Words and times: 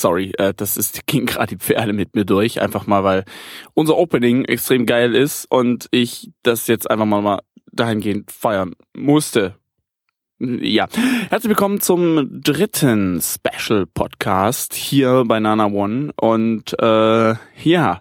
Sorry, 0.00 0.32
äh, 0.38 0.54
das 0.54 0.76
ist, 0.76 1.00
ging 1.06 1.26
gerade 1.26 1.56
die 1.56 1.62
Pferde 1.62 1.92
mit 1.92 2.14
mir 2.14 2.24
durch, 2.24 2.60
einfach 2.60 2.86
mal, 2.86 3.04
weil 3.04 3.24
unser 3.74 3.96
Opening 3.96 4.44
extrem 4.44 4.86
geil 4.86 5.14
ist 5.14 5.46
und 5.50 5.86
ich 5.90 6.30
das 6.42 6.66
jetzt 6.66 6.90
einfach 6.90 7.06
mal, 7.06 7.22
mal 7.22 7.40
dahingehend 7.72 8.30
feiern 8.30 8.74
musste. 8.96 9.56
Ja, 10.38 10.88
herzlich 11.28 11.50
willkommen 11.50 11.82
zum 11.82 12.40
dritten 12.40 13.20
Special 13.20 13.84
Podcast 13.86 14.72
hier 14.72 15.24
bei 15.26 15.38
Nana 15.38 15.66
One 15.66 16.12
und 16.18 16.74
äh, 16.80 17.34
ja, 17.62 18.00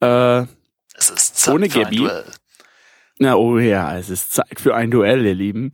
äh, 0.00 0.40
Es 0.94 1.10
ist 1.10 1.36
Zeit 1.36 1.54
Ohne 1.54 1.70
für 1.70 1.78
ein 1.78 1.84
Gabi. 1.84 1.96
Duell. 1.98 2.24
Na, 3.20 3.36
oh 3.36 3.58
ja, 3.58 3.96
es 3.96 4.10
ist 4.10 4.32
Zeit 4.32 4.58
für 4.58 4.74
ein 4.74 4.90
Duell, 4.90 5.24
ihr 5.24 5.36
Lieben. 5.36 5.70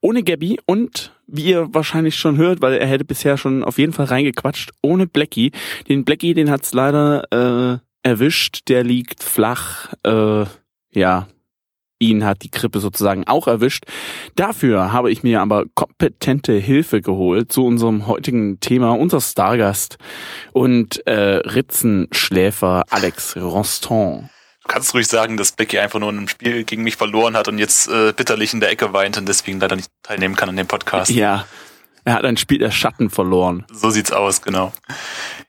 Ohne 0.00 0.24
Gabby 0.24 0.58
und, 0.66 1.12
wie 1.28 1.50
ihr 1.50 1.68
wahrscheinlich 1.72 2.16
schon 2.16 2.36
hört, 2.36 2.60
weil 2.62 2.74
er 2.74 2.86
hätte 2.86 3.04
bisher 3.04 3.36
schon 3.36 3.62
auf 3.62 3.78
jeden 3.78 3.92
Fall 3.92 4.06
reingequatscht, 4.06 4.72
ohne 4.82 5.06
Blackie. 5.06 5.52
Den 5.88 6.04
Blackie, 6.04 6.34
den 6.34 6.50
hat's 6.50 6.72
leider 6.72 7.24
äh, 7.30 7.78
erwischt. 8.02 8.68
Der 8.68 8.82
liegt 8.82 9.22
flach. 9.22 9.92
Äh, 10.02 10.46
ja, 10.90 11.28
ihn 11.98 12.24
hat 12.24 12.42
die 12.42 12.50
Grippe 12.50 12.80
sozusagen 12.80 13.26
auch 13.26 13.46
erwischt. 13.46 13.84
Dafür 14.36 14.92
habe 14.92 15.10
ich 15.10 15.22
mir 15.22 15.40
aber 15.40 15.64
kompetente 15.74 16.54
Hilfe 16.54 17.00
geholt 17.00 17.52
zu 17.52 17.64
unserem 17.64 18.06
heutigen 18.06 18.60
Thema, 18.60 18.92
unser 18.92 19.20
Stargast 19.20 19.98
und 20.52 21.06
äh, 21.06 21.40
Ritzenschläfer 21.46 22.84
Alex 22.90 23.36
Ronston. 23.36 24.30
Du 24.68 24.74
kannst 24.74 24.92
ruhig 24.92 25.06
sagen, 25.08 25.38
dass 25.38 25.52
Becky 25.52 25.78
einfach 25.78 25.98
nur 25.98 26.12
ein 26.12 26.28
Spiel 26.28 26.62
gegen 26.62 26.82
mich 26.82 26.96
verloren 26.96 27.38
hat 27.38 27.48
und 27.48 27.56
jetzt 27.56 27.88
äh, 27.88 28.12
bitterlich 28.12 28.52
in 28.52 28.60
der 28.60 28.68
Ecke 28.68 28.92
weint 28.92 29.16
und 29.16 29.26
deswegen 29.26 29.58
leider 29.60 29.76
nicht 29.76 29.90
teilnehmen 30.02 30.36
kann 30.36 30.50
an 30.50 30.56
dem 30.58 30.66
Podcast. 30.66 31.10
Ja, 31.10 31.46
er 32.04 32.12
hat 32.12 32.26
ein 32.26 32.36
Spiel 32.36 32.58
der 32.58 32.70
Schatten 32.70 33.08
verloren. 33.08 33.64
So 33.72 33.88
sieht's 33.88 34.12
aus, 34.12 34.42
genau. 34.42 34.74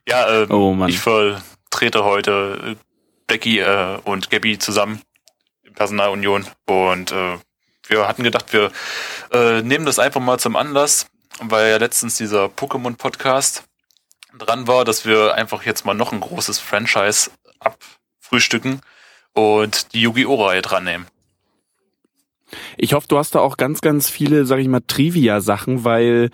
Ja, 0.08 0.44
ähm, 0.44 0.52
Oh 0.52 0.74
Mann. 0.74 0.88
ich 0.88 1.00
vertrete 1.00 2.06
heute 2.06 2.62
äh, 2.66 2.75
Becky 3.28 3.59
äh, 3.59 3.97
und 4.06 4.29
Gabby 4.29 4.58
zusammen 4.58 5.02
in 5.63 5.74
Personalunion 5.74 6.47
und 6.68 7.12
äh, 7.12 7.38
wir 7.88 8.08
hatten 8.08 8.24
gedacht, 8.24 8.53
wir 8.53 8.72
äh, 9.34 9.62
nehmen 9.62 9.85
das 9.85 10.00
einfach 10.00 10.22
mal 10.22 10.40
zum 10.40 10.56
Anlass, 10.56 11.08
weil 11.41 11.72
ja 11.72 11.75
letztens 11.78 12.16
dieser 12.16 12.46
Pokémon-Podcast 12.46 13.66
dran 14.38 14.66
war, 14.69 14.85
dass 14.85 15.03
wir 15.06 15.34
einfach 15.35 15.63
jetzt 15.63 15.85
mal 15.85 15.94
noch 15.94 16.13
ein 16.13 16.22
großes 16.22 16.59
Franchise 16.59 17.31
abfrühstücken 17.59 18.79
und 19.34 19.94
die 19.94 20.01
Yu-Gi-Oh! 20.01 20.45
Reihe 20.45 20.62
dran 20.62 20.84
nehmen. 20.84 21.07
Ich 22.78 22.94
hoffe, 22.94 23.07
du 23.07 23.17
hast 23.17 23.35
da 23.35 23.40
auch 23.40 23.57
ganz, 23.57 23.81
ganz 23.81 24.09
viele, 24.09 24.45
sag 24.45 24.59
ich 24.59 24.67
mal, 24.67 24.81
Trivia-Sachen, 24.85 25.84
weil 25.84 26.31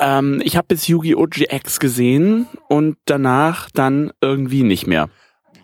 ähm, 0.00 0.40
ich 0.44 0.56
habe 0.56 0.68
bis 0.68 0.88
Yu-Gi-Oh! 0.88 1.26
GX 1.26 1.80
gesehen 1.80 2.46
und 2.68 2.96
danach 3.04 3.68
dann 3.70 4.12
irgendwie 4.20 4.62
nicht 4.62 4.86
mehr. 4.86 5.08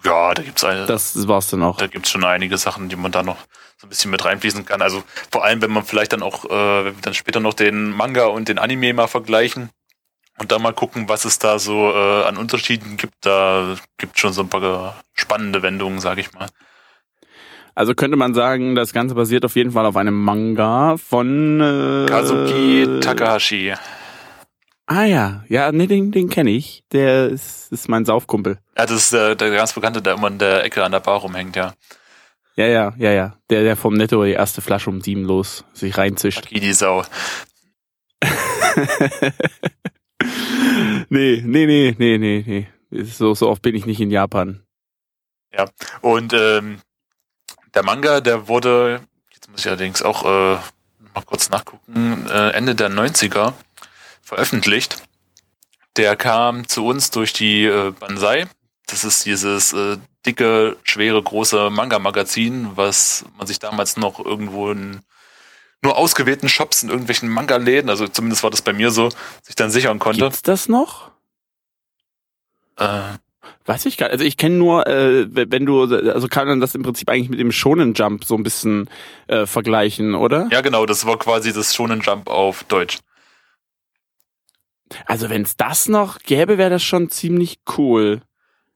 Ja, 0.04 0.32
da 0.34 0.42
gibt's 0.42 0.64
eine, 0.64 0.86
Das 0.86 1.28
war's 1.28 1.48
dann 1.48 1.62
auch. 1.62 1.76
da 1.76 1.86
gibt's 1.86 2.10
schon 2.10 2.24
einige 2.24 2.56
Sachen, 2.56 2.88
die 2.88 2.96
man 2.96 3.12
da 3.12 3.22
noch 3.22 3.36
so 3.78 3.86
ein 3.86 3.90
bisschen 3.90 4.10
mit 4.10 4.24
reinfließen 4.24 4.64
kann. 4.64 4.82
Also 4.82 5.02
vor 5.30 5.44
allem, 5.44 5.62
wenn 5.62 5.70
man 5.70 5.84
vielleicht 5.84 6.12
dann 6.12 6.22
auch, 6.22 6.44
äh, 6.46 6.84
wenn 6.84 6.96
wir 6.96 7.02
dann 7.02 7.14
später 7.14 7.40
noch 7.40 7.54
den 7.54 7.90
Manga 7.90 8.26
und 8.26 8.48
den 8.48 8.58
Anime 8.58 8.92
mal 8.94 9.08
vergleichen 9.08 9.70
und 10.40 10.50
dann 10.50 10.62
mal 10.62 10.72
gucken, 10.72 11.08
was 11.08 11.24
es 11.24 11.38
da 11.38 11.58
so 11.58 11.92
äh, 11.92 12.24
an 12.24 12.36
Unterschieden 12.36 12.96
gibt. 12.96 13.14
Da 13.20 13.76
gibt's 13.98 14.20
schon 14.20 14.32
so 14.32 14.42
ein 14.42 14.48
paar 14.48 15.00
spannende 15.14 15.62
Wendungen, 15.62 16.00
sag 16.00 16.18
ich 16.18 16.32
mal. 16.32 16.48
Also 17.74 17.94
könnte 17.94 18.16
man 18.16 18.34
sagen, 18.34 18.74
das 18.74 18.92
Ganze 18.92 19.14
basiert 19.14 19.44
auf 19.44 19.54
jeden 19.54 19.72
Fall 19.72 19.86
auf 19.86 19.96
einem 19.96 20.22
Manga 20.22 20.96
von 20.96 21.60
äh, 21.60 22.06
Kazuki 22.06 23.00
Takahashi. 23.00 23.74
Ah 24.86 25.04
ja, 25.04 25.44
ja, 25.48 25.70
nee, 25.70 25.86
den, 25.86 26.10
den 26.10 26.28
kenne 26.28 26.50
ich. 26.50 26.82
Der 26.90 27.28
ist, 27.28 27.70
ist 27.70 27.88
mein 27.88 28.04
Saufkumpel. 28.04 28.58
Ja, 28.76 28.86
das 28.86 29.04
ist 29.04 29.12
äh, 29.12 29.36
der 29.36 29.50
ganz 29.50 29.72
bekannte, 29.72 30.02
der 30.02 30.14
immer 30.14 30.28
in 30.28 30.38
der 30.38 30.64
Ecke 30.64 30.82
an 30.82 30.90
der 30.90 31.00
Bar 31.00 31.20
rumhängt, 31.20 31.54
ja. 31.54 31.74
Ja, 32.56 32.66
ja, 32.66 32.92
ja, 32.98 33.12
ja. 33.12 33.36
Der, 33.50 33.62
der 33.62 33.76
vom 33.76 33.94
Netto 33.94 34.24
die 34.24 34.32
erste 34.32 34.60
Flasche 34.60 34.90
um 34.90 35.00
sieben 35.00 35.22
los 35.24 35.64
sich 35.72 35.96
reinzischt. 35.96 36.46
Aki 36.46 36.60
die 36.60 36.72
Sau. 36.72 37.04
nee, 41.08 41.42
nee, 41.44 41.66
nee, 41.66 41.94
nee, 41.98 42.18
nee, 42.18 42.44
nee. 42.90 43.04
So, 43.04 43.34
so 43.34 43.48
oft 43.48 43.62
bin 43.62 43.74
ich 43.74 43.86
nicht 43.86 44.00
in 44.00 44.10
Japan. 44.10 44.62
Ja. 45.52 45.66
Und 46.00 46.32
ähm, 46.32 46.80
der 47.74 47.84
Manga, 47.84 48.20
der 48.20 48.48
wurde, 48.48 49.00
jetzt 49.32 49.50
muss 49.50 49.60
ich 49.60 49.68
allerdings 49.68 50.02
auch 50.02 50.24
äh, 50.24 50.58
mal 51.14 51.24
kurz 51.24 51.50
nachgucken, 51.50 52.26
äh, 52.28 52.50
Ende 52.50 52.74
der 52.74 52.90
90er 52.90 53.52
veröffentlicht. 54.22 55.02
Der 55.96 56.16
kam 56.16 56.68
zu 56.68 56.86
uns 56.86 57.10
durch 57.10 57.32
die 57.32 57.64
äh, 57.64 57.92
Banzai. 57.92 58.46
Das 58.86 59.04
ist 59.04 59.26
dieses 59.26 59.72
äh, 59.72 59.98
dicke, 60.26 60.76
schwere, 60.82 61.22
große 61.22 61.70
Manga-Magazin, 61.70 62.70
was 62.74 63.24
man 63.36 63.46
sich 63.46 63.58
damals 63.58 63.96
noch 63.96 64.24
irgendwo 64.24 64.70
in 64.70 65.00
nur 65.82 65.96
ausgewählten 65.96 66.48
Shops 66.48 66.82
in 66.82 66.90
irgendwelchen 66.90 67.28
Manga-Läden, 67.28 67.88
also 67.90 68.06
zumindest 68.06 68.42
war 68.42 68.50
das 68.50 68.62
bei 68.62 68.72
mir 68.72 68.90
so, 68.90 69.08
sich 69.42 69.54
dann 69.56 69.70
sichern 69.70 69.98
konnte. 69.98 70.20
Gibt's 70.20 70.42
das 70.42 70.68
noch? 70.68 71.10
Äh, 72.76 73.14
Weiß 73.66 73.86
ich 73.86 73.96
gar 73.96 74.06
nicht. 74.06 74.14
Also 74.14 74.24
ich 74.24 74.36
kenne 74.36 74.56
nur, 74.56 74.86
äh, 74.86 75.26
wenn 75.30 75.66
du, 75.66 75.82
also 75.82 76.28
kann 76.28 76.48
man 76.48 76.60
das 76.60 76.74
im 76.74 76.82
Prinzip 76.82 77.08
eigentlich 77.08 77.28
mit 77.28 77.38
dem 77.38 77.52
Shonen 77.52 77.94
Jump 77.94 78.24
so 78.24 78.34
ein 78.34 78.42
bisschen 78.42 78.88
äh, 79.28 79.46
vergleichen, 79.46 80.14
oder? 80.14 80.48
ja, 80.50 80.60
genau, 80.60 80.86
das 80.86 81.06
war 81.06 81.18
quasi 81.18 81.52
das 81.52 81.74
Shonen 81.74 82.00
Jump 82.00 82.28
auf 82.28 82.64
Deutsch. 82.64 82.98
Also 85.06 85.30
wenn 85.30 85.42
es 85.42 85.56
das 85.56 85.88
noch 85.88 86.18
gäbe, 86.18 86.58
wäre 86.58 86.70
das 86.70 86.82
schon 86.82 87.10
ziemlich 87.10 87.60
cool. 87.78 88.22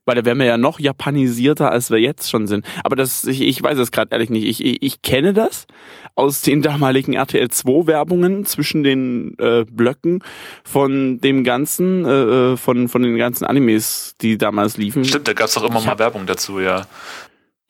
Weil 0.06 0.16
da 0.16 0.24
wären 0.24 0.38
wir 0.38 0.46
ja 0.46 0.58
noch 0.58 0.78
japanisierter, 0.78 1.70
als 1.70 1.90
wir 1.90 1.98
jetzt 1.98 2.30
schon 2.30 2.46
sind. 2.46 2.66
Aber 2.82 2.96
das, 2.96 3.24
ich, 3.24 3.40
ich 3.40 3.62
weiß 3.62 3.78
es 3.78 3.90
gerade 3.90 4.10
ehrlich 4.12 4.30
nicht. 4.30 4.44
Ich, 4.44 4.64
ich, 4.64 4.82
ich 4.82 5.02
kenne 5.02 5.32
das 5.32 5.66
aus 6.14 6.42
den 6.42 6.62
damaligen 6.62 7.14
RTL 7.14 7.48
2 7.48 7.86
Werbungen 7.86 8.44
zwischen 8.44 8.82
den 8.82 9.36
äh, 9.38 9.64
Blöcken 9.64 10.22
von 10.62 11.20
dem 11.20 11.42
ganzen, 11.42 12.04
äh, 12.04 12.52
äh, 12.52 12.56
von, 12.56 12.88
von 12.88 13.02
den 13.02 13.16
ganzen 13.16 13.44
Animes, 13.44 14.14
die 14.20 14.38
damals 14.38 14.76
liefen. 14.76 15.04
Stimmt, 15.04 15.28
da 15.28 15.32
gab's 15.32 15.54
doch 15.54 15.64
immer 15.64 15.80
Ich 15.80 15.86
mal 15.86 15.98
Werbung 15.98 16.26
dazu, 16.26 16.60
ja. 16.60 16.86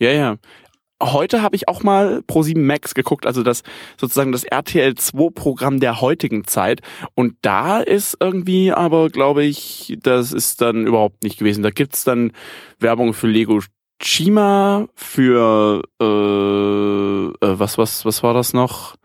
Ja, 0.01 0.11
ja. 0.11 0.37
Heute 1.03 1.43
habe 1.43 1.57
ich 1.57 1.69
auch 1.69 1.83
mal 1.83 2.23
Pro7 2.29 2.59
Max 2.59 2.95
geguckt, 2.95 3.27
also 3.27 3.43
das 3.43 3.63
sozusagen 4.01 4.33
das 4.33 4.45
RTL 4.45 4.95
2 4.95 5.31
Programm 5.35 5.81
der 5.81 6.01
heutigen 6.01 6.47
Zeit 6.47 6.81
und 7.15 7.37
da 7.43 7.81
ist 7.81 8.17
irgendwie 8.21 8.73
aber 8.73 9.11
glaube 9.11 9.45
ich, 9.45 9.99
das 10.01 10.33
ist 10.33 10.61
dann 10.61 10.87
überhaupt 10.87 11.23
nicht 11.25 11.39
gewesen. 11.39 11.63
Da 11.63 11.71
gibt's 11.71 12.05
dann 12.05 12.33
Werbung 12.79 13.13
für 13.13 13.27
Lego 13.27 13.61
Chima, 14.01 14.87
für 14.95 15.83
äh, 16.01 16.05
äh, 16.05 17.59
was 17.59 17.79
was 17.79 18.05
was 18.05 18.23
war 18.23 18.35
das 18.35 18.53
noch? 18.53 18.97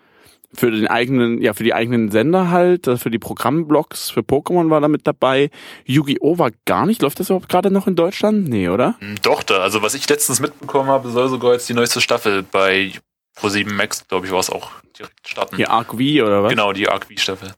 Für 0.54 0.72
den 0.72 0.88
eigenen, 0.88 1.42
ja, 1.42 1.54
für 1.54 1.64
die 1.64 1.74
eigenen 1.74 2.10
Sender 2.10 2.50
halt, 2.50 2.88
äh, 2.88 2.98
für 2.98 3.12
die 3.12 3.20
Programmblocks, 3.20 4.10
für 4.10 4.22
Pokémon 4.22 4.70
war 4.70 4.82
da 4.82 4.88
mit 4.88 5.06
dabei. 5.06 5.52
Yu-Gi-Oh! 5.86 6.38
war 6.40 6.52
gar 6.66 6.86
nicht. 6.86 7.02
Läuft 7.02 7.20
das 7.20 7.30
überhaupt 7.30 7.50
gerade 7.50 7.70
noch 7.72 7.88
in 7.88 7.96
Deutschland? 7.96 8.50
Nee, 8.50 8.70
oder? 8.70 8.96
Hm, 9.00 9.16
Doch, 9.22 9.44
da. 9.44 9.60
Also 9.60 9.82
was 9.82 9.94
ich 9.94 10.10
letztens 10.10 10.40
mitbekommen 10.40 10.90
habe, 10.90 11.10
soll 11.12 11.30
sogar 11.30 11.54
jetzt 11.54 11.70
die 11.70 11.74
neueste 11.74 12.02
Staffel 12.02 12.44
bei 12.44 12.92
Pro7 13.38 13.72
Max, 13.72 14.08
glaube 14.08 14.26
ich, 14.26 14.32
war 14.32 14.40
es 14.40 14.50
auch 14.50 14.72
direkt 14.98 15.28
starten. 15.28 15.58
Ja, 15.60 15.70
Arc 15.70 15.92
V 15.92 15.98
oder 15.98 16.44
was? 16.44 16.50
Genau, 16.50 16.74
die 16.74 16.90
Arc 16.90 17.06
V-Staffel. 17.06 17.54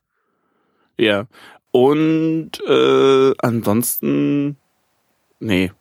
Ja. 0.98 1.26
Und 1.72 2.52
äh, 2.68 3.34
ansonsten, 3.40 4.58
nee. 5.40 5.72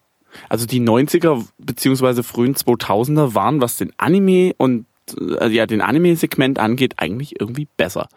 Also 0.48 0.64
die 0.64 0.80
90er 0.80 1.44
beziehungsweise 1.58 2.22
frühen 2.22 2.54
2000er 2.54 3.34
waren, 3.34 3.60
was 3.60 3.76
den 3.76 3.92
Anime 3.98 4.54
und 4.56 4.86
äh, 5.14 5.48
ja 5.48 5.66
den 5.66 5.80
Anime-Segment 5.80 6.58
angeht, 6.58 6.94
eigentlich 6.98 7.40
irgendwie 7.40 7.68
besser. 7.76 8.08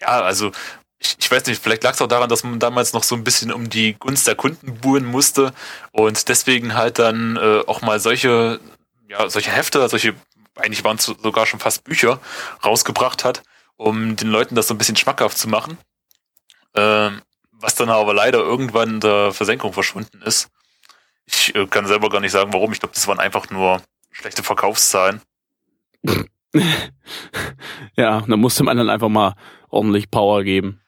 Ja, 0.00 0.20
also 0.20 0.52
ich, 0.98 1.16
ich 1.18 1.30
weiß 1.30 1.46
nicht, 1.46 1.62
vielleicht 1.62 1.84
lag 1.84 1.94
es 1.94 2.02
auch 2.02 2.06
daran, 2.06 2.28
dass 2.28 2.44
man 2.44 2.58
damals 2.58 2.92
noch 2.92 3.02
so 3.02 3.14
ein 3.14 3.24
bisschen 3.24 3.52
um 3.52 3.68
die 3.68 3.94
Gunst 3.94 4.26
der 4.26 4.34
Kunden 4.34 4.78
buhen 4.78 5.04
musste 5.04 5.52
und 5.92 6.28
deswegen 6.28 6.74
halt 6.74 6.98
dann 6.98 7.36
äh, 7.36 7.62
auch 7.66 7.82
mal 7.82 8.00
solche, 8.00 8.60
ja, 9.08 9.28
solche 9.28 9.50
Hefte, 9.50 9.86
solche, 9.88 10.14
eigentlich 10.56 10.84
waren 10.84 10.96
es 10.96 11.04
sogar 11.04 11.46
schon 11.46 11.60
fast 11.60 11.84
Bücher, 11.84 12.20
rausgebracht 12.64 13.24
hat, 13.24 13.42
um 13.76 14.16
den 14.16 14.28
Leuten 14.28 14.54
das 14.54 14.68
so 14.68 14.74
ein 14.74 14.78
bisschen 14.78 14.96
schmackhaft 14.96 15.36
zu 15.36 15.48
machen. 15.48 15.78
Ähm, 16.74 17.22
was 17.58 17.74
dann 17.74 17.88
aber 17.88 18.14
leider 18.14 18.38
irgendwann 18.38 18.94
in 18.94 19.00
der 19.00 19.32
Versenkung 19.32 19.72
verschwunden 19.72 20.22
ist. 20.22 20.48
Ich 21.24 21.54
äh, 21.54 21.66
kann 21.66 21.86
selber 21.86 22.10
gar 22.10 22.20
nicht 22.20 22.32
sagen, 22.32 22.52
warum. 22.52 22.72
Ich 22.72 22.80
glaube, 22.80 22.94
das 22.94 23.08
waren 23.08 23.18
einfach 23.18 23.50
nur 23.50 23.82
schlechte 24.12 24.42
Verkaufszahlen. 24.42 25.20
ja, 27.96 28.20
da 28.26 28.36
musste 28.36 28.64
man 28.64 28.76
dann 28.76 28.90
einfach 28.90 29.08
mal 29.08 29.34
ordentlich 29.68 30.10
Power 30.10 30.42
geben. 30.44 30.80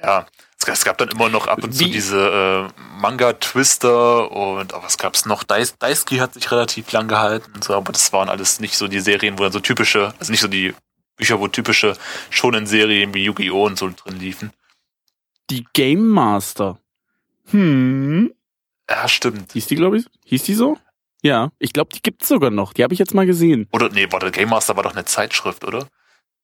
Ja, 0.00 0.26
es, 0.60 0.66
es 0.66 0.84
gab 0.84 0.98
dann 0.98 1.08
immer 1.10 1.28
noch 1.28 1.46
ab 1.46 1.62
und 1.62 1.72
zu 1.72 1.84
Wie- 1.84 1.90
diese 1.90 2.70
äh, 2.76 2.82
Manga-Twister 3.00 4.30
und 4.30 4.72
aber 4.74 4.82
was 4.84 4.98
gab's 4.98 5.26
noch? 5.26 5.44
Dais, 5.44 5.76
Daisuke 5.78 6.20
hat 6.20 6.34
sich 6.34 6.50
relativ 6.50 6.90
lang 6.92 7.08
gehalten 7.08 7.52
und 7.54 7.64
so, 7.64 7.74
aber 7.74 7.92
das 7.92 8.12
waren 8.12 8.28
alles 8.28 8.60
nicht 8.60 8.76
so 8.76 8.88
die 8.88 9.00
Serien, 9.00 9.38
wo 9.38 9.42
dann 9.44 9.52
so 9.52 9.60
typische, 9.60 10.14
also 10.18 10.30
nicht 10.32 10.40
so 10.40 10.48
die 10.48 10.74
Bücher, 11.16 11.38
wo 11.40 11.48
typische 11.48 11.96
Shonen-Serien 12.30 13.12
wie 13.14 13.24
Yu-Gi-Oh! 13.24 13.66
und 13.66 13.78
so 13.78 13.90
drin 13.90 14.18
liefen. 14.18 14.52
Die 15.50 15.66
Game 15.72 16.08
Master. 16.08 16.78
Hm. 17.50 18.32
Ja, 18.88 19.06
stimmt. 19.08 19.52
Hieß 19.52 19.66
die, 19.66 19.76
glaube 19.76 19.98
ich? 19.98 20.06
Hieß 20.24 20.44
die 20.44 20.54
so? 20.54 20.78
Ja, 21.22 21.52
ich 21.58 21.72
glaube, 21.72 21.90
die 21.94 22.02
gibt's 22.02 22.28
sogar 22.28 22.50
noch. 22.50 22.72
Die 22.72 22.82
habe 22.82 22.92
ich 22.92 22.98
jetzt 22.98 23.14
mal 23.14 23.26
gesehen. 23.26 23.68
Oder 23.72 23.88
nee, 23.90 24.06
warte, 24.10 24.30
Game 24.30 24.50
Master 24.50 24.76
war 24.76 24.82
doch 24.82 24.92
eine 24.92 25.04
Zeitschrift, 25.04 25.64
oder? 25.64 25.86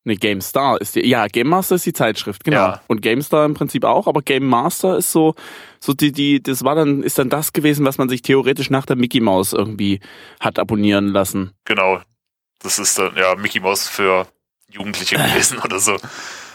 Ne, 0.05 0.17
Game 0.17 0.41
Star 0.41 0.81
ist 0.81 0.95
die. 0.95 1.07
Ja, 1.07 1.27
Game 1.27 1.49
Master 1.49 1.75
ist 1.75 1.85
die 1.85 1.93
Zeitschrift, 1.93 2.45
genau. 2.45 2.57
Ja. 2.57 2.83
Und 2.87 3.03
Game 3.03 3.21
Star 3.21 3.45
im 3.45 3.55
Prinzip 3.55 3.85
auch, 3.85 4.07
aber 4.07 4.23
Game 4.23 4.47
Master 4.47 4.97
ist 4.97 5.11
so, 5.11 5.35
so 5.81 5.93
die, 5.93 6.13
die, 6.13 6.43
das 6.43 6.65
war 6.65 6.77
dann, 6.77 7.03
ist 7.03 7.19
dann 7.19 7.29
das 7.29 7.53
gewesen, 7.53 7.85
was 7.85 7.99
man 7.99 8.09
sich 8.09 8.23
theoretisch 8.23 8.71
nach 8.71 8.87
der 8.87 8.97
Mickey 8.97 9.21
Mouse 9.21 9.53
irgendwie 9.53 10.01
hat 10.39 10.59
abonnieren 10.59 11.09
lassen. 11.09 11.53
Genau. 11.65 12.01
Das 12.61 12.79
ist 12.79 12.99
dann, 12.99 13.17
ja, 13.17 13.35
Mickey 13.35 13.61
Mouse 13.61 13.89
für 13.89 14.29
Jugendliche 14.71 15.17
gewesen 15.17 15.59
oder 15.65 15.81
so. 15.81 15.97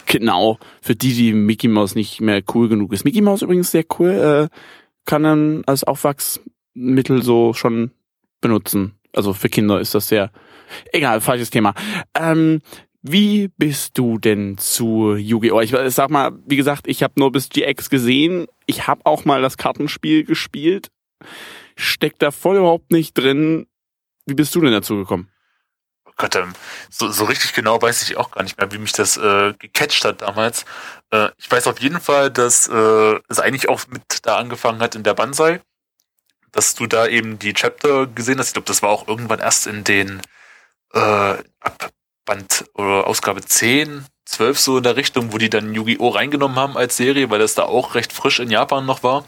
Genau. 0.06 0.58
Für 0.80 0.96
die, 0.96 1.14
die 1.14 1.32
Mickey 1.34 1.68
Mouse 1.68 1.94
nicht 1.94 2.20
mehr 2.20 2.42
cool 2.54 2.68
genug 2.68 2.92
ist. 2.92 3.04
Mickey 3.04 3.20
Mouse 3.20 3.42
übrigens 3.42 3.70
sehr 3.70 3.84
cool, 3.98 4.10
äh, 4.50 4.56
kann 5.04 5.22
man 5.22 5.62
als 5.66 5.84
Aufwachsmittel 5.84 7.22
so 7.22 7.52
schon 7.52 7.90
benutzen. 8.44 8.98
Also 9.14 9.32
für 9.32 9.48
Kinder 9.48 9.80
ist 9.80 9.94
das 9.94 10.08
sehr, 10.08 10.30
egal, 10.92 11.20
falsches 11.22 11.50
Thema. 11.50 11.74
Ähm, 12.14 12.60
wie 13.00 13.48
bist 13.56 13.96
du 13.98 14.18
denn 14.18 14.58
zu 14.58 15.14
Yu-Gi-Oh? 15.14 15.60
Ich 15.60 15.74
sag 15.94 16.10
mal, 16.10 16.32
wie 16.46 16.56
gesagt, 16.56 16.86
ich 16.86 17.02
habe 17.02 17.14
nur 17.16 17.32
bis 17.32 17.48
GX 17.48 17.88
gesehen. 17.88 18.46
Ich 18.66 18.86
habe 18.86 19.00
auch 19.04 19.24
mal 19.24 19.40
das 19.40 19.56
Kartenspiel 19.56 20.24
gespielt. 20.24 20.90
Steckt 21.76 22.22
da 22.22 22.30
voll 22.30 22.56
überhaupt 22.56 22.92
nicht 22.92 23.16
drin. 23.16 23.66
Wie 24.26 24.34
bist 24.34 24.54
du 24.54 24.60
denn 24.60 24.72
dazu 24.72 24.96
gekommen? 24.96 25.30
Oh 26.06 26.12
Gott, 26.16 26.36
ähm, 26.36 26.52
so, 26.90 27.10
so 27.10 27.24
richtig 27.24 27.54
genau 27.54 27.80
weiß 27.80 28.02
ich 28.02 28.16
auch 28.16 28.30
gar 28.30 28.42
nicht 28.42 28.58
mehr, 28.58 28.70
wie 28.72 28.78
mich 28.78 28.92
das 28.92 29.16
äh, 29.16 29.54
gecatcht 29.58 30.04
hat 30.04 30.22
damals. 30.22 30.64
Äh, 31.10 31.30
ich 31.38 31.50
weiß 31.50 31.66
auf 31.66 31.80
jeden 31.80 32.00
Fall, 32.00 32.30
dass 32.30 32.68
äh, 32.68 33.20
es 33.28 33.40
eigentlich 33.40 33.68
auch 33.68 33.86
mit 33.88 34.02
da 34.22 34.36
angefangen 34.36 34.80
hat 34.80 34.94
in 34.94 35.02
der 35.02 35.14
Banzai, 35.14 35.60
dass 36.54 36.74
du 36.74 36.86
da 36.86 37.06
eben 37.06 37.38
die 37.38 37.52
Chapter 37.52 38.06
gesehen 38.06 38.38
hast. 38.38 38.48
Ich 38.48 38.52
glaube, 38.54 38.66
das 38.66 38.82
war 38.82 38.90
auch 38.90 39.08
irgendwann 39.08 39.40
erst 39.40 39.66
in 39.66 39.84
den 39.84 40.22
äh, 40.92 40.98
ab 40.98 41.90
Band 42.24 42.64
oder 42.74 43.06
Ausgabe 43.06 43.42
10, 43.42 44.06
12 44.24 44.58
so 44.58 44.78
in 44.78 44.82
der 44.82 44.96
Richtung, 44.96 45.32
wo 45.32 45.38
die 45.38 45.50
dann 45.50 45.74
Yu-Gi-Oh! 45.74 46.08
reingenommen 46.08 46.56
haben 46.56 46.76
als 46.76 46.96
Serie, 46.96 47.28
weil 47.28 47.38
das 47.38 47.54
da 47.54 47.64
auch 47.64 47.94
recht 47.94 48.12
frisch 48.12 48.40
in 48.40 48.50
Japan 48.50 48.86
noch 48.86 49.02
war. 49.02 49.24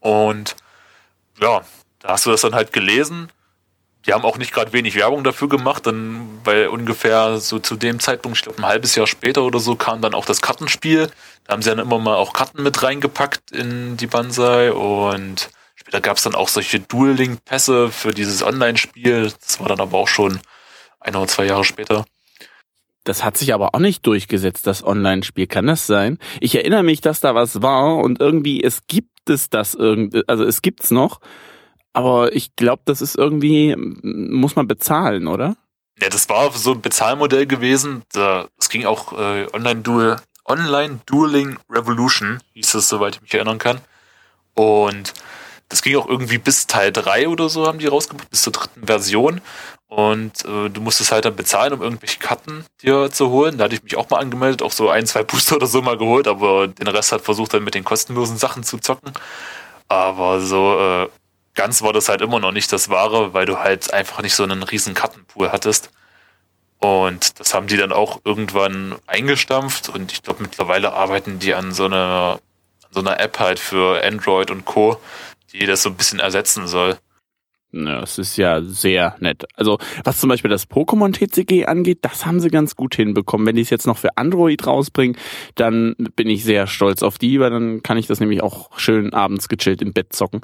Und 0.00 0.56
ja, 1.40 1.62
da 2.00 2.08
hast 2.08 2.26
du 2.26 2.30
das 2.30 2.40
dann 2.40 2.54
halt 2.54 2.72
gelesen 2.72 3.30
die 4.06 4.12
haben 4.12 4.24
auch 4.24 4.36
nicht 4.36 4.52
gerade 4.52 4.72
wenig 4.72 4.94
Werbung 4.96 5.24
dafür 5.24 5.48
gemacht, 5.48 5.86
dann, 5.86 6.40
weil 6.44 6.68
ungefähr 6.68 7.38
so 7.38 7.58
zu 7.58 7.76
dem 7.76 8.00
Zeitpunkt, 8.00 8.38
ich 8.38 8.44
glaube 8.44 8.58
ein 8.58 8.66
halbes 8.66 8.94
Jahr 8.94 9.06
später 9.06 9.42
oder 9.42 9.58
so, 9.58 9.76
kam 9.76 10.02
dann 10.02 10.14
auch 10.14 10.26
das 10.26 10.42
Kartenspiel. 10.42 11.10
Da 11.44 11.52
haben 11.52 11.62
sie 11.62 11.70
dann 11.70 11.78
immer 11.78 11.98
mal 11.98 12.16
auch 12.16 12.32
Karten 12.32 12.62
mit 12.62 12.82
reingepackt 12.82 13.50
in 13.50 13.96
die 13.96 14.06
Banzai 14.06 14.72
und 14.72 15.48
später 15.94 16.08
gab 16.08 16.16
es 16.16 16.24
dann 16.24 16.34
auch 16.34 16.48
solche 16.48 16.80
Duel-Link-Pässe 16.80 17.88
für 17.88 18.10
dieses 18.10 18.42
Online-Spiel. 18.42 19.32
Das 19.40 19.60
war 19.60 19.68
dann 19.68 19.78
aber 19.78 19.96
auch 19.96 20.08
schon 20.08 20.40
ein 20.98 21.14
oder 21.14 21.28
zwei 21.28 21.46
Jahre 21.46 21.62
später. 21.62 22.04
Das 23.04 23.22
hat 23.22 23.36
sich 23.36 23.54
aber 23.54 23.74
auch 23.74 23.78
nicht 23.78 24.04
durchgesetzt, 24.04 24.66
das 24.66 24.82
Online-Spiel. 24.82 25.46
Kann 25.46 25.68
das 25.68 25.86
sein? 25.86 26.18
Ich 26.40 26.56
erinnere 26.56 26.82
mich, 26.82 27.00
dass 27.00 27.20
da 27.20 27.36
was 27.36 27.62
war 27.62 27.98
und 27.98 28.20
irgendwie 28.20 28.64
es 28.64 28.88
gibt 28.88 29.30
es 29.30 29.50
das 29.50 29.74
irgendwie, 29.74 30.22
also 30.26 30.42
es 30.42 30.62
gibt's 30.62 30.90
noch, 30.90 31.20
aber 31.92 32.34
ich 32.34 32.56
glaube, 32.56 32.82
das 32.86 33.00
ist 33.00 33.16
irgendwie, 33.16 33.76
muss 33.76 34.56
man 34.56 34.66
bezahlen, 34.66 35.28
oder? 35.28 35.56
Ja, 36.02 36.08
das 36.08 36.28
war 36.28 36.50
so 36.50 36.72
ein 36.72 36.80
Bezahlmodell 36.80 37.46
gewesen. 37.46 38.02
Da, 38.12 38.48
es 38.58 38.68
ging 38.68 38.84
auch 38.84 39.12
äh, 39.12 39.46
Online-Duel, 39.52 40.16
Online-Dueling 40.44 41.56
Revolution, 41.70 42.40
hieß 42.54 42.74
es, 42.74 42.88
soweit 42.88 43.14
ich 43.16 43.22
mich 43.22 43.34
erinnern 43.34 43.58
kann. 43.58 43.80
Und 44.54 45.14
das 45.74 45.82
ging 45.82 45.96
auch 45.96 46.06
irgendwie 46.06 46.38
bis 46.38 46.68
Teil 46.68 46.92
3 46.92 47.26
oder 47.26 47.48
so, 47.48 47.66
haben 47.66 47.80
die 47.80 47.88
rausgebracht, 47.88 48.30
bis 48.30 48.42
zur 48.42 48.52
dritten 48.52 48.86
Version. 48.86 49.40
Und 49.88 50.44
äh, 50.44 50.70
du 50.70 50.80
musstest 50.80 51.10
halt 51.10 51.24
dann 51.24 51.34
bezahlen, 51.34 51.72
um 51.72 51.82
irgendwelche 51.82 52.20
Karten 52.20 52.64
dir 52.80 53.10
zu 53.10 53.30
holen. 53.30 53.58
Da 53.58 53.64
hatte 53.64 53.74
ich 53.74 53.82
mich 53.82 53.96
auch 53.96 54.08
mal 54.08 54.20
angemeldet, 54.20 54.62
auch 54.62 54.70
so 54.70 54.88
ein, 54.88 55.04
zwei 55.04 55.24
Booster 55.24 55.56
oder 55.56 55.66
so 55.66 55.82
mal 55.82 55.98
geholt, 55.98 56.28
aber 56.28 56.68
den 56.68 56.86
Rest 56.86 57.10
hat 57.10 57.22
versucht 57.22 57.54
dann 57.54 57.64
mit 57.64 57.74
den 57.74 57.82
kostenlosen 57.82 58.36
Sachen 58.36 58.62
zu 58.62 58.78
zocken. 58.78 59.14
Aber 59.88 60.40
so 60.40 60.78
äh, 60.78 61.08
ganz 61.54 61.82
war 61.82 61.92
das 61.92 62.08
halt 62.08 62.20
immer 62.20 62.38
noch 62.38 62.52
nicht 62.52 62.72
das 62.72 62.88
Wahre, 62.88 63.34
weil 63.34 63.44
du 63.44 63.58
halt 63.58 63.92
einfach 63.92 64.22
nicht 64.22 64.36
so 64.36 64.44
einen 64.44 64.62
riesen 64.62 64.94
Kartenpool 64.94 65.50
hattest. 65.50 65.90
Und 66.78 67.40
das 67.40 67.52
haben 67.52 67.66
die 67.66 67.76
dann 67.76 67.90
auch 67.90 68.20
irgendwann 68.24 68.94
eingestampft 69.08 69.88
und 69.88 70.12
ich 70.12 70.22
glaube 70.22 70.44
mittlerweile 70.44 70.92
arbeiten 70.92 71.40
die 71.40 71.52
an 71.52 71.72
so 71.72 71.86
einer, 71.86 72.38
an 72.84 72.90
so 72.92 73.00
einer 73.00 73.18
App 73.18 73.40
halt 73.40 73.58
für 73.58 74.04
Android 74.04 74.52
und 74.52 74.64
Co., 74.64 75.00
die 75.54 75.66
das 75.66 75.82
so 75.82 75.90
ein 75.90 75.96
bisschen 75.96 76.20
ersetzen 76.20 76.66
soll. 76.66 76.98
Ja, 77.76 78.02
es 78.02 78.18
ist 78.18 78.36
ja 78.36 78.62
sehr 78.62 79.16
nett. 79.18 79.46
Also, 79.56 79.78
was 80.04 80.20
zum 80.20 80.28
Beispiel 80.28 80.48
das 80.48 80.70
Pokémon 80.70 81.12
TCG 81.12 81.66
angeht, 81.66 81.98
das 82.02 82.24
haben 82.24 82.38
sie 82.38 82.48
ganz 82.48 82.76
gut 82.76 82.94
hinbekommen. 82.94 83.44
Wenn 83.48 83.56
die 83.56 83.62
es 83.62 83.70
jetzt 83.70 83.88
noch 83.88 83.98
für 83.98 84.16
Android 84.16 84.64
rausbringen, 84.64 85.16
dann 85.56 85.96
bin 86.14 86.28
ich 86.28 86.44
sehr 86.44 86.68
stolz 86.68 87.02
auf 87.02 87.18
die, 87.18 87.40
weil 87.40 87.50
dann 87.50 87.82
kann 87.82 87.96
ich 87.96 88.06
das 88.06 88.20
nämlich 88.20 88.44
auch 88.44 88.78
schön 88.78 89.12
abends 89.12 89.48
gechillt 89.48 89.82
im 89.82 89.92
Bett 89.92 90.12
zocken. 90.12 90.42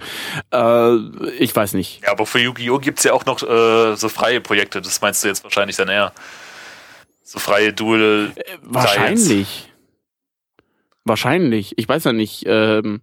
Äh, 0.52 0.96
ich 1.38 1.54
weiß 1.54 1.74
nicht. 1.74 2.02
Ja, 2.02 2.10
aber 2.10 2.26
für 2.26 2.40
Yu-Gi-Oh! 2.40 2.78
gibt's 2.78 3.04
ja 3.04 3.12
auch 3.12 3.24
noch 3.26 3.42
äh, 3.44 3.94
so 3.94 4.08
freie 4.08 4.40
Projekte, 4.40 4.80
das 4.80 5.00
meinst 5.00 5.22
du 5.22 5.28
jetzt 5.28 5.44
wahrscheinlich 5.44 5.76
dann 5.76 5.88
eher. 5.88 6.12
So 7.22 7.38
freie 7.38 7.72
Duel. 7.72 8.32
Äh, 8.34 8.42
wahrscheinlich. 8.62 9.68
Wahrscheinlich. 11.04 11.78
Ich 11.78 11.88
weiß 11.88 12.02
ja 12.04 12.12
nicht, 12.12 12.42
ähm, 12.46 13.02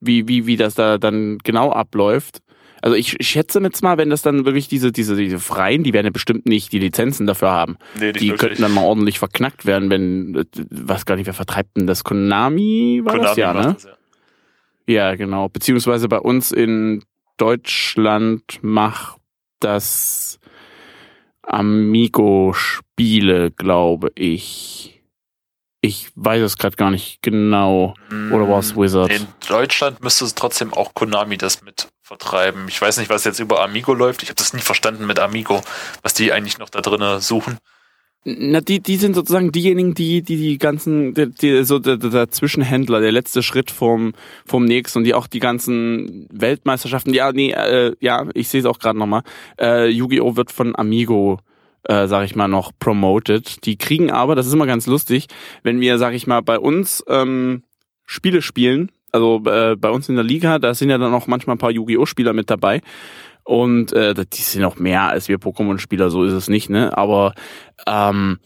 wie, 0.00 0.28
wie, 0.28 0.46
wie 0.46 0.56
das 0.56 0.74
da 0.74 0.98
dann 0.98 1.38
genau 1.38 1.72
abläuft. 1.72 2.40
Also 2.80 2.94
ich 2.96 3.16
schätze 3.20 3.60
jetzt 3.60 3.82
mal, 3.82 3.98
wenn 3.98 4.10
das 4.10 4.22
dann 4.22 4.44
wirklich 4.44 4.68
diese, 4.68 4.92
diese, 4.92 5.16
diese 5.16 5.40
Freien, 5.40 5.82
die 5.82 5.92
werden 5.92 6.06
ja 6.06 6.12
bestimmt 6.12 6.46
nicht 6.46 6.72
die 6.72 6.78
Lizenzen 6.78 7.26
dafür 7.26 7.50
haben. 7.50 7.76
Nee, 7.98 8.12
Die 8.12 8.28
wirklich. 8.28 8.38
könnten 8.38 8.62
dann 8.62 8.72
mal 8.72 8.84
ordentlich 8.84 9.18
verknackt 9.18 9.66
werden, 9.66 9.90
wenn, 9.90 10.36
äh, 10.36 10.44
was 10.70 11.04
gar 11.04 11.16
nicht, 11.16 11.26
wer 11.26 11.34
vertreibt 11.34 11.76
denn 11.76 11.88
das? 11.88 12.04
Konami 12.04 13.00
war 13.04 13.18
das 13.18 13.34
Konami 13.34 13.40
ja, 13.40 13.52
macht 13.52 13.66
ne? 13.66 13.74
das, 13.74 13.84
ja. 13.84 13.90
Ja, 14.88 15.14
genau. 15.16 15.48
Beziehungsweise 15.48 16.08
bei 16.08 16.18
uns 16.18 16.50
in 16.50 17.02
Deutschland 17.36 18.58
macht 18.62 19.20
das 19.60 20.38
Amigo 21.42 22.52
Spiele, 22.54 23.50
glaube 23.50 24.12
ich. 24.14 24.97
Ich 25.80 26.10
weiß 26.16 26.42
es 26.42 26.58
gerade 26.58 26.76
gar 26.76 26.90
nicht 26.90 27.22
genau. 27.22 27.94
Oder 28.32 28.48
war 28.48 28.58
es 28.58 28.76
Wizard? 28.76 29.12
In 29.12 29.26
Deutschland 29.46 30.02
müsste 30.02 30.24
es 30.24 30.34
trotzdem 30.34 30.72
auch 30.72 30.92
Konami 30.94 31.36
das 31.36 31.62
mit 31.62 31.88
vertreiben. 32.02 32.66
Ich 32.68 32.80
weiß 32.80 32.98
nicht, 32.98 33.10
was 33.10 33.24
jetzt 33.24 33.38
über 33.38 33.62
Amigo 33.62 33.94
läuft. 33.94 34.22
Ich 34.22 34.28
habe 34.28 34.36
das 34.36 34.54
nie 34.54 34.60
verstanden 34.60 35.06
mit 35.06 35.20
Amigo, 35.20 35.62
was 36.02 36.14
die 36.14 36.32
eigentlich 36.32 36.58
noch 36.58 36.70
da 36.70 36.80
drinnen 36.80 37.20
suchen. 37.20 37.58
Na, 38.24 38.60
die, 38.60 38.80
die 38.80 38.96
sind 38.96 39.14
sozusagen 39.14 39.52
diejenigen, 39.52 39.94
die, 39.94 40.22
die 40.22 40.36
die 40.36 40.58
ganzen, 40.58 41.14
die, 41.14 41.30
die, 41.30 41.64
so 41.64 41.78
der, 41.78 41.96
der 41.96 42.30
Zwischenhändler, 42.30 43.00
der 43.00 43.12
letzte 43.12 43.42
Schritt 43.42 43.70
vom, 43.70 44.12
vom 44.44 44.64
nächsten 44.64 44.98
und 44.98 45.04
die 45.04 45.14
auch 45.14 45.28
die 45.28 45.38
ganzen 45.38 46.26
Weltmeisterschaften, 46.32 47.14
ja, 47.14 47.30
nee, 47.32 47.52
äh, 47.52 47.94
ja, 48.00 48.26
ich 48.34 48.48
sehe 48.48 48.60
es 48.60 48.66
auch 48.66 48.80
gerade 48.80 48.98
nochmal, 48.98 49.22
äh, 49.58 49.88
Yu-Gi-Oh! 49.88 50.36
wird 50.36 50.50
von 50.50 50.74
Amigo 50.76 51.38
äh, 51.88 52.06
sag 52.06 52.24
ich 52.24 52.36
mal, 52.36 52.48
noch 52.48 52.70
promoted. 52.78 53.64
Die 53.66 53.76
kriegen 53.76 54.10
aber, 54.10 54.36
das 54.36 54.46
ist 54.46 54.52
immer 54.52 54.66
ganz 54.66 54.86
lustig, 54.86 55.26
wenn 55.62 55.80
wir, 55.80 55.98
sag 55.98 56.14
ich 56.14 56.26
mal, 56.26 56.40
bei 56.42 56.58
uns 56.58 57.04
ähm, 57.08 57.64
Spiele 58.06 58.42
spielen, 58.42 58.92
also 59.10 59.42
äh, 59.46 59.74
bei 59.76 59.90
uns 59.90 60.08
in 60.08 60.14
der 60.14 60.24
Liga, 60.24 60.58
da 60.58 60.74
sind 60.74 60.90
ja 60.90 60.98
dann 60.98 61.14
auch 61.14 61.26
manchmal 61.26 61.56
ein 61.56 61.60
paar 61.60 61.70
Yu-Gi-Oh! 61.70 62.06
Spieler 62.06 62.32
mit 62.32 62.50
dabei. 62.50 62.82
Und 63.44 63.94
äh, 63.94 64.14
die 64.14 64.42
sind 64.42 64.64
auch 64.64 64.76
mehr 64.76 65.08
als 65.08 65.28
wir 65.28 65.38
Pokémon-Spieler, 65.38 66.10
so 66.10 66.24
ist 66.24 66.34
es 66.34 66.48
nicht, 66.48 66.68
ne? 66.68 66.96
Aber 66.98 67.32
ähm, 67.86 68.38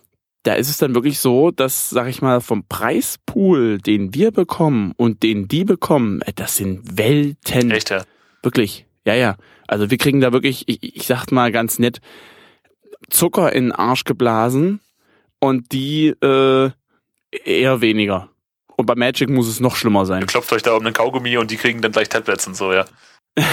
da 0.44 0.54
ist 0.54 0.68
es 0.68 0.78
dann 0.78 0.94
wirklich 0.94 1.18
so, 1.18 1.50
dass, 1.50 1.90
sag 1.90 2.08
ich 2.08 2.22
mal, 2.22 2.40
vom 2.40 2.64
Preispool, 2.68 3.78
den 3.78 4.14
wir 4.14 4.30
bekommen 4.30 4.92
und 4.96 5.25
den 5.25 5.49
die 5.49 5.64
bekommen, 5.64 6.22
äh, 6.22 6.32
das 6.32 6.56
sind 6.56 6.96
Welten. 6.96 7.72
Echt, 7.72 7.90
ja? 7.90 8.04
Wirklich. 8.42 8.87
Ja, 9.04 9.14
ja. 9.14 9.37
Also 9.66 9.90
wir 9.90 9.99
kriegen 9.99 10.20
da 10.20 10.32
wirklich, 10.32 10.68
ich, 10.68 10.96
ich 10.96 11.06
sag 11.06 11.32
mal 11.32 11.50
ganz 11.50 11.80
nett, 11.80 12.00
Zucker 13.11 13.52
in 13.52 13.66
den 13.66 13.73
Arsch 13.73 14.04
geblasen 14.04 14.80
und 15.40 15.73
die 15.73 16.09
äh, 16.09 16.71
eher 17.44 17.80
weniger. 17.80 18.28
Und 18.76 18.87
bei 18.87 18.94
Magic 18.94 19.28
muss 19.28 19.49
es 19.49 19.61
noch 19.61 19.76
schlimmer 19.76 20.06
sein. 20.06 20.23
Ihr 20.23 20.26
klopft 20.26 20.52
euch 20.52 20.62
da 20.62 20.75
um 20.75 20.85
einen 20.85 20.94
Kaugummi 20.94 21.37
und 21.37 21.50
die 21.50 21.56
kriegen 21.56 21.80
dann 21.82 21.92
gleich 21.92 22.09
Tablets 22.09 22.47
und 22.47 22.56
so, 22.56 22.73
ja. 22.73 22.85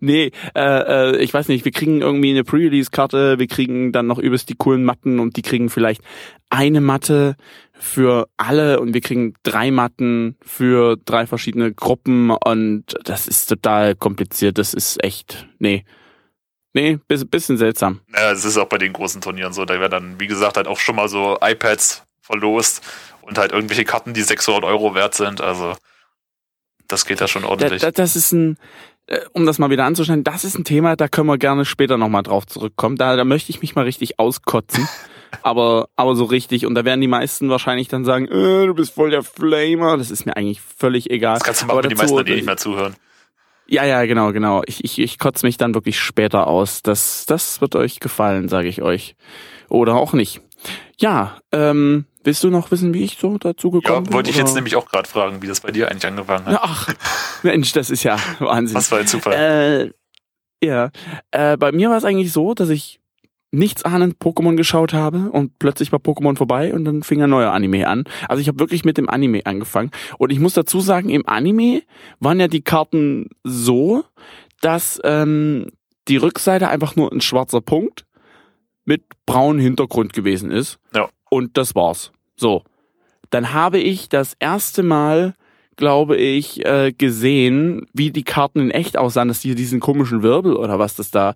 nee, 0.00 0.30
äh, 0.54 1.12
äh, 1.12 1.16
ich 1.18 1.32
weiß 1.32 1.48
nicht, 1.48 1.64
wir 1.64 1.72
kriegen 1.72 2.00
irgendwie 2.00 2.30
eine 2.30 2.44
Pre-Release-Karte, 2.44 3.38
wir 3.38 3.46
kriegen 3.46 3.92
dann 3.92 4.06
noch 4.06 4.18
übelst 4.18 4.48
die 4.48 4.54
coolen 4.54 4.84
Matten 4.84 5.18
und 5.20 5.36
die 5.36 5.42
kriegen 5.42 5.70
vielleicht 5.70 6.02
eine 6.48 6.80
Matte 6.80 7.36
für 7.72 8.28
alle 8.36 8.80
und 8.80 8.94
wir 8.94 9.00
kriegen 9.00 9.34
drei 9.42 9.70
Matten 9.70 10.36
für 10.42 10.96
drei 11.04 11.26
verschiedene 11.26 11.72
Gruppen 11.72 12.30
und 12.30 12.84
das 13.04 13.28
ist 13.28 13.46
total 13.46 13.94
kompliziert, 13.94 14.58
das 14.58 14.74
ist 14.74 15.02
echt, 15.02 15.46
nee. 15.58 15.84
Nee, 16.72 16.98
bisschen 17.06 17.56
seltsam. 17.56 18.00
Ja, 18.14 18.30
es 18.30 18.44
ist 18.44 18.56
auch 18.56 18.68
bei 18.68 18.78
den 18.78 18.92
großen 18.92 19.20
Turnieren 19.20 19.52
so, 19.52 19.64
da 19.64 19.78
werden 19.80 19.90
dann, 19.90 20.20
wie 20.20 20.26
gesagt, 20.26 20.56
halt 20.56 20.66
auch 20.66 20.78
schon 20.78 20.96
mal 20.96 21.08
so 21.08 21.38
iPads 21.40 22.04
verlost 22.20 22.82
und 23.22 23.38
halt 23.38 23.52
irgendwelche 23.52 23.84
Karten, 23.84 24.14
die 24.14 24.22
600 24.22 24.64
Euro 24.64 24.94
wert 24.94 25.14
sind, 25.14 25.40
also 25.40 25.74
das 26.86 27.06
geht 27.06 27.20
ja 27.20 27.28
schon 27.28 27.44
ordentlich. 27.44 27.80
Das, 27.80 27.92
das 27.94 28.16
ist 28.16 28.32
ein, 28.32 28.56
äh, 29.06 29.20
um 29.32 29.46
das 29.46 29.58
mal 29.58 29.70
wieder 29.70 29.84
anzuschneiden, 29.84 30.24
das 30.24 30.44
ist 30.44 30.56
ein 30.58 30.64
Thema, 30.64 30.96
da 30.96 31.08
können 31.08 31.26
wir 31.26 31.38
gerne 31.38 31.64
später 31.64 31.96
nochmal 31.98 32.22
drauf 32.22 32.46
zurückkommen. 32.46 32.96
Da, 32.96 33.16
da 33.16 33.24
möchte 33.24 33.50
ich 33.50 33.60
mich 33.62 33.74
mal 33.74 33.84
richtig 33.84 34.18
auskotzen. 34.18 34.88
aber, 35.42 35.88
aber 35.96 36.14
so 36.16 36.24
richtig. 36.24 36.66
Und 36.66 36.74
da 36.74 36.84
werden 36.84 37.00
die 37.00 37.08
meisten 37.08 37.48
wahrscheinlich 37.48 37.88
dann 37.88 38.04
sagen, 38.04 38.26
äh, 38.26 38.66
du 38.66 38.74
bist 38.74 38.94
voll 38.94 39.10
der 39.10 39.22
Flamer. 39.22 39.96
Das 39.96 40.10
ist 40.10 40.26
mir 40.26 40.36
eigentlich 40.36 40.60
völlig 40.60 41.10
egal. 41.10 41.34
Das 41.34 41.44
kannst 41.44 41.62
du 41.62 41.66
machen, 41.66 41.78
aber 41.78 41.84
wenn 41.84 41.90
die 41.90 41.96
meisten 41.96 42.16
dann 42.16 42.26
eh 42.26 42.34
nicht 42.34 42.46
mehr 42.46 42.56
zuhören. 42.56 42.94
Ja, 43.70 43.84
ja, 43.84 44.04
genau, 44.04 44.32
genau. 44.32 44.62
Ich, 44.66 44.84
ich, 44.84 44.98
ich 44.98 45.18
kotze 45.18 45.46
mich 45.46 45.56
dann 45.56 45.74
wirklich 45.74 45.98
später 45.98 46.46
aus. 46.46 46.82
Das, 46.82 47.24
das 47.26 47.60
wird 47.60 47.76
euch 47.76 48.00
gefallen, 48.00 48.48
sage 48.48 48.68
ich 48.68 48.82
euch. 48.82 49.14
Oder 49.68 49.94
auch 49.94 50.12
nicht. 50.12 50.40
Ja, 50.98 51.38
ähm, 51.52 52.04
Willst 52.22 52.44
du 52.44 52.50
noch 52.50 52.70
wissen, 52.70 52.92
wie 52.92 53.02
ich 53.02 53.16
so 53.18 53.38
dazu 53.38 53.70
gekommen 53.70 53.96
ja, 53.96 54.00
bin? 54.00 54.10
Ja, 54.10 54.12
wollte 54.12 54.30
ich 54.30 54.36
jetzt 54.36 54.54
nämlich 54.54 54.76
auch 54.76 54.86
gerade 54.86 55.08
fragen, 55.08 55.40
wie 55.40 55.46
das 55.46 55.60
bei 55.60 55.70
dir 55.70 55.90
eigentlich 55.90 56.06
angefangen 56.06 56.44
hat. 56.44 56.60
Ach, 56.62 56.88
Mensch, 57.42 57.72
das 57.72 57.88
ist 57.88 58.02
ja 58.02 58.18
Wahnsinn. 58.40 58.76
Was 58.76 58.90
war 58.92 58.98
ein 58.98 59.06
Zufall? 59.06 59.92
Äh, 60.62 60.66
ja, 60.66 60.90
äh, 61.30 61.56
bei 61.56 61.72
mir 61.72 61.88
war 61.88 61.96
es 61.96 62.04
eigentlich 62.04 62.32
so, 62.32 62.52
dass 62.52 62.68
ich 62.68 62.99
nichts 63.52 63.84
ahnend 63.84 64.16
Pokémon 64.20 64.56
geschaut 64.56 64.92
habe 64.92 65.30
und 65.30 65.58
plötzlich 65.58 65.90
war 65.92 65.98
Pokémon 65.98 66.36
vorbei 66.36 66.72
und 66.72 66.84
dann 66.84 67.02
fing 67.02 67.22
ein 67.22 67.30
neuer 67.30 67.52
Anime 67.52 67.88
an. 67.88 68.04
Also 68.28 68.40
ich 68.40 68.48
habe 68.48 68.60
wirklich 68.60 68.84
mit 68.84 68.96
dem 68.96 69.08
Anime 69.08 69.44
angefangen 69.44 69.90
und 70.18 70.30
ich 70.30 70.38
muss 70.38 70.54
dazu 70.54 70.80
sagen, 70.80 71.08
im 71.08 71.26
Anime 71.28 71.82
waren 72.20 72.38
ja 72.38 72.48
die 72.48 72.62
Karten 72.62 73.28
so, 73.42 74.04
dass 74.60 75.00
ähm, 75.04 75.66
die 76.08 76.16
Rückseite 76.16 76.68
einfach 76.68 76.94
nur 76.96 77.12
ein 77.12 77.20
schwarzer 77.20 77.60
Punkt 77.60 78.06
mit 78.84 79.02
braunem 79.26 79.60
Hintergrund 79.60 80.12
gewesen 80.12 80.50
ist. 80.50 80.78
Ja 80.94 81.08
und 81.30 81.56
das 81.56 81.74
war's. 81.74 82.12
So. 82.36 82.64
Dann 83.30 83.54
habe 83.54 83.78
ich 83.78 84.10
das 84.10 84.34
erste 84.38 84.82
Mal, 84.82 85.34
glaube 85.76 86.16
ich, 86.16 86.66
äh, 86.66 86.92
gesehen, 86.92 87.86
wie 87.94 88.10
die 88.10 88.24
Karten 88.24 88.60
in 88.60 88.70
echt 88.70 88.98
aussahen, 88.98 89.28
dass 89.28 89.40
die 89.40 89.54
diesen 89.54 89.80
komischen 89.80 90.22
Wirbel 90.22 90.56
oder 90.56 90.78
was 90.78 90.96
das 90.96 91.10
da 91.10 91.34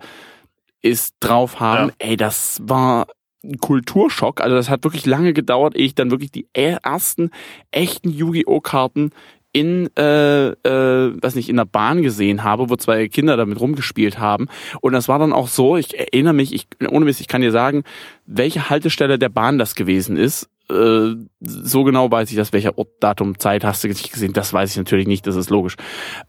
ist 0.84 1.14
drauf 1.20 1.60
haben. 1.60 1.88
Ja. 1.88 1.94
Ey, 2.10 2.16
das 2.16 2.60
war 2.62 3.06
ein 3.42 3.58
Kulturschock. 3.58 4.40
Also 4.40 4.54
das 4.54 4.68
hat 4.68 4.84
wirklich 4.84 5.06
lange 5.06 5.32
gedauert, 5.32 5.76
ehe 5.76 5.86
ich 5.86 5.94
dann 5.94 6.10
wirklich 6.10 6.30
die 6.30 6.46
ersten 6.52 7.30
echten 7.70 8.10
Yu-Gi-Oh! 8.10 8.60
Karten 8.60 9.10
in, 9.52 9.88
äh, 9.96 10.48
äh, 10.48 11.22
weiß 11.22 11.36
nicht, 11.36 11.48
in 11.48 11.56
der 11.56 11.64
Bahn 11.64 12.02
gesehen 12.02 12.42
habe, 12.42 12.68
wo 12.68 12.76
zwei 12.76 13.08
Kinder 13.08 13.36
damit 13.36 13.60
rumgespielt 13.60 14.18
haben. 14.18 14.48
Und 14.80 14.92
das 14.92 15.08
war 15.08 15.18
dann 15.18 15.32
auch 15.32 15.46
so, 15.46 15.76
ich 15.76 15.98
erinnere 15.98 16.34
mich, 16.34 16.52
ich, 16.52 16.66
ohne 16.90 17.04
Mist, 17.04 17.20
ich 17.20 17.28
kann 17.28 17.40
dir 17.40 17.52
sagen, 17.52 17.84
welche 18.26 18.68
Haltestelle 18.68 19.18
der 19.18 19.28
Bahn 19.28 19.58
das 19.58 19.76
gewesen 19.76 20.16
ist. 20.16 20.50
Äh, 20.70 21.14
so 21.40 21.84
genau 21.84 22.10
weiß 22.10 22.30
ich 22.30 22.36
das, 22.36 22.52
welcher 22.52 22.76
Ort, 22.76 22.88
Datum, 23.00 23.38
Zeit 23.38 23.64
hast 23.64 23.84
du 23.84 23.88
gesehen. 23.88 24.32
Das 24.32 24.52
weiß 24.52 24.72
ich 24.72 24.76
natürlich 24.76 25.06
nicht, 25.06 25.26
das 25.26 25.36
ist 25.36 25.50
logisch. 25.50 25.76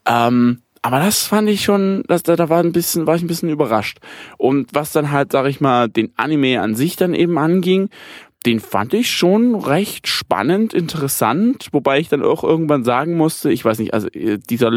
Ähm, 0.06 0.62
aber 0.86 1.00
das 1.00 1.24
fand 1.24 1.50
ich 1.50 1.64
schon, 1.64 2.04
das, 2.08 2.22
da, 2.22 2.36
da 2.36 2.48
war 2.48 2.60
ein 2.60 2.72
bisschen, 2.72 3.08
war 3.08 3.16
ich 3.16 3.24
ein 3.24 3.28
bisschen 3.28 3.50
überrascht. 3.50 3.98
Und 4.38 4.76
was 4.76 4.92
dann 4.92 5.10
halt, 5.10 5.32
sag 5.32 5.48
ich 5.48 5.60
mal, 5.60 5.90
den 5.90 6.14
Anime 6.16 6.62
an 6.62 6.76
sich 6.76 6.96
dann 6.96 7.16
eben 7.16 7.40
anging, 7.40 7.90
den 8.46 8.60
fand 8.60 8.94
ich 8.94 9.10
schon 9.10 9.56
recht 9.56 10.08
spannend, 10.08 10.76
interessant, 10.76 11.70
wobei 11.72 11.98
ich 11.98 12.10
dann 12.10 12.22
auch 12.22 12.44
irgendwann 12.44 12.84
sagen 12.84 13.18
musste, 13.18 13.52
ich 13.52 13.66
weiß 13.66 13.80
nicht, 13.80 13.96
also 13.96 14.10
äh, 14.10 14.38
dieser 14.38 14.70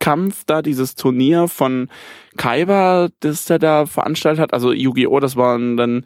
Luftschiffkampf 0.00 0.44
da, 0.46 0.62
dieses 0.62 0.94
Turnier 0.94 1.48
von 1.48 1.88
Kaiba, 2.36 3.08
das 3.20 3.48
er 3.50 3.58
da 3.58 3.86
veranstaltet 3.86 4.40
hat, 4.40 4.52
also 4.52 4.72
Yu-Gi-Oh!, 4.72 5.20
das 5.20 5.36
waren 5.36 5.76
dann 5.76 6.04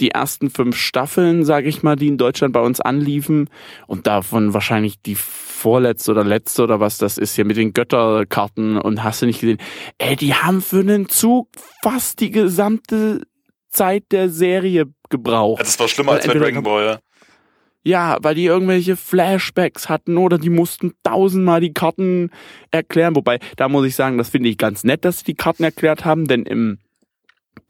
die 0.00 0.10
ersten 0.10 0.50
fünf 0.50 0.76
Staffeln, 0.76 1.44
sage 1.44 1.68
ich 1.68 1.82
mal, 1.82 1.94
die 1.94 2.08
in 2.08 2.18
Deutschland 2.18 2.52
bei 2.52 2.60
uns 2.60 2.80
anliefen 2.80 3.48
und 3.86 4.06
davon 4.08 4.52
wahrscheinlich 4.52 5.00
die 5.00 5.14
vorletzte 5.14 6.10
oder 6.10 6.24
letzte 6.24 6.64
oder 6.64 6.80
was 6.80 6.98
das 6.98 7.18
ist 7.18 7.36
hier 7.36 7.44
mit 7.44 7.56
den 7.56 7.72
Götterkarten 7.72 8.78
und 8.78 9.04
hast 9.04 9.22
du 9.22 9.26
nicht 9.26 9.40
gesehen, 9.40 9.58
ey, 9.98 10.16
die 10.16 10.34
haben 10.34 10.60
für 10.60 10.80
einen 10.80 11.08
Zug 11.08 11.48
fast 11.82 12.20
die 12.20 12.32
gesamte 12.32 13.22
Zeit 13.70 14.04
der 14.10 14.28
Serie 14.28 14.86
gebraucht. 15.08 15.60
Ja, 15.60 15.64
das 15.64 15.78
war 15.78 15.86
schlimmer 15.86 16.12
als 16.12 16.26
bei 16.26 16.34
Dragon 16.34 16.64
Ball, 16.64 16.84
ja. 16.84 16.98
Ja, 17.86 18.18
weil 18.20 18.34
die 18.34 18.46
irgendwelche 18.46 18.96
Flashbacks 18.96 19.88
hatten 19.88 20.16
oder 20.16 20.38
die 20.38 20.50
mussten 20.50 20.94
tausendmal 21.04 21.60
die 21.60 21.72
Karten 21.72 22.30
erklären. 22.72 23.14
Wobei, 23.14 23.38
da 23.54 23.68
muss 23.68 23.86
ich 23.86 23.94
sagen, 23.94 24.18
das 24.18 24.30
finde 24.30 24.48
ich 24.48 24.58
ganz 24.58 24.82
nett, 24.82 25.04
dass 25.04 25.18
sie 25.18 25.26
die 25.26 25.34
Karten 25.34 25.62
erklärt 25.62 26.04
haben, 26.04 26.26
denn 26.26 26.46
im 26.46 26.78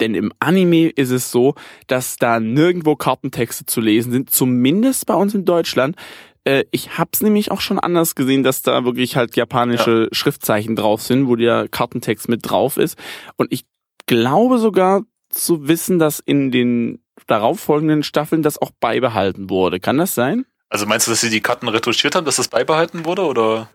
denn 0.01 0.15
im 0.15 0.33
Anime 0.41 0.89
ist 0.89 1.11
es 1.11 1.31
so, 1.31 1.55
dass 1.87 2.17
da 2.17 2.41
nirgendwo 2.41 2.97
Kartentexte 2.97 3.67
zu 3.67 3.83
lesen 3.83 4.11
sind, 4.11 4.31
zumindest 4.31 5.05
bei 5.05 5.15
uns 5.15 5.35
in 5.35 5.45
Deutschland. 5.45 5.97
Äh, 6.45 6.65
ich 6.71 6.97
hab's 6.97 7.21
nämlich 7.21 7.51
auch 7.51 7.61
schon 7.61 7.79
anders 7.79 8.15
gesehen, 8.15 8.43
dass 8.43 8.63
da 8.63 8.87
wirklich 8.87 9.17
halt 9.17 9.37
japanische 9.37 10.05
ja. 10.05 10.09
Schriftzeichen 10.13 10.77
drauf 10.77 11.03
sind, 11.03 11.29
wo 11.29 11.37
der 11.37 11.69
Kartentext 11.69 12.29
mit 12.31 12.51
drauf 12.51 12.79
ist. 12.79 12.99
Und 13.37 13.53
ich 13.53 13.67
glaube 14.07 14.59
sogar, 14.59 15.03
zu 15.29 15.69
wissen, 15.69 15.99
dass 15.99 16.21
in 16.21 16.51
den 16.51 17.01
darauffolgenden 17.27 18.03
Staffeln 18.03 18.43
das 18.43 18.61
auch 18.61 18.71
beibehalten 18.79 19.51
wurde. 19.51 19.81
Kann 19.81 19.99
das 19.99 20.15
sein? 20.15 20.47
Also 20.69 20.87
meinst 20.87 21.07
du, 21.07 21.13
dass 21.13 21.21
sie 21.21 21.31
die 21.31 21.41
Karten 21.41 21.69
retuschiert 21.69 22.15
haben, 22.15 22.25
dass 22.25 22.37
das 22.37 22.49
beibehalten 22.49 23.05
wurde 23.05 23.23
oder? 23.23 23.71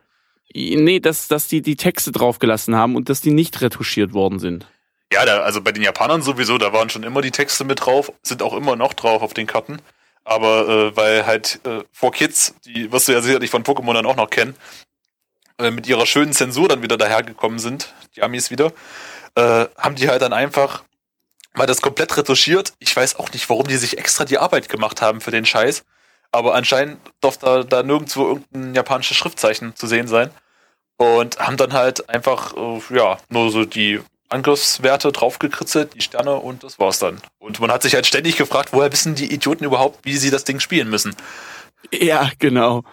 Nee, 0.54 1.00
dass, 1.00 1.28
dass 1.28 1.48
die 1.48 1.62
die 1.62 1.78
Texte 1.78 2.12
draufgelassen 2.12 2.76
haben 2.76 2.96
und 2.96 3.10
dass 3.10 3.22
die 3.22 3.32
nicht 3.32 3.62
retuschiert 3.62 4.14
worden 4.14 4.40
sind. 4.40 4.68
Ja, 5.14 5.26
da, 5.26 5.42
also 5.42 5.62
bei 5.62 5.72
den 5.72 5.84
Japanern 5.84 6.22
sowieso, 6.22 6.58
da 6.58 6.74
waren 6.74 6.90
schon 6.90 7.04
immer 7.04 7.22
die 7.22 7.32
Texte 7.32 7.64
mit 7.64 7.86
drauf, 7.86 8.12
sind 8.24 8.42
auch 8.42 8.54
immer 8.54 8.76
noch 8.76 8.94
drauf 8.94 9.22
auf 9.22 9.34
den 9.34 9.48
Karten. 9.48 9.80
Aber 10.24 10.68
äh, 10.68 10.96
weil 10.96 11.26
halt 11.26 11.60
äh, 11.66 11.84
vor 11.92 12.12
Kids, 12.12 12.54
die 12.66 12.92
wirst 12.92 13.08
du 13.08 13.14
ja 13.14 13.22
sicherlich 13.22 13.50
von 13.50 13.64
Pokémon 13.64 13.94
dann 13.94 14.06
auch 14.06 14.16
noch 14.16 14.30
kennen, 14.30 14.56
äh, 15.58 15.72
mit 15.72 15.88
ihrer 15.88 16.06
schönen 16.06 16.34
Zensur 16.34 16.68
dann 16.68 16.84
wieder 16.84 16.98
dahergekommen 16.98 17.60
sind, 17.60 17.94
die 18.16 18.24
Amis 18.24 18.52
wieder, 18.52 18.72
äh, 19.36 19.66
haben 19.78 19.96
die 19.96 20.10
halt 20.10 20.22
dann 20.22 20.34
einfach 20.34 20.84
war 21.54 21.68
das 21.68 21.82
komplett 21.82 22.16
retuschiert. 22.18 22.74
Ich 22.80 22.96
weiß 22.96 23.18
auch 23.18 23.32
nicht, 23.32 23.50
warum 23.50 23.68
die 23.68 23.78
sich 23.78 23.98
extra 23.98 24.26
die 24.26 24.38
Arbeit 24.38 24.70
gemacht 24.70 25.02
haben 25.02 25.22
für 25.22 25.32
den 25.32 25.46
Scheiß. 25.46 25.84
Aber 26.32 26.56
anscheinend 26.56 27.00
durfte 27.20 27.46
da, 27.46 27.64
da 27.64 27.84
nirgendwo 27.84 28.28
irgendein 28.28 28.74
japanisches 28.74 29.18
Schriftzeichen 29.18 29.76
zu 29.76 29.88
sehen 29.88 30.08
sein. 30.08 30.32
Und 30.98 31.40
haben 31.40 31.58
dann 31.58 31.74
halt 31.74 32.10
einfach, 32.10 32.56
äh, 32.56 32.96
ja, 32.96 33.18
nur 33.30 33.52
so 33.52 33.66
die 33.66 34.00
Angriffswerte 34.30 35.12
draufgekritzelt, 35.12 35.94
die 35.94 36.02
Sterne 36.02 36.36
und 36.36 36.64
das 36.64 36.80
war's 36.80 37.00
dann. 37.00 37.22
Und 37.40 37.60
man 37.60 37.72
hat 37.72 37.82
sich 37.82 37.96
halt 37.96 38.08
ständig 38.08 38.38
gefragt, 38.38 38.70
woher 38.72 38.92
wissen 38.92 39.16
die 39.16 39.34
Idioten 39.34 39.66
überhaupt, 39.66 40.06
wie 40.06 40.16
sie 40.16 40.30
das 40.30 40.46
Ding 40.46 40.60
spielen 40.60 40.90
müssen. 40.90 41.16
Ja, 41.94 42.30
genau. 42.40 42.84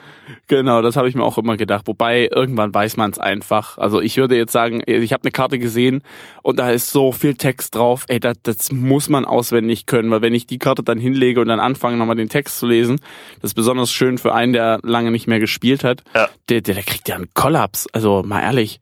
Genau, 0.49 0.83
das 0.83 0.97
habe 0.97 1.09
ich 1.09 1.15
mir 1.15 1.23
auch 1.23 1.39
immer 1.39 1.57
gedacht. 1.57 1.87
Wobei, 1.87 2.29
irgendwann 2.35 2.75
weiß 2.75 2.97
man 2.97 3.11
es 3.11 3.19
einfach. 3.19 3.79
Also 3.79 4.01
ich 4.01 4.17
würde 4.17 4.37
jetzt 4.37 4.53
sagen, 4.53 4.83
ich 4.87 5.13
habe 5.13 5.23
eine 5.25 5.31
Karte 5.31 5.59
gesehen 5.59 6.03
und 6.43 6.59
da 6.59 6.71
ist 6.71 6.91
so 6.91 7.13
viel 7.13 7.35
Text 7.35 7.75
drauf. 7.77 8.05
Ey, 8.09 8.19
das, 8.19 8.37
das 8.43 8.73
muss 8.73 9.09
man 9.09 9.25
auswendig 9.25 9.87
können, 9.87 10.11
weil 10.11 10.23
wenn 10.23 10.35
ich 10.35 10.47
die 10.47 10.59
Karte 10.59 10.83
dann 10.83 10.99
hinlege 10.99 11.41
und 11.41 11.49
dann 11.49 11.61
anfange, 11.61 11.97
nochmal 11.97 12.17
den 12.17 12.29
Text 12.29 12.59
zu 12.59 12.67
lesen, 12.67 12.99
das 13.41 13.51
ist 13.51 13.55
besonders 13.55 13.93
schön 13.93 14.19
für 14.19 14.35
einen, 14.35 14.53
der 14.53 14.81
lange 14.83 15.11
nicht 15.11 15.27
mehr 15.29 15.39
gespielt 15.41 15.85
hat, 15.85 16.03
Ja. 16.15 16.29
der, 16.49 16.61
der, 16.63 16.75
der 16.75 16.83
kriegt 16.85 17.09
ja 17.09 17.15
einen 17.17 17.29
Kollaps. 17.35 17.87
Also 17.93 18.23
mal 18.25 18.43
ehrlich. 18.43 18.81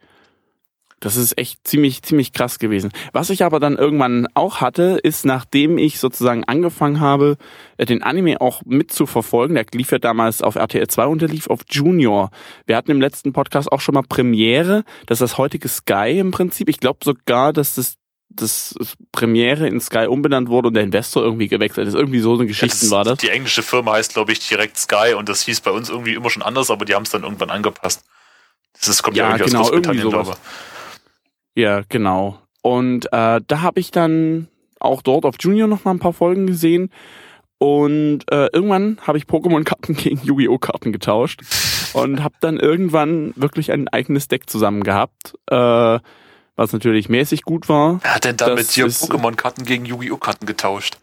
Das 1.01 1.17
ist 1.17 1.37
echt 1.37 1.67
ziemlich, 1.69 2.03
ziemlich 2.03 2.33
krass 2.33 2.59
gewesen. 2.59 2.91
Was 3.13 3.29
ich 3.29 3.45
aber 3.45 3.61
dann 3.61 3.77
irgendwann 3.77 4.27
auch 4.33 4.63
hatte, 4.63 4.99
ist, 5.03 5.27
nachdem 5.27 5.77
ich 5.77 5.99
sozusagen 5.99 6.45
angefangen 6.45 7.01
habe, 7.01 7.37
äh, 7.77 7.85
den 7.85 8.03
Anime 8.03 8.41
auch 8.41 8.63
mitzuverfolgen, 8.65 9.57
der 9.57 9.67
lief 9.75 9.93
ja 9.93 9.99
damals 9.99 10.41
auf 10.41 10.55
RTL 10.55 10.89
2 10.89 11.07
und 11.07 11.21
der 11.21 11.29
lief 11.29 11.49
auf 11.49 11.61
Junior. 11.69 12.31
Wir 12.65 12.77
hatten 12.77 12.91
im 12.91 13.01
letzten 13.01 13.35
Podcast 13.35 13.71
auch 13.71 13.81
schon 13.81 13.95
mal 13.95 14.03
Premiere, 14.09 14.85
das 15.05 15.21
ist 15.21 15.33
das 15.33 15.39
heutige 15.39 15.69
Sky 15.69 16.19
im 16.19 16.31
Prinzip. 16.31 16.69
Ich 16.71 16.81
glaube 16.81 17.01
sogar, 17.05 17.53
dass 17.53 17.75
das 17.75 17.97
das 18.29 18.75
Premiere 19.13 19.67
in 19.69 19.81
Sky 19.81 20.07
umbenannt 20.07 20.49
wurde 20.49 20.69
und 20.69 20.75
der 20.75 20.83
Investor 20.83 21.23
irgendwie 21.23 21.49
gewechselt 21.49 21.89
ist. 21.89 21.95
Irgendwie 21.95 22.19
so 22.21 22.35
eine 22.35 22.47
Geschichten 22.47 22.81
das, 22.81 22.91
war 22.91 23.05
das. 23.05 23.19
Die 23.19 23.31
englische 23.31 23.63
Firma 23.63 23.93
heißt, 23.93 24.15
glaube 24.15 24.33
ich, 24.33 24.41
direkt 24.47 24.77
Sky 24.77 25.15
und 25.17 25.29
das 25.29 25.43
hieß 25.43 25.61
bei 25.61 25.71
uns 25.71 25.89
irgendwie 25.89 26.15
immer 26.15 26.29
schon 26.29 26.43
anders, 26.43 26.71
aber 26.71 26.85
die 26.85 26.95
haben 26.95 27.05
es 27.05 27.11
dann 27.11 27.23
irgendwann 27.23 27.51
angepasst. 27.51 28.05
Das 28.79 28.89
ist, 28.89 29.03
kommt 29.03 29.17
ja, 29.17 29.25
Ja, 29.25 29.31
irgendwie 29.37 29.51
genau, 29.51 29.61
aus 29.61 29.71
Großbritannien, 29.71 30.03
irgendwie 30.03 30.25
glaube 30.25 30.37
Ja, 31.57 31.83
genau. 31.89 32.39
Und 32.63 33.07
äh, 33.13 33.41
da 33.47 33.61
habe 33.63 33.81
ich 33.81 33.91
dann 33.91 34.49
auch 34.79 35.03
dort 35.03 35.25
auf 35.25 35.37
Junior 35.41 35.67
noch 35.67 35.85
mal 35.85 35.93
ein 35.93 35.99
paar 35.99 36.13
Folgen 36.13 36.47
gesehen. 36.47 36.91
Und 37.59 38.31
äh, 38.31 38.49
irgendwann 38.53 38.99
habe 39.07 39.19
ich 39.19 39.25
Pokémon-Karten 39.25 39.95
gegen 39.97 40.21
Yu-Gi-Oh! 40.23 40.59
Karten 40.59 40.93
getauscht 40.93 41.41
und 41.95 42.23
habe 42.23 42.35
dann 42.41 42.59
irgendwann 42.59 43.33
wirklich 43.37 43.73
ein 43.73 43.89
eigenes 43.89 44.29
Deck 44.29 44.51
zusammen 44.51 44.83
gehabt, 44.83 45.35
äh, 45.51 45.99
was 46.57 46.73
natürlich 46.73 47.09
mäßig 47.09 47.43
gut 47.43 47.69
war. 47.69 48.01
Wer 48.03 48.15
hat 48.15 48.25
denn 48.25 48.37
damit 48.37 48.71
hier 48.71 48.87
Pokémon-Karten 48.87 49.65
gegen 49.65 49.87
Yu-Gi-Oh! 49.87 50.19
Karten 50.19 50.45
getauscht? 50.45 50.99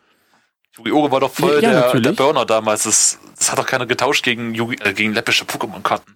Yu-Gi-Oh! 0.77 1.09
war 1.11 1.19
doch 1.19 1.31
voll 1.31 1.55
Ja, 1.55 1.61
ja, 1.61 1.71
der, 1.71 1.79
natürlich. 1.81 2.15
der 2.15 2.23
Burner 2.23 2.45
damals. 2.45 2.83
Das, 2.83 3.19
das 3.37 3.51
hat 3.51 3.57
doch 3.57 3.65
keiner 3.65 3.87
getauscht 3.87 4.23
gegen, 4.23 4.53
Yu 4.53 4.71
äh, 4.71 4.93
gegen 4.93 5.13
läppische 5.13 5.45
Pokémon-Karten. 5.45 6.15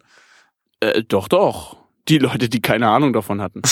Äh, 0.82 1.04
doch, 1.04 1.28
doch. 1.28 1.78
Die 2.08 2.20
Leute, 2.20 2.48
die 2.50 2.62
keine 2.62 2.90
Ahnung 2.90 3.14
davon 3.14 3.42
hatten. 3.42 3.62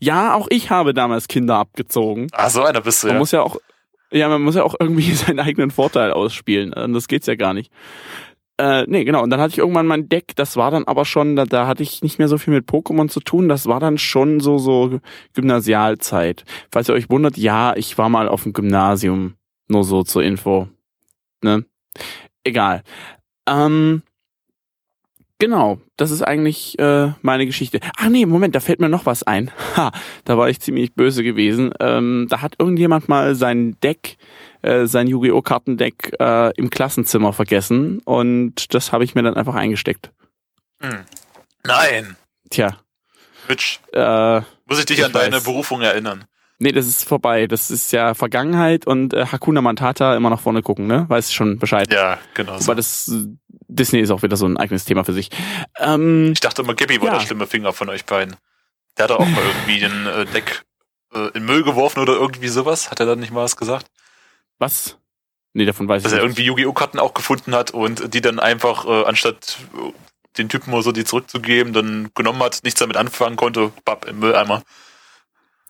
Ja, 0.00 0.34
auch 0.34 0.46
ich 0.50 0.70
habe 0.70 0.94
damals 0.94 1.28
Kinder 1.28 1.56
abgezogen. 1.56 2.28
Ah, 2.32 2.50
so 2.50 2.62
einer 2.62 2.80
bist 2.80 3.02
du 3.02 3.08
Man 3.08 3.16
ja. 3.16 3.18
muss 3.18 3.32
ja 3.32 3.42
auch, 3.42 3.56
ja, 4.10 4.28
man 4.28 4.42
muss 4.42 4.54
ja 4.54 4.62
auch 4.62 4.74
irgendwie 4.78 5.12
seinen 5.14 5.40
eigenen 5.40 5.70
Vorteil 5.70 6.12
ausspielen. 6.12 6.74
Anders 6.74 7.08
geht's 7.08 7.26
ja 7.26 7.34
gar 7.34 7.54
nicht. 7.54 7.72
Äh, 8.60 8.86
nee, 8.88 9.04
genau. 9.04 9.22
Und 9.22 9.30
dann 9.30 9.40
hatte 9.40 9.52
ich 9.52 9.58
irgendwann 9.58 9.86
mein 9.86 10.08
Deck, 10.08 10.34
das 10.34 10.56
war 10.56 10.72
dann 10.72 10.84
aber 10.84 11.04
schon, 11.04 11.36
da, 11.36 11.44
da 11.44 11.68
hatte 11.68 11.84
ich 11.84 12.02
nicht 12.02 12.18
mehr 12.18 12.26
so 12.26 12.38
viel 12.38 12.52
mit 12.52 12.68
Pokémon 12.68 13.08
zu 13.08 13.20
tun. 13.20 13.48
Das 13.48 13.66
war 13.66 13.78
dann 13.78 13.98
schon 13.98 14.40
so, 14.40 14.58
so 14.58 15.00
Gymnasialzeit. 15.34 16.44
Falls 16.70 16.88
ihr 16.88 16.94
euch 16.94 17.08
wundert, 17.08 17.36
ja, 17.36 17.76
ich 17.76 17.96
war 17.98 18.08
mal 18.08 18.28
auf 18.28 18.42
dem 18.42 18.52
Gymnasium. 18.52 19.34
Nur 19.68 19.84
so 19.84 20.02
zur 20.02 20.24
Info. 20.24 20.66
Ne? 21.42 21.64
Egal. 22.42 22.82
Ähm, 23.46 24.02
genau, 25.38 25.78
das 25.96 26.10
ist 26.10 26.22
eigentlich 26.22 26.78
äh, 26.78 27.12
meine 27.22 27.46
Geschichte. 27.46 27.80
Ach 27.96 28.08
nee, 28.08 28.26
Moment, 28.26 28.54
da 28.54 28.60
fällt 28.60 28.80
mir 28.80 28.88
noch 28.88 29.06
was 29.06 29.22
ein. 29.22 29.50
Ha, 29.76 29.92
da 30.24 30.36
war 30.38 30.48
ich 30.48 30.60
ziemlich 30.60 30.94
böse 30.94 31.22
gewesen. 31.22 31.72
Ähm, 31.80 32.26
da 32.28 32.40
hat 32.42 32.56
irgendjemand 32.58 33.08
mal 33.08 33.34
sein 33.34 33.76
Deck, 33.82 34.16
äh, 34.62 34.86
sein 34.86 35.06
Yu-Gi-Oh! 35.06 35.42
Kartendeck 35.42 36.14
äh, 36.18 36.52
im 36.56 36.70
Klassenzimmer 36.70 37.32
vergessen 37.32 38.00
und 38.04 38.74
das 38.74 38.92
habe 38.92 39.04
ich 39.04 39.14
mir 39.14 39.22
dann 39.22 39.34
einfach 39.34 39.54
eingesteckt. 39.54 40.10
Hm. 40.80 41.04
Nein. 41.64 42.16
Tja, 42.50 42.76
Mitch, 43.48 43.78
äh, 43.92 44.40
muss 44.66 44.78
ich 44.78 44.86
dich 44.86 44.98
Ich 44.98 45.04
an 45.04 45.12
deine 45.12 45.36
weiß. 45.36 45.44
Berufung 45.44 45.80
erinnern? 45.82 46.24
nee, 46.58 46.72
das 46.72 46.86
ist 46.86 47.04
vorbei. 47.04 47.46
Das 47.46 47.70
ist 47.70 47.92
ja 47.92 48.14
Vergangenheit 48.14 48.86
und 48.86 49.14
äh, 49.14 49.26
Hakuna 49.26 49.62
Matata 49.62 50.16
immer 50.16 50.30
nach 50.30 50.40
vorne 50.40 50.62
gucken, 50.62 50.86
ne? 50.86 51.04
Weißt 51.08 51.32
schon 51.32 51.58
Bescheid. 51.58 51.92
Ja, 51.92 52.18
genau 52.34 52.58
so. 52.58 52.64
Aber 52.64 52.74
das 52.74 53.08
äh, 53.08 53.28
Disney 53.68 54.00
ist 54.00 54.10
auch 54.10 54.22
wieder 54.22 54.36
so 54.36 54.46
ein 54.46 54.56
eigenes 54.56 54.84
Thema 54.84 55.04
für 55.04 55.12
sich. 55.12 55.30
Ähm, 55.78 56.32
Ich 56.32 56.40
dachte 56.40 56.62
immer, 56.62 56.74
Gabby 56.74 57.00
war 57.00 57.08
Ja. 57.08 57.18
der 57.18 57.26
schlimme 57.26 57.46
Finger 57.46 57.72
von 57.72 57.88
euch 57.88 58.04
beiden. 58.04 58.36
Der 58.96 59.04
hat 59.04 59.10
auch 59.12 59.26
mal 59.26 59.42
irgendwie 59.44 59.78
den 59.80 60.06
äh, 60.06 60.24
Deck 60.26 60.64
äh, 61.14 61.28
in 61.36 61.44
Müll 61.44 61.62
geworfen 61.62 62.00
oder 62.00 62.14
irgendwie 62.14 62.48
sowas. 62.48 62.90
Hat 62.90 62.98
er 63.00 63.06
dann 63.06 63.20
nicht 63.20 63.32
mal 63.32 63.44
was 63.44 63.56
gesagt? 63.56 63.86
was? 64.58 64.96
Nee, 65.54 65.64
davon 65.64 65.88
weiß 65.88 66.02
Dass 66.02 66.12
ich 66.12 66.18
er 66.18 66.24
nicht. 66.24 66.38
irgendwie 66.38 66.44
Yu-Gi-Oh! 66.46 66.72
Karten 66.72 66.98
auch 66.98 67.14
gefunden 67.14 67.54
hat 67.54 67.70
und 67.70 68.12
die 68.14 68.20
dann 68.20 68.38
einfach, 68.38 68.84
äh, 68.86 69.04
anstatt 69.04 69.58
äh, 69.74 69.92
den 70.36 70.48
Typen 70.48 70.72
oder 70.72 70.82
so 70.82 70.92
die 70.92 71.04
zurückzugeben, 71.04 71.72
dann 71.72 72.10
genommen 72.14 72.42
hat, 72.42 72.60
nichts 72.64 72.80
damit 72.80 72.96
anfangen 72.96 73.36
konnte, 73.36 73.72
bapp, 73.84 74.04
im 74.06 74.18
Mülleimer. 74.20 74.62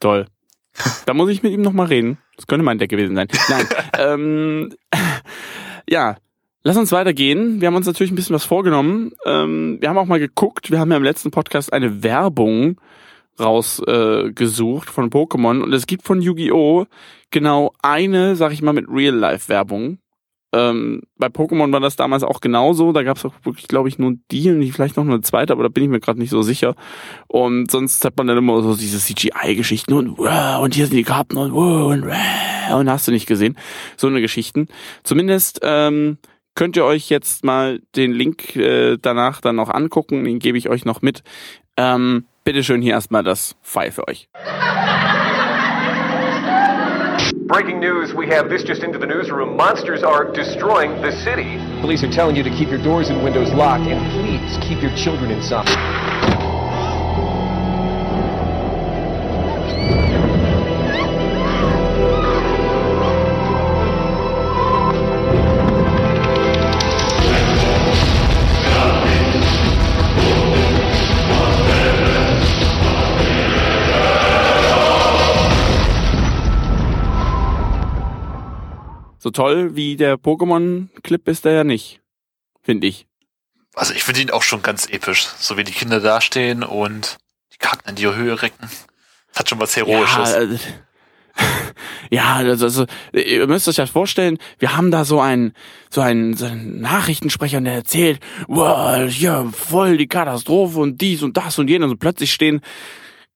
Toll. 0.00 0.26
Da 1.06 1.14
muss 1.14 1.28
ich 1.30 1.42
mit 1.42 1.52
ihm 1.52 1.62
noch 1.62 1.72
mal 1.72 1.86
reden. 1.86 2.18
Das 2.36 2.46
könnte 2.46 2.64
mein 2.64 2.78
Deck 2.78 2.90
gewesen 2.90 3.16
sein. 3.16 3.28
Nein. 3.48 3.68
ähm, 3.98 4.74
ja, 5.88 6.16
lass 6.62 6.76
uns 6.76 6.92
weitergehen. 6.92 7.60
Wir 7.60 7.68
haben 7.68 7.76
uns 7.76 7.86
natürlich 7.86 8.12
ein 8.12 8.16
bisschen 8.16 8.34
was 8.34 8.44
vorgenommen. 8.44 9.12
Ähm, 9.24 9.78
wir 9.80 9.88
haben 9.88 9.98
auch 9.98 10.06
mal 10.06 10.20
geguckt. 10.20 10.70
Wir 10.70 10.78
haben 10.78 10.90
ja 10.90 10.96
im 10.96 11.04
letzten 11.04 11.30
Podcast 11.30 11.72
eine 11.72 12.02
Werbung 12.02 12.80
rausgesucht 13.38 14.88
äh, 14.88 14.92
von 14.92 15.10
Pokémon 15.10 15.60
und 15.62 15.72
es 15.72 15.86
gibt 15.86 16.04
von 16.04 16.20
Yu-Gi-Oh! 16.20 16.86
genau 17.30 17.72
eine, 17.82 18.36
sag 18.36 18.52
ich 18.52 18.62
mal, 18.62 18.72
mit 18.72 18.86
Real-Life-Werbung. 18.88 19.98
Ähm, 20.54 21.02
bei 21.18 21.26
Pokémon 21.26 21.70
war 21.72 21.80
das 21.80 21.96
damals 21.96 22.22
auch 22.22 22.40
genauso. 22.40 22.92
Da 22.92 23.02
gab 23.02 23.18
es 23.18 23.24
auch 23.26 23.34
wirklich, 23.42 23.68
glaube 23.68 23.88
ich, 23.88 23.98
nur 23.98 24.14
die 24.30 24.50
und 24.50 24.64
vielleicht 24.72 24.96
noch 24.96 25.04
eine 25.04 25.20
zweite, 25.20 25.52
aber 25.52 25.62
da 25.62 25.68
bin 25.68 25.84
ich 25.84 25.90
mir 25.90 26.00
gerade 26.00 26.18
nicht 26.18 26.30
so 26.30 26.40
sicher. 26.40 26.74
Und 27.26 27.70
sonst 27.70 28.02
hat 28.04 28.16
man 28.16 28.26
dann 28.26 28.38
immer 28.38 28.62
so 28.62 28.74
diese 28.74 28.98
CGI-Geschichten 28.98 29.92
und 29.92 30.18
und 30.18 30.74
hier 30.74 30.86
sind 30.86 30.96
die 30.96 31.04
Karten 31.04 31.36
und 31.36 31.52
und 31.52 32.04
und 32.72 32.90
hast 32.90 33.08
du 33.08 33.12
nicht 33.12 33.26
gesehen. 33.26 33.58
So 33.96 34.06
eine 34.06 34.22
Geschichten. 34.22 34.68
Zumindest 35.02 35.60
ähm, 35.62 36.16
könnt 36.58 36.76
ihr 36.76 36.84
euch 36.84 37.08
jetzt 37.08 37.44
mal 37.44 37.78
den 37.94 38.10
Link 38.10 38.56
äh, 38.56 38.96
danach 39.00 39.40
dann 39.40 39.54
noch 39.54 39.70
angucken. 39.70 40.24
Den 40.24 40.40
gebe 40.40 40.58
ich 40.58 40.68
euch 40.68 40.84
noch 40.84 41.02
mit. 41.02 41.22
Ähm, 41.76 42.24
bitteschön 42.42 42.82
hier 42.82 42.94
erstmal 42.94 43.22
das 43.22 43.54
File 43.62 43.92
für 43.92 44.08
euch. 44.08 44.28
Breaking 47.46 47.78
news, 47.78 48.12
we 48.12 48.26
have 48.26 48.48
this 48.48 48.64
just 48.66 48.82
into 48.82 48.98
the 48.98 49.06
newsroom. 49.06 49.56
Monsters 49.56 50.02
are 50.02 50.32
destroying 50.32 51.00
the 51.00 51.12
city. 51.12 51.60
Police 51.80 52.02
are 52.02 52.12
telling 52.12 52.34
you 52.34 52.42
to 52.42 52.50
keep 52.50 52.70
your 52.70 52.82
doors 52.82 53.08
and 53.08 53.22
windows 53.22 53.52
locked 53.54 53.86
and 53.86 54.00
please 54.10 54.58
keep 54.60 54.82
your 54.82 54.92
children 54.96 55.30
inside. 55.30 55.68
So 79.28 79.32
toll 79.32 79.76
wie 79.76 79.96
der 79.96 80.16
Pokémon-Clip 80.16 81.28
ist 81.28 81.44
der 81.44 81.52
ja 81.52 81.62
nicht. 81.62 82.00
Finde 82.62 82.86
ich. 82.86 83.06
Also 83.74 83.92
ich 83.92 84.02
finde 84.02 84.22
ihn 84.22 84.30
auch 84.30 84.42
schon 84.42 84.62
ganz 84.62 84.88
episch. 84.88 85.28
So 85.38 85.58
wie 85.58 85.64
die 85.64 85.72
Kinder 85.72 86.00
dastehen 86.00 86.62
und 86.62 87.18
die 87.52 87.58
Karten 87.58 87.90
in 87.90 87.96
die 87.96 88.06
Höhe 88.06 88.40
recken. 88.40 88.70
Das 89.28 89.40
hat 89.40 89.50
schon 89.50 89.60
was 89.60 89.76
Heroisches. 89.76 90.30
Ja, 90.30 90.38
äh, 90.38 90.58
ja 92.10 92.36
also, 92.36 92.64
also 92.64 92.86
ihr 93.12 93.46
müsst 93.46 93.68
euch 93.68 93.76
das 93.76 93.90
vorstellen, 93.90 94.38
wir 94.60 94.78
haben 94.78 94.90
da 94.90 95.04
so 95.04 95.20
einen, 95.20 95.52
so 95.90 96.00
einen, 96.00 96.34
so 96.34 96.46
einen 96.46 96.80
Nachrichtensprecher, 96.80 97.60
der 97.60 97.74
erzählt, 97.74 98.20
wow, 98.46 99.06
ja, 99.10 99.44
voll 99.52 99.98
die 99.98 100.08
Katastrophe 100.08 100.78
und 100.78 101.02
dies 101.02 101.22
und 101.22 101.36
das 101.36 101.58
und 101.58 101.68
jenes 101.68 101.90
und 101.90 101.98
plötzlich 101.98 102.32
stehen 102.32 102.62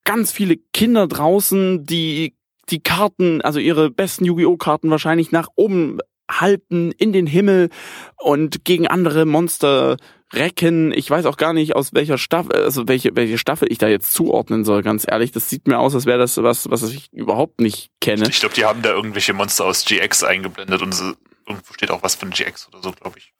ganz 0.05 0.33
viele 0.33 0.57
Kinder 0.57 1.07
draußen, 1.07 1.85
die 1.85 2.35
die 2.68 2.83
Karten, 2.83 3.40
also 3.42 3.59
ihre 3.59 3.90
besten 3.90 4.25
Yu-Gi-Oh! 4.25 4.57
Karten 4.57 4.90
wahrscheinlich 4.90 5.33
nach 5.33 5.48
oben 5.57 5.98
halten 6.31 6.92
in 6.92 7.12
den 7.12 7.27
Himmel 7.27 7.68
und 8.16 8.64
gegen 8.64 8.87
andere 8.87 9.27
Monster 9.27 9.96
recken. 10.33 10.92
Ich 10.92 11.11
weiß 11.11 11.27
auch 11.27 11.37
gar 11.37 11.53
nicht, 11.53 11.77
aus 11.77 11.92
welcher 11.92 12.16
Staffel, 12.16 12.53
also 12.57 12.88
welche, 12.88 13.14
welche 13.14 13.37
Staffel 13.37 13.70
ich 13.70 13.77
da 13.79 13.88
jetzt 13.88 14.12
zuordnen 14.12 14.64
soll, 14.64 14.83
ganz 14.83 15.05
ehrlich. 15.07 15.33
Das 15.33 15.51
sieht 15.51 15.66
mir 15.66 15.79
aus, 15.79 15.94
als 15.94 16.07
wäre 16.07 16.18
das 16.18 16.37
was, 16.42 16.70
was 16.70 16.83
ich 16.85 17.12
überhaupt 17.12 17.61
nicht 17.61 17.90
kenne. 18.01 18.27
Ich 18.29 18.40
glaube, 18.40 18.55
die 18.55 18.64
haben 18.64 18.81
da 18.81 18.90
irgendwelche 18.92 19.35
Monster 19.35 19.66
aus 19.66 19.85
GX 19.85 20.25
eingeblendet 20.25 20.81
und 20.81 20.94
so, 20.94 21.12
irgendwo 21.46 21.75
steht 21.75 21.90
auch 21.90 22.03
was 22.03 22.14
von 22.14 22.31
GX 22.31 22.68
oder 22.68 22.83
so, 22.83 22.92
glaube 22.92 23.18
ich. 23.18 23.35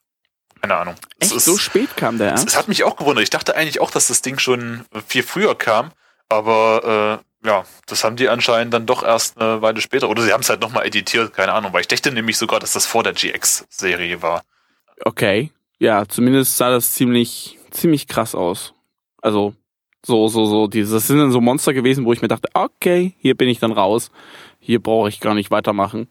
Keine 0.61 0.75
Ahnung. 0.75 0.95
Es 1.19 1.29
Echt, 1.29 1.37
ist- 1.37 1.45
so 1.45 1.57
spät 1.57 1.97
kam 1.97 2.19
der? 2.19 2.33
Es, 2.35 2.45
es 2.45 2.55
hat 2.55 2.67
mich 2.67 2.83
auch 2.83 2.95
gewundert. 2.95 3.23
Ich 3.23 3.29
dachte 3.31 3.55
eigentlich 3.55 3.81
auch, 3.81 3.89
dass 3.89 4.07
das 4.09 4.21
Ding 4.21 4.37
schon 4.37 4.85
viel 5.07 5.23
früher 5.23 5.55
kam, 5.55 5.91
aber 6.29 7.19
äh, 7.21 7.25
ja, 7.45 7.63
das 7.87 8.03
haben 8.03 8.15
die 8.15 8.29
anscheinend 8.29 8.73
dann 8.73 8.85
doch 8.85 9.03
erst 9.03 9.39
eine 9.39 9.61
Weile 9.61 9.81
später. 9.81 10.09
Oder 10.09 10.21
sie 10.23 10.31
haben 10.33 10.41
es 10.41 10.49
halt 10.49 10.61
nochmal 10.61 10.85
editiert, 10.85 11.33
keine 11.33 11.53
Ahnung, 11.53 11.73
weil 11.73 11.81
ich 11.81 11.87
dachte 11.87 12.11
nämlich 12.11 12.37
sogar, 12.37 12.59
dass 12.59 12.73
das 12.73 12.85
vor 12.85 13.03
der 13.03 13.13
GX-Serie 13.13 14.21
war. 14.21 14.43
Okay. 15.05 15.51
ja, 15.79 16.05
zumindest 16.07 16.55
sah 16.57 16.69
das 16.69 16.93
ziemlich, 16.93 17.57
ziemlich 17.71 18.07
krass 18.07 18.35
aus. 18.35 18.73
Also, 19.21 19.53
so, 20.05 20.27
so, 20.27 20.45
so, 20.45 20.67
dieses, 20.67 20.93
das 20.93 21.07
sind 21.07 21.17
dann 21.19 21.31
so 21.31 21.41
Monster 21.41 21.73
gewesen, 21.73 22.05
wo 22.05 22.13
ich 22.13 22.21
mir 22.21 22.27
dachte, 22.27 22.49
okay, 22.53 23.13
hier 23.19 23.35
bin 23.35 23.49
ich 23.49 23.59
dann 23.59 23.71
raus. 23.71 24.11
Hier 24.59 24.81
brauche 24.81 25.09
ich 25.09 25.19
gar 25.19 25.33
nicht 25.33 25.51
weitermachen. 25.51 26.07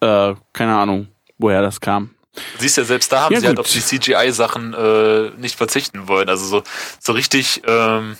Äh, 0.00 0.34
keine 0.52 0.76
Ahnung, 0.76 1.08
woher 1.38 1.62
das 1.62 1.80
kam. 1.80 2.10
Du 2.34 2.40
siehst 2.60 2.76
ja, 2.76 2.84
selbst 2.84 3.10
da 3.12 3.22
haben 3.22 3.32
Ja, 3.34 3.40
sie 3.40 3.46
halt 3.46 3.56
gut. 3.56 3.64
auf 3.64 3.72
die 3.72 3.80
CGI-Sachen 3.80 4.74
äh, 4.74 5.30
nicht 5.38 5.56
verzichten 5.56 6.06
wollen. 6.08 6.28
Also 6.28 6.44
so, 6.46 6.62
so 7.00 7.12
richtig, 7.12 7.62
ähm, 7.66 8.16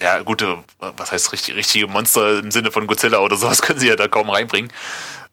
ja, 0.00 0.20
gute, 0.22 0.58
was 0.78 1.12
heißt 1.12 1.32
richtig, 1.32 1.56
richtige 1.56 1.86
Monster 1.86 2.38
im 2.38 2.50
Sinne 2.50 2.70
von 2.70 2.86
Godzilla 2.86 3.18
oder 3.18 3.36
sowas 3.36 3.62
können 3.62 3.80
sie 3.80 3.88
ja 3.88 3.96
da 3.96 4.08
kaum 4.08 4.30
reinbringen. 4.30 4.70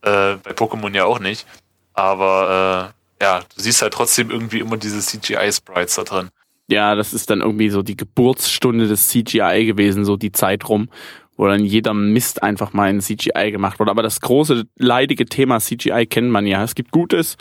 Äh, 0.01 0.35
bei 0.43 0.51
Pokémon 0.51 0.93
ja 0.93 1.05
auch 1.05 1.19
nicht. 1.19 1.45
Aber 1.93 2.93
äh, 3.19 3.23
ja, 3.23 3.39
du 3.39 3.61
siehst 3.61 3.81
halt 3.81 3.93
trotzdem 3.93 4.29
irgendwie 4.29 4.59
immer 4.59 4.77
diese 4.77 4.99
CGI-Sprites 4.99 5.95
da 5.95 6.03
drin. 6.03 6.29
Ja, 6.67 6.95
das 6.95 7.13
ist 7.13 7.29
dann 7.29 7.41
irgendwie 7.41 7.69
so 7.69 7.83
die 7.83 7.95
Geburtsstunde 7.95 8.87
des 8.87 9.07
CGI 9.09 9.65
gewesen, 9.65 10.03
so 10.03 10.17
die 10.17 10.31
Zeit 10.31 10.67
rum, 10.67 10.89
wo 11.37 11.47
dann 11.47 11.63
jeder 11.63 11.93
Mist 11.93 12.41
einfach 12.41 12.73
mal 12.73 12.89
in 12.89 13.01
CGI 13.01 13.51
gemacht 13.51 13.79
wurde. 13.79 13.91
Aber 13.91 14.03
das 14.03 14.19
große, 14.19 14.65
leidige 14.75 15.25
Thema 15.25 15.59
CGI 15.59 16.07
kennt 16.07 16.31
man 16.31 16.47
ja. 16.47 16.63
Es 16.63 16.75
gibt 16.75 16.91
Gutes 16.91 17.37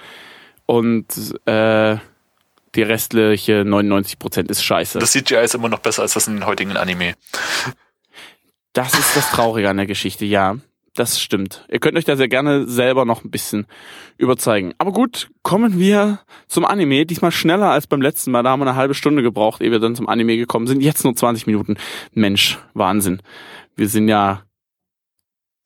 und 0.66 1.06
äh, 1.46 1.96
die 2.74 2.82
restliche 2.82 3.64
99 3.64 4.18
Prozent 4.18 4.50
ist 4.50 4.62
scheiße. 4.64 4.98
Das 4.98 5.12
CGI 5.12 5.36
ist 5.44 5.54
immer 5.54 5.68
noch 5.68 5.80
besser 5.80 6.02
als 6.02 6.14
das 6.14 6.26
in 6.28 6.34
den 6.34 6.46
heutigen 6.46 6.76
Anime. 6.76 7.14
Das 8.72 8.94
ist 8.94 9.16
das 9.16 9.30
Traurige 9.30 9.68
an 9.70 9.76
der 9.76 9.86
Geschichte, 9.86 10.24
ja. 10.24 10.56
Das 10.96 11.20
stimmt. 11.20 11.64
Ihr 11.68 11.80
könnt 11.80 11.98
euch 11.98 12.04
da 12.04 12.16
sehr 12.16 12.28
gerne 12.28 12.68
selber 12.68 13.04
noch 13.04 13.24
ein 13.24 13.30
bisschen 13.30 13.66
überzeugen. 14.16 14.74
Aber 14.78 14.92
gut, 14.92 15.28
kommen 15.42 15.78
wir 15.78 16.20
zum 16.46 16.64
Anime. 16.64 17.04
Diesmal 17.04 17.32
schneller 17.32 17.70
als 17.70 17.88
beim 17.88 18.00
letzten 18.00 18.30
Mal. 18.30 18.44
Da 18.44 18.50
haben 18.50 18.60
wir 18.60 18.66
eine 18.68 18.76
halbe 18.76 18.94
Stunde 18.94 19.22
gebraucht, 19.22 19.60
ehe 19.60 19.72
wir 19.72 19.80
dann 19.80 19.96
zum 19.96 20.08
Anime 20.08 20.36
gekommen 20.36 20.68
sind. 20.68 20.82
Jetzt 20.82 21.02
nur 21.02 21.16
20 21.16 21.48
Minuten. 21.48 21.76
Mensch, 22.12 22.58
Wahnsinn. 22.74 23.22
Wir 23.74 23.88
sind 23.88 24.06
ja, 24.06 24.44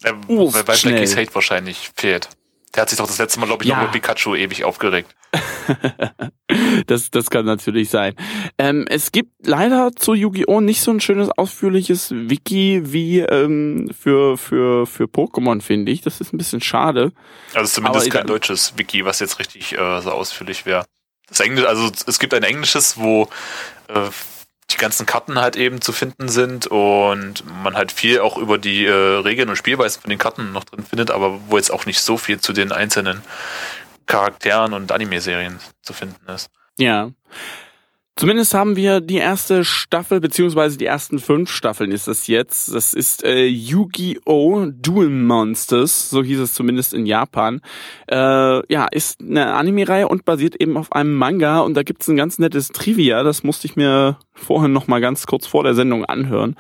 Äh, 0.03 0.13
Uff, 0.29 0.55
weil. 0.55 0.63
Blackies 0.63 1.17
Hate 1.17 1.35
wahrscheinlich 1.35 1.91
fehlt. 1.95 2.31
Der 2.75 2.83
hat 2.83 2.91
sich 2.91 2.99
doch 2.99 3.07
das 3.07 3.19
letzte 3.19 3.41
Mal, 3.41 3.47
glaube 3.47 3.65
ich, 3.65 3.71
Ja. 3.71 3.77
noch 3.77 3.85
über 3.85 3.93
Pikachu 3.93 4.35
ewig 4.35 4.65
aufgeregt. 4.65 5.15
das, 6.87 7.11
das 7.11 7.31
kann 7.31 7.45
natürlich 7.47 7.91
sein. 7.91 8.15
Ähm, 8.59 8.87
es 8.89 9.13
gibt 9.13 9.47
leider 9.47 9.93
zu 9.97 10.15
Yu-Gi-Oh! 10.15 10.61
nicht 10.61 10.81
so 10.83 10.91
ein 10.91 11.01
schönes, 11.01 11.31
ausführliches 11.31 12.11
Wiki 12.13 12.83
wie 12.85 13.21
ähm, 13.21 13.91
für, 13.99 14.37
für, 14.37 14.87
für 14.87 15.05
Pokémon, 15.05 15.61
finde 15.63 15.93
ich. 15.93 16.03
Das 16.03 16.21
ist 16.21 16.33
ein 16.33 16.39
bisschen 16.39 16.61
schade. 16.61 17.13
Also 17.55 17.73
zumindest 17.73 18.07
Aber 18.07 18.11
kein 18.13 18.25
egal. 18.25 18.27
deutsches 18.37 18.75
Wiki, 18.77 19.05
was 19.05 19.21
jetzt 19.21 19.39
richtig 19.39 19.73
äh, 19.73 20.01
so 20.01 20.11
ausführlich 20.11 20.67
wäre. 20.67 20.85
Das 21.29 21.41
Englisch, 21.41 21.67
also 21.67 21.91
es 22.07 22.19
gibt 22.19 22.33
ein 22.35 22.43
englisches, 22.43 22.99
wo 22.99 23.29
äh, 23.89 24.09
die 24.71 24.77
ganzen 24.77 25.07
Karten 25.07 25.39
halt 25.41 25.57
eben 25.57 25.81
zu 25.81 25.93
finden 25.93 26.29
sind 26.29 26.67
und 26.67 27.45
man 27.63 27.75
halt 27.75 27.91
viel 27.91 28.21
auch 28.21 28.37
über 28.37 28.59
die 28.59 28.85
äh, 28.85 28.93
Regeln 28.93 29.49
und 29.49 29.57
Spielweisen 29.57 30.03
von 30.03 30.11
den 30.11 30.19
Karten 30.19 30.53
noch 30.53 30.65
drin 30.65 30.85
findet, 30.85 31.11
aber 31.11 31.41
wo 31.49 31.57
jetzt 31.57 31.71
auch 31.71 31.87
nicht 31.87 32.01
so 32.01 32.19
viel 32.19 32.41
zu 32.41 32.53
den 32.53 32.73
einzelnen 32.73 33.23
Charakteren 34.07 34.73
und 34.75 34.93
Anime-Serien 34.93 35.59
zu 35.83 35.93
finden 35.93 36.31
ist. 36.31 36.51
Ja. 36.79 37.11
Zumindest 38.19 38.53
haben 38.53 38.75
wir 38.75 39.01
die 39.01 39.19
erste 39.19 39.65
Staffel, 39.65 40.19
beziehungsweise 40.19 40.77
die 40.77 40.87
ersten 40.87 41.21
fünf 41.21 41.53
Staffeln 41.53 41.93
ist 41.93 42.09
das 42.09 42.27
jetzt. 42.27 42.75
Das 42.75 42.93
ist 42.93 43.23
äh, 43.23 43.47
Yu-Gi-Oh! 43.47 44.67
Duel 44.73 45.09
Monsters, 45.09 46.11
so 46.11 46.25
hieß 46.25 46.41
es 46.41 46.53
zumindest 46.53 46.95
in 46.95 47.07
Japan. 47.07 47.61
Äh, 48.11 48.17
ja, 48.73 48.89
ist 48.91 49.21
eine 49.21 49.55
Anime-Reihe 49.55 50.09
und 50.09 50.25
basiert 50.25 50.61
eben 50.61 50.77
auf 50.77 50.91
einem 50.91 51.15
Manga 51.15 51.61
und 51.61 51.75
da 51.75 51.85
gibt's 51.85 52.09
ein 52.09 52.17
ganz 52.17 52.41
nettes 52.41 52.71
Trivia, 52.71 53.23
das 53.23 53.45
musste 53.45 53.69
ich 53.69 53.77
mir 53.77 54.19
vorhin 54.35 54.73
noch 54.73 54.89
mal 54.89 55.01
ganz 55.01 55.29
kurz 55.29 55.47
vor 55.47 55.63
der 55.63 55.75
Sendung 55.75 56.05
anhören, 56.05 56.57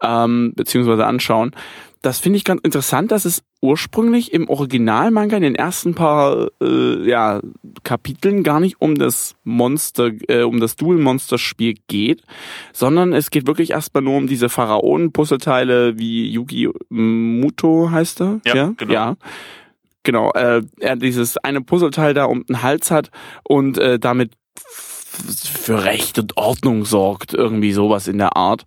ähm, 0.00 0.52
beziehungsweise 0.54 1.06
anschauen. 1.06 1.56
Das 2.02 2.18
finde 2.18 2.38
ich 2.38 2.44
ganz 2.44 2.62
interessant, 2.62 3.12
dass 3.12 3.26
es 3.26 3.42
ursprünglich 3.60 4.32
im 4.32 4.48
Originalmanga 4.48 5.36
in 5.36 5.42
den 5.42 5.54
ersten 5.54 5.94
paar 5.94 6.48
äh, 6.62 7.06
ja, 7.06 7.40
Kapiteln 7.82 8.42
gar 8.42 8.58
nicht 8.58 8.80
um 8.80 8.96
das 8.96 9.36
Monster, 9.44 10.10
äh, 10.28 10.42
um 10.42 10.60
das 10.60 10.76
Duel-Monster-Spiel 10.76 11.74
geht, 11.88 12.22
sondern 12.72 13.12
es 13.12 13.30
geht 13.30 13.46
wirklich 13.46 13.72
erstmal 13.72 14.02
nur 14.02 14.16
um 14.16 14.26
diese 14.26 14.48
Pharaonen-Puzzleteile 14.48 15.98
wie 15.98 16.30
Yugi 16.30 16.70
Muto 16.88 17.90
heißt 17.90 18.22
er. 18.22 18.40
Ja, 18.46 18.72
genau. 18.76 18.92
Ja. 18.92 19.16
Genau, 20.02 20.32
äh, 20.32 20.62
er 20.78 20.96
dieses 20.96 21.36
eine 21.36 21.60
Puzzleteil 21.60 22.14
da 22.14 22.24
um 22.24 22.46
den 22.46 22.62
Hals 22.62 22.90
hat 22.90 23.10
und 23.44 23.76
äh, 23.76 23.98
damit 23.98 24.32
für 24.56 25.84
Recht 25.84 26.18
und 26.18 26.38
Ordnung 26.38 26.86
sorgt, 26.86 27.34
irgendwie 27.34 27.72
sowas 27.72 28.08
in 28.08 28.16
der 28.16 28.36
Art. 28.36 28.64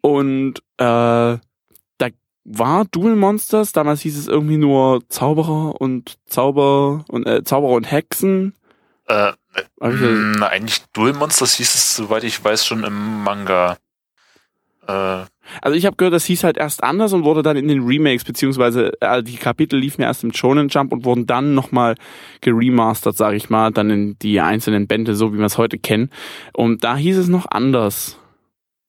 Und 0.00 0.62
äh, 0.78 1.38
war 2.44 2.84
Duel 2.86 3.16
Monsters, 3.16 3.72
damals 3.72 4.00
hieß 4.00 4.18
es 4.18 4.28
irgendwie 4.28 4.56
nur 4.56 5.02
Zauberer 5.08 5.80
und 5.80 6.18
Zauber 6.26 7.04
und 7.08 7.26
äh, 7.26 7.44
Zauberer 7.44 7.72
und 7.72 7.90
Hexen. 7.90 8.54
Äh, 9.06 9.32
mh, 9.80 10.46
eigentlich 10.46 10.82
Duel 10.92 11.12
Monsters 11.12 11.54
hieß 11.54 11.74
es, 11.74 11.96
soweit 11.96 12.24
ich 12.24 12.42
weiß, 12.42 12.64
schon 12.64 12.84
im 12.84 13.22
Manga. 13.24 13.76
Äh, 14.86 15.24
Also 15.62 15.76
ich 15.76 15.84
habe 15.84 15.96
gehört, 15.96 16.14
das 16.14 16.24
hieß 16.24 16.44
halt 16.44 16.56
erst 16.56 16.84
anders 16.84 17.12
und 17.12 17.24
wurde 17.24 17.42
dann 17.42 17.56
in 17.56 17.68
den 17.68 17.84
Remakes, 17.84 18.24
beziehungsweise 18.24 18.92
äh, 19.00 19.22
die 19.22 19.36
Kapitel 19.36 19.78
liefen 19.78 20.02
erst 20.02 20.22
im 20.24 20.32
Shonen 20.32 20.68
Jump 20.68 20.92
und 20.92 21.04
wurden 21.04 21.26
dann 21.26 21.54
nochmal 21.54 21.96
geremastert, 22.40 23.16
sage 23.16 23.36
ich 23.36 23.50
mal, 23.50 23.70
dann 23.72 23.90
in 23.90 24.18
die 24.20 24.40
einzelnen 24.40 24.86
Bände, 24.86 25.14
so 25.14 25.34
wie 25.34 25.38
wir 25.38 25.46
es 25.46 25.58
heute 25.58 25.78
kennen. 25.78 26.10
Und 26.52 26.84
da 26.84 26.96
hieß 26.96 27.18
es 27.18 27.28
noch 27.28 27.46
anders. 27.50 28.16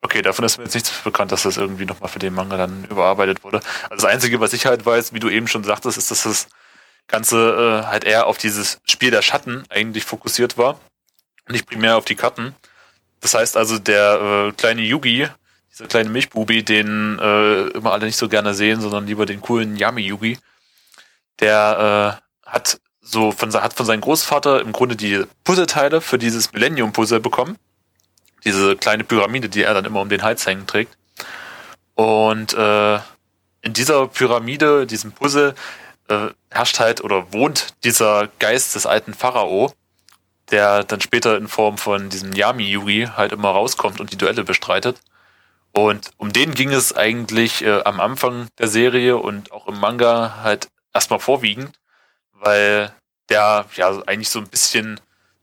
Okay, 0.04 0.24
davon 0.24 0.46
ist 0.46 0.58
mir 0.58 0.64
jetzt 0.64 0.74
nichts 0.74 0.92
bekannt, 1.04 1.32
dass 1.32 1.44
das 1.44 1.58
irgendwie 1.58 1.86
nochmal 1.86 2.10
für 2.10 2.20
den 2.20 2.34
Manga 2.34 2.58
dann 2.58 2.86
überarbeitet 2.86 3.44
wurde. 3.44 3.62
Also 3.84 4.04
das 4.04 4.06
Einzige, 4.06 4.40
was 4.40 4.54
ich 4.54 4.66
halt 4.66 4.84
weiß, 4.86 5.14
wie 5.14 5.20
du 5.20 5.30
eben 5.30 5.48
schon 5.48 5.64
sagtest, 5.64 5.98
ist, 5.98 6.10
dass 6.10 6.24
das 6.24 6.48
Ganze 7.08 7.84
äh, 7.84 7.88
halt 7.88 8.04
eher 8.04 8.26
auf 8.26 8.38
dieses 8.38 8.80
Spiel 8.86 9.12
der 9.12 9.22
Schatten 9.22 9.64
eigentlich 9.70 10.04
fokussiert 10.04 10.58
war. 10.58 10.80
Nicht 11.50 11.68
primär 11.68 11.98
auf 11.98 12.06
die 12.06 12.16
Karten. 12.16 12.56
Das 13.20 13.36
heißt 13.36 13.56
also, 13.58 13.78
der 13.78 14.48
äh, 14.50 14.52
kleine 14.54 14.82
Yugi, 14.82 15.28
dieser 15.72 15.88
kleine 15.88 16.10
Milchbubi, 16.10 16.64
den 16.64 17.20
äh, 17.20 17.68
immer 17.68 17.92
alle 17.92 18.08
nicht 18.08 18.18
so 18.18 18.28
gerne 18.28 18.56
sehen, 18.56 18.82
sondern 18.82 19.06
lieber 19.06 19.28
den 19.28 19.42
coolen 19.42 19.78
Yami-Yugi, 19.78 20.40
der 21.40 22.20
äh, 22.44 22.50
hat 22.50 22.80
so 23.02 23.32
von, 23.32 23.54
hat 23.54 23.74
von 23.74 23.86
seinem 23.86 24.02
Großvater 24.02 24.62
im 24.62 24.72
Grunde 24.72 24.96
die 24.96 25.26
Puzzleteile 25.44 26.02
für 26.02 26.18
dieses 26.18 26.54
Millennium-Puzzle 26.54 27.20
bekommen 27.20 27.58
diese 28.44 28.76
kleine 28.76 29.04
Pyramide, 29.04 29.50
die 29.50 29.64
er 29.64 29.74
dann 29.74 29.86
immer 29.86 30.02
um 30.02 30.10
den 30.10 30.24
Hals 30.24 30.46
hängen 30.46 30.68
trägt. 30.68 30.98
Und 31.96 32.54
äh, 32.54 32.96
in 33.62 33.74
dieser 33.74 34.08
Pyramide, 34.08 34.88
diesem 34.88 35.12
Puzzle, 35.12 35.56
äh, 36.08 36.30
herrscht 36.50 36.80
halt 36.80 37.04
oder 37.04 37.32
wohnt 37.34 37.74
dieser 37.84 38.30
Geist 38.40 38.76
des 38.76 38.86
alten 38.86 39.14
Pharao, 39.14 39.74
der 40.50 40.84
dann 40.84 41.02
später 41.02 41.38
in 41.38 41.48
Form 41.48 41.78
von 41.78 42.10
diesem 42.10 42.34
Yami-Yugi 42.34 43.10
halt 43.16 43.32
immer 43.32 43.50
rauskommt 43.50 44.00
und 44.00 44.12
die 44.12 44.18
Duelle 44.18 44.44
bestreitet. 44.44 45.00
Und 45.74 46.12
um 46.18 46.34
den 46.34 46.54
ging 46.54 46.74
es 46.74 46.94
eigentlich 46.94 47.64
äh, 47.64 47.82
am 47.84 48.02
Anfang 48.02 48.48
der 48.58 48.68
Serie 48.68 49.18
und 49.18 49.52
auch 49.52 49.68
im 49.68 49.80
Manga 49.80 50.40
halt 50.44 50.68
erstmal 50.94 51.20
vorwiegend, 51.20 51.80
weil 52.34 52.94
der 53.30 53.66
ja 53.76 54.02
eigentlich 54.06 54.30
so 54.30 54.40
ein 54.40 54.50
bisschen 54.50 55.00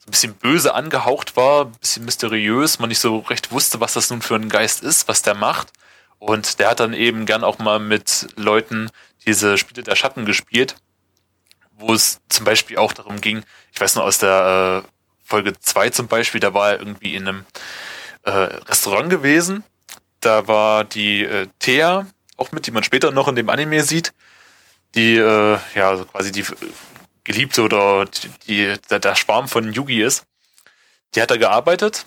ein 0.09 0.11
bisschen 0.11 0.35
böse 0.35 0.75
angehaucht 0.75 1.37
war, 1.37 1.66
ein 1.66 1.73
bisschen 1.73 2.05
mysteriös, 2.05 2.79
man 2.79 2.88
nicht 2.88 2.99
so 2.99 3.18
recht 3.18 3.53
wusste, 3.53 3.81
was 3.81 3.92
das 3.92 4.11
nun 4.11 4.23
für 4.23 4.35
ein 4.35 4.49
Geist 4.49 4.83
ist, 4.83 5.07
was 5.09 5.23
der 5.23 5.35
macht. 5.35 5.73
Und 6.18 6.59
der 6.59 6.71
hat 6.71 6.81
dann 6.81 6.94
eben 6.94 7.27
gern 7.27 7.44
auch 7.44 7.59
mal 7.59 7.79
mit 7.79 8.29
Leuten 8.37 8.90
diese 9.27 9.59
Spiele 9.59 9.83
der 9.83 9.94
Schatten 9.94 10.25
gespielt, 10.25 10.77
wo 11.77 11.92
es 11.92 12.21
zum 12.29 12.44
Beispiel 12.44 12.79
auch 12.79 12.92
darum 12.92 13.21
ging, 13.21 13.44
ich 13.73 13.81
weiß 13.81 13.94
noch 13.94 14.05
aus 14.05 14.18
der 14.18 14.85
äh, 14.85 14.88
Folge 15.25 15.53
2 15.59 15.90
zum 15.90 16.09
Beispiel, 16.09 16.40
da 16.40 16.55
war 16.55 16.73
er 16.73 16.79
irgendwie 16.79 17.14
in 17.14 17.29
einem 17.29 17.44
äh, 18.23 18.31
Restaurant 18.31 19.11
gewesen. 19.11 19.62
Da 20.21 20.49
war 20.49 20.85
die 20.85 21.23
äh, 21.23 21.47
Thea 21.59 22.07
auch 22.37 22.51
mit, 22.53 22.66
die 22.66 22.71
man 22.71 22.83
später 22.83 23.11
noch 23.11 23.29
in 23.29 23.37
dem 23.37 23.51
Anime 23.51 23.83
sieht, 23.83 24.12
die 24.94 25.16
äh, 25.16 25.59
ja 25.75 25.90
also 25.90 26.07
quasi 26.07 26.33
die 26.33 26.44
Geliebte 27.29 27.62
oder 27.62 28.07
die, 28.47 28.75
der, 28.91 28.99
der 29.01 29.14
Schwarm 29.14 29.49
von 29.49 29.71
Yugi 29.73 30.03
ist. 30.03 30.25
Die 31.14 31.21
hat 31.21 31.31
da 31.31 31.37
gearbeitet, 31.37 32.07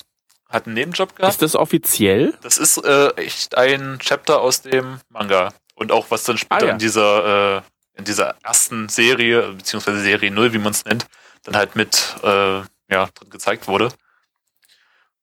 hat 0.49 0.65
einen 0.65 0.73
Nebenjob 0.73 1.15
gehabt. 1.15 1.33
Ist 1.33 1.41
das 1.43 1.55
offiziell? 1.55 2.33
Das 2.41 2.57
ist 2.57 2.77
äh, 2.83 3.09
echt 3.17 3.55
ein 3.55 3.99
Chapter 3.99 4.41
aus 4.41 4.63
dem 4.63 4.99
Manga. 5.09 5.53
Und 5.75 5.91
auch 5.91 6.07
was 6.09 6.23
dann 6.23 6.39
später 6.39 6.63
Ah, 6.63 6.67
ja. 6.67 6.71
in 6.73 6.79
dieser 6.79 7.57
äh, 7.57 7.61
in 7.93 8.05
dieser 8.05 8.35
ersten 8.43 8.89
Serie, 8.89 9.51
beziehungsweise 9.53 9.99
Serie 10.01 10.31
0, 10.31 10.53
wie 10.53 10.57
man 10.57 10.71
es 10.71 10.85
nennt, 10.85 11.05
dann 11.43 11.55
halt 11.55 11.75
mit 11.75 12.15
äh, 12.23 12.61
ja, 12.89 13.09
drin 13.13 13.29
gezeigt 13.29 13.67
wurde. 13.67 13.89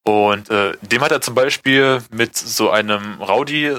Und 0.04 0.48
äh, 0.50 0.72
dem 0.82 1.02
hat 1.02 1.10
er 1.10 1.20
zum 1.20 1.34
Beispiel 1.34 2.02
mit 2.10 2.36
so 2.36 2.70
einem 2.70 3.20
Rowdy 3.20 3.76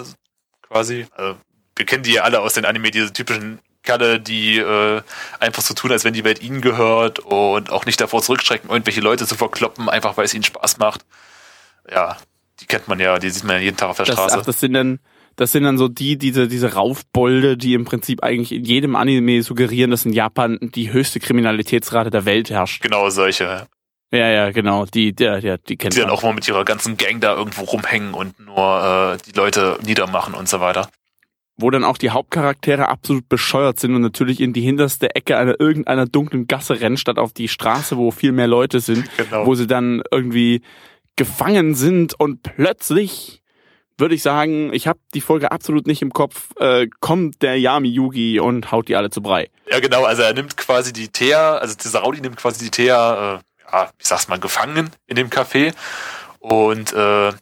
quasi, 0.63 1.07
also 1.15 1.37
wir 1.77 1.85
kennen 1.85 2.03
die 2.03 2.13
ja 2.13 2.23
alle 2.23 2.41
aus 2.41 2.53
den 2.53 2.65
Anime, 2.65 2.91
diese 2.91 3.13
typischen 3.13 3.59
Kerle, 3.83 4.19
die 4.19 4.57
äh, 4.57 5.01
einfach 5.39 5.61
so 5.61 5.73
tun, 5.73 5.91
als 5.91 6.03
wenn 6.03 6.13
die 6.13 6.23
Welt 6.23 6.41
ihnen 6.41 6.61
gehört 6.61 7.19
und 7.19 7.71
auch 7.71 7.85
nicht 7.85 7.99
davor 8.01 8.21
zurückschrecken, 8.21 8.69
irgendwelche 8.69 9.01
Leute 9.01 9.25
zu 9.25 9.35
verkloppen, 9.35 9.89
einfach 9.89 10.17
weil 10.17 10.25
es 10.25 10.33
ihnen 10.33 10.43
Spaß 10.43 10.77
macht. 10.79 11.05
Ja, 11.91 12.17
die 12.59 12.65
kennt 12.65 12.87
man 12.87 12.99
ja, 12.99 13.19
die 13.19 13.29
sieht 13.29 13.43
man 13.45 13.55
ja 13.57 13.61
jeden 13.63 13.77
Tag 13.77 13.89
auf 13.89 13.97
der 13.97 14.05
Das, 14.05 14.15
Straße. 14.15 14.37
ach, 14.39 14.45
das 14.45 14.59
sind 14.59 14.73
dann, 14.73 14.99
das 15.37 15.53
sind 15.53 15.63
dann 15.63 15.77
so 15.77 15.87
die, 15.87 16.17
diese, 16.17 16.47
diese 16.47 16.73
Raufbolde, 16.73 17.55
die 17.57 17.73
im 17.73 17.85
Prinzip 17.85 18.21
eigentlich 18.23 18.51
in 18.51 18.65
jedem 18.65 18.95
Anime 18.95 19.41
suggerieren, 19.41 19.91
dass 19.91 20.05
in 20.05 20.13
Japan 20.13 20.57
die 20.61 20.91
höchste 20.91 21.19
Kriminalitätsrate 21.21 22.09
der 22.09 22.25
Welt 22.25 22.49
herrscht. 22.49 22.81
genau 22.81 23.09
solche. 23.09 23.67
Ja, 24.11 24.27
ja, 24.27 24.51
genau. 24.51 24.85
Die, 24.87 25.13
der, 25.13 25.39
der, 25.39 25.57
die 25.59 25.77
kennt 25.77 25.93
Die 25.93 25.99
dann 25.99 26.07
man. 26.09 26.17
auch 26.17 26.23
mal 26.23 26.33
mit 26.33 26.47
ihrer 26.47 26.65
ganzen 26.65 26.97
Gang 26.97 27.21
da 27.21 27.35
irgendwo 27.35 27.61
rumhängen 27.63 28.13
und 28.15 28.39
nur 28.39 29.17
äh, 29.21 29.23
die 29.25 29.37
Leute 29.37 29.77
niedermachen 29.85 30.33
und 30.33 30.49
so 30.49 30.59
weiter. 30.59 30.89
Wo 31.61 31.69
dann 31.71 31.83
auch 31.83 31.97
die 31.97 32.11
Hauptcharaktere 32.11 32.87
absolut 32.87 33.27
bescheuert 33.27 33.79
sind 33.79 33.93
und 33.93 34.01
natürlich 34.01 34.39
in 34.39 34.53
die 34.53 34.61
hinterste 34.61 35.13
Ecke 35.15 35.35
einer 35.37 35.59
irgendeiner 35.59 36.05
dunklen 36.05 36.47
Gasse 36.47 36.79
rennen, 36.79 36.95
statt 36.97 37.19
auf 37.19 37.33
die 37.33 37.47
Straße, 37.49 37.97
wo 37.97 38.11
viel 38.11 38.31
mehr 38.31 38.47
Leute 38.47 38.79
sind, 38.79 39.09
Genau. 39.17 39.45
wo 39.45 39.55
sie 39.55 39.67
dann 39.67 40.01
irgendwie 40.11 40.61
gefangen 41.17 41.75
sind 41.75 42.17
und 42.19 42.43
plötzlich 42.43 43.41
würde 43.97 44.15
ich 44.15 44.21
sagen, 44.21 44.71
ich 44.73 44.87
habe 44.87 44.99
die 45.13 45.19
Folge 45.19 45.51
absolut 45.51 45.85
nicht 45.85 46.01
im 46.01 46.13
Kopf, 46.13 46.51
äh, 46.61 46.87
kommt 47.01 47.41
der 47.41 47.59
Yami 47.59 47.89
Yugi 47.89 48.39
und 48.39 48.71
haut 48.71 48.87
die 48.87 48.95
alle 48.95 49.09
zu 49.09 49.21
Brei. 49.21 49.49
Ja, 49.69 49.81
genau, 49.81 50.05
also 50.05 50.21
er 50.21 50.33
nimmt 50.33 50.55
quasi 50.55 50.93
die 50.93 51.09
Thea, 51.09 51.57
also 51.57 51.75
dieser 51.75 51.99
Raudi 51.99 52.21
nimmt 52.21 52.37
quasi 52.37 52.63
die 52.63 52.71
Thea, 52.71 53.35
äh, 53.35 53.39
ja, 53.73 53.89
ich 53.99 54.07
sag's 54.07 54.29
mal, 54.29 54.39
gefangen 54.39 54.89
in 55.07 55.17
dem 55.17 55.29
Café. 55.29 55.73
Und 56.39 56.93
äh, 56.93 57.33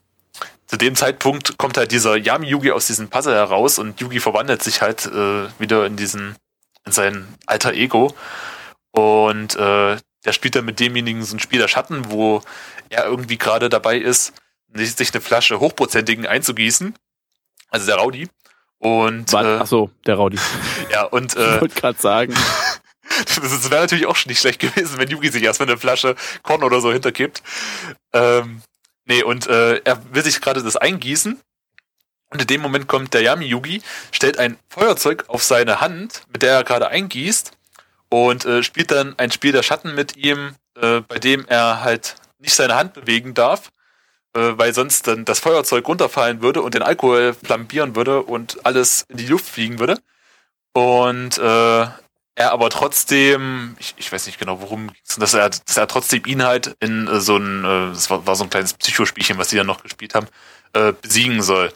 zu 0.68 0.78
dem 0.78 0.96
Zeitpunkt 0.96 1.58
kommt 1.58 1.78
halt 1.78 1.92
dieser 1.92 2.18
Yami 2.18 2.48
Yugi 2.48 2.72
aus 2.72 2.88
diesem 2.88 3.10
Puzzle 3.10 3.36
heraus 3.36 3.80
und 3.80 4.02
Yugi 4.02 4.20
verwandelt 4.20 4.62
sich 4.62 4.82
halt 4.82 5.06
äh, 5.06 5.48
wieder 5.60 5.86
in 5.86 5.96
diesen, 5.96 6.36
in 6.86 6.92
sein 6.92 7.28
alter 7.46 7.74
Ego. 7.74 8.14
Und 8.92 9.56
äh, 9.56 9.98
der 10.26 10.34
spielt 10.34 10.56
dann 10.56 10.66
mit 10.66 10.80
demjenigen 10.80 11.24
so 11.24 11.36
ein 11.36 11.40
Spiel 11.40 11.60
der 11.60 11.70
Schatten, 11.70 12.12
wo 12.12 12.42
er 12.90 13.06
irgendwie 13.06 13.38
gerade 13.38 13.70
dabei 13.70 13.98
ist, 13.98 14.34
sich 14.74 15.14
eine 15.14 15.22
Flasche 15.22 15.60
hochprozentigen 15.60 16.26
einzugießen. 16.26 16.94
Also 17.70 17.86
der 17.86 17.96
Raudi. 17.96 18.28
Und 18.80 19.34
äh, 19.34 19.38
ach 19.38 19.68
so, 19.68 19.90
der 20.06 20.16
Raudi. 20.16 20.38
ja, 20.92 21.04
und 21.04 21.34
Ich 21.34 21.40
äh, 21.40 21.62
wollte 21.62 21.80
gerade 21.80 22.00
sagen. 22.00 22.36
das 23.26 23.72
wäre 23.72 23.82
natürlich 23.82 24.06
auch 24.06 24.18
schon 24.18 24.30
nicht 24.30 24.40
schlecht 24.40 24.60
gewesen, 24.60 24.98
wenn 24.98 25.10
Yugi 25.10 25.30
sich 25.30 25.44
erstmal 25.44 25.70
eine 25.70 25.78
Flasche 25.78 26.16
Korn 26.44 26.64
oder 26.64 26.82
so 26.82 26.92
hinterkippt. 26.92 27.42
Ähm, 28.14 28.62
nee, 29.08 29.24
und 29.24 29.48
äh, 29.48 29.78
er 29.84 30.02
will 30.14 30.24
sich 30.24 30.42
gerade 30.42 30.64
das 30.64 30.78
eingießen. 30.78 31.40
Und 32.30 32.42
in 32.42 32.48
dem 32.48 32.62
Moment 32.62 32.88
kommt 32.88 33.14
der 33.14 33.22
Yami 33.22 33.46
Yugi, 33.46 33.82
stellt 34.12 34.38
ein 34.38 34.58
Feuerzeug 34.70 35.26
auf 35.28 35.44
seine 35.44 35.80
Hand, 35.80 36.24
mit 36.32 36.42
der 36.42 36.54
er 36.54 36.64
gerade 36.64 36.90
eingießt, 36.90 37.52
und 38.10 38.46
äh, 38.46 38.64
spielt 38.64 38.92
dann 38.92 39.18
ein 39.18 39.32
Spiel 39.32 39.52
der 39.52 39.64
Schatten 39.64 39.96
mit 39.96 40.18
ihm, 40.18 40.56
äh, 40.80 41.02
bei 41.02 41.20
dem 41.20 41.46
er 41.48 41.84
halt 41.84 42.16
nicht 42.40 42.54
seine 42.54 42.76
Hand 42.76 42.94
bewegen 42.94 43.34
darf, 43.34 43.72
äh, 44.34 44.58
weil 44.58 44.74
sonst 44.74 45.08
dann 45.08 45.26
das 45.26 45.40
Feuerzeug 45.40 45.88
runterfallen 45.88 46.42
würde 46.42 46.62
und 46.62 46.74
den 46.74 46.84
Alkohol 46.84 47.34
flambieren 47.34 47.96
würde 47.96 48.24
und 48.24 48.66
alles 48.66 49.06
in 49.10 49.18
die 49.18 49.28
Luft 49.28 49.46
fliegen 49.46 49.80
würde. 49.80 50.00
Und 50.74 51.38
äh, 51.38 51.88
er 52.38 52.52
aber 52.52 52.70
trotzdem, 52.70 53.76
ich, 53.80 53.96
ich 53.98 54.12
weiß 54.12 54.28
nicht 54.28 54.38
genau, 54.38 54.62
worum 54.62 54.92
dass 55.18 55.34
er, 55.34 55.50
dass 55.50 55.76
er 55.76 55.88
trotzdem 55.88 56.22
ihn 56.28 56.44
halt 56.44 56.78
in 56.80 57.08
äh, 57.08 57.20
so 57.20 57.36
ein, 57.38 57.64
äh, 57.66 57.90
das 57.90 58.12
war, 58.12 58.28
war 58.28 58.36
so 58.36 58.44
ein 58.44 58.52
kleines 58.52 58.76
Psychospielchen, 58.76 59.40
was 59.40 59.48
die 59.48 59.56
dann 59.56 59.66
noch 59.66 59.82
gespielt 59.82 60.14
haben, 60.14 60.28
äh, 60.74 60.94
besiegen 60.94 61.42
soll. 61.42 61.74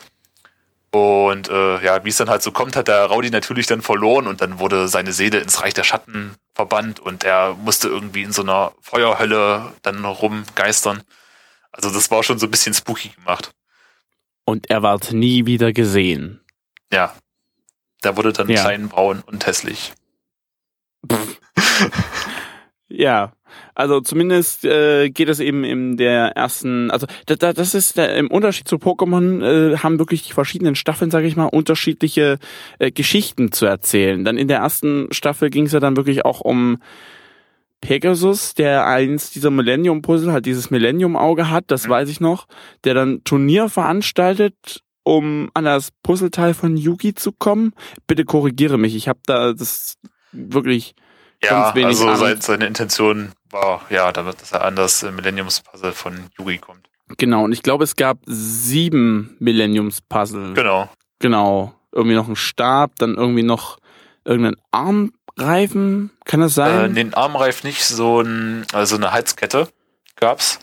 Und 0.91 1.49
äh, 1.49 1.83
ja, 1.83 2.05
wie 2.05 2.09
es 2.09 2.17
dann 2.17 2.29
halt 2.29 2.43
so 2.43 2.51
kommt, 2.51 2.75
hat 2.75 2.89
der 2.89 3.05
Raudi 3.05 3.31
natürlich 3.31 3.65
dann 3.65 3.81
verloren 3.81 4.27
und 4.27 4.41
dann 4.41 4.59
wurde 4.59 4.87
seine 4.87 5.13
Seele 5.13 5.39
ins 5.39 5.61
Reich 5.63 5.73
der 5.73 5.83
Schatten 5.83 6.35
verbannt 6.53 6.99
und 6.99 7.23
er 7.23 7.55
musste 7.55 7.87
irgendwie 7.87 8.21
in 8.21 8.31
so 8.31 8.43
einer 8.43 8.73
Feuerhölle 8.81 9.73
dann 9.81 10.05
rumgeistern. 10.05 11.01
Also 11.71 11.89
das 11.89 12.11
war 12.11 12.21
schon 12.21 12.37
so 12.37 12.45
ein 12.45 12.51
bisschen 12.51 12.75
spooky 12.75 13.09
gemacht. 13.09 13.51
Und 14.45 14.69
er 14.69 14.83
ward 14.83 15.11
nie 15.11 15.47
wieder 15.47 15.73
gesehen. 15.73 16.39
Ja. 16.93 17.15
Der 18.03 18.15
wurde 18.15 18.31
dann 18.31 18.47
Ja. 18.49 18.61
klein, 18.61 18.89
braun 18.89 19.23
und 19.25 19.47
hässlich. 19.47 19.93
Ja, 22.93 23.31
also 23.73 24.01
zumindest 24.01 24.65
äh, 24.65 25.09
geht 25.09 25.29
es 25.29 25.39
eben 25.39 25.63
in 25.63 25.95
der 25.95 26.35
ersten, 26.35 26.91
also 26.91 27.07
da, 27.25 27.35
da, 27.35 27.53
das 27.53 27.73
ist 27.73 27.97
der, 27.97 28.17
im 28.17 28.29
Unterschied 28.29 28.67
zu 28.67 28.75
Pokémon 28.75 29.41
äh, 29.41 29.77
haben 29.77 29.97
wirklich 29.97 30.23
die 30.27 30.33
verschiedenen 30.33 30.75
Staffeln, 30.75 31.09
sage 31.09 31.25
ich 31.25 31.37
mal, 31.37 31.45
unterschiedliche 31.45 32.37
äh, 32.79 32.91
Geschichten 32.91 33.53
zu 33.53 33.65
erzählen. 33.65 34.25
Dann 34.25 34.37
in 34.37 34.49
der 34.49 34.57
ersten 34.59 35.07
Staffel 35.11 35.49
ging 35.49 35.67
es 35.67 35.71
ja 35.71 35.79
dann 35.79 35.95
wirklich 35.95 36.25
auch 36.25 36.41
um 36.41 36.79
Pegasus, 37.79 38.53
der 38.55 38.85
eins 38.85 39.31
dieser 39.31 39.51
Millennium-Puzzle, 39.51 40.31
halt 40.33 40.45
dieses 40.45 40.69
Millennium-Auge 40.69 41.49
hat, 41.49 41.65
das 41.67 41.87
Mhm. 41.87 41.91
weiß 41.91 42.09
ich 42.09 42.19
noch, 42.19 42.47
der 42.83 42.93
dann 42.93 43.23
Turnier 43.23 43.69
veranstaltet, 43.69 44.83
um 45.03 45.49
an 45.53 45.63
das 45.65 45.91
Puzzleteil 46.03 46.53
von 46.53 46.75
Yugi 46.77 47.15
zu 47.15 47.31
kommen. 47.31 47.73
Bitte 48.05 48.25
korrigiere 48.25 48.77
mich, 48.77 48.95
ich 48.95 49.07
habe 49.07 49.19
da 49.25 49.53
das 49.53 49.97
wirklich 50.31 50.95
Ja, 51.43 51.63
Ganz 51.63 51.75
wenig 51.75 51.87
also 51.99 52.15
sein, 52.15 52.39
seine 52.41 52.65
Intention 52.67 53.31
war, 53.49 53.81
ja, 53.89 54.11
damit, 54.11 54.41
dass 54.41 54.51
er 54.51 54.63
an 54.63 54.75
das 54.75 55.03
äh, 55.03 55.11
Millenniums-Puzzle 55.11 55.91
von 55.93 56.29
Yugi 56.37 56.57
kommt. 56.59 56.87
Genau, 57.17 57.43
und 57.43 57.51
ich 57.51 57.63
glaube, 57.63 57.83
es 57.83 57.95
gab 57.95 58.19
sieben 58.25 59.35
Millenniums-Puzzle. 59.39 60.53
Genau. 60.53 60.89
Genau. 61.19 61.73
Irgendwie 61.91 62.15
noch 62.15 62.27
ein 62.29 62.35
Stab, 62.37 62.95
dann 62.99 63.15
irgendwie 63.15 63.43
noch 63.43 63.77
irgendein 64.23 64.55
Armreifen. 64.71 66.11
Kann 66.25 66.39
das 66.41 66.53
Äh, 66.53 66.55
sein? 66.55 66.95
den 66.95 67.13
Armreif 67.13 67.63
nicht, 67.63 67.83
so 67.83 68.21
ein, 68.21 68.65
also 68.71 68.95
eine 68.95 69.11
Halskette 69.11 69.67
gab's. 70.15 70.59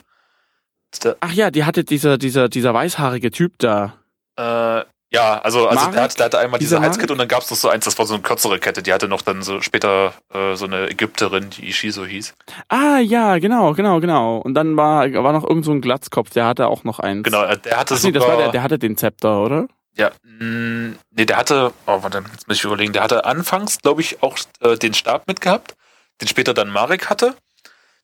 Ach 1.21 1.33
ja, 1.33 1.51
die 1.51 1.65
hatte 1.65 1.85
dieser, 1.85 2.17
dieser, 2.17 2.49
dieser 2.49 2.73
weißhaarige 2.73 3.31
Typ 3.31 3.59
da. 3.59 3.95
äh, 4.37 4.85
ja, 5.11 5.41
also, 5.41 5.69
also 5.69 5.81
Marek? 5.81 5.95
der, 5.95 6.03
hatte, 6.03 6.17
der 6.17 6.25
hatte 6.27 6.39
einmal 6.39 6.61
diese 6.61 6.79
Marek? 6.79 7.11
und 7.11 7.19
dann 7.19 7.29
gab's 7.29 7.51
noch 7.51 7.57
so 7.57 7.69
eins, 7.69 7.85
das 7.85 7.99
war 7.99 8.07
so 8.07 8.15
eine 8.15 8.23
kürzere 8.23 8.59
Kette, 8.59 8.83
die 8.83 8.93
hatte 8.93 9.09
noch 9.09 9.23
dann 9.23 9.43
so 9.43 9.61
später 9.61 10.13
äh, 10.33 10.55
so 10.55 10.67
eine 10.67 10.91
Ägypterin, 10.91 11.51
die 11.51 11.69
Ishizo 11.69 12.05
hieß. 12.05 12.35
Ah 12.69 12.99
ja, 12.99 13.39
genau, 13.39 13.73
genau, 13.73 14.01
genau. 14.01 14.39
Und 14.39 14.55
dann 14.55 14.77
war, 14.77 15.11
war 15.13 15.33
noch 15.33 15.45
irgend 15.45 15.65
so 15.65 15.73
ein 15.73 15.81
Glatzkopf, 15.81 16.31
der 16.31 16.47
hatte 16.47 16.67
auch 16.69 16.85
noch 16.85 16.99
eins. 16.99 17.25
Genau, 17.25 17.45
äh, 17.45 17.57
der 17.59 17.79
hatte 17.79 17.95
Ach 17.95 18.03
nee, 18.03 18.13
sogar, 18.13 18.21
das 18.21 18.29
war 18.29 18.37
der, 18.37 18.49
der 18.51 18.63
hatte 18.63 18.79
den 18.79 18.97
Zepter, 18.97 19.43
oder? 19.43 19.69
ja, 19.99 20.13
mh, 20.23 20.95
nee, 21.11 21.25
der 21.25 21.37
hatte, 21.37 21.73
oh, 21.87 22.03
warte, 22.03 22.23
jetzt 22.33 22.47
muss 22.47 22.59
ich 22.59 22.65
überlegen, 22.65 22.93
der 22.93 23.03
hatte 23.03 23.25
anfangs, 23.25 23.81
glaube 23.83 24.01
ich, 24.01 24.23
auch 24.23 24.39
äh, 24.61 24.77
den 24.77 24.95
Stab 24.95 25.27
mitgehabt, 25.27 25.75
den 26.21 26.29
später 26.29 26.55
dann 26.55 26.71
Marek 26.71 27.11
hatte. 27.11 27.35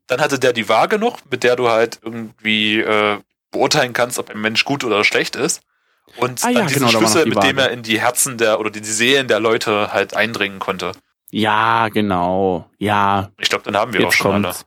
Dann 0.08 0.20
hatte 0.20 0.38
der 0.38 0.52
die 0.52 0.68
Waage 0.68 0.98
noch, 0.98 1.18
mit 1.30 1.44
der 1.44 1.56
du 1.56 1.70
halt 1.70 2.00
irgendwie 2.02 2.80
äh, 2.80 3.18
beurteilen 3.50 3.92
kannst, 3.92 4.18
ob 4.18 4.28
ein 4.30 4.40
Mensch 4.40 4.64
gut 4.64 4.84
oder 4.84 5.04
schlecht 5.04 5.36
ist. 5.36 5.62
Und 6.16 6.44
Ah 6.44 6.46
dann 6.48 6.54
ja, 6.54 6.66
diesen 6.66 6.86
genau, 6.86 6.98
Schlüssel, 6.98 7.26
mit 7.26 7.42
dem 7.42 7.58
er 7.58 7.70
in 7.70 7.82
die 7.82 8.00
Herzen 8.00 8.38
der 8.38 8.60
oder 8.60 8.70
die 8.70 8.84
Seelen 8.84 9.26
der 9.28 9.40
Leute 9.40 9.92
halt 9.92 10.14
eindringen 10.14 10.58
konnte. 10.58 10.92
Ja, 11.30 11.88
genau. 11.88 12.70
Ja, 12.78 13.30
Ich 13.40 13.48
glaube, 13.48 13.64
dann 13.64 13.76
haben 13.76 13.92
wir 13.92 14.00
auch 14.00 14.04
Jetzt 14.04 14.16
schon 14.16 14.32
alle. 14.32 14.42
kommt's. 14.44 14.66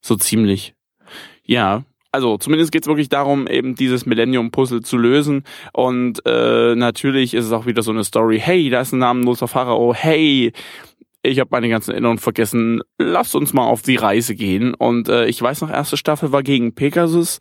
So 0.00 0.16
ziemlich. 0.16 0.74
Ja. 1.44 1.84
Also 2.12 2.38
zumindest 2.38 2.72
geht's 2.72 2.86
wirklich 2.88 3.08
darum, 3.08 3.46
eben 3.46 3.74
dieses 3.74 4.04
Millennium-Puzzle 4.06 4.80
zu 4.80 4.96
lösen. 4.96 5.44
Und 5.72 6.22
äh, 6.26 6.74
natürlich 6.74 7.34
ist 7.34 7.44
es 7.44 7.52
auch 7.52 7.66
wieder 7.66 7.82
so 7.82 7.90
eine 7.92 8.02
Story. 8.02 8.40
Hey, 8.40 8.68
da 8.70 8.80
ist 8.80 8.92
ein 8.92 8.98
namenloser 8.98 9.46
Pharao. 9.46 9.94
Hey, 9.94 10.52
ich 11.22 11.38
habe 11.38 11.50
meine 11.52 11.68
ganzen 11.68 11.90
Erinnerungen 11.92 12.18
vergessen. 12.18 12.80
Lasst 12.98 13.36
uns 13.36 13.52
mal 13.52 13.64
auf 13.66 13.82
die 13.82 13.96
Reise 13.96 14.34
gehen. 14.34 14.74
Und 14.74 15.08
äh, 15.08 15.26
ich 15.26 15.40
weiß 15.40 15.60
noch, 15.60 15.70
erste 15.70 15.96
Staffel 15.98 16.32
war 16.32 16.42
gegen 16.42 16.74
Pegasus, 16.74 17.38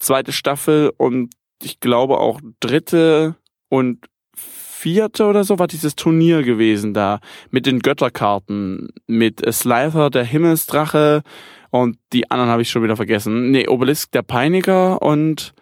zweite 0.00 0.32
Staffel 0.32 0.92
und 0.96 1.30
ich 1.62 1.80
glaube 1.80 2.18
auch 2.18 2.40
dritte 2.60 3.36
und 3.68 4.06
vierte 4.34 5.26
oder 5.26 5.42
so 5.44 5.58
war 5.58 5.66
dieses 5.66 5.96
Turnier 5.96 6.42
gewesen 6.42 6.94
da 6.94 7.18
mit 7.50 7.66
den 7.66 7.80
Götterkarten, 7.80 8.88
mit 9.06 9.42
Slifer, 9.52 10.10
der 10.10 10.24
Himmelsdrache 10.24 11.22
und 11.70 11.98
die 12.12 12.30
anderen 12.30 12.50
habe 12.50 12.62
ich 12.62 12.70
schon 12.70 12.82
wieder 12.82 12.96
vergessen. 12.96 13.50
Nee, 13.50 13.66
Obelisk, 13.68 14.12
der 14.12 14.22
Peiniger 14.22 15.02
und 15.02 15.52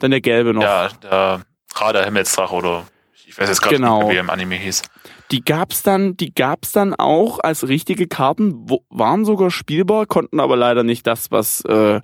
dann 0.00 0.10
der 0.10 0.20
gelbe 0.20 0.52
noch. 0.52 0.62
Ja, 0.62 0.88
der 1.02 1.42
Radar 1.76 2.04
Himmelsdrache 2.04 2.54
oder 2.54 2.84
ich 3.26 3.38
weiß 3.38 3.48
jetzt 3.48 3.62
gerade 3.62 3.76
Genau. 3.76 3.98
nicht 3.98 4.06
mehr, 4.06 4.12
wie 4.12 4.16
er 4.18 4.20
im 4.22 4.30
Anime 4.30 4.56
hieß. 4.56 4.82
Die 5.30 5.42
gab's 5.44 5.82
dann, 5.82 6.16
die 6.16 6.34
gab's 6.34 6.72
dann 6.72 6.94
auch 6.94 7.38
als 7.38 7.66
richtige 7.66 8.06
Karten, 8.06 8.54
wo, 8.68 8.84
waren 8.90 9.24
sogar 9.24 9.50
spielbar, 9.50 10.06
konnten 10.06 10.38
aber 10.40 10.56
leider 10.56 10.82
nicht 10.82 11.06
das, 11.06 11.30
was 11.30 11.62
äh, 11.64 12.00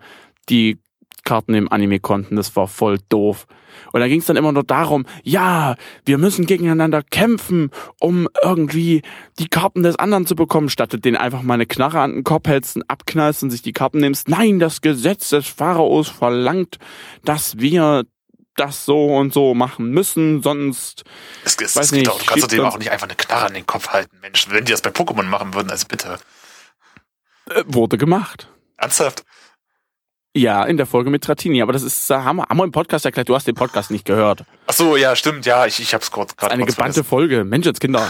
die 0.48 0.78
Karten 1.24 1.54
im 1.54 1.70
Anime 1.70 2.00
konnten. 2.00 2.36
Das 2.36 2.54
war 2.56 2.68
voll 2.68 2.98
doof. 3.08 3.46
Und 3.92 4.00
da 4.00 4.08
ging's 4.08 4.26
dann 4.26 4.36
immer 4.36 4.52
nur 4.52 4.64
darum, 4.64 5.06
ja, 5.22 5.76
wir 6.04 6.18
müssen 6.18 6.46
gegeneinander 6.46 7.02
kämpfen, 7.02 7.70
um 8.00 8.28
irgendwie 8.42 9.02
die 9.38 9.48
Karten 9.48 9.82
des 9.82 9.96
anderen 9.96 10.26
zu 10.26 10.34
bekommen, 10.34 10.68
statt 10.68 10.92
du 10.92 10.98
den 10.98 11.16
einfach 11.16 11.42
mal 11.42 11.54
eine 11.54 11.66
Knarre 11.66 12.00
an 12.00 12.14
den 12.14 12.24
Kopf 12.24 12.48
hältst 12.48 12.76
und 12.76 12.88
abknallst 12.88 13.42
und 13.42 13.50
sich 13.50 13.62
die 13.62 13.72
Karten 13.72 13.98
nimmst. 13.98 14.28
Nein, 14.28 14.58
das 14.58 14.80
Gesetz 14.80 15.30
des 15.30 15.46
Pharaos 15.46 16.08
verlangt, 16.08 16.78
dass 17.24 17.58
wir 17.58 18.04
das 18.56 18.84
so 18.84 19.06
und 19.16 19.32
so 19.32 19.54
machen 19.54 19.90
müssen, 19.90 20.42
sonst 20.42 21.04
Es, 21.44 21.56
es, 21.56 21.76
Weiß 21.76 21.86
es 21.86 21.92
nicht, 21.92 22.08
auch, 22.08 22.18
du 22.18 22.26
kannst 22.26 22.50
schiebt 22.50 22.52
dem 22.52 22.66
auch 22.66 22.78
nicht 22.78 22.90
einfach 22.90 23.06
eine 23.06 23.16
Knarre 23.16 23.46
an 23.46 23.54
den 23.54 23.66
Kopf 23.66 23.88
halten, 23.88 24.18
Mensch. 24.20 24.46
Wenn 24.50 24.64
die 24.64 24.72
das 24.72 24.82
bei 24.82 24.90
Pokémon 24.90 25.22
machen 25.22 25.54
würden, 25.54 25.70
also 25.70 25.86
bitte. 25.88 26.18
äh, 27.48 27.62
wurde 27.66 27.96
gemacht. 27.96 28.48
Ernsthaft? 28.76 29.24
Ja, 30.36 30.64
in 30.64 30.76
der 30.76 30.86
Folge 30.86 31.10
mit 31.10 31.24
Tratini. 31.24 31.60
Aber 31.60 31.72
das 31.72 31.82
ist, 31.82 32.08
äh, 32.10 32.14
haben 32.14 32.36
wir, 32.36 32.44
haben 32.48 32.56
wir 32.56 32.64
im 32.64 32.70
Podcast 32.72 33.04
erklärt, 33.04 33.28
du 33.28 33.34
hast 33.34 33.46
den 33.48 33.56
Podcast 33.56 33.90
nicht 33.90 34.04
gehört. 34.04 34.44
Ach 34.68 34.72
so, 34.72 34.96
ja, 34.96 35.16
stimmt, 35.16 35.44
ja, 35.44 35.66
ich, 35.66 35.80
ich 35.80 35.92
hab's 35.92 36.10
kurz 36.12 36.36
gerade 36.36 36.52
Eine 36.54 36.64
gebannte 36.64 36.92
vergessen. 37.02 37.04
Folge. 37.04 37.44
Menschenskinder, 37.44 38.08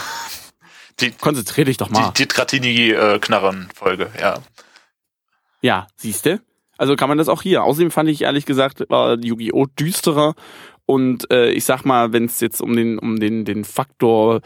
Die, 1.00 1.12
konzentrier 1.12 1.64
dich 1.64 1.78
doch 1.78 1.88
mal. 1.88 2.08
die, 2.10 2.24
die 2.24 2.28
Tratini-Knarren-Folge, 2.28 4.10
ja. 4.20 4.34
Ja, 5.62 5.86
siehste. 5.96 6.40
Also 6.76 6.94
kann 6.96 7.08
man 7.08 7.16
das 7.18 7.28
auch 7.28 7.40
hier. 7.42 7.62
Außerdem 7.64 7.90
fand 7.90 8.10
ich 8.10 8.22
ehrlich 8.22 8.44
gesagt, 8.44 8.84
war 8.90 9.16
Yu-Gi-Oh! 9.18 9.66
düsterer. 9.78 10.34
Und 10.86 11.30
äh, 11.30 11.50
ich 11.50 11.64
sag 11.64 11.84
mal, 11.84 12.12
wenn 12.12 12.24
es 12.26 12.40
jetzt 12.40 12.60
um 12.60 12.74
den, 12.76 12.98
um 12.98 13.18
den, 13.20 13.44
den 13.46 13.64
Faktor 13.64 14.40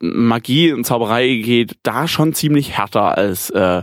Magie 0.00 0.72
und 0.72 0.84
Zauberei 0.84 1.36
geht, 1.36 1.76
da 1.82 2.08
schon 2.08 2.34
ziemlich 2.34 2.76
härter 2.76 3.16
als 3.16 3.48
äh, 3.50 3.82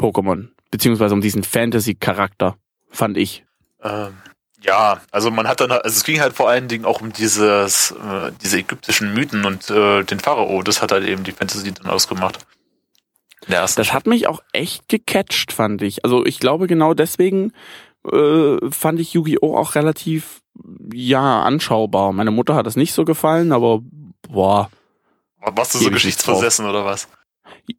Pokémon. 0.00 0.48
Beziehungsweise 0.76 1.14
um 1.14 1.22
diesen 1.22 1.42
Fantasy-Charakter, 1.42 2.58
fand 2.90 3.16
ich. 3.16 3.46
Ähm, 3.82 4.12
ja, 4.60 5.00
also 5.10 5.30
man 5.30 5.48
hat 5.48 5.62
dann, 5.62 5.72
also 5.72 5.88
es 5.88 6.04
ging 6.04 6.20
halt 6.20 6.34
vor 6.34 6.50
allen 6.50 6.68
Dingen 6.68 6.84
auch 6.84 7.00
um 7.00 7.14
dieses, 7.14 7.92
äh, 7.92 8.30
diese 8.42 8.58
ägyptischen 8.58 9.14
Mythen 9.14 9.46
und 9.46 9.70
äh, 9.70 10.04
den 10.04 10.20
Pharao. 10.20 10.62
Das 10.62 10.82
hat 10.82 10.92
halt 10.92 11.06
eben 11.08 11.24
die 11.24 11.32
Fantasy 11.32 11.72
dann 11.72 11.86
ausgemacht. 11.86 12.40
Das 13.48 13.94
hat 13.94 14.06
mich 14.06 14.26
auch 14.26 14.42
echt 14.52 14.86
gecatcht, 14.90 15.50
fand 15.50 15.80
ich. 15.80 16.04
Also 16.04 16.26
ich 16.26 16.40
glaube 16.40 16.66
genau 16.66 16.92
deswegen 16.92 17.54
äh, 18.12 18.58
fand 18.70 19.00
ich 19.00 19.14
Yu-Gi-Oh! 19.14 19.56
auch 19.56 19.76
relativ, 19.76 20.42
ja, 20.92 21.42
anschaubar. 21.42 22.12
Meine 22.12 22.32
Mutter 22.32 22.54
hat 22.54 22.66
das 22.66 22.76
nicht 22.76 22.92
so 22.92 23.06
gefallen, 23.06 23.52
aber 23.52 23.80
boah, 24.28 24.68
Warst 25.40 25.74
du 25.74 25.78
so 25.78 25.90
geschichtsversessen 25.90 26.66
oder 26.66 26.84
was? 26.84 27.08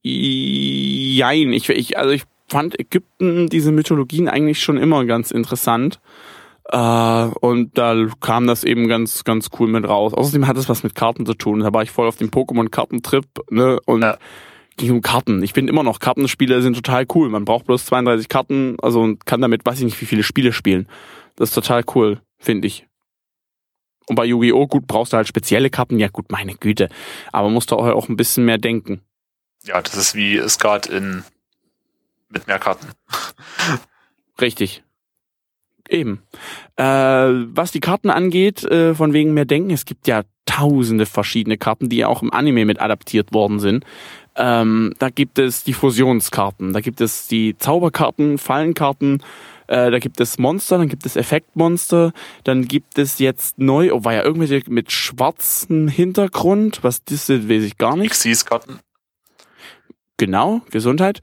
Jein, 0.02 1.54
ich, 1.54 1.70
ich, 1.70 1.98
also 1.98 2.12
ich 2.12 2.24
fand 2.48 2.80
Ägypten, 2.80 3.48
diese 3.50 3.72
Mythologien 3.72 4.28
eigentlich 4.30 4.62
schon 4.62 4.78
immer 4.78 5.06
ganz 5.06 5.32
interessant. 5.32 6.00
Äh, 6.70 6.78
und 6.78 7.78
da 7.78 7.96
kam 8.20 8.48
das 8.48 8.64
eben 8.64 8.88
ganz, 8.88 9.24
ganz 9.24 9.50
cool 9.60 9.68
mit 9.70 9.88
raus. 9.88 10.14
Außerdem 10.14 10.48
hat 10.48 10.58
es 10.58 10.68
was 10.70 10.84
mit 10.84 10.96
Karten 10.96 11.26
zu 11.26 11.34
tun. 11.34 11.62
Da 11.62 11.74
war 11.74 11.84
ich 11.84 11.92
voll 11.92 12.08
auf 12.08 12.18
dem 12.18 12.30
Pokémon-Kartentrip, 12.30 13.26
ne? 13.50 13.80
Und 13.86 14.02
Ja. 14.02 14.18
ging 14.76 14.92
um 14.92 15.02
Karten. 15.02 15.44
Ich 15.44 15.54
finde 15.54 15.72
immer 15.72 15.84
noch, 15.84 16.00
Kartenspiele 16.00 16.62
sind 16.62 16.76
total 16.76 17.06
cool. 17.16 17.30
Man 17.30 17.46
braucht 17.46 17.66
bloß 17.66 17.86
32 17.86 18.28
Karten, 18.30 18.76
also 18.82 19.02
und 19.02 19.26
kann 19.26 19.42
damit, 19.42 19.66
weiß 19.66 19.80
ich 19.80 19.86
nicht, 19.86 20.02
wie 20.02 20.06
viele 20.06 20.24
Spiele 20.24 20.52
spielen. 20.54 20.88
Das 21.36 21.50
ist 21.50 21.56
total 21.56 21.84
cool, 21.96 22.20
finde 22.38 22.68
ich. 22.68 22.86
Und 24.10 24.16
bei 24.16 24.26
Yu-Gi-Oh! 24.26 24.68
gut, 24.68 24.88
brauchst 24.88 25.14
du 25.14 25.18
halt 25.18 25.28
spezielle 25.28 25.70
Karten. 25.70 26.00
Ja 26.00 26.08
gut, 26.08 26.32
meine 26.32 26.56
Güte. 26.56 26.90
Aber 27.32 27.50
musst 27.50 27.72
du 27.72 27.76
auch, 27.76 27.86
auch 27.88 28.08
ein 28.10 28.18
bisschen 28.18 28.46
mehr 28.46 28.58
denken. 28.58 29.02
Ja, 29.66 29.82
das 29.82 29.96
ist 29.96 30.16
wie 30.16 30.40
Skat 30.48 30.88
in 30.88 31.24
mit 32.30 32.48
mehr 32.48 32.60
Karten. 32.60 32.88
Richtig. 34.42 34.84
Eben. 35.90 36.22
Äh, 36.76 36.84
was 36.84 37.72
die 37.72 37.80
Karten 37.80 38.10
angeht, 38.10 38.64
äh, 38.64 38.94
von 38.94 39.14
wegen 39.14 39.34
mehr 39.34 39.46
Denken, 39.46 39.72
es 39.72 39.86
gibt 39.86 40.08
ja 40.08 40.24
tausende 40.46 41.06
verschiedene 41.06 41.58
Karten, 41.58 41.90
die 41.90 41.98
ja 41.98 42.08
auch 42.08 42.22
im 42.22 42.34
Anime 42.34 42.66
mit 42.66 42.82
adaptiert 42.82 43.34
worden 43.34 43.60
sind. 43.60 43.86
Ähm, 44.36 44.94
da 45.00 45.10
gibt 45.10 45.40
es 45.40 45.64
die 45.64 45.74
Fusionskarten, 45.74 46.74
da 46.74 46.80
gibt 46.80 47.02
es 47.02 47.28
die 47.28 47.58
Zauberkarten, 47.58 48.38
Fallenkarten, 48.38 49.24
äh, 49.68 49.90
da 49.90 50.00
gibt 50.00 50.20
es 50.22 50.38
Monster, 50.38 50.78
dann 50.78 50.90
gibt 50.90 51.06
es 51.06 51.16
Effektmonster, 51.16 52.14
dann 52.44 52.68
gibt 52.68 52.98
es 53.00 53.20
jetzt 53.20 53.58
neu, 53.58 53.92
oh, 53.92 54.04
war 54.04 54.14
ja 54.14 54.24
irgendwelche 54.24 54.62
mit 54.70 54.92
schwarzem 54.92 55.88
Hintergrund, 55.88 56.84
was 56.84 57.04
das 57.04 57.30
ist, 57.30 57.50
weiß 57.50 57.64
ich 57.64 57.78
gar 57.78 57.98
nicht. 57.98 58.12
Xyz-Karten. 58.12 58.80
Genau, 60.18 60.62
Gesundheit. 60.72 61.22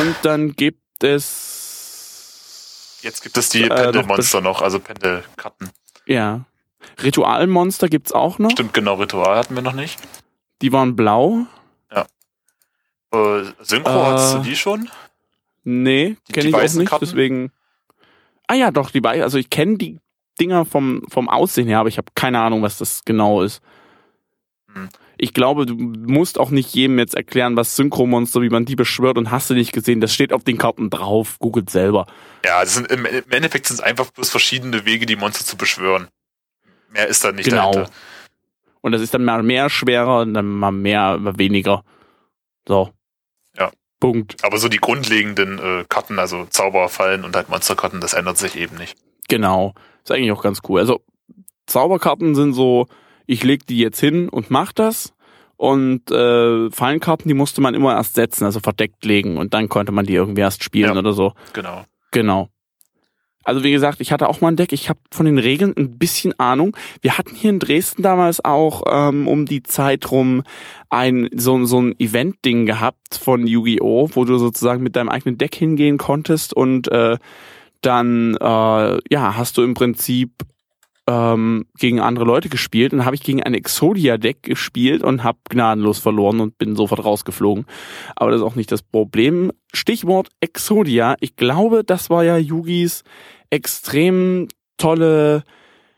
Und 0.00 0.14
dann 0.22 0.52
gibt 0.52 1.02
es 1.02 2.98
Jetzt 3.02 3.22
gibt 3.22 3.36
es 3.38 3.48
die 3.48 3.62
Äh, 3.64 3.68
Pendelmonster 3.68 4.40
noch, 4.40 4.62
also 4.62 4.78
Pendelkarten. 4.80 5.70
Ja. 6.06 6.44
Ritualmonster 7.02 7.88
gibt's 7.88 8.12
auch 8.12 8.38
noch. 8.38 8.50
Stimmt, 8.50 8.74
genau, 8.74 8.94
Ritual 8.94 9.36
hatten 9.36 9.54
wir 9.54 9.62
noch 9.62 9.72
nicht. 9.74 9.98
Die 10.62 10.72
waren 10.72 10.96
blau. 10.96 11.46
Äh, 13.12 13.44
Synchro, 13.60 13.90
Äh, 13.90 14.04
hattest 14.04 14.34
du 14.34 14.38
die 14.40 14.56
schon? 14.56 14.88
Nee, 15.64 16.16
kenne 16.32 16.48
ich 16.48 16.54
auch 16.54 16.60
nicht, 16.62 16.88
Karten? 16.88 17.04
deswegen. 17.04 17.52
Ah 18.46 18.54
ja, 18.54 18.70
doch, 18.70 18.90
die 18.90 19.00
beiden. 19.00 19.22
Also 19.22 19.38
ich 19.38 19.50
kenne 19.50 19.76
die 19.78 20.00
Dinger 20.40 20.64
vom, 20.64 21.02
vom 21.08 21.28
Aussehen 21.28 21.66
her, 21.68 21.78
aber 21.80 21.88
ich 21.88 21.98
habe 21.98 22.08
keine 22.14 22.40
Ahnung, 22.40 22.62
was 22.62 22.78
das 22.78 23.04
genau 23.04 23.42
ist. 23.42 23.60
Hm. 24.72 24.88
Ich 25.18 25.32
glaube, 25.32 25.64
du 25.66 25.74
musst 25.76 26.38
auch 26.38 26.50
nicht 26.50 26.74
jedem 26.74 26.98
jetzt 26.98 27.14
erklären, 27.14 27.56
was 27.56 27.74
Synchromonster, 27.76 28.42
wie 28.42 28.50
man 28.50 28.66
die 28.66 28.76
beschwört 28.76 29.16
und 29.16 29.30
hast 29.30 29.48
du 29.48 29.54
nicht 29.54 29.72
gesehen. 29.72 30.00
Das 30.00 30.12
steht 30.12 30.32
auf 30.32 30.44
den 30.44 30.58
Karten 30.58 30.90
drauf. 30.90 31.38
Googelt 31.38 31.70
selber. 31.70 32.06
Ja, 32.44 32.64
sind, 32.66 32.90
im, 32.92 33.06
im 33.06 33.30
Endeffekt 33.30 33.66
sind 33.66 33.76
es 33.76 33.80
einfach 33.80 34.10
bloß 34.10 34.30
verschiedene 34.30 34.84
Wege, 34.84 35.06
die 35.06 35.16
Monster 35.16 35.44
zu 35.44 35.56
beschwören. 35.56 36.08
Mehr 36.90 37.06
ist 37.06 37.24
da 37.24 37.32
nicht 37.32 37.48
Genau. 37.48 37.72
dahinter. 37.72 37.92
Und 38.82 38.92
das 38.92 39.00
ist 39.00 39.14
dann 39.14 39.24
mal 39.24 39.42
mehr 39.42 39.70
schwerer 39.70 40.20
und 40.20 40.34
dann 40.34 40.46
mal 40.46 40.70
mehr, 40.70 41.18
mal 41.18 41.38
weniger. 41.38 41.82
So. 42.68 42.90
Ja. 43.58 43.70
Punkt. 43.98 44.36
Aber 44.44 44.58
so 44.58 44.68
die 44.68 44.76
grundlegenden 44.76 45.58
äh, 45.58 45.84
Karten, 45.88 46.18
also 46.18 46.44
Zauberfallen 46.44 47.24
und 47.24 47.34
halt 47.34 47.48
Monsterkarten, 47.48 48.00
das 48.00 48.12
ändert 48.12 48.36
sich 48.38 48.56
eben 48.56 48.76
nicht. 48.76 48.96
Genau. 49.28 49.74
Ist 50.04 50.12
eigentlich 50.12 50.30
auch 50.32 50.42
ganz 50.42 50.60
cool. 50.68 50.80
Also 50.80 51.00
Zauberkarten 51.66 52.34
sind 52.34 52.52
so, 52.52 52.86
ich 53.26 53.44
leg 53.44 53.66
die 53.66 53.78
jetzt 53.78 54.00
hin 54.00 54.28
und 54.28 54.50
mach 54.50 54.72
das. 54.72 55.12
Und 55.58 56.10
äh, 56.10 56.70
Fallenkarten, 56.70 57.28
die 57.28 57.34
musste 57.34 57.60
man 57.62 57.74
immer 57.74 57.94
erst 57.94 58.14
setzen, 58.14 58.44
also 58.44 58.60
verdeckt 58.60 59.04
legen 59.04 59.38
und 59.38 59.54
dann 59.54 59.68
konnte 59.70 59.90
man 59.90 60.04
die 60.04 60.14
irgendwie 60.14 60.42
erst 60.42 60.62
spielen 60.62 60.92
Ja. 60.92 60.98
oder 60.98 61.12
so. 61.14 61.32
Genau. 61.54 61.84
Genau. 62.10 62.50
Also 63.42 63.62
wie 63.62 63.70
gesagt, 63.70 64.00
ich 64.00 64.10
hatte 64.12 64.28
auch 64.28 64.40
mal 64.40 64.48
ein 64.48 64.56
Deck, 64.56 64.72
ich 64.72 64.88
habe 64.88 64.98
von 65.12 65.24
den 65.24 65.38
Regeln 65.38 65.72
ein 65.78 65.98
bisschen 65.98 66.38
Ahnung. 66.38 66.76
Wir 67.00 67.16
hatten 67.16 67.34
hier 67.36 67.50
in 67.50 67.60
Dresden 67.60 68.02
damals 68.02 68.44
auch 68.44 68.82
ähm, 68.90 69.28
um 69.28 69.46
die 69.46 69.62
Zeit 69.62 70.10
rum 70.10 70.42
ein 70.90 71.28
so, 71.32 71.64
so 71.64 71.80
ein 71.80 71.94
Event-Ding 71.98 72.66
gehabt 72.66 73.14
von 73.14 73.46
Yu-Gi-Oh!, 73.46 74.10
wo 74.14 74.24
du 74.24 74.36
sozusagen 74.38 74.82
mit 74.82 74.96
deinem 74.96 75.08
eigenen 75.08 75.38
Deck 75.38 75.54
hingehen 75.54 75.96
konntest 75.96 76.54
und 76.54 76.88
äh, 76.88 77.18
dann 77.82 78.34
äh, 78.34 78.98
ja 79.10 79.36
hast 79.36 79.56
du 79.58 79.62
im 79.62 79.74
Prinzip 79.74 80.32
ähm, 81.08 81.66
gegen 81.78 82.00
andere 82.00 82.24
Leute 82.24 82.48
gespielt 82.48 82.92
und 82.92 83.04
habe 83.04 83.14
ich 83.14 83.22
gegen 83.22 83.42
ein 83.42 83.54
Exodia-Deck 83.54 84.42
gespielt 84.42 85.02
und 85.02 85.22
habe 85.22 85.38
gnadenlos 85.48 85.98
verloren 85.98 86.40
und 86.40 86.58
bin 86.58 86.74
sofort 86.74 87.04
rausgeflogen. 87.04 87.66
Aber 88.16 88.30
das 88.30 88.40
ist 88.40 88.46
auch 88.46 88.56
nicht 88.56 88.72
das 88.72 88.82
Problem. 88.82 89.52
Stichwort 89.72 90.28
Exodia. 90.40 91.16
Ich 91.20 91.36
glaube, 91.36 91.84
das 91.84 92.10
war 92.10 92.24
ja 92.24 92.36
Yugis 92.36 93.04
extrem 93.50 94.48
tolle, 94.78 95.44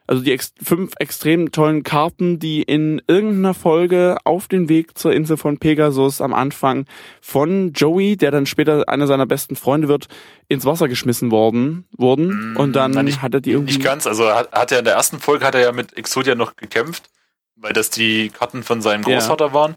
also 0.09 0.23
die 0.25 0.33
ex 0.33 0.53
fünf 0.63 0.93
extrem 0.99 1.53
tollen 1.53 1.83
Karten, 1.85 2.39
die 2.41 2.63
in 2.63 3.01
irgendeiner 3.07 3.55
Folge 3.55 4.17
auf 4.25 4.49
den 4.49 4.69
Weg 4.69 4.99
zur 4.99 5.13
Insel 5.13 5.37
von 5.37 5.59
Pegasus 5.59 6.21
am 6.21 6.35
Anfang 6.35 6.87
von 7.21 7.73
Joey, 7.75 8.17
der 8.17 8.31
dann 8.33 8.47
später 8.47 8.89
einer 8.89 9.07
seiner 9.07 9.27
besten 9.27 9.55
Freunde 9.55 9.87
wird, 9.87 10.09
ins 10.49 10.65
Wasser 10.65 10.89
geschmissen 10.89 11.31
worden 11.31 11.87
wurden. 11.97 12.57
Und 12.57 12.73
dann 12.75 12.91
Mm, 12.91 12.95
Na, 12.95 13.03
nicht, 13.05 13.23
hat 13.23 13.35
er 13.35 13.41
die 13.41 13.53
irgendwie. 13.53 13.75
Nicht 13.75 13.85
ganz, 13.85 14.07
also 14.07 14.29
hat, 14.35 14.51
hat 14.53 14.73
er 14.73 14.81
in 14.81 14.85
der 14.87 14.95
ersten 14.95 15.21
Folge 15.21 15.45
hat 15.47 15.55
er 15.55 15.61
ja 15.61 15.73
mit 15.73 15.97
Exodia 15.97 16.35
noch 16.35 16.57
gekämpft, 16.57 17.11
weil 17.57 17.73
das 17.73 17.91
die 17.91 18.31
Karten 18.31 18.63
von 18.63 18.81
seinem 18.83 19.03
Ja. 19.07 19.15
Großvater 19.19 19.53
waren. 19.53 19.77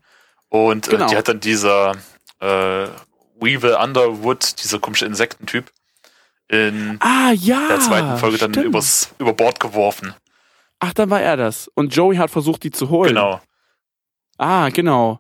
Und 0.50 0.90
Genau. 0.90 1.06
äh, 1.06 1.10
die 1.10 1.18
hat 1.18 1.28
dann 1.28 1.40
dieser 1.42 1.92
äh, 2.40 2.88
Weevil 3.40 3.76
Underwood, 3.82 4.64
dieser 4.64 4.80
komische 4.80 5.06
Insektentyp, 5.06 5.72
in 6.52 6.98
Ah 7.00 7.32
ja. 7.34 7.68
der 7.70 7.80
zweiten 7.80 8.18
Folge 8.18 8.38
dann 8.38 8.52
stimmt. 8.54 8.66
übers, 8.68 9.14
über 9.20 9.34
Bord 9.34 9.60
geworfen. 9.60 10.14
Ach, 10.80 10.94
dann 10.94 11.10
war 11.10 11.22
er 11.22 11.38
das. 11.38 11.70
Und 11.76 11.96
Joey 11.96 12.18
hat 12.18 12.30
versucht, 12.32 12.64
die 12.64 12.72
zu 12.72 12.90
holen. 12.90 13.10
Genau. 13.10 13.40
Ah, 14.38 14.70
genau. 14.70 15.20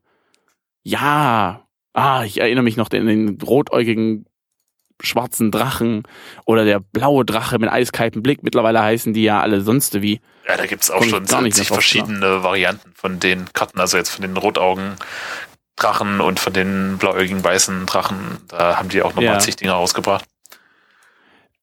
Ja. 0.83 1.61
Ah, 1.93 2.23
ich 2.23 2.39
erinnere 2.41 2.63
mich 2.63 2.77
noch 2.77 2.89
an 2.91 3.05
den 3.05 3.37
rotäugigen 3.41 4.25
schwarzen 5.03 5.51
Drachen 5.51 6.03
oder 6.45 6.63
der 6.63 6.79
blaue 6.79 7.25
Drache 7.25 7.57
mit 7.59 7.69
eiskaltem 7.71 8.21
Blick. 8.21 8.43
Mittlerweile 8.43 8.81
heißen 8.81 9.13
die 9.13 9.23
ja 9.23 9.41
alle 9.41 9.61
sonst 9.61 10.01
wie. 10.01 10.21
Ja, 10.47 10.57
da 10.57 10.65
gibt's 10.67 10.91
auch 10.91 10.97
Komm 10.99 11.03
ich 11.05 11.09
schon 11.11 11.25
gar 11.25 11.41
nicht 11.41 11.55
70 11.55 11.69
mehr 11.71 11.77
drauf 11.77 11.83
verschiedene 11.83 12.43
Varianten 12.43 12.91
von 12.95 13.19
den 13.19 13.51
Karten, 13.53 13.79
also 13.79 13.97
jetzt 13.97 14.09
von 14.09 14.21
den 14.21 14.37
rotaugen 14.37 14.95
Drachen 15.75 16.21
und 16.21 16.39
von 16.39 16.53
den 16.53 16.97
blauäugigen 16.99 17.43
weißen 17.43 17.85
Drachen. 17.87 18.37
Da 18.47 18.77
haben 18.77 18.89
die 18.89 19.01
auch 19.01 19.09
nochmal 19.15 19.25
Ja. 19.25 19.39
zig 19.39 19.55
Dinger 19.55 19.73
rausgebracht. 19.73 20.25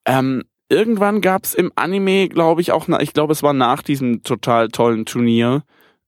Ähm, 0.09 0.43
irgendwann 0.69 1.21
gab's 1.21 1.55
im 1.55 1.71
Anime, 1.77 2.29
glaube 2.29 2.61
ich, 2.63 2.73
auch, 2.73 2.89
ich 3.01 3.13
glaube, 3.13 3.33
es 3.33 3.43
war 3.43 3.53
nach 3.53 3.83
diesem 3.83 4.23
total 4.23 4.69
tollen 4.69 5.05
Turnier 5.05 5.63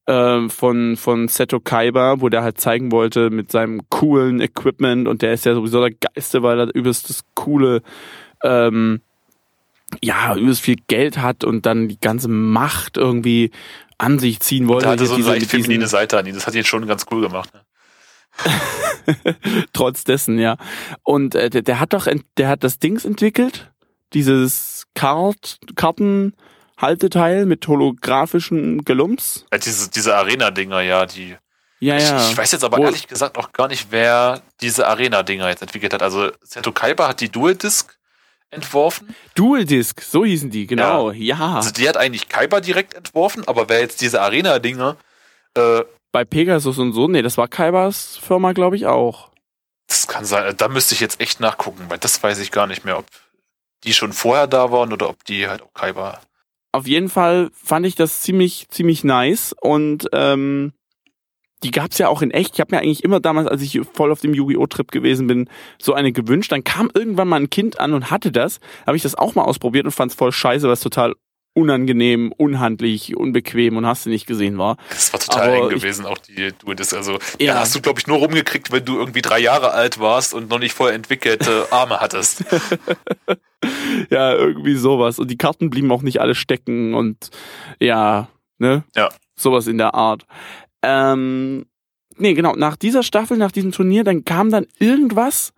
äh, 0.07 0.49
von, 0.49 0.97
von 0.97 1.27
Seto 1.27 1.59
Kaiba, 1.59 2.19
wo 2.19 2.27
der 2.27 2.41
halt 2.41 2.59
zeigen 2.59 2.91
wollte 2.91 3.29
mit 3.29 3.51
seinem 3.51 3.81
coolen 3.89 4.41
Equipment 4.41 5.07
und 5.07 5.21
der 5.21 5.33
ist 5.33 5.45
ja 5.45 5.53
sowieso 5.53 5.79
der 5.79 5.91
Geiste, 5.91 6.41
weil 6.41 6.59
er 6.59 6.75
übelst 6.75 7.09
das 7.09 7.21
coole 7.35 7.83
ähm, 8.43 9.01
ja, 10.01 10.35
übelst 10.35 10.61
viel 10.61 10.77
Geld 10.87 11.17
hat 11.17 11.43
und 11.43 11.65
dann 11.65 11.87
die 11.87 11.99
ganze 11.99 12.27
Macht 12.27 12.97
irgendwie 12.97 13.51
an 13.97 14.19
sich 14.19 14.39
ziehen 14.39 14.67
wollte. 14.67 14.85
Da 14.85 14.91
hatte 14.91 15.05
so 15.05 15.15
eine 15.15 15.23
leicht 15.23 15.47
feminine 15.47 15.87
Seite 15.87 16.17
an 16.17 16.25
ihn. 16.25 16.33
Das 16.33 16.47
hat 16.47 16.55
ihn 16.55 16.63
schon 16.63 16.87
ganz 16.87 17.05
cool 17.11 17.21
gemacht. 17.21 17.51
Ne? 17.53 17.61
Trotz 19.73 20.03
dessen, 20.03 20.39
ja. 20.39 20.57
Und 21.03 21.35
äh, 21.35 21.49
der, 21.49 21.61
der 21.61 21.79
hat 21.79 21.93
doch, 21.93 22.07
der 22.37 22.47
hat 22.47 22.63
das 22.63 22.79
Dings 22.79 23.05
entwickelt, 23.05 23.70
dieses 24.13 24.85
Kart, 24.95 25.57
Kartenhalteteil 25.75 27.45
mit 27.45 27.67
holographischen 27.67 28.83
Gelumps. 28.83 29.45
Ja, 29.51 29.57
diese, 29.57 29.89
diese 29.89 30.15
Arena-Dinger, 30.15 30.81
ja, 30.81 31.05
die. 31.05 31.35
Ja, 31.79 31.97
ja. 31.97 32.17
Ich, 32.23 32.31
ich 32.31 32.37
weiß 32.37 32.51
jetzt 32.51 32.63
aber 32.63 32.77
Wo- 32.77 32.83
ehrlich 32.85 33.07
gesagt 33.07 33.37
auch 33.37 33.51
gar 33.53 33.67
nicht, 33.67 33.87
wer 33.89 34.41
diese 34.61 34.87
Arena-Dinger 34.87 35.49
jetzt 35.49 35.61
entwickelt 35.63 35.93
hat. 35.93 36.03
Also 36.03 36.31
Seto 36.43 36.71
Kaiba 36.71 37.07
hat 37.07 37.21
die 37.21 37.29
Dual-Disc 37.29 37.97
entworfen. 38.51 39.15
Dual 39.33 39.65
Disc, 39.65 40.01
so 40.01 40.25
hießen 40.25 40.49
die, 40.51 40.67
genau. 40.67 41.11
Ja. 41.11 41.55
Also 41.55 41.71
die 41.71 41.87
hat 41.87 41.97
eigentlich 41.97 42.27
Kaiba 42.29 42.59
direkt 42.59 42.93
entworfen, 42.93 43.47
aber 43.47 43.69
wer 43.69 43.79
jetzt 43.79 44.01
diese 44.01 44.21
Arena-Dinger, 44.21 44.97
äh, 45.57 45.81
Bei 46.11 46.25
Pegasus 46.25 46.77
und 46.77 46.91
so, 46.93 47.07
nee, 47.07 47.21
das 47.21 47.37
war 47.37 47.47
Kaibas 47.47 48.17
Firma, 48.17 48.51
glaube 48.51 48.75
ich, 48.75 48.85
auch. 48.85 49.31
das 49.87 50.05
kann 50.07 50.25
sein, 50.25 50.53
da 50.57 50.67
müsste 50.67 50.93
ich 50.93 50.99
jetzt 50.99 51.19
echt 51.21 51.39
nachgucken, 51.39 51.85
weil 51.87 51.97
das 51.97 52.21
weiß 52.21 52.39
ich 52.39 52.51
gar 52.51 52.67
nicht 52.67 52.83
mehr, 52.85 52.99
ob 52.99 53.05
die 53.83 53.93
schon 53.93 54.13
vorher 54.13 54.47
da 54.47 54.71
waren 54.71 54.93
oder 54.93 55.09
ob 55.09 55.23
die 55.25 55.47
halt 55.47 55.61
auch 55.61 55.73
Kaiba. 55.73 56.19
Auf 56.71 56.87
jeden 56.87 57.09
Fall 57.09 57.49
fand 57.53 57.85
ich 57.85 57.95
das 57.95 58.21
ziemlich, 58.21 58.67
ziemlich 58.69 59.03
nice 59.03 59.53
und 59.59 60.07
ähm, 60.13 60.73
die 61.63 61.71
gab's 61.71 61.97
ja 61.97 62.07
auch 62.07 62.21
in 62.21 62.31
echt. 62.31 62.55
Ich 62.55 62.59
habe 62.59 62.75
mir 62.75 62.81
eigentlich 62.81 63.03
immer 63.03 63.19
damals, 63.19 63.47
als 63.47 63.61
ich 63.61 63.79
voll 63.93 64.11
auf 64.11 64.21
dem 64.21 64.33
Yu-Gi-Oh! 64.33 64.65
Trip 64.67 64.91
gewesen 64.91 65.27
bin, 65.27 65.49
so 65.79 65.93
eine 65.93 66.11
gewünscht. 66.11 66.51
Dann 66.51 66.63
kam 66.63 66.89
irgendwann 66.93 67.27
mal 67.27 67.39
ein 67.39 67.49
Kind 67.49 67.79
an 67.79 67.93
und 67.93 68.09
hatte 68.09 68.31
das. 68.31 68.59
Habe 68.87 68.97
ich 68.97 69.03
das 69.03 69.15
auch 69.15 69.35
mal 69.35 69.43
ausprobiert 69.43 69.85
und 69.85 69.91
fand's 69.91 70.15
voll 70.15 70.31
scheiße, 70.31 70.67
was 70.67 70.79
total 70.79 71.13
unangenehm, 71.53 72.31
unhandlich, 72.31 73.15
unbequem 73.17 73.75
und 73.77 73.85
hast 73.85 74.05
du 74.05 74.09
nicht 74.09 74.25
gesehen 74.25 74.57
war. 74.57 74.77
Das 74.89 75.11
war 75.11 75.19
total 75.19 75.49
Aber 75.49 75.57
eng 75.57 75.63
ich- 75.75 75.81
gewesen, 75.81 76.05
auch 76.05 76.17
die 76.17 76.51
Dual-Disc. 76.59 76.93
Also 76.93 77.13
Ja. 77.13 77.19
ja. 77.39 77.59
hast 77.59 77.75
du, 77.75 77.81
glaube 77.81 77.99
ich, 77.99 78.07
nur 78.07 78.17
rumgekriegt, 78.19 78.71
wenn 78.71 78.85
du 78.85 78.97
irgendwie 78.97 79.21
drei 79.21 79.39
Jahre 79.39 79.71
alt 79.71 79.99
warst 79.99 80.33
und 80.33 80.49
noch 80.49 80.59
nicht 80.59 80.73
voll 80.73 80.91
entwickelte 80.91 81.67
Arme 81.71 81.99
hattest. 81.99 82.43
Ja, 84.09 84.33
irgendwie 84.33 84.75
sowas. 84.75 85.19
Und 85.19 85.29
die 85.29 85.37
Karten 85.37 85.69
blieben 85.69 85.91
auch 85.91 86.01
nicht 86.01 86.19
alle 86.19 86.33
stecken 86.33 86.95
und 86.95 87.29
ja, 87.79 88.27
ne? 88.57 88.83
Ja. 88.95 89.09
Sowas 89.35 89.67
in 89.67 89.77
der 89.77 89.93
Art. 89.93 90.25
Ähm, 90.81 91.65
nee, 92.17 92.33
genau, 92.33 92.55
nach 92.55 92.75
dieser 92.75 93.03
Staffel, 93.03 93.37
nach 93.37 93.51
diesem 93.51 93.71
Turnier, 93.71 94.03
dann 94.03 94.25
kam 94.25 94.49
dann 94.49 94.65
irgendwas 94.79 95.53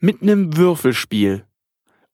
mit 0.00 0.20
einem 0.20 0.56
Würfelspiel. 0.56 1.44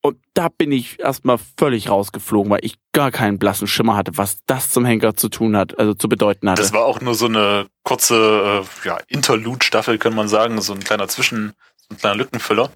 Und 0.03 0.19
da 0.33 0.49
bin 0.49 0.73
ich 0.73 0.99
erstmal 0.99 1.39
völlig 1.59 1.91
rausgeflogen, 1.91 2.51
weil 2.51 2.65
ich 2.65 2.77
gar 2.93 3.11
keinen 3.11 3.39
blassen 3.39 3.67
Schimmer 3.67 3.97
hatte, 3.97 4.17
was 4.17 4.39
das 4.47 4.71
zum 4.71 4.87
Henker 4.87 5.15
zu 5.15 5.29
tun 5.29 5.57
hat, 5.57 5.79
also 5.79 5.93
zu 5.93 6.09
bedeuten 6.09 6.49
hatte. 6.49 6.63
Das 6.63 6.73
war 6.73 6.85
auch 6.87 7.01
nur 7.03 7.15
so 7.15 7.27
eine 7.27 7.67
kurze 7.83 8.65
äh, 8.65 8.89
ja, 8.89 8.99
Interlude-Staffel, 9.09 9.99
kann 9.99 10.15
man 10.15 10.29
sagen, 10.29 10.61
so 10.63 10.73
ein 10.73 10.81
kleiner 10.81 11.07
Zwischen, 11.09 11.53
so 11.77 11.95
ein 11.95 11.99
kleiner 11.99 12.17
Lückenfüller. 12.17 12.71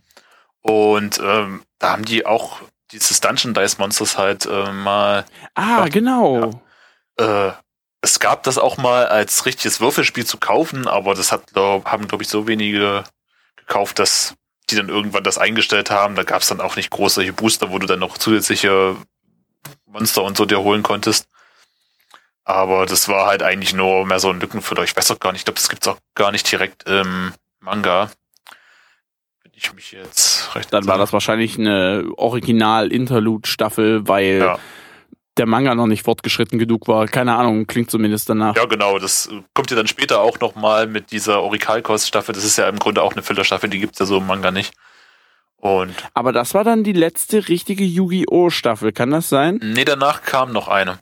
Und 0.60 1.18
ähm, 1.22 1.62
da 1.78 1.92
haben 1.92 2.04
die 2.04 2.26
auch 2.26 2.60
dieses 2.92 3.20
Dungeon 3.20 3.54
Dice 3.54 3.78
Monsters 3.78 4.18
halt 4.18 4.46
äh, 4.46 4.72
mal. 4.72 5.24
ah, 5.54 5.80
Ja. 5.80 5.88
genau. 5.88 6.62
Äh, 7.18 7.52
es 8.02 8.20
gab 8.20 8.42
das 8.42 8.58
auch 8.58 8.76
mal 8.76 9.06
als 9.06 9.46
richtiges 9.46 9.80
Würfelspiel 9.80 10.26
zu 10.26 10.36
kaufen, 10.36 10.86
aber 10.86 11.14
das 11.14 11.32
hat, 11.32 11.54
glaub, 11.54 11.86
haben, 11.86 12.06
glaube 12.06 12.22
ich, 12.22 12.28
so 12.28 12.46
wenige 12.46 13.04
gekauft, 13.56 13.98
dass 13.98 14.34
die 14.70 14.76
dann 14.76 14.88
irgendwann 14.88 15.24
das 15.24 15.38
eingestellt 15.38 15.90
haben. 15.90 16.14
Da 16.14 16.22
gab 16.22 16.42
es 16.42 16.48
dann 16.48 16.60
auch 16.60 16.76
nicht 16.76 16.90
groß 16.90 17.14
solche 17.14 17.32
Booster, 17.32 17.70
wo 17.70 17.78
du 17.78 17.86
dann 17.86 17.98
noch 17.98 18.18
zusätzliche 18.18 18.96
Monster 19.86 20.22
und 20.22 20.36
so 20.36 20.44
dir 20.44 20.60
holen 20.60 20.82
konntest. 20.82 21.28
Aber 22.44 22.84
das 22.84 23.08
war 23.08 23.26
halt 23.26 23.42
eigentlich 23.42 23.72
nur 23.74 24.04
mehr 24.06 24.20
so 24.20 24.28
ein 24.30 24.40
Lückenfüller. 24.40 24.84
Ich 24.84 24.96
weiß 24.96 25.10
auch 25.10 25.20
gar 25.20 25.32
nicht, 25.32 25.40
ich 25.40 25.44
glaube, 25.46 25.58
das 25.58 25.68
gibt's 25.68 25.88
auch 25.88 25.98
gar 26.14 26.30
nicht 26.30 26.50
direkt 26.50 26.88
im 26.88 27.32
Manga. 27.60 28.10
Wenn 29.42 29.52
ich 29.54 29.72
mich 29.72 29.92
jetzt 29.92 30.54
recht 30.54 30.72
Dann 30.72 30.86
war 30.86 30.98
das 30.98 31.12
wahrscheinlich 31.12 31.58
eine 31.58 32.04
Original-Interlude-Staffel, 32.16 34.06
weil 34.06 34.40
Ja. 34.40 34.58
Der 35.36 35.46
Manga 35.46 35.74
noch 35.74 35.86
nicht 35.86 36.04
fortgeschritten 36.04 36.58
genug 36.58 36.86
war. 36.88 37.06
Keine 37.06 37.34
Ahnung, 37.36 37.66
klingt 37.66 37.90
zumindest 37.90 38.28
danach. 38.28 38.56
Ja, 38.56 38.66
genau. 38.66 38.98
Das 38.98 39.26
äh, 39.26 39.42
kommt 39.52 39.70
ja 39.70 39.76
dann 39.76 39.86
später 39.88 40.20
auch 40.20 40.38
nochmal 40.40 40.86
mit 40.86 41.10
dieser 41.12 41.42
Orikalkos-Staffel. 41.42 42.34
Das 42.34 42.44
ist 42.44 42.56
ja 42.56 42.68
im 42.68 42.78
Grunde 42.78 43.02
auch 43.02 43.12
eine 43.12 43.22
Filler-Staffel, 43.22 43.68
die 43.70 43.80
gibt's 43.80 43.98
ja 43.98 44.06
so 44.06 44.18
im 44.18 44.26
Manga 44.26 44.50
nicht. 44.50 44.72
Und 45.56 45.94
Aber 46.12 46.32
das 46.32 46.54
war 46.54 46.62
dann 46.62 46.84
die 46.84 46.92
letzte 46.92 47.48
richtige 47.48 47.84
Yu-Gi-Oh! 47.84 48.50
Staffel, 48.50 48.92
kann 48.92 49.10
das 49.10 49.28
sein? 49.28 49.58
nee, 49.62 49.84
danach 49.84 50.22
kam 50.22 50.52
noch 50.52 50.68
eine. 50.68 50.98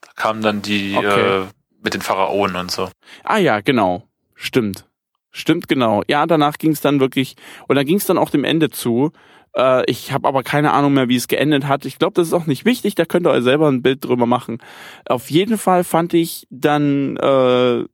Da 0.00 0.08
kam 0.16 0.40
dann 0.42 0.62
die 0.62 0.96
Okay. 0.96 1.40
äh, 1.40 1.44
mit 1.82 1.94
den 1.94 2.00
Pharaonen 2.02 2.56
und 2.56 2.70
so. 2.70 2.88
Ah 3.24 3.36
ja, 3.38 3.60
genau. 3.60 4.04
Stimmt. 4.34 4.86
Stimmt 5.30 5.68
genau. 5.68 6.02
Ja, 6.08 6.26
danach 6.26 6.56
ging 6.56 6.72
es 6.72 6.80
dann 6.80 6.98
wirklich, 6.98 7.36
und 7.68 7.76
dann 7.76 7.84
ging 7.84 7.98
es 7.98 8.06
dann 8.06 8.16
auch 8.18 8.30
dem 8.30 8.42
Ende 8.44 8.70
zu. 8.70 9.12
Äh, 9.56 9.90
ich 9.90 10.12
habe 10.12 10.28
aber 10.28 10.42
keine 10.42 10.72
Ahnung 10.72 10.94
mehr, 10.94 11.08
wie 11.08 11.16
es 11.16 11.28
geendet 11.28 11.66
hat. 11.66 11.84
Ich 11.84 11.98
glaube, 11.98 12.14
das 12.14 12.28
ist 12.28 12.34
auch 12.34 12.46
nicht 12.46 12.64
wichtig, 12.64 12.94
da 12.94 13.04
könnt 13.04 13.26
ihr 13.26 13.30
euch 13.30 13.42
selber 13.42 13.68
ein 13.68 13.82
Bild 13.82 14.04
drüber 14.04 14.26
machen. 14.26 14.58
Auf 15.06 15.30
jeden 15.30 15.58
Fall 15.58 15.84
fand 15.84 16.14
ich 16.14 16.46
dann 16.50 17.16
äh, 17.16 17.84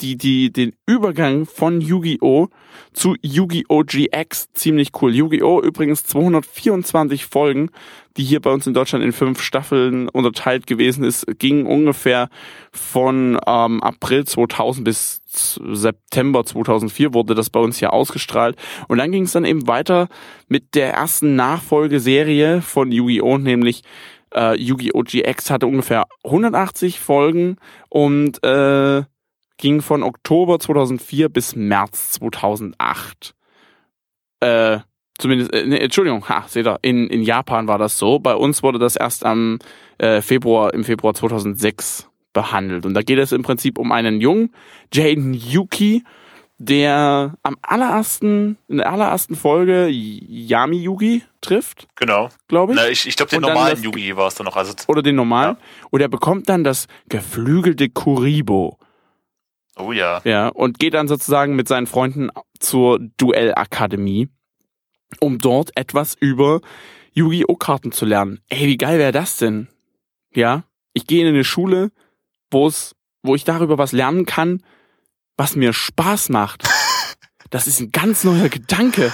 die, 0.00 0.16
die, 0.16 0.52
den 0.52 0.74
Übergang 0.86 1.46
von 1.46 1.80
Yu-Gi-Oh! 1.80 2.48
zu 2.92 3.16
Yu-Gi-Oh! 3.22 3.84
GX 3.84 4.52
ziemlich 4.52 4.90
cool. 5.00 5.14
Yu-Gi-Oh! 5.14 5.62
übrigens 5.62 6.04
224 6.04 7.24
Folgen, 7.26 7.70
die 8.16 8.24
hier 8.24 8.40
bei 8.40 8.50
uns 8.50 8.66
in 8.66 8.74
Deutschland 8.74 9.04
in 9.04 9.12
fünf 9.12 9.42
Staffeln 9.42 10.08
unterteilt 10.08 10.66
gewesen 10.66 11.04
ist, 11.04 11.26
ging 11.38 11.66
ungefähr 11.66 12.28
von 12.72 13.38
ähm, 13.46 13.82
April 13.82 14.24
2000 14.24 14.84
bis 14.84 15.22
September 15.26 16.44
2004 16.44 17.12
wurde 17.12 17.34
das 17.34 17.50
bei 17.50 17.60
uns 17.60 17.78
hier 17.78 17.92
ausgestrahlt. 17.92 18.56
Und 18.88 18.98
dann 18.98 19.12
ging 19.12 19.24
es 19.24 19.32
dann 19.32 19.44
eben 19.44 19.66
weiter 19.66 20.08
mit 20.48 20.74
der 20.74 20.94
ersten 20.94 21.36
Nachfolgeserie 21.36 22.62
von 22.62 22.90
Yu-Gi-Oh! 22.90 23.38
nämlich 23.38 23.82
äh, 24.34 24.58
Yu-Gi-Oh! 24.58 25.02
GX 25.02 25.50
hatte 25.50 25.66
ungefähr 25.66 26.06
180 26.24 27.00
Folgen 27.00 27.56
und 27.88 28.42
äh, 28.42 29.02
ging 29.58 29.82
von 29.82 30.02
Oktober 30.02 30.58
2004 30.58 31.28
bis 31.28 31.54
März 31.56 32.12
2008. 32.12 33.34
Äh, 34.40 34.78
zumindest, 35.18 35.52
äh, 35.52 35.64
nee, 35.66 35.78
Entschuldigung, 35.78 36.28
ha, 36.28 36.44
seht 36.48 36.66
ihr, 36.66 36.78
in, 36.82 37.06
in 37.08 37.22
Japan 37.22 37.68
war 37.68 37.78
das 37.78 37.98
so. 37.98 38.18
Bei 38.18 38.34
uns 38.34 38.62
wurde 38.62 38.78
das 38.78 38.96
erst 38.96 39.24
am 39.24 39.58
äh, 39.98 40.20
Februar, 40.22 40.72
im 40.74 40.84
Februar 40.84 41.14
2006 41.14 42.08
behandelt. 42.32 42.84
Und 42.86 42.94
da 42.94 43.02
geht 43.02 43.18
es 43.18 43.32
im 43.32 43.42
Prinzip 43.42 43.78
um 43.78 43.92
einen 43.92 44.20
Jungen, 44.20 44.52
Jaden 44.92 45.32
Yuki, 45.34 46.04
der 46.58 47.34
am 47.42 47.56
allerersten, 47.62 48.56
in 48.68 48.78
der 48.78 48.90
allerersten 48.90 49.36
Folge 49.36 49.88
Yami 49.88 50.78
Yugi 50.78 51.22
trifft, 51.42 51.86
Genau. 51.96 52.30
glaube 52.48 52.72
ich. 52.72 52.78
Na, 52.78 52.88
ich 52.88 53.06
ich 53.06 53.14
glaube, 53.16 53.28
den 53.30 53.42
normalen 53.42 53.70
das- 53.76 53.84
Yugi 53.84 54.16
war 54.16 54.28
es 54.28 54.34
dann 54.36 54.46
noch. 54.46 54.56
Also, 54.56 54.72
oder 54.88 55.02
den 55.02 55.16
normalen. 55.16 55.56
Und 55.90 56.00
er 56.00 56.08
bekommt 56.08 56.48
dann 56.48 56.64
das 56.64 56.86
geflügelte 57.10 57.88
Kuribo. 57.90 58.78
oh 59.78 59.92
ja. 59.92 60.20
Ja, 60.24 60.48
und 60.48 60.78
geht 60.78 60.94
dann 60.94 61.08
sozusagen 61.08 61.56
mit 61.56 61.68
seinen 61.68 61.86
Freunden 61.86 62.30
zur 62.58 63.00
Duellakademie, 63.18 64.28
um 65.20 65.38
dort 65.38 65.76
etwas 65.76 66.14
über 66.18 66.60
Yu-Gi-Oh! 67.12 67.56
Karten 67.56 67.92
zu 67.92 68.04
lernen. 68.04 68.40
Ey, 68.48 68.66
wie 68.66 68.76
geil 68.76 68.98
wäre 68.98 69.12
das 69.12 69.36
denn? 69.38 69.68
Ja, 70.34 70.64
ich 70.92 71.06
gehe 71.06 71.22
in 71.22 71.28
eine 71.28 71.44
Schule, 71.44 71.90
wo 72.50 72.66
es, 72.66 72.94
wo 73.22 73.34
ich 73.34 73.44
darüber 73.44 73.78
was 73.78 73.92
lernen 73.92 74.26
kann, 74.26 74.62
was 75.36 75.56
mir 75.56 75.72
Spaß 75.72 76.28
macht. 76.30 76.68
Das 77.50 77.68
ist 77.68 77.78
ein 77.78 77.92
ganz 77.92 78.24
neuer 78.24 78.48
Gedanke. 78.48 79.12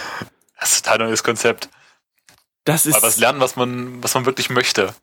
Das 0.59 0.73
ist 0.73 0.87
ein 0.89 0.93
total 0.93 1.09
neues 1.09 1.23
Konzept. 1.23 1.69
Das 2.65 2.87
Mal 2.87 3.03
was 3.03 3.15
ist, 3.15 3.21
lernen, 3.21 3.41
was 3.41 3.57
man, 3.57 4.03
was 4.03 4.15
man 4.15 4.25
wirklich 4.25 4.49
möchte. 4.49 4.95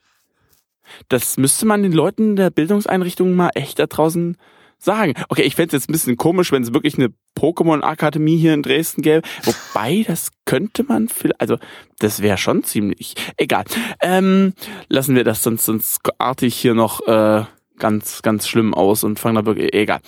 das 1.09 1.37
müsste 1.37 1.67
man 1.67 1.83
den 1.83 1.91
Leuten 1.91 2.35
der 2.35 2.49
Bildungseinrichtungen 2.49 3.35
mal 3.35 3.51
echt 3.53 3.77
da 3.77 3.85
draußen 3.85 4.35
sagen. 4.79 5.13
Okay, 5.29 5.43
ich 5.43 5.55
fände 5.55 5.75
jetzt 5.75 5.89
ein 5.89 5.93
bisschen 5.93 6.17
komisch, 6.17 6.51
wenn 6.51 6.63
es 6.63 6.73
wirklich 6.73 6.97
eine 6.97 7.09
Pokémon-Akademie 7.37 8.37
hier 8.37 8.53
in 8.53 8.63
Dresden 8.63 9.01
gäbe. 9.01 9.27
Wobei, 9.43 10.03
das 10.07 10.31
könnte 10.45 10.83
man 10.83 11.09
vielleicht, 11.09 11.39
also 11.39 11.57
das 11.99 12.21
wäre 12.21 12.37
schon 12.37 12.63
ziemlich, 12.63 13.15
egal. 13.37 13.65
Ähm, 14.01 14.53
lassen 14.87 15.15
wir 15.15 15.23
das 15.23 15.43
sonst, 15.43 15.65
sonst 15.65 15.99
arte 16.17 16.45
ich 16.45 16.55
hier 16.55 16.73
noch 16.73 17.05
äh, 17.07 17.43
ganz, 17.77 18.21
ganz 18.21 18.47
schlimm 18.47 18.73
aus 18.73 19.03
und 19.03 19.19
fangen 19.19 19.35
da 19.35 19.45
wirklich, 19.45 19.73
egal. 19.73 19.99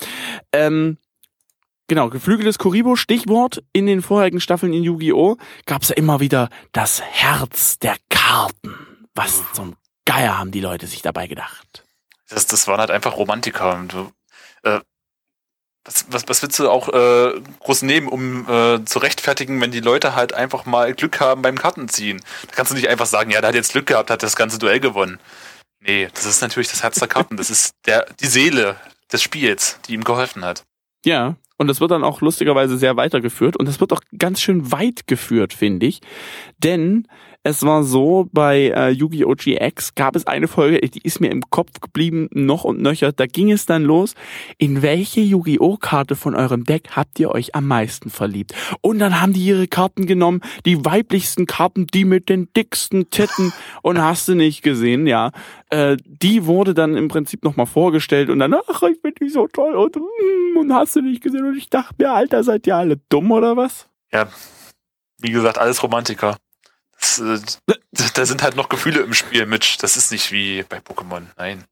Ähm, 0.52 0.98
Genau, 1.92 2.10
geflügeltes 2.10 2.58
Kuribo, 2.58 2.96
Stichwort 2.96 3.62
in 3.74 3.86
den 3.86 4.02
vorherigen 4.02 4.40
Staffeln 4.40 4.72
in 4.72 4.82
Yu-Gi-Oh! 4.82 5.36
gab 5.66 5.82
es 5.82 5.90
ja 5.90 5.96
immer 5.96 6.22
wieder 6.22 6.48
das 6.72 7.02
Herz 7.02 7.80
der 7.80 7.98
Karten. 8.08 8.74
Was 9.14 9.44
zum 9.52 9.76
Geier 10.06 10.38
haben 10.38 10.52
die 10.52 10.62
Leute 10.62 10.88
sich 10.88 11.02
dabei 11.02 11.28
gedacht? 11.28 11.84
Das, 12.30 12.46
das 12.48 12.66
waren 12.70 12.80
halt 12.80 12.92
einfach 12.92 13.18
Romantiker. 13.18 13.84
Du, 13.90 14.10
äh, 14.64 14.80
was, 15.84 16.06
was, 16.10 16.28
was 16.28 16.42
willst 16.44 16.60
du 16.60 16.70
auch 16.70 16.90
äh, 16.90 17.42
groß 17.60 17.82
nehmen, 17.82 18.08
um 18.08 18.48
äh, 18.48 18.86
zu 18.86 19.00
rechtfertigen, 19.00 19.60
wenn 19.62 19.72
die 19.72 19.80
Leute 19.80 20.16
halt 20.16 20.34
einfach 20.34 20.66
mal 20.66 20.94
Glück 20.94 21.20
haben 21.20 21.42
beim 21.42 21.58
Kartenziehen? 21.58 22.22
Da 22.48 22.56
kannst 22.56 22.72
du 22.72 22.76
nicht 22.76 22.88
einfach 22.88 23.08
sagen, 23.08 23.32
ja, 23.32 23.42
der 23.42 23.50
hat 23.50 23.56
jetzt 23.56 23.72
Glück 23.72 23.88
gehabt, 23.88 24.12
hat 24.12 24.22
das 24.22 24.36
ganze 24.36 24.60
Duell 24.60 24.80
gewonnen. 24.80 25.20
Nee, 25.80 26.08
das 26.14 26.26
ist 26.26 26.42
natürlich 26.42 26.70
das 26.70 26.84
Herz 26.84 27.00
der 27.00 27.08
Karten. 27.08 27.38
Das 27.38 27.50
ist 27.50 27.72
der, 27.88 28.06
die 28.20 28.28
Seele 28.28 28.76
des 29.12 29.24
Spiels, 29.24 29.80
die 29.88 29.94
ihm 29.94 30.04
geholfen 30.04 30.46
hat. 30.46 30.64
Ja, 31.04 31.36
und 31.58 31.68
das 31.68 31.82
wird 31.82 31.92
dann 31.92 32.04
auch 32.04 32.22
lustigerweise 32.22 32.78
sehr 32.78 32.96
weitergeführt 32.96 33.58
und 33.58 33.68
das 33.68 33.80
wird 33.80 33.92
auch 33.92 34.02
ganz 34.18 34.42
schön 34.42 34.72
weit 34.72 35.08
geführt, 35.08 35.54
finde 35.54 35.88
ich. 35.88 36.02
Denn 36.60 37.08
es 37.44 37.64
war 37.64 37.84
so, 37.84 38.30
bei 38.32 38.70
äh, 38.70 38.90
Yu-Gi-Oh! 38.92 39.34
GX 39.34 39.96
gab 39.96 40.16
es 40.16 40.28
eine 40.28 40.48
Folge, 40.48 40.80
die 40.88 41.02
ist 41.02 41.20
mir 41.20 41.32
im 41.32 41.42
Kopf 41.50 41.80
geblieben, 41.82 42.30
noch 42.32 42.64
und 42.66 42.82
nöcher. 42.82 43.12
Da 43.12 43.26
ging 43.26 43.52
es 43.52 43.66
dann 43.66 43.84
los, 43.84 44.14
in 44.60 44.84
welche 44.84 45.22
Yu-Gi-Oh! 45.22 45.78
Karte 45.78 46.16
von 46.16 46.36
eurem 46.36 46.66
Deck 46.66 46.90
habt 46.96 47.20
ihr 47.20 47.32
euch 47.32 47.56
am 47.56 47.68
meisten 47.68 48.12
verliebt? 48.12 48.54
Und 48.82 49.00
dann 49.00 49.20
haben 49.20 49.34
die 49.34 49.44
ihre 49.44 49.68
Karten 49.68 50.06
genommen, 50.06 50.42
die 50.66 50.86
weiblichsten 50.86 51.48
Karten, 51.48 51.88
die 51.88 52.06
mit 52.06 52.30
den 52.30 52.54
dicksten 52.54 53.10
Titten 53.10 53.52
und 53.82 54.00
hast 54.00 54.28
du 54.28 54.36
nicht 54.36 54.62
gesehen, 54.62 55.08
ja. 55.08 55.32
Äh, 55.72 55.98
die 56.06 56.46
wurde 56.46 56.76
dann 56.76 56.96
im 56.96 57.08
Prinzip 57.08 57.44
nochmal 57.44 57.66
vorgestellt 57.66 58.30
und 58.30 58.38
dann, 58.38 58.54
ach, 58.54 58.84
ich 58.84 59.00
finde 59.02 59.16
die 59.20 59.30
so 59.30 59.48
toll 59.48 59.74
und, 59.74 59.96
mm, 59.96 60.58
und 60.58 60.74
hast 60.74 60.96
du 60.96 61.02
nicht 61.02 61.24
gesehen. 61.24 61.46
Und 61.46 61.58
ich 61.58 61.70
dachte 61.72 61.96
mir, 61.98 62.12
Alter, 62.12 62.44
seid 62.44 62.68
ihr 62.68 62.76
alle 62.76 62.98
dumm 63.10 63.32
oder 63.32 63.58
was? 63.58 63.88
Ja, 64.14 64.28
wie 65.20 65.32
gesagt, 65.32 65.58
alles 65.58 65.82
Romantiker. 65.82 66.38
Äh, 67.20 67.40
da 68.14 68.26
sind 68.26 68.44
halt 68.44 68.56
noch 68.56 68.70
Gefühle 68.70 69.02
im 69.02 69.14
Spiel, 69.14 69.46
Mitch. 69.46 69.78
Das 69.80 69.98
ist 69.98 70.12
nicht 70.12 70.32
wie 70.32 70.64
bei 70.64 70.78
Pokémon. 70.78 71.24
Nein. 71.38 71.64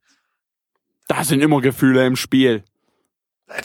Da 1.07 1.23
sind 1.23 1.41
immer 1.41 1.61
Gefühle 1.61 2.05
im 2.05 2.15
Spiel. 2.15 2.63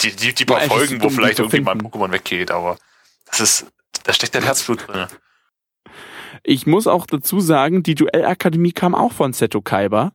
Die, 0.03 0.13
die, 0.15 0.33
die 0.33 0.45
paar 0.45 0.63
Ja, 0.63 0.69
Folgen, 0.69 1.03
wo 1.03 1.11
vielleicht 1.11 1.39
irgendwie 1.39 1.61
mal 1.61 1.73
ein. 1.73 1.83
Pokémon 1.83 2.11
weggeht, 2.11 2.51
aber 2.51 2.79
das 3.27 3.41
ist, 3.41 3.67
da 4.05 4.13
steckt 4.13 4.35
dein 4.35 4.43
Herzblut 4.45 4.87
drin. 4.89 5.07
Ich 6.43 6.67
muss 6.67 6.87
auch 6.87 7.07
dazu 7.07 7.41
sagen, 7.41 7.83
die 7.83 7.95
Duellakademie 7.95 8.73
kam 8.73 8.95
auch 8.95 9.13
von 9.13 9.33
Seto 9.33 9.61
Kaiba 9.63 10.13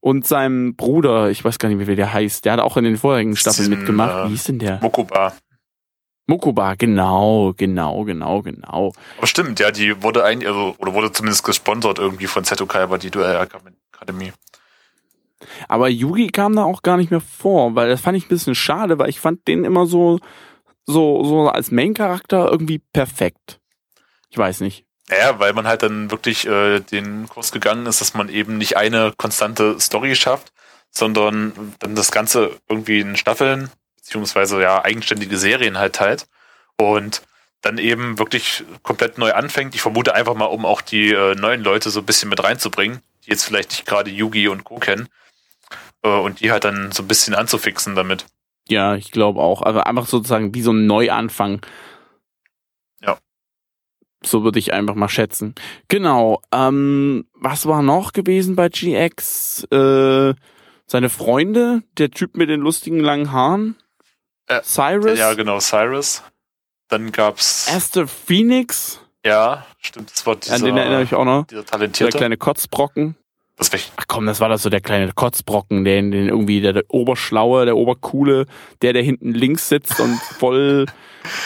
und 0.00 0.26
seinem 0.26 0.76
Bruder, 0.76 1.30
ich 1.30 1.44
weiß 1.44 1.58
gar 1.58 1.68
nicht, 1.68 1.86
wie 1.86 1.96
der 1.96 2.12
heißt, 2.12 2.44
der 2.44 2.52
hat 2.54 2.60
auch 2.60 2.76
in 2.76 2.84
den 2.84 2.96
vorherigen 2.96 3.36
Staffeln 3.36 3.70
mitgemacht. 3.70 4.14
äh, 4.14 4.24
Wie 4.26 4.30
hieß 4.32 4.44
denn 4.44 4.58
der? 4.60 4.80
Mokoba. 4.80 5.36
Mokoba, 6.26 6.74
genau, 6.74 7.54
genau, 7.56 8.04
genau, 8.04 8.42
genau. 8.42 8.92
Aber 9.16 9.26
stimmt, 9.26 9.60
ja, 9.60 9.70
die 9.70 10.02
wurde 10.02 10.24
eigentlich, 10.24 10.48
also, 10.48 10.74
oder 10.78 10.92
wurde 10.92 11.12
zumindest 11.12 11.44
gesponsert 11.44 11.98
irgendwie 11.98 12.26
von 12.26 12.42
Seto 12.42 12.66
Kaiba, 12.66 12.98
die 12.98 13.10
Duellakademie. 13.10 14.32
Aber 15.68 15.88
Yugi 15.88 16.28
kam 16.28 16.56
da 16.56 16.64
auch 16.64 16.82
gar 16.82 16.96
nicht 16.96 17.10
mehr 17.10 17.20
vor, 17.20 17.74
weil 17.74 17.88
das 17.88 18.00
fand 18.00 18.16
ich 18.16 18.24
ein 18.24 18.30
bisschen 18.30 18.54
schade, 18.54 18.98
weil 18.98 19.08
ich 19.08 19.20
fand 19.20 19.46
den 19.46 19.64
immer 19.64 19.86
so, 19.86 20.18
so, 20.84 21.24
so 21.24 21.48
als 21.48 21.70
Main-Charakter 21.70 22.50
irgendwie 22.50 22.78
perfekt. 22.78 23.60
Ich 24.30 24.38
weiß 24.38 24.60
nicht. 24.60 24.84
Naja, 25.08 25.38
weil 25.38 25.52
man 25.52 25.68
halt 25.68 25.82
dann 25.84 26.10
wirklich 26.10 26.46
äh, 26.46 26.80
den 26.80 27.28
Kurs 27.28 27.52
gegangen 27.52 27.86
ist, 27.86 28.00
dass 28.00 28.14
man 28.14 28.28
eben 28.28 28.58
nicht 28.58 28.76
eine 28.76 29.12
konstante 29.16 29.78
Story 29.78 30.16
schafft, 30.16 30.52
sondern 30.90 31.74
dann 31.78 31.94
das 31.94 32.10
Ganze 32.10 32.58
irgendwie 32.68 33.00
in 33.00 33.16
Staffeln, 33.16 33.70
beziehungsweise 34.06 34.62
ja 34.62 34.84
eigenständige 34.84 35.36
Serien 35.36 35.78
halt 35.78 35.96
teilt 35.96 36.26
und 36.78 37.22
dann 37.60 37.78
eben 37.78 38.18
wirklich 38.18 38.62
komplett 38.82 39.18
neu 39.18 39.32
anfängt. 39.32 39.74
Ich 39.74 39.82
vermute 39.82 40.14
einfach 40.14 40.34
mal, 40.34 40.44
um 40.44 40.64
auch 40.64 40.80
die 40.80 41.10
äh, 41.10 41.34
neuen 41.34 41.62
Leute 41.62 41.90
so 41.90 42.00
ein 42.00 42.06
bisschen 42.06 42.28
mit 42.28 42.42
reinzubringen, 42.42 43.00
die 43.24 43.30
jetzt 43.30 43.44
vielleicht 43.44 43.70
nicht 43.70 43.86
gerade 43.86 44.10
Yugi 44.10 44.46
und 44.46 44.62
Co. 44.62 44.76
kennen 44.76 45.08
äh, 46.02 46.08
und 46.08 46.40
die 46.40 46.52
halt 46.52 46.64
dann 46.64 46.92
so 46.92 47.02
ein 47.02 47.08
bisschen 47.08 47.34
anzufixen 47.34 47.96
damit. 47.96 48.26
Ja, 48.68 48.94
ich 48.94 49.10
glaube 49.10 49.40
auch. 49.40 49.62
Also 49.62 49.80
einfach 49.80 50.06
sozusagen 50.06 50.54
wie 50.54 50.62
so 50.62 50.72
ein 50.72 50.86
Neuanfang. 50.86 51.64
Ja. 53.00 53.18
So 54.22 54.44
würde 54.44 54.60
ich 54.60 54.72
einfach 54.72 54.94
mal 54.94 55.08
schätzen. 55.08 55.56
Genau. 55.88 56.42
Ähm, 56.52 57.26
was 57.34 57.66
war 57.66 57.82
noch 57.82 58.12
gewesen 58.12 58.54
bei 58.54 58.68
GX? 58.68 59.64
Äh, 59.72 60.34
seine 60.86 61.08
Freunde, 61.08 61.82
der 61.98 62.12
Typ 62.12 62.36
mit 62.36 62.48
den 62.48 62.60
lustigen 62.60 63.00
langen 63.00 63.32
Haaren. 63.32 63.76
Äh, 64.48 64.62
Cyrus. 64.62 65.18
Ja, 65.18 65.34
genau, 65.34 65.58
Cyrus. 65.60 66.22
Dann 66.88 67.10
gab's, 67.12 67.66
Aster 67.74 68.06
Phoenix. 68.06 69.00
ja, 69.24 69.66
stimmt, 69.80 70.12
das 70.12 70.24
war 70.24 70.36
dieser, 70.36 70.54
An 70.54 70.62
den 70.64 70.76
erinnere 70.76 71.02
ich 71.02 71.14
auch 71.14 71.24
noch. 71.24 71.46
dieser 71.46 71.62
Der 71.62 71.70
talentierte. 71.70 72.16
kleine 72.18 72.36
Kotzbrocken. 72.36 73.16
Das 73.56 73.72
war 73.72 73.78
ich, 73.78 73.90
Ach 73.96 74.04
komm, 74.06 74.26
das 74.26 74.38
war 74.38 74.48
das 74.48 74.62
so 74.62 74.68
der 74.70 74.80
kleine 74.82 75.10
Kotzbrocken, 75.12 75.84
den, 75.84 76.10
den 76.10 76.28
irgendwie 76.28 76.60
der, 76.60 76.74
der 76.74 76.84
Oberschlaue, 76.88 77.64
der 77.64 77.76
Obercoole, 77.76 78.46
der, 78.82 78.92
der 78.92 79.02
hinten 79.02 79.32
links 79.32 79.68
sitzt 79.68 79.98
und 79.98 80.16
voll 80.38 80.86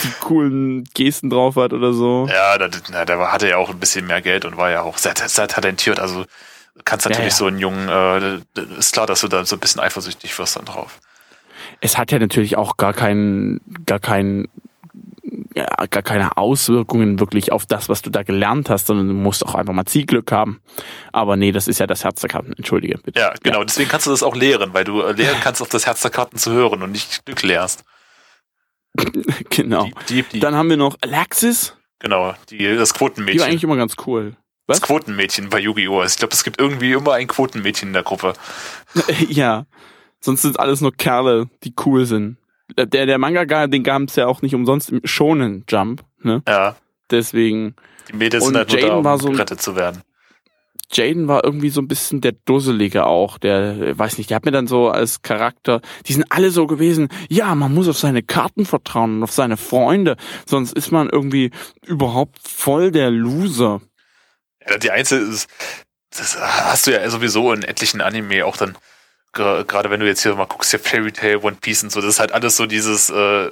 die 0.03 0.11
coolen 0.21 0.85
Gesten 0.93 1.31
drauf 1.31 1.57
hat 1.57 1.73
oder 1.73 1.95
so. 1.95 2.27
Ja, 2.29 2.59
da, 2.59 2.69
na, 2.91 3.05
der 3.07 3.33
hatte 3.33 3.49
ja 3.49 3.57
auch 3.57 3.71
ein 3.71 3.81
bisschen 3.81 4.07
mehr 4.07 4.21
Geld 4.21 4.45
und 4.45 4.59
war 4.59 4.71
ja 4.71 4.83
auch 4.83 4.99
sehr, 4.99 5.15
sehr 5.17 5.49
talentiert. 5.49 6.01
Also 6.01 6.27
kannst 6.85 7.07
Ja, 7.07 7.11
natürlich 7.13 7.33
ja. 7.33 7.37
so 7.39 7.47
einen 7.47 7.59
Jungen, 7.59 7.89
äh, 7.89 8.41
ist 8.79 8.93
klar, 8.93 9.07
dass 9.07 9.21
du 9.23 9.29
da 9.29 9.45
so 9.47 9.57
ein 9.57 9.61
bisschen 9.61 9.81
eifersüchtig 9.81 10.37
wirst 10.39 10.57
dann 10.57 10.67
drauf. 10.67 10.99
Es 11.81 11.97
hat 11.99 12.13
ja 12.13 12.19
natürlich 12.19 12.57
auch 12.57 12.77
gar 12.77 12.93
keinen, 12.93 13.61
gar 13.87 13.99
keinen, 14.01 14.49
ja, 15.55 15.67
gar 15.91 16.03
keine 16.03 16.37
Auswirkungen 16.37 17.19
wirklich 17.21 17.53
auf 17.53 17.67
das, 17.67 17.89
was 17.89 18.03
du 18.03 18.11
da 18.11 18.23
gelernt 18.23 18.69
hast, 18.71 18.87
sondern 18.87 19.09
du 19.09 19.15
musst 19.15 19.45
auch 19.47 19.55
einfach 19.55 19.73
mal 19.73 19.87
Zielglück 19.87 20.31
haben. 20.33 20.61
Aber 21.13 21.37
nee, 21.37 21.53
das 21.53 21.69
ist 21.69 21.81
ja 21.81 21.87
das 21.87 22.05
Herz 22.05 22.21
der 22.21 22.31
Karten. 22.31 22.53
Entschuldige, 22.53 22.99
bitte. 22.99 23.19
Ja, 23.21 23.33
genau. 23.43 23.65
Deswegen 23.65 23.89
kannst 23.89 24.07
du 24.07 24.11
das 24.11 24.23
auch 24.23 24.37
lehren, 24.37 24.75
weil 24.75 24.85
du 24.85 25.01
äh, 25.01 25.13
lehren 25.13 25.39
kannst, 25.43 25.63
auf 25.63 25.69
das 25.69 25.87
Herz 25.87 26.01
der 26.03 26.11
Karten 26.11 26.37
zu 26.37 26.53
hören 26.53 26.83
und 26.83 26.93
nicht 26.93 27.25
Glück 27.25 27.43
lehrst. 27.43 27.85
Genau. 29.51 29.85
Die, 29.85 29.93
die, 30.09 30.23
die, 30.25 30.41
Dann 30.41 30.55
haben 30.55 30.69
wir 30.71 30.77
noch 30.77 30.97
Alexis. 31.01 31.77
genau, 31.99 32.35
die, 32.51 32.59
das 32.59 32.91
Die 32.91 32.95
war 32.95 32.99
Quotenmädchen. 32.99 33.43
eigentlich 33.43 33.65
immer 33.65 33.77
ganz 33.77 33.95
cool. 34.07 34.37
Das 34.67 34.81
Was? 34.81 34.83
Quotenmädchen 34.83 35.49
bei 35.49 35.59
Yu-Gi-Oh! 35.61 36.03
Ich 36.05 36.17
glaube, 36.17 36.35
es 36.35 36.45
gibt 36.45 36.61
irgendwie 36.61 36.93
immer 36.93 37.15
ein 37.15 37.27
Quotenmädchen 37.27 37.89
in 37.89 37.93
der 37.93 38.03
Gruppe. 38.05 38.35
ja. 39.29 39.67
Sonst 40.21 40.43
sind 40.43 40.61
alles 40.61 40.81
nur 40.81 40.93
Kerle, 40.93 41.49
die 41.65 41.73
cool 41.85 42.05
sind. 42.07 42.37
Der, 42.77 43.07
der 43.07 43.19
Manga, 43.19 43.67
den 43.67 43.83
gab 43.83 44.03
es 44.03 44.17
ja 44.17 44.27
auch 44.27 44.43
nicht 44.43 44.55
umsonst 44.55 44.91
im 44.91 45.01
Shonen 45.05 45.65
Jump, 45.69 46.05
ne? 46.23 46.43
Ja, 46.47 46.77
Deswegen, 47.11 47.75
die 48.09 48.17
Mädels 48.17 48.45
Und 48.45 48.51
sind 48.55 48.59
halt 48.59 48.73
Jaden 48.73 48.89
da, 48.89 48.97
um 48.99 49.05
war 49.05 49.19
so 49.19 49.27
ein- 49.29 49.33
gerettet 49.33 49.61
zu 49.61 49.75
werden. 49.75 50.03
Jaden 50.93 51.29
war 51.29 51.45
irgendwie 51.45 51.71
so 51.71 51.81
ein 51.81 51.87
bisschen 51.89 52.21
der 52.21 52.33
Dusselige 52.33 53.07
auch, 53.07 53.39
der, 53.39 53.81
äh, 53.81 53.99
weiß 53.99 54.19
nicht, 54.19 54.31
der 54.31 54.37
hat 54.37 54.45
mir 54.45 54.51
dann 54.51 54.67
so 54.67 54.89
als 54.89 55.23
Charakter, 55.23 55.81
die 56.07 56.13
sind 56.15 56.27
alle 56.31 56.51
so 56.51 56.67
gewesen, 56.67 57.09
ja, 57.29 57.55
man 57.55 57.73
muss 57.73 57.89
auf 57.89 57.97
seine 57.99 58.23
Karten 58.25 58.65
vertrauen 58.67 59.17
und 59.19 59.23
auf 59.23 59.31
seine 59.33 59.57
Freunde, 59.57 60.17
sonst 60.47 60.73
ist 60.73 60.91
man 60.91 61.09
irgendwie 61.09 61.51
überhaupt 61.87 62.39
voll 62.43 62.91
der 62.91 63.11
Loser. 63.13 63.81
Ja, 64.69 64.79
die 64.79 64.91
Einzel 64.91 65.21
ist, 65.29 65.49
das 66.11 66.37
hast 66.41 66.87
du 66.89 66.93
ja 66.93 67.09
sowieso 67.09 67.53
in 67.53 67.63
etlichen 67.63 68.01
Anime 68.01 68.45
auch 68.45 68.57
dann, 68.57 68.77
gerade 69.33 69.91
wenn 69.91 70.01
du 70.01 70.07
jetzt 70.07 70.23
hier 70.23 70.35
mal 70.35 70.47
guckst, 70.47 70.73
ja 70.73 70.79
Fairy 70.79 71.13
Tail, 71.13 71.37
One 71.39 71.57
Piece 71.61 71.83
und 71.83 71.93
so, 71.93 72.01
das 72.01 72.11
ist 72.11 72.21
halt 72.21 72.33
alles 72.33 72.57
so 72.57 72.67
dieses, 72.67 73.11
äh, 73.11 73.51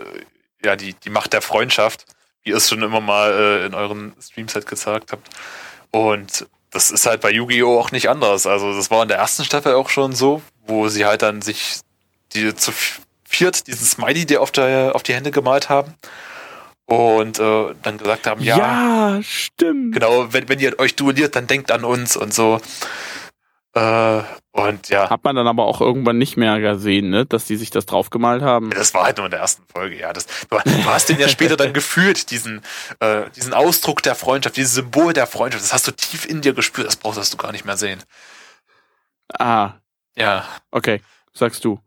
ja, 0.64 0.76
die, 0.76 0.94
die 0.94 1.10
Macht 1.10 1.32
der 1.32 1.42
Freundschaft, 1.42 2.04
wie 2.42 2.50
ihr 2.50 2.56
es 2.56 2.68
schon 2.68 2.82
immer 2.82 3.00
mal 3.00 3.32
äh, 3.32 3.66
in 3.66 3.74
euren 3.74 4.14
Streams 4.20 4.54
halt 4.54 4.66
gezeigt 4.66 5.12
habt. 5.12 5.28
Und 5.90 6.46
das 6.70 6.90
ist 6.90 7.06
halt 7.06 7.20
bei 7.20 7.30
Yu-Gi-Oh! 7.30 7.78
auch 7.78 7.92
nicht 7.92 8.08
anders. 8.08 8.46
Also 8.46 8.74
das 8.74 8.90
war 8.90 9.02
in 9.02 9.08
der 9.08 9.18
ersten 9.18 9.44
Staffel 9.44 9.74
auch 9.74 9.88
schon 9.88 10.14
so, 10.14 10.42
wo 10.66 10.88
sie 10.88 11.06
halt 11.06 11.22
dann 11.22 11.42
sich 11.42 11.80
die 12.34 12.54
zu 12.54 12.72
viert 13.24 13.66
diesen 13.66 13.86
Smiley, 13.86 14.26
der 14.26 14.40
auf, 14.40 14.50
der, 14.50 14.94
auf 14.94 15.02
die 15.02 15.14
Hände 15.14 15.30
gemalt 15.30 15.68
haben. 15.68 15.94
Und 16.86 17.38
äh, 17.38 17.74
dann 17.82 17.98
gesagt 17.98 18.26
haben, 18.26 18.42
ja, 18.42 18.56
Ja, 18.56 19.22
stimmt. 19.22 19.94
Genau, 19.94 20.32
wenn, 20.32 20.48
wenn 20.48 20.58
ihr 20.58 20.78
euch 20.78 20.96
duelliert, 20.96 21.36
dann 21.36 21.46
denkt 21.46 21.70
an 21.70 21.84
uns 21.84 22.16
und 22.16 22.32
so. 22.32 22.60
Äh, 23.74 24.22
und 24.52 24.88
ja, 24.88 25.10
Hat 25.10 25.22
man 25.24 25.36
dann 25.36 25.46
aber 25.46 25.66
auch 25.66 25.80
irgendwann 25.80 26.18
nicht 26.18 26.36
mehr 26.36 26.58
gesehen, 26.58 27.10
ne, 27.10 27.26
dass 27.26 27.44
die 27.44 27.56
sich 27.56 27.70
das 27.70 27.86
draufgemalt 27.86 28.42
haben. 28.42 28.70
das 28.70 28.94
war 28.94 29.04
halt 29.04 29.18
nur 29.18 29.26
in 29.26 29.30
der 29.30 29.40
ersten 29.40 29.62
Folge, 29.72 29.98
ja. 29.98 30.12
Das, 30.12 30.26
du, 30.26 30.56
du 30.64 30.84
hast 30.86 31.08
den 31.08 31.18
ja 31.20 31.28
später 31.28 31.56
dann 31.56 31.72
gefühlt, 31.74 32.30
diesen, 32.30 32.62
äh, 33.00 33.30
diesen 33.36 33.54
Ausdruck 33.54 34.02
der 34.02 34.14
Freundschaft, 34.14 34.56
dieses 34.56 34.74
Symbol 34.74 35.12
der 35.12 35.26
Freundschaft. 35.26 35.62
Das 35.62 35.72
hast 35.72 35.86
du 35.86 35.92
tief 35.92 36.24
in 36.24 36.40
dir 36.40 36.54
gespürt, 36.54 36.86
das 36.86 36.96
brauchst 36.96 37.32
du 37.32 37.36
gar 37.36 37.52
nicht 37.52 37.64
mehr 37.66 37.76
sehen. 37.76 38.02
Ah, 39.38 39.72
Ja. 40.16 40.44
Okay, 40.70 41.00
sagst 41.32 41.64
du. 41.64 41.80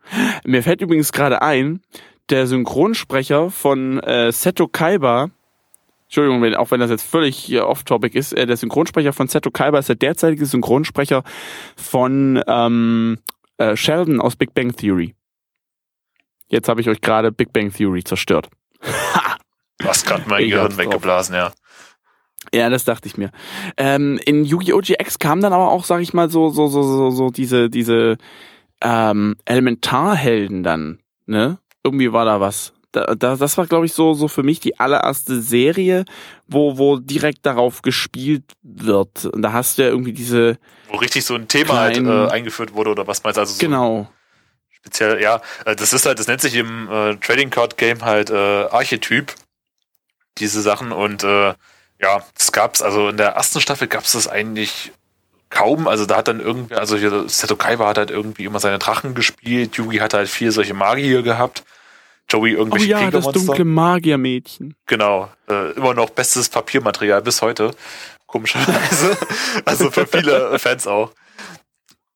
Mir 0.45 0.63
fällt 0.63 0.81
übrigens 0.81 1.11
gerade 1.11 1.41
ein, 1.41 1.81
der 2.29 2.47
Synchronsprecher 2.47 3.49
von 3.51 3.99
äh, 3.99 4.31
Seto 4.31 4.67
Kaiba, 4.67 5.31
Entschuldigung, 6.11 6.41
wenn, 6.41 6.55
auch 6.55 6.71
wenn 6.71 6.81
das 6.81 6.89
jetzt 6.89 7.03
völlig 7.09 7.37
hier 7.37 7.67
off-topic 7.67 8.17
ist, 8.19 8.33
äh, 8.33 8.45
der 8.45 8.57
Synchronsprecher 8.57 9.13
von 9.13 9.29
Seto 9.29 9.49
Kaiba 9.49 9.79
ist 9.79 9.87
der 9.87 9.95
derzeitige 9.95 10.45
Synchronsprecher 10.45 11.23
von 11.77 12.43
ähm, 12.47 13.17
äh, 13.57 13.77
Sheldon 13.77 14.19
aus 14.19 14.35
Big 14.35 14.53
Bang 14.53 14.75
Theory. 14.75 15.15
Jetzt 16.49 16.67
habe 16.67 16.81
ich 16.81 16.89
euch 16.89 16.99
gerade 16.99 17.31
Big 17.31 17.53
Bang 17.53 17.71
Theory 17.73 18.03
zerstört. 18.03 18.49
Du 19.77 19.87
hast 19.87 20.05
gerade 20.05 20.23
mein 20.27 20.41
Ich 20.43 20.49
Gehirn 20.49 20.65
hab's 20.65 20.75
drauf. 20.75 20.85
weggeblasen, 20.85 21.35
ja. 21.35 21.53
Ja, 22.53 22.69
das 22.69 22.83
dachte 22.83 23.07
ich 23.07 23.15
mir. 23.15 23.31
Ähm, 23.77 24.19
in 24.25 24.43
Yu-Gi-Oh! 24.43 24.81
GX 24.81 25.17
kam 25.17 25.39
dann 25.39 25.53
aber 25.53 25.71
auch, 25.71 25.85
sag 25.85 26.01
ich 26.01 26.13
mal, 26.13 26.29
so, 26.29 26.49
so, 26.49 26.67
so, 26.67 26.83
so, 26.83 27.11
so 27.11 27.29
diese, 27.29 27.69
diese 27.69 28.17
ähm, 28.81 29.37
Elementarhelden 29.45 30.61
dann, 30.61 30.99
ne? 31.25 31.57
irgendwie 31.85 32.11
war 32.11 32.25
da 32.25 32.41
was. 32.41 32.73
Da, 32.91 33.15
da, 33.15 33.35
das 33.35 33.57
war, 33.57 33.67
glaube 33.67 33.85
ich, 33.85 33.93
so, 33.93 34.13
so 34.13 34.27
für 34.27 34.43
mich 34.43 34.59
die 34.59 34.79
allererste 34.79 35.41
Serie, 35.41 36.05
wo, 36.47 36.77
wo 36.77 36.97
direkt 36.97 37.45
darauf 37.45 37.81
gespielt 37.81 38.43
wird. 38.63 39.25
Und 39.25 39.41
da 39.41 39.53
hast 39.53 39.77
du 39.77 39.83
ja 39.83 39.89
irgendwie 39.89 40.13
diese. 40.13 40.57
Wo 40.89 40.97
richtig 40.97 41.23
so 41.23 41.35
ein 41.35 41.47
Thema 41.47 41.79
halt 41.79 41.97
äh, 41.97 42.27
eingeführt 42.27 42.73
wurde 42.73 42.91
oder 42.91 43.07
was 43.07 43.23
meinst 43.23 43.37
du? 43.37 43.41
Also 43.41 43.53
so 43.53 43.59
Genau. 43.59 44.09
speziell, 44.69 45.21
ja, 45.21 45.41
äh, 45.65 45.75
das 45.75 45.93
ist 45.93 46.05
halt, 46.05 46.19
das 46.19 46.27
nennt 46.27 46.41
sich 46.41 46.55
im 46.55 46.89
äh, 46.89 47.15
Trading 47.15 47.49
Card 47.49 47.77
Game 47.77 48.03
halt 48.03 48.29
äh, 48.29 48.65
Archetyp, 48.65 49.33
diese 50.37 50.61
Sachen 50.61 50.91
und 50.91 51.23
äh, 51.23 51.53
ja, 52.01 52.23
das 52.35 52.51
gab's, 52.51 52.81
also 52.81 53.09
in 53.09 53.17
der 53.17 53.29
ersten 53.33 53.61
Staffel 53.61 53.87
gab's 53.87 54.13
das 54.13 54.27
eigentlich 54.27 54.91
kaum, 55.49 55.87
also 55.87 56.05
da 56.05 56.17
hat 56.17 56.27
dann 56.27 56.39
irgendwie, 56.39 56.73
also 56.73 56.97
hier 56.97 57.29
Seto 57.29 57.55
Kaiba 57.55 57.87
hat 57.87 57.97
halt 57.97 58.09
irgendwie 58.09 58.45
immer 58.45 58.59
seine 58.59 58.79
Drachen 58.79 59.13
gespielt, 59.13 59.75
Yugi 59.75 59.97
hat 59.97 60.13
halt 60.13 60.29
viel 60.29 60.51
solche 60.51 60.73
Magier 60.73 61.21
gehabt, 61.21 61.63
Joey 62.31 62.55
Oh 62.55 62.59
irgendwelche 62.59 62.87
ja, 62.87 63.11
das 63.11 63.27
dunkle 63.27 63.65
Magiermädchen. 63.65 64.75
Genau, 64.85 65.29
äh, 65.49 65.71
immer 65.71 65.93
noch 65.93 66.09
bestes 66.11 66.47
Papiermaterial 66.49 67.21
bis 67.21 67.41
heute, 67.41 67.71
komischerweise. 68.25 69.17
also 69.65 69.91
für 69.91 70.07
viele 70.07 70.57
Fans 70.57 70.87
auch. 70.87 71.11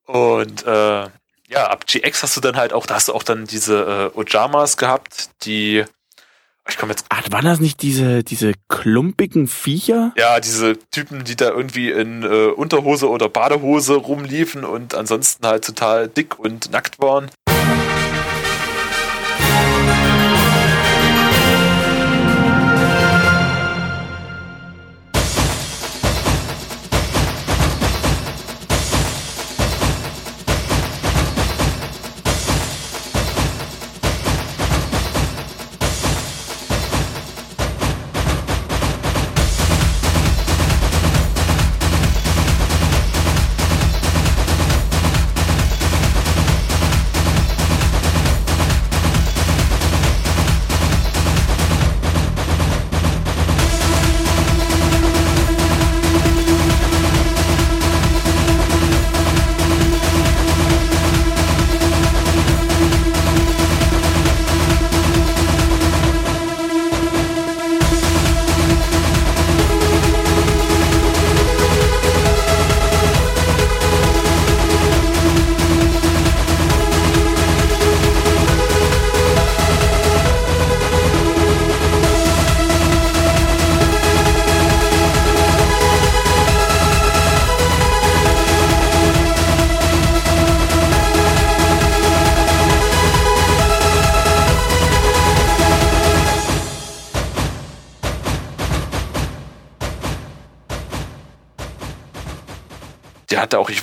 Und 0.05 0.65
äh, 0.65 1.07
ja, 1.47 1.67
ab 1.67 1.85
GX 1.87 2.23
hast 2.23 2.37
du 2.37 2.41
dann 2.41 2.55
halt 2.55 2.73
auch, 2.73 2.85
da 2.85 2.95
hast 2.95 3.09
du 3.09 3.13
auch 3.13 3.23
dann 3.23 3.45
diese 3.45 4.11
äh, 4.15 4.17
Ojamas 4.17 4.77
gehabt, 4.77 5.29
die, 5.43 5.83
ich 6.69 6.77
komme 6.77 6.91
jetzt, 6.93 7.05
Ah, 7.09 7.19
waren 7.31 7.45
das 7.45 7.59
nicht 7.59 7.81
diese, 7.81 8.23
diese 8.23 8.53
klumpigen 8.69 9.47
Viecher? 9.47 10.11
ja, 10.15 10.39
diese 10.39 10.77
Typen, 10.91 11.23
die 11.23 11.35
da 11.35 11.49
irgendwie 11.49 11.91
in 11.91 12.23
äh, 12.23 12.47
Unterhose 12.47 13.09
oder 13.09 13.29
Badehose 13.29 13.95
rumliefen 13.95 14.63
und 14.63 14.95
ansonsten 14.95 15.45
halt 15.45 15.65
total 15.65 16.07
dick 16.07 16.39
und 16.39 16.71
nackt 16.71 16.99
waren. 16.99 17.29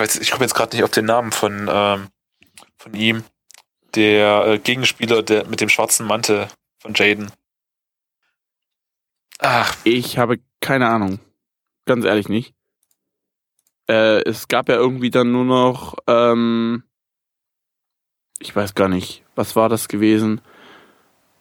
Weiß, 0.03 0.19
ich 0.19 0.31
komme 0.31 0.45
jetzt 0.45 0.55
gerade 0.55 0.75
nicht 0.77 0.85
auf 0.85 0.91
den 0.91 1.07
Namen 1.07 1.33
von, 1.33 1.69
ähm, 1.71 2.09
von 2.77 2.95
ihm, 2.95 3.25
der 3.95 4.47
äh, 4.47 4.59
Gegenspieler 4.59 5.23
der, 5.23 5.47
mit 5.47 5.61
dem 5.61 5.69
schwarzen 5.69 6.07
Mantel 6.07 6.49
von 6.79 6.95
Jaden. 6.95 7.31
Ach, 9.39 9.77
Ich 9.85 10.19
habe 10.19 10.39
keine 10.61 10.89
Ahnung. 10.89 11.19
Ganz 11.85 12.05
ehrlich 12.05 12.29
nicht. 12.29 12.55
Äh, 13.89 14.23
es 14.23 14.49
gab 14.49 14.69
ja 14.69 14.77
irgendwie 14.77 15.11
dann 15.11 15.33
nur 15.33 15.45
noch, 15.45 15.97
ähm, 16.07 16.85
ich 18.39 18.55
weiß 18.55 18.75
gar 18.75 18.89
nicht, 18.89 19.25
was 19.35 19.57
war 19.57 19.69
das 19.69 19.89
gewesen? 19.89 20.41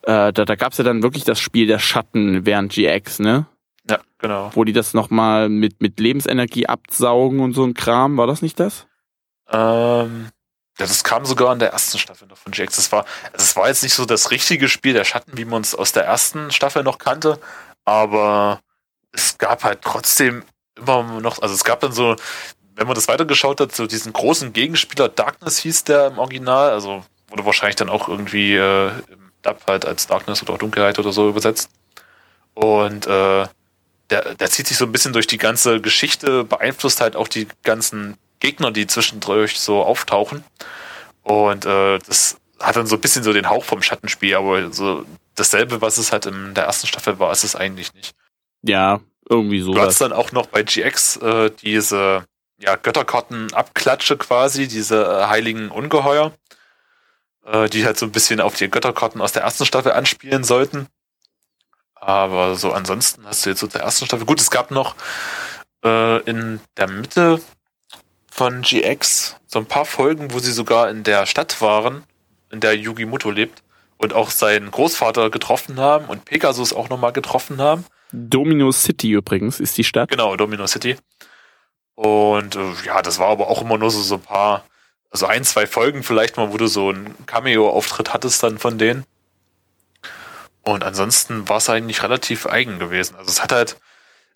Äh, 0.03 0.33
da 0.33 0.45
da 0.45 0.55
gab 0.55 0.71
es 0.71 0.79
ja 0.79 0.83
dann 0.83 1.03
wirklich 1.03 1.23
das 1.23 1.39
Spiel 1.39 1.67
der 1.67 1.77
Schatten 1.77 2.45
während 2.45 2.73
GX, 2.73 3.19
ne? 3.19 3.45
Ja, 3.91 3.99
genau. 4.17 4.51
Wo 4.53 4.63
die 4.63 4.73
das 4.73 4.93
nochmal 4.93 5.49
mit, 5.49 5.81
mit 5.81 5.99
Lebensenergie 5.99 6.67
absaugen 6.67 7.39
und 7.39 7.53
so 7.53 7.63
ein 7.63 7.73
Kram. 7.73 8.17
War 8.17 8.27
das 8.27 8.41
nicht 8.41 8.59
das? 8.59 8.87
Ähm, 9.49 10.29
das 10.77 11.03
kam 11.03 11.25
sogar 11.25 11.53
in 11.53 11.59
der 11.59 11.71
ersten 11.71 11.99
Staffel 11.99 12.27
noch 12.27 12.37
von 12.37 12.51
GX. 12.51 12.75
Das 12.75 12.91
war, 12.91 13.05
also 13.31 13.43
es 13.43 13.55
war 13.55 13.67
jetzt 13.67 13.83
nicht 13.83 13.93
so 13.93 14.05
das 14.05 14.31
richtige 14.31 14.67
Spiel 14.69 14.93
der 14.93 15.03
Schatten, 15.03 15.37
wie 15.37 15.45
man 15.45 15.61
es 15.61 15.75
aus 15.75 15.91
der 15.91 16.05
ersten 16.05 16.51
Staffel 16.51 16.83
noch 16.83 16.97
kannte, 16.97 17.39
aber 17.85 18.61
es 19.11 19.37
gab 19.37 19.63
halt 19.63 19.81
trotzdem 19.81 20.43
immer 20.75 21.03
noch, 21.19 21.41
also 21.41 21.53
es 21.53 21.63
gab 21.63 21.81
dann 21.81 21.91
so, 21.91 22.15
wenn 22.75 22.87
man 22.87 22.95
das 22.95 23.07
weitergeschaut 23.07 23.59
hat, 23.59 23.75
so 23.75 23.85
diesen 23.85 24.13
großen 24.13 24.53
Gegenspieler 24.53 25.09
Darkness 25.09 25.59
hieß 25.59 25.83
der 25.83 26.07
im 26.07 26.17
Original, 26.17 26.71
also 26.71 27.03
wurde 27.27 27.45
wahrscheinlich 27.45 27.75
dann 27.75 27.89
auch 27.89 28.07
irgendwie 28.07 28.55
äh, 28.55 28.87
im 28.87 29.31
Dub 29.41 29.61
halt 29.67 29.85
als 29.85 30.07
Darkness 30.07 30.41
oder 30.41 30.57
Dunkelheit 30.57 30.97
oder 30.97 31.11
so 31.11 31.29
übersetzt. 31.29 31.69
Und 32.53 33.07
äh, 33.07 33.45
der, 34.11 34.35
der 34.35 34.49
zieht 34.49 34.67
sich 34.67 34.77
so 34.77 34.85
ein 34.85 34.91
bisschen 34.91 35.13
durch 35.13 35.27
die 35.27 35.37
ganze 35.37 35.81
Geschichte, 35.81 36.43
beeinflusst 36.43 37.01
halt 37.01 37.15
auch 37.15 37.27
die 37.27 37.47
ganzen 37.63 38.17
Gegner, 38.39 38.71
die 38.71 38.87
zwischendurch 38.87 39.59
so 39.59 39.83
auftauchen. 39.83 40.43
Und 41.23 41.65
äh, 41.65 41.99
das 41.99 42.37
hat 42.59 42.75
dann 42.75 42.87
so 42.87 42.95
ein 42.95 43.01
bisschen 43.01 43.23
so 43.23 43.33
den 43.33 43.49
Hauch 43.49 43.63
vom 43.63 43.81
Schattenspiel, 43.81 44.35
aber 44.35 44.71
so 44.71 45.05
dasselbe, 45.35 45.81
was 45.81 45.97
es 45.97 46.11
halt 46.11 46.25
in 46.25 46.53
der 46.53 46.65
ersten 46.65 46.87
Staffel 46.87 47.19
war, 47.19 47.31
ist 47.31 47.43
es 47.43 47.55
eigentlich 47.55 47.93
nicht. 47.93 48.13
Ja, 48.63 48.99
irgendwie 49.29 49.61
so. 49.61 49.73
Du 49.73 49.79
hast 49.79 50.01
dann 50.01 50.13
auch 50.13 50.31
noch 50.31 50.47
bei 50.47 50.63
GX 50.63 51.17
äh, 51.17 51.51
diese 51.61 52.25
ja, 52.59 52.75
Götterkarten-Abklatsche 52.75 54.17
quasi, 54.17 54.67
diese 54.67 55.03
äh, 55.03 55.27
heiligen 55.27 55.69
Ungeheuer, 55.69 56.33
äh, 57.45 57.69
die 57.69 57.85
halt 57.85 57.97
so 57.97 58.05
ein 58.05 58.11
bisschen 58.11 58.39
auf 58.39 58.55
die 58.55 58.69
Götterkarten 58.69 59.21
aus 59.21 59.31
der 59.31 59.43
ersten 59.43 59.65
Staffel 59.65 59.93
anspielen 59.93 60.43
sollten. 60.43 60.87
Aber 62.01 62.55
so 62.55 62.71
ansonsten 62.71 63.25
hast 63.27 63.45
du 63.45 63.51
jetzt 63.51 63.59
so 63.59 63.67
der 63.67 63.81
ersten 63.81 64.05
Staffel. 64.05 64.25
Gut, 64.25 64.41
es 64.41 64.49
gab 64.49 64.71
noch 64.71 64.95
äh, 65.85 66.19
in 66.23 66.59
der 66.75 66.89
Mitte 66.89 67.39
von 68.29 68.63
GX 68.63 69.37
so 69.45 69.59
ein 69.59 69.67
paar 69.67 69.85
Folgen, 69.85 70.33
wo 70.33 70.39
sie 70.39 70.51
sogar 70.51 70.89
in 70.89 71.03
der 71.03 71.27
Stadt 71.27 71.61
waren, 71.61 72.03
in 72.51 72.59
der 72.59 72.75
Yugi 72.75 73.05
Muto 73.05 73.29
lebt 73.29 73.61
und 73.97 74.13
auch 74.13 74.31
seinen 74.31 74.71
Großvater 74.71 75.29
getroffen 75.29 75.79
haben 75.79 76.05
und 76.05 76.25
Pegasus 76.25 76.73
auch 76.73 76.89
nochmal 76.89 77.13
getroffen 77.13 77.61
haben. 77.61 77.85
Domino 78.11 78.71
City 78.71 79.11
übrigens 79.11 79.59
ist 79.59 79.77
die 79.77 79.83
Stadt. 79.83 80.09
Genau, 80.09 80.35
Domino 80.35 80.65
City. 80.65 80.97
Und 81.93 82.55
äh, 82.55 82.73
ja, 82.83 83.03
das 83.03 83.19
war 83.19 83.27
aber 83.27 83.47
auch 83.47 83.61
immer 83.61 83.77
nur 83.77 83.91
so, 83.91 84.01
so 84.01 84.15
ein 84.15 84.21
paar, 84.21 84.65
also 85.11 85.27
ein, 85.27 85.43
zwei 85.43 85.67
Folgen 85.67 86.01
vielleicht 86.01 86.35
mal, 86.37 86.51
wo 86.51 86.57
du 86.57 86.65
so 86.65 86.89
einen 86.89 87.15
Cameo-Auftritt 87.27 88.11
hattest 88.11 88.41
dann 88.41 88.57
von 88.57 88.79
denen. 88.79 89.05
Und 90.63 90.83
ansonsten 90.83 91.49
war 91.49 91.57
es 91.57 91.69
eigentlich 91.69 92.03
relativ 92.03 92.45
eigen 92.45 92.79
gewesen. 92.79 93.15
Also 93.15 93.29
es 93.29 93.41
hat 93.41 93.51
halt 93.51 93.77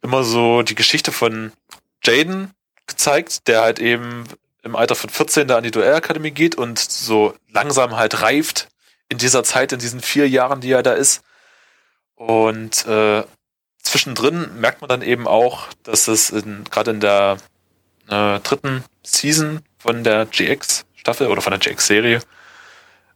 immer 0.01 0.23
so 0.23 0.63
die 0.63 0.75
Geschichte 0.75 1.11
von 1.11 1.51
Jaden 2.03 2.51
gezeigt, 2.87 3.47
der 3.47 3.61
halt 3.61 3.79
eben 3.79 4.25
im 4.63 4.75
Alter 4.75 4.95
von 4.95 5.09
14 5.09 5.47
da 5.47 5.57
an 5.57 5.63
die 5.63 5.71
Duellakademie 5.71 6.31
geht 6.31 6.55
und 6.55 6.79
so 6.79 7.35
langsam 7.51 7.95
halt 7.95 8.21
reift 8.21 8.69
in 9.09 9.17
dieser 9.19 9.43
Zeit, 9.43 9.71
in 9.71 9.79
diesen 9.79 10.01
vier 10.01 10.27
Jahren, 10.27 10.61
die 10.61 10.71
er 10.71 10.83
da 10.83 10.93
ist. 10.93 11.21
Und 12.15 12.85
äh, 12.87 13.23
zwischendrin 13.83 14.59
merkt 14.59 14.81
man 14.81 14.89
dann 14.89 15.01
eben 15.01 15.27
auch, 15.27 15.67
dass 15.83 16.07
es 16.07 16.33
gerade 16.71 16.91
in 16.91 16.99
der 16.99 17.37
äh, 18.09 18.39
dritten 18.39 18.83
Season 19.03 19.61
von 19.77 20.03
der 20.03 20.25
GX-Staffel 20.25 21.27
oder 21.27 21.41
von 21.41 21.51
der 21.51 21.59
GX-Serie 21.59 22.21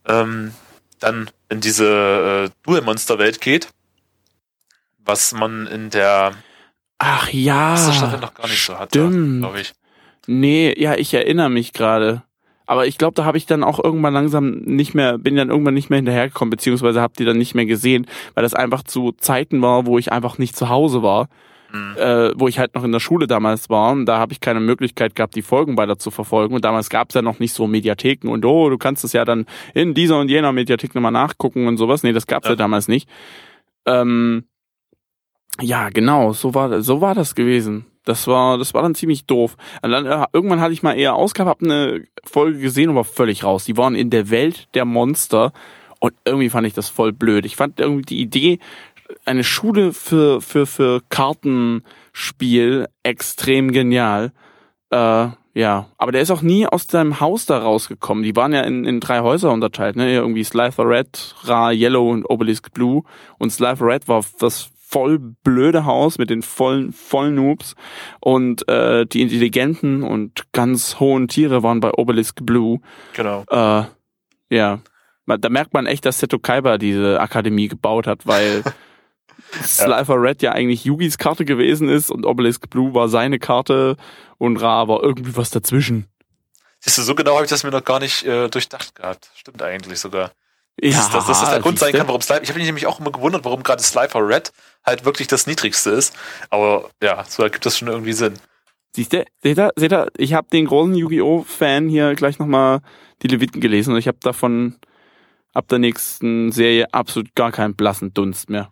ähm, 0.07 0.53
dann 0.99 1.31
in 1.49 1.61
diese 1.61 2.49
äh, 2.49 2.49
Dual-Monster-Welt 2.63 3.41
geht, 3.41 3.69
was 4.99 5.33
man 5.33 5.67
in 5.67 5.89
der 5.89 6.33
Ach 6.99 7.29
ja. 7.31 7.77
Staffel 7.77 8.19
noch 8.19 8.33
gar 8.33 8.47
nicht 8.47 8.63
so 8.63 8.77
hatte, 8.77 9.09
glaube 9.09 9.61
ich. 9.61 9.73
Nee, 10.27 10.75
ja, 10.77 10.95
ich 10.95 11.13
erinnere 11.13 11.49
mich 11.49 11.73
gerade. 11.73 12.23
Aber 12.67 12.85
ich 12.85 12.99
glaube, 12.99 13.15
da 13.15 13.25
habe 13.25 13.37
ich 13.39 13.47
dann 13.47 13.63
auch 13.63 13.83
irgendwann 13.83 14.13
langsam 14.13 14.51
nicht 14.59 14.93
mehr, 14.93 15.17
bin 15.17 15.35
dann 15.35 15.49
irgendwann 15.49 15.73
nicht 15.73 15.89
mehr 15.89 15.97
hinterhergekommen, 15.97 16.51
beziehungsweise 16.51 17.01
habe 17.01 17.15
die 17.17 17.25
dann 17.25 17.37
nicht 17.39 17.55
mehr 17.55 17.65
gesehen, 17.65 18.05
weil 18.35 18.43
das 18.43 18.53
einfach 18.53 18.83
zu 18.83 19.11
Zeiten 19.13 19.59
war, 19.63 19.87
wo 19.87 19.97
ich 19.97 20.11
einfach 20.11 20.37
nicht 20.37 20.55
zu 20.55 20.69
Hause 20.69 21.01
war. 21.01 21.29
Mhm. 21.71 21.95
Äh, 21.97 22.31
wo 22.35 22.47
ich 22.47 22.57
halt 22.57 22.73
noch 22.73 22.83
in 22.83 22.91
der 22.91 22.99
Schule 22.99 23.27
damals 23.27 23.69
war 23.69 23.91
und 23.91 24.07
da 24.07 24.17
habe 24.17 24.33
ich 24.33 24.39
keine 24.39 24.59
Möglichkeit 24.59 25.15
gehabt, 25.15 25.35
die 25.35 25.43
Folgen 25.43 25.77
weiter 25.77 25.99
zu 25.99 26.09
verfolgen 26.09 26.55
und 26.55 26.65
damals 26.65 26.89
gab 26.89 27.09
es 27.09 27.15
ja 27.15 27.21
noch 27.21 27.37
nicht 27.37 27.53
so 27.53 27.67
Mediatheken 27.67 28.27
und 28.27 28.43
oh, 28.43 28.69
du 28.69 28.77
kannst 28.79 29.03
es 29.03 29.13
ja 29.13 29.23
dann 29.23 29.45
in 29.75 29.93
dieser 29.93 30.19
und 30.19 30.29
jener 30.29 30.51
Mediathek 30.51 30.95
nochmal 30.95 31.11
nachgucken 31.11 31.67
und 31.67 31.77
sowas. 31.77 32.01
Nee, 32.01 32.13
das 32.13 32.25
gab's 32.25 32.47
ja, 32.47 32.53
ja 32.53 32.55
damals 32.55 32.87
nicht. 32.87 33.07
Ähm, 33.85 34.45
ja, 35.61 35.89
genau, 35.89 36.33
so 36.33 36.53
war, 36.53 36.81
so 36.81 37.01
war 37.01 37.15
das 37.15 37.35
gewesen. 37.35 37.85
Das 38.05 38.27
war, 38.27 38.57
das 38.57 38.73
war 38.73 38.81
dann 38.81 38.95
ziemlich 38.95 39.25
doof. 39.25 39.55
Und 39.83 39.91
dann, 39.91 40.05
äh, 40.05 40.25
irgendwann 40.33 40.61
hatte 40.61 40.73
ich 40.73 40.81
mal 40.81 40.93
eher 40.93 41.13
Ausgabe, 41.13 41.49
hab 41.49 41.61
eine 41.61 42.05
Folge 42.23 42.59
gesehen 42.59 42.89
und 42.89 42.95
war 42.95 43.03
völlig 43.03 43.43
raus. 43.43 43.65
Die 43.65 43.77
waren 43.77 43.93
in 43.93 44.09
der 44.09 44.29
Welt 44.31 44.67
der 44.73 44.85
Monster 44.85 45.53
und 45.99 46.13
irgendwie 46.25 46.49
fand 46.49 46.65
ich 46.65 46.73
das 46.73 46.89
voll 46.89 47.11
blöd. 47.11 47.45
Ich 47.45 47.55
fand 47.55 47.79
irgendwie 47.79 48.05
die 48.05 48.21
Idee, 48.21 48.59
eine 49.25 49.43
Schule 49.43 49.93
für, 49.93 50.41
für, 50.41 50.65
für 50.65 51.01
Kartenspiel 51.09 52.87
extrem 53.03 53.71
genial. 53.71 54.31
Äh, 54.91 55.27
ja, 55.53 55.87
aber 55.97 56.11
der 56.11 56.21
ist 56.21 56.31
auch 56.31 56.41
nie 56.41 56.67
aus 56.67 56.87
seinem 56.87 57.19
Haus 57.19 57.45
da 57.45 57.57
rausgekommen. 57.57 58.23
Die 58.23 58.35
waren 58.35 58.53
ja 58.53 58.61
in, 58.61 58.85
in 58.85 58.99
drei 58.99 59.21
Häuser 59.21 59.51
unterteilt, 59.51 59.95
ne? 59.95 60.13
Irgendwie 60.13 60.43
Slifer 60.43 60.87
Red, 60.87 61.35
Ra 61.43 61.71
Yellow 61.71 62.09
und 62.09 62.25
Obelisk 62.29 62.71
Blue. 62.71 63.03
Und 63.39 63.51
Slifer 63.51 63.85
Red 63.87 64.07
war 64.07 64.23
das 64.39 64.69
voll 64.89 65.19
blöde 65.19 65.85
Haus 65.85 66.17
mit 66.17 66.29
den 66.29 66.41
vollen, 66.41 66.91
vollen 66.91 67.35
Noobs 67.35 67.75
und 68.21 68.67
äh, 68.67 69.05
die 69.05 69.21
intelligenten 69.21 70.01
und 70.01 70.51
ganz 70.51 70.99
hohen 70.99 71.27
Tiere 71.27 71.61
waren 71.61 71.79
bei 71.79 71.91
Obelisk 71.93 72.43
Blue. 72.43 72.79
Genau. 73.13 73.43
Äh, 73.51 73.83
ja, 74.49 74.79
da 75.27 75.49
merkt 75.49 75.75
man 75.75 75.85
echt, 75.85 76.05
dass 76.05 76.19
Seto 76.19 76.39
Kaiba 76.39 76.79
diese 76.79 77.19
Akademie 77.19 77.67
gebaut 77.67 78.07
hat, 78.07 78.25
weil 78.25 78.63
Slifer. 79.63 80.21
Red 80.21 80.41
ja 80.41 80.51
eigentlich 80.51 80.85
Yugis 80.85 81.17
Karte 81.17 81.45
gewesen 81.45 81.89
ist 81.89 82.11
und 82.11 82.25
Obelisk 82.25 82.69
Blue 82.69 82.93
war 82.93 83.09
seine 83.09 83.39
Karte 83.39 83.97
und 84.37 84.57
Ra 84.57 84.87
war 84.87 85.03
irgendwie 85.03 85.35
was 85.35 85.49
dazwischen. 85.49 86.07
Siehst 86.79 86.97
du, 86.97 87.01
so 87.01 87.15
genau 87.15 87.35
habe 87.35 87.43
ich 87.45 87.49
das 87.49 87.63
mir 87.63 87.71
noch 87.71 87.83
gar 87.83 87.99
nicht 87.99 88.23
äh, 88.23 88.47
durchdacht 88.47 88.95
gehabt. 88.95 89.29
Stimmt 89.35 89.61
eigentlich 89.61 89.99
sogar. 89.99 90.31
Ja, 90.81 90.91
dass, 90.91 91.11
dass, 91.11 91.27
dass 91.27 91.41
das 91.41 91.49
der 91.49 91.59
Grund 91.59 91.77
sein 91.77 91.93
kann, 91.93 92.07
warum 92.07 92.21
Slifer. 92.21 92.41
Ich 92.41 92.49
habe 92.49 92.59
mich 92.59 92.67
nämlich 92.67 92.87
auch 92.87 92.99
immer 93.01 93.11
gewundert, 93.11 93.43
warum 93.43 93.63
gerade 93.63 93.83
Slifer 93.83 94.25
Red 94.25 94.53
halt 94.85 95.03
wirklich 95.03 95.27
das 95.27 95.45
niedrigste 95.45 95.89
ist. 95.89 96.15
Aber 96.49 96.89
ja, 97.03 97.25
so 97.27 97.43
ergibt 97.43 97.65
das 97.65 97.77
schon 97.77 97.89
irgendwie 97.89 98.13
Sinn. 98.13 98.35
Siehst 98.95 99.13
du, 99.13 99.23
seht 99.43 99.57
ihr, 99.57 99.71
seht 99.75 99.91
ihr, 99.91 100.07
ich 100.17 100.33
habe 100.33 100.47
den 100.49 100.65
großen 100.65 100.95
Yu-Gi-Oh! 100.95 101.43
Fan 101.43 101.89
hier 101.89 102.15
gleich 102.15 102.39
nochmal 102.39 102.81
die 103.21 103.27
Leviten 103.27 103.61
gelesen 103.61 103.93
und 103.93 103.99
ich 103.99 104.07
habe 104.07 104.17
davon 104.21 104.77
ab 105.53 105.67
der 105.67 105.79
nächsten 105.79 106.51
Serie 106.51 106.93
absolut 106.93 107.35
gar 107.35 107.51
keinen 107.51 107.75
blassen 107.75 108.13
Dunst 108.13 108.49
mehr. 108.49 108.71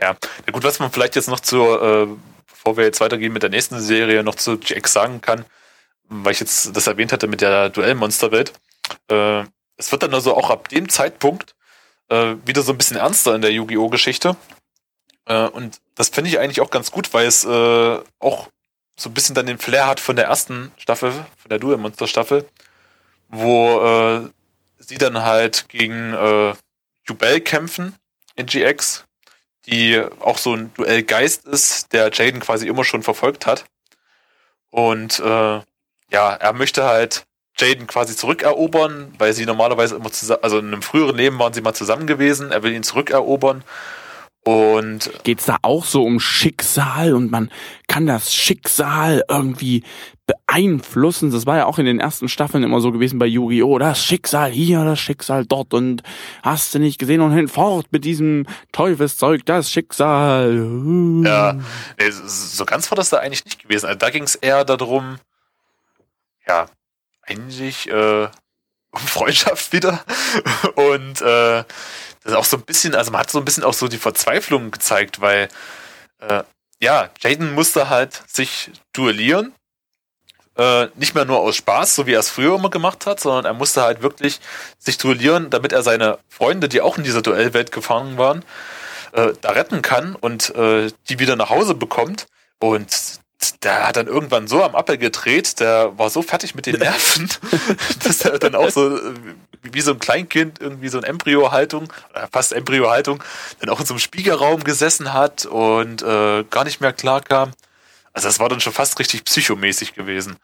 Ja, 0.00 0.16
ja 0.46 0.52
gut, 0.52 0.64
was 0.64 0.78
man 0.80 0.90
vielleicht 0.90 1.16
jetzt 1.16 1.28
noch 1.28 1.40
zur, 1.40 1.82
äh, 1.82 2.08
bevor 2.48 2.76
wir 2.76 2.84
jetzt 2.84 3.00
weitergehen 3.00 3.32
mit 3.32 3.42
der 3.42 3.50
nächsten 3.50 3.80
Serie, 3.80 4.22
noch 4.24 4.34
zu 4.34 4.58
GX 4.58 4.92
sagen 4.92 5.20
kann, 5.20 5.44
weil 6.04 6.32
ich 6.32 6.40
jetzt 6.40 6.76
das 6.76 6.86
erwähnt 6.86 7.12
hatte 7.12 7.26
mit 7.26 7.40
der 7.40 7.70
Duellmonsterwelt. 7.70 8.52
Äh, 9.10 9.44
es 9.76 9.90
wird 9.92 10.02
dann 10.02 10.14
also 10.14 10.36
auch 10.36 10.50
ab 10.50 10.68
dem 10.68 10.88
Zeitpunkt 10.88 11.54
äh, 12.08 12.36
wieder 12.44 12.62
so 12.62 12.72
ein 12.72 12.78
bisschen 12.78 12.96
ernster 12.96 13.34
in 13.34 13.42
der 13.42 13.52
Yu-Gi-Oh! 13.52 13.88
Geschichte. 13.88 14.36
Äh, 15.26 15.46
und 15.48 15.80
das 15.94 16.08
finde 16.08 16.30
ich 16.30 16.38
eigentlich 16.38 16.60
auch 16.60 16.70
ganz 16.70 16.90
gut, 16.90 17.12
weil 17.14 17.26
es 17.26 17.44
äh, 17.44 17.98
auch 18.18 18.48
so 18.96 19.10
ein 19.10 19.14
bisschen 19.14 19.34
dann 19.34 19.46
den 19.46 19.58
Flair 19.58 19.86
hat 19.86 20.00
von 20.00 20.16
der 20.16 20.26
ersten 20.26 20.72
Staffel, 20.76 21.12
von 21.12 21.48
der 21.48 21.58
Duel 21.58 21.78
Monster 21.78 22.06
Staffel, 22.06 22.48
wo 23.28 23.80
äh, 23.80 24.28
sie 24.78 24.98
dann 24.98 25.22
halt 25.22 25.68
gegen 25.68 26.14
äh, 26.14 26.54
Jubel 27.06 27.40
kämpfen 27.40 27.94
in 28.36 28.46
GX, 28.46 29.04
die 29.66 30.02
auch 30.20 30.38
so 30.38 30.54
ein 30.54 30.72
Duellgeist 30.74 31.46
ist, 31.46 31.92
der 31.92 32.10
Jaden 32.12 32.40
quasi 32.40 32.66
immer 32.66 32.84
schon 32.84 33.02
verfolgt 33.02 33.46
hat. 33.46 33.64
Und 34.70 35.20
äh, 35.20 35.60
ja, 36.10 36.34
er 36.34 36.52
möchte 36.52 36.84
halt 36.84 37.24
Jaden 37.56 37.86
quasi 37.86 38.16
zurückerobern, 38.16 39.14
weil 39.18 39.32
sie 39.32 39.46
normalerweise 39.46 39.96
immer 39.96 40.10
zusammen, 40.10 40.42
also 40.42 40.58
in 40.58 40.66
einem 40.66 40.82
früheren 40.82 41.16
Leben 41.16 41.38
waren 41.38 41.52
sie 41.52 41.60
mal 41.60 41.74
zusammen 41.74 42.06
gewesen. 42.06 42.50
Er 42.50 42.62
will 42.62 42.72
ihn 42.72 42.82
zurückerobern 42.82 43.64
und 44.44 45.10
geht's 45.24 45.46
da 45.46 45.56
auch 45.62 45.84
so 45.84 46.04
um 46.04 46.20
Schicksal 46.20 47.14
und 47.14 47.30
man 47.30 47.50
kann 47.88 48.06
das 48.06 48.34
Schicksal 48.34 49.24
irgendwie 49.28 49.84
beeinflussen? 50.54 51.30
Das 51.30 51.46
war 51.46 51.56
ja 51.56 51.66
auch 51.66 51.78
in 51.78 51.86
den 51.86 52.00
ersten 52.00 52.28
Staffeln 52.28 52.62
immer 52.62 52.80
so 52.80 52.92
gewesen 52.92 53.18
bei 53.18 53.26
Yu-Gi-Oh! 53.26 53.78
Das 53.78 54.04
Schicksal 54.04 54.50
hier, 54.50 54.84
das 54.84 55.00
Schicksal 55.00 55.44
dort 55.44 55.74
und 55.74 56.02
hast 56.42 56.74
du 56.74 56.78
nicht 56.78 56.98
gesehen 56.98 57.20
und 57.20 57.32
hinfort 57.32 57.86
mit 57.90 58.04
diesem 58.04 58.46
Teufelszeug, 58.72 59.44
das 59.46 59.70
Schicksal. 59.70 60.66
Ja, 61.24 61.58
so 62.26 62.64
ganz 62.64 62.90
war 62.90 62.96
das 62.96 63.10
da 63.10 63.18
eigentlich 63.18 63.44
nicht 63.44 63.62
gewesen. 63.62 63.86
Also 63.86 63.98
da 63.98 64.10
ging's 64.10 64.34
eher 64.34 64.64
darum, 64.64 65.18
ja, 66.46 66.66
eigentlich 67.22 67.88
äh, 67.90 68.28
um 68.90 69.00
Freundschaft 69.06 69.72
wieder 69.72 70.04
und 70.76 71.20
äh, 71.20 71.64
das 72.22 72.32
ist 72.32 72.34
auch 72.34 72.44
so 72.44 72.56
ein 72.56 72.62
bisschen, 72.62 72.94
also 72.94 73.10
man 73.10 73.20
hat 73.20 73.30
so 73.30 73.38
ein 73.38 73.44
bisschen 73.44 73.64
auch 73.64 73.74
so 73.74 73.88
die 73.88 73.98
Verzweiflung 73.98 74.70
gezeigt, 74.70 75.20
weil 75.20 75.48
äh, 76.20 76.42
ja, 76.80 77.10
Jaden 77.20 77.54
musste 77.54 77.88
halt 77.88 78.22
sich 78.26 78.70
duellieren. 78.92 79.52
Äh, 80.56 80.86
nicht 80.94 81.14
mehr 81.16 81.24
nur 81.24 81.40
aus 81.40 81.56
Spaß, 81.56 81.96
so 81.96 82.06
wie 82.06 82.12
er 82.12 82.20
es 82.20 82.30
früher 82.30 82.54
immer 82.54 82.70
gemacht 82.70 83.06
hat, 83.06 83.18
sondern 83.18 83.44
er 83.44 83.54
musste 83.54 83.82
halt 83.82 84.02
wirklich 84.02 84.40
sich 84.78 84.98
duellieren, 84.98 85.50
damit 85.50 85.72
er 85.72 85.82
seine 85.82 86.18
Freunde, 86.28 86.68
die 86.68 86.80
auch 86.80 86.96
in 86.96 87.02
dieser 87.02 87.22
Duellwelt 87.22 87.72
gefangen 87.72 88.18
waren, 88.18 88.44
äh, 89.12 89.32
da 89.40 89.50
retten 89.50 89.82
kann 89.82 90.14
und 90.14 90.54
äh, 90.54 90.92
die 91.08 91.18
wieder 91.18 91.34
nach 91.34 91.50
Hause 91.50 91.74
bekommt. 91.74 92.26
Und 92.60 93.18
der 93.64 93.88
hat 93.88 93.96
dann 93.96 94.06
irgendwann 94.06 94.46
so 94.46 94.62
am 94.62 94.76
Appel 94.76 94.96
gedreht, 94.96 95.58
der 95.58 95.98
war 95.98 96.08
so 96.08 96.22
fertig 96.22 96.54
mit 96.54 96.66
den 96.66 96.78
Nerven, 96.78 97.28
dass 98.04 98.24
er 98.24 98.38
dann 98.38 98.54
auch 98.54 98.70
so 98.70 98.96
äh, 98.96 99.14
wie 99.62 99.80
so 99.80 99.92
ein 99.92 99.98
Kleinkind 99.98 100.60
irgendwie 100.60 100.88
so 100.88 100.98
ein 100.98 101.04
Embryo-Haltung, 101.04 101.92
fast 102.30 102.52
Embryo-Haltung, 102.52 103.24
dann 103.60 103.70
auch 103.70 103.80
in 103.80 103.86
so 103.86 103.94
einem 103.94 103.98
Spiegelraum 103.98 104.62
gesessen 104.62 105.12
hat 105.12 105.46
und 105.46 106.02
äh, 106.02 106.44
gar 106.44 106.64
nicht 106.64 106.80
mehr 106.80 106.92
klar 106.92 107.22
kam. 107.22 107.52
Also 108.14 108.28
das 108.28 108.40
war 108.40 108.48
dann 108.48 108.60
schon 108.60 108.72
fast 108.72 108.98
richtig 108.98 109.24
psychomäßig 109.24 109.94
gewesen. 109.94 110.36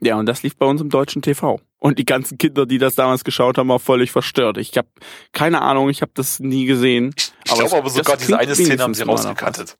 Ja, 0.00 0.16
und 0.16 0.26
das 0.26 0.42
lief 0.42 0.56
bei 0.56 0.64
uns 0.64 0.80
im 0.80 0.88
deutschen 0.88 1.20
TV. 1.20 1.60
Und 1.78 1.98
die 1.98 2.06
ganzen 2.06 2.38
Kinder, 2.38 2.64
die 2.64 2.78
das 2.78 2.94
damals 2.94 3.24
geschaut 3.24 3.58
haben, 3.58 3.68
waren 3.68 3.80
völlig 3.80 4.12
verstört. 4.12 4.56
Ich 4.56 4.76
habe 4.78 4.88
keine 5.32 5.60
Ahnung, 5.60 5.90
ich 5.90 6.00
habe 6.00 6.12
das 6.14 6.40
nie 6.40 6.64
gesehen. 6.64 7.12
Ich, 7.16 7.32
ich 7.44 7.54
glaube 7.54 7.76
aber 7.76 7.90
sogar 7.90 8.16
diese 8.16 8.38
eine 8.38 8.54
Szene 8.54 8.82
haben 8.82 8.94
sie 8.94 9.02
rausgekattet. 9.02 9.76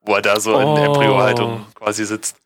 Wo 0.00 0.14
er 0.14 0.22
da 0.22 0.40
so 0.40 0.56
oh. 0.56 0.76
in 0.76 0.82
Embryo-Haltung 0.82 1.66
quasi 1.74 2.04
sitzt 2.04 2.36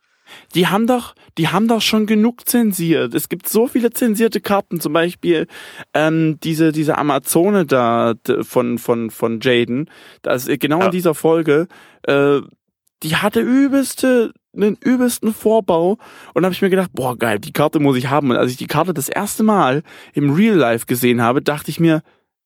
die 0.55 0.67
haben 0.67 0.87
doch, 0.87 1.15
die 1.39 1.49
haben 1.49 1.69
doch 1.69 1.81
schon 1.81 2.07
genug 2.07 2.49
zensiert. 2.49 3.15
Es 3.15 3.29
gibt 3.29 3.49
so 3.49 3.67
viele 3.69 3.91
zensierte 3.91 4.41
Karten, 4.41 4.81
zum 4.81 4.93
Beispiel 4.93 5.47
ähm, 5.95 6.39
diese 6.43 6.73
diese 6.73 6.99
Amazone 6.99 7.67
da 7.67 8.15
von 8.43 8.79
von 8.79 9.11
von 9.11 9.41
Jaden. 9.41 9.91
Das 10.23 10.47
genau 10.47 10.81
ja. 10.81 10.87
in 10.87 10.91
dieser 10.91 11.15
Folge. 11.15 11.69
Äh, 12.07 12.41
die 13.03 13.17
hatte 13.17 13.41
übelste 13.41 14.33
einen 14.55 14.77
übelsten 14.77 15.33
Vorbau 15.33 15.99
und 16.35 16.45
habe 16.45 16.53
ich 16.53 16.63
mir 16.63 16.71
gedacht, 16.71 16.91
boah 16.93 17.17
geil, 17.17 17.39
die 17.39 17.53
Karte 17.53 17.79
muss 17.79 17.97
ich 17.97 18.09
haben. 18.09 18.31
Und 18.31 18.37
als 18.37 18.51
ich 18.51 18.57
die 18.57 18.67
Karte 18.67 18.93
das 18.93 19.09
erste 19.09 19.43
Mal 19.43 19.83
im 20.13 20.33
Real 20.33 20.57
Life 20.57 20.87
gesehen 20.87 21.23
habe, 21.23 21.43
dachte 21.43 21.71
ich 21.71 21.79
mir, 21.79 22.03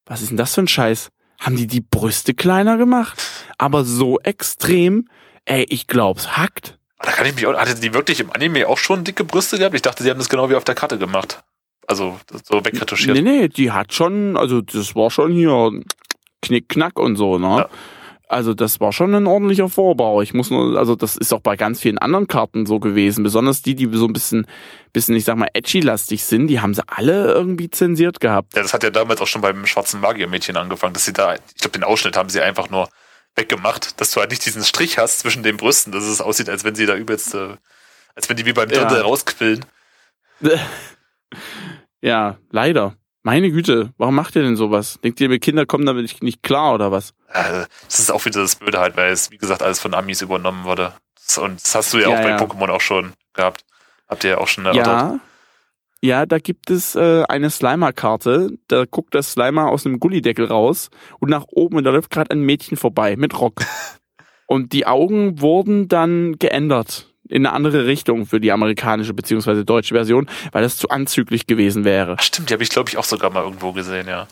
was 0.06 0.20
ist 0.20 0.30
denn 0.30 0.36
das 0.36 0.54
für 0.54 0.62
ein 0.62 0.68
Scheiß? 0.68 1.10
Haben 1.40 1.56
die 1.56 1.66
die 1.66 1.80
Brüste 1.80 2.34
kleiner 2.34 2.76
gemacht? 2.76 3.22
Aber 3.58 3.84
so 3.84 4.20
extrem, 4.20 5.08
ey, 5.44 5.64
ich 5.68 5.86
glaub's 5.86 6.36
hackt. 6.36 6.78
Da 6.98 7.10
kann 7.10 7.26
ich 7.26 7.34
mich 7.34 7.46
auch, 7.46 7.54
hatte 7.54 7.74
die 7.74 7.92
wirklich 7.92 8.20
im 8.20 8.30
Anime 8.30 8.68
auch 8.68 8.78
schon 8.78 9.04
dicke 9.04 9.24
Brüste 9.24 9.58
gehabt? 9.58 9.74
Ich 9.74 9.82
dachte, 9.82 10.02
sie 10.02 10.10
haben 10.10 10.18
das 10.18 10.28
genau 10.28 10.48
wie 10.50 10.54
auf 10.54 10.64
der 10.64 10.74
Karte 10.74 10.98
gemacht. 10.98 11.42
Also 11.86 12.18
so 12.44 12.64
wegretuschiert. 12.64 13.16
Nee, 13.16 13.22
nee, 13.22 13.48
die 13.48 13.72
hat 13.72 13.92
schon, 13.92 14.36
also 14.36 14.62
das 14.62 14.94
war 14.94 15.10
schon 15.10 15.32
hier 15.32 15.70
Knick, 16.40 16.68
Knack 16.68 16.98
und 16.98 17.16
so, 17.16 17.38
ne? 17.38 17.58
Ja. 17.58 17.68
Also 18.26 18.54
das 18.54 18.80
war 18.80 18.92
schon 18.92 19.14
ein 19.14 19.26
ordentlicher 19.26 19.68
Vorbau. 19.68 20.22
Ich 20.22 20.32
muss 20.32 20.50
nur, 20.50 20.78
also 20.78 20.96
das 20.96 21.16
ist 21.16 21.32
auch 21.32 21.40
bei 21.40 21.56
ganz 21.56 21.80
vielen 21.80 21.98
anderen 21.98 22.26
Karten 22.26 22.64
so 22.64 22.80
gewesen. 22.80 23.22
Besonders 23.22 23.62
die, 23.62 23.74
die 23.74 23.88
so 23.92 24.06
ein 24.06 24.12
bisschen, 24.12 24.46
bisschen, 24.92 25.14
ich 25.14 25.24
sag 25.24 25.36
mal, 25.36 25.48
edgy-lastig 25.52 26.24
sind, 26.24 26.46
die 26.46 26.60
haben 26.60 26.72
sie 26.72 26.82
alle 26.86 27.32
irgendwie 27.32 27.68
zensiert 27.68 28.20
gehabt. 28.20 28.56
Ja, 28.56 28.62
das 28.62 28.72
hat 28.72 28.82
ja 28.82 28.90
damals 28.90 29.20
auch 29.20 29.26
schon 29.26 29.42
beim 29.42 29.66
schwarzen 29.66 30.00
Magiermädchen 30.00 30.56
angefangen, 30.56 30.94
dass 30.94 31.04
sie 31.04 31.12
da, 31.12 31.34
ich 31.34 31.60
glaube, 31.60 31.78
den 31.78 31.84
Ausschnitt 31.84 32.16
haben 32.16 32.30
sie 32.30 32.40
einfach 32.40 32.70
nur 32.70 32.88
weggemacht, 33.36 34.00
dass 34.00 34.12
du 34.12 34.20
halt 34.20 34.30
nicht 34.30 34.46
diesen 34.46 34.64
Strich 34.64 34.96
hast 34.98 35.18
zwischen 35.18 35.42
den 35.42 35.56
Brüsten, 35.56 35.92
dass 35.92 36.04
es 36.04 36.20
aussieht, 36.20 36.48
als 36.48 36.64
wenn 36.64 36.74
sie 36.74 36.86
da 36.86 36.94
übelst, 36.94 37.34
äh, 37.34 37.56
als 38.14 38.28
wenn 38.28 38.36
die 38.36 38.46
wie 38.46 38.52
beim 38.52 38.68
Dirndl 38.68 38.96
ja. 38.96 39.02
rausquillen. 39.02 39.64
Ja, 42.04 42.36
leider. 42.50 42.98
Meine 43.26 43.50
Güte, 43.50 43.94
warum 43.96 44.16
macht 44.16 44.36
ihr 44.36 44.42
denn 44.42 44.54
sowas? 44.54 45.00
Denkt 45.02 45.18
ihr, 45.18 45.38
Kinder 45.38 45.64
kommen 45.64 45.86
damit 45.86 46.22
nicht 46.22 46.42
klar 46.42 46.74
oder 46.74 46.92
was? 46.92 47.14
Ja, 47.34 47.64
das 47.86 47.98
ist 47.98 48.12
auch 48.12 48.22
wieder 48.26 48.42
das 48.42 48.56
Blöde 48.56 48.78
halt, 48.78 48.98
weil 48.98 49.10
es, 49.10 49.30
wie 49.30 49.38
gesagt, 49.38 49.62
alles 49.62 49.80
von 49.80 49.94
Amis 49.94 50.20
übernommen 50.20 50.64
wurde. 50.64 50.92
Und 51.40 51.64
das 51.64 51.74
hast 51.74 51.94
du 51.94 51.98
ja, 51.98 52.10
ja 52.10 52.18
auch 52.18 52.22
bei 52.22 52.28
ja. 52.28 52.36
Pokémon 52.36 52.68
auch 52.68 52.82
schon 52.82 53.14
gehabt. 53.32 53.64
Habt 54.08 54.24
ihr 54.24 54.30
ja 54.30 54.38
auch 54.38 54.46
schon 54.46 54.66
erörtert. 54.66 54.86
Ja, 54.86 55.20
Ja, 56.02 56.26
da 56.26 56.38
gibt 56.38 56.68
es 56.68 56.96
äh, 56.96 57.24
eine 57.26 57.48
Slimer-Karte. 57.48 58.58
Da 58.68 58.84
guckt 58.84 59.14
der 59.14 59.22
Slimer 59.22 59.70
aus 59.70 59.86
einem 59.86 60.00
Gullideckel 60.00 60.44
raus 60.44 60.90
und 61.18 61.30
nach 61.30 61.46
oben 61.48 61.78
und 61.78 61.84
da 61.84 61.92
läuft 61.92 62.10
gerade 62.10 62.30
ein 62.30 62.42
Mädchen 62.42 62.76
vorbei 62.76 63.16
mit 63.16 63.40
Rock. 63.40 63.62
und 64.46 64.74
die 64.74 64.86
Augen 64.86 65.40
wurden 65.40 65.88
dann 65.88 66.38
geändert 66.38 67.13
in 67.28 67.46
eine 67.46 67.54
andere 67.54 67.86
Richtung 67.86 68.26
für 68.26 68.40
die 68.40 68.52
amerikanische 68.52 69.14
beziehungsweise 69.14 69.64
deutsche 69.64 69.94
Version, 69.94 70.28
weil 70.52 70.62
das 70.62 70.76
zu 70.76 70.88
anzüglich 70.88 71.46
gewesen 71.46 71.84
wäre. 71.84 72.16
Ach, 72.18 72.22
stimmt, 72.22 72.50
die 72.50 72.54
habe 72.54 72.62
ich 72.62 72.68
glaube 72.68 72.90
ich 72.90 72.96
auch 72.96 73.04
sogar 73.04 73.30
mal 73.30 73.42
irgendwo 73.42 73.72
gesehen, 73.72 74.06
ja. 74.08 74.28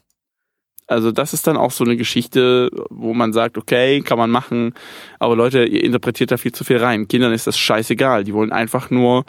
Also 0.86 1.10
das 1.10 1.32
ist 1.32 1.46
dann 1.46 1.56
auch 1.56 1.70
so 1.70 1.84
eine 1.84 1.96
Geschichte, 1.96 2.68
wo 2.90 3.14
man 3.14 3.32
sagt, 3.32 3.56
okay, 3.56 4.02
kann 4.02 4.18
man 4.18 4.30
machen, 4.30 4.74
aber 5.18 5.36
Leute, 5.36 5.64
ihr 5.64 5.84
interpretiert 5.84 6.30
da 6.30 6.36
viel 6.36 6.52
zu 6.52 6.64
viel 6.64 6.78
rein. 6.78 7.08
Kindern 7.08 7.32
ist 7.32 7.46
das 7.46 7.56
scheißegal, 7.58 8.24
die 8.24 8.34
wollen 8.34 8.52
einfach 8.52 8.90
nur 8.90 9.24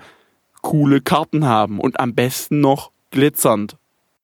coole 0.61 1.01
Karten 1.01 1.45
haben 1.45 1.80
und 1.80 1.99
am 1.99 2.16
besten 2.16 2.59
noch 2.59 2.91
glitzernd, 3.11 3.78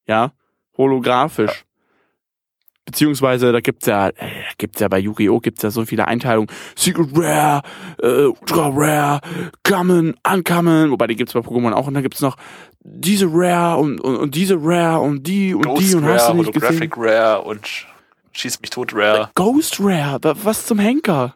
ja, 0.08 0.34
holographisch. 0.76 1.66
Beziehungsweise 2.90 3.52
da 3.52 3.60
gibt's 3.60 3.86
ja, 3.86 4.08
äh, 4.10 4.14
gibt's 4.58 4.80
ja 4.80 4.88
bei 4.88 4.98
Yu-Gi-Oh! 4.98 5.40
gibt's 5.40 5.62
ja 5.62 5.70
so 5.70 5.86
viele 5.86 6.08
Einteilungen. 6.08 6.48
Secret 6.76 7.10
Rare, 7.14 7.62
äh, 8.02 8.26
Ultra 8.26 8.72
Rare, 8.74 9.22
Common, 9.64 10.16
Uncommon, 10.28 10.90
wobei 10.90 11.06
die 11.06 11.16
gibt's 11.16 11.34
bei 11.34 11.42
Pokémon 11.42 11.72
auch 11.74 11.86
und 11.86 11.94
dann 11.94 12.02
gibt's 12.04 12.22
noch 12.22 12.36
diese 12.82 13.28
Rare 13.30 13.78
und, 13.80 14.02
und, 14.02 14.16
und 14.16 14.34
diese 14.34 14.56
Rare 14.60 15.00
und 15.02 15.22
die 15.28 15.54
und 15.54 15.62
Ghost 15.66 15.82
die 15.92 15.96
und 15.96 16.06
hast 16.06 16.24
Rare, 16.24 16.32
du 16.32 16.38
nicht 16.40 16.54
gesehen. 16.54 16.70
Holographic 16.82 16.98
Rare 16.98 17.42
und 17.44 17.86
Schieß 18.32 18.62
mich 18.62 18.70
tot 18.70 18.92
Rare. 18.96 19.30
Ghost 19.36 19.78
Rare, 19.80 20.18
wa- 20.24 20.36
was 20.44 20.66
zum 20.66 20.80
Henker? 20.80 21.36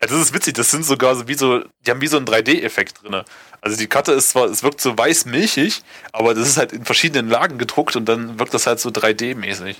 Ja, 0.00 0.08
das 0.08 0.12
ist 0.20 0.34
witzig, 0.34 0.54
das 0.54 0.70
sind 0.70 0.84
sogar 0.84 1.14
so 1.14 1.26
wie 1.28 1.34
so, 1.34 1.60
die 1.86 1.90
haben 1.90 2.00
wie 2.00 2.06
so 2.06 2.16
einen 2.16 2.26
3D-Effekt 2.26 3.02
drinne. 3.02 3.24
Also 3.60 3.76
die 3.78 3.86
Karte 3.86 4.12
ist 4.12 4.30
zwar, 4.30 4.46
es 4.46 4.62
wirkt 4.62 4.80
so 4.80 4.96
weiß-milchig, 4.98 5.82
aber 6.12 6.34
das 6.34 6.48
ist 6.48 6.56
halt 6.58 6.72
in 6.72 6.84
verschiedenen 6.84 7.28
Lagen 7.30 7.56
gedruckt 7.58 7.94
und 7.96 8.08
dann 8.08 8.38
wirkt 8.38 8.52
das 8.54 8.66
halt 8.66 8.80
so 8.80 8.90
3D-mäßig. 8.90 9.76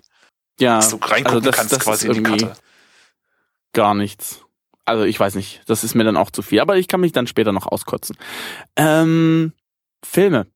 Ja, 0.62 0.76
Dass 0.76 0.90
du 0.90 0.96
reingucken 0.96 1.26
also 1.38 1.40
das- 1.50 1.56
kannst 1.56 1.72
das 1.72 1.80
quasi 1.80 2.06
in 2.06 2.12
die 2.12 2.18
irgendwie- 2.20 2.44
Karte. 2.46 2.60
gar 3.72 3.94
nichts. 3.94 4.42
Also 4.84 5.04
ich 5.04 5.18
weiß 5.18 5.34
nicht, 5.36 5.62
das 5.66 5.84
ist 5.84 5.94
mir 5.94 6.04
dann 6.04 6.16
auch 6.16 6.30
zu 6.30 6.42
viel, 6.42 6.60
aber 6.60 6.76
ich 6.76 6.88
kann 6.88 7.00
mich 7.00 7.12
dann 7.12 7.26
später 7.26 7.52
noch 7.52 7.66
auskotzen. 7.66 8.16
Ähm, 8.76 9.52
Filme. 10.04 10.46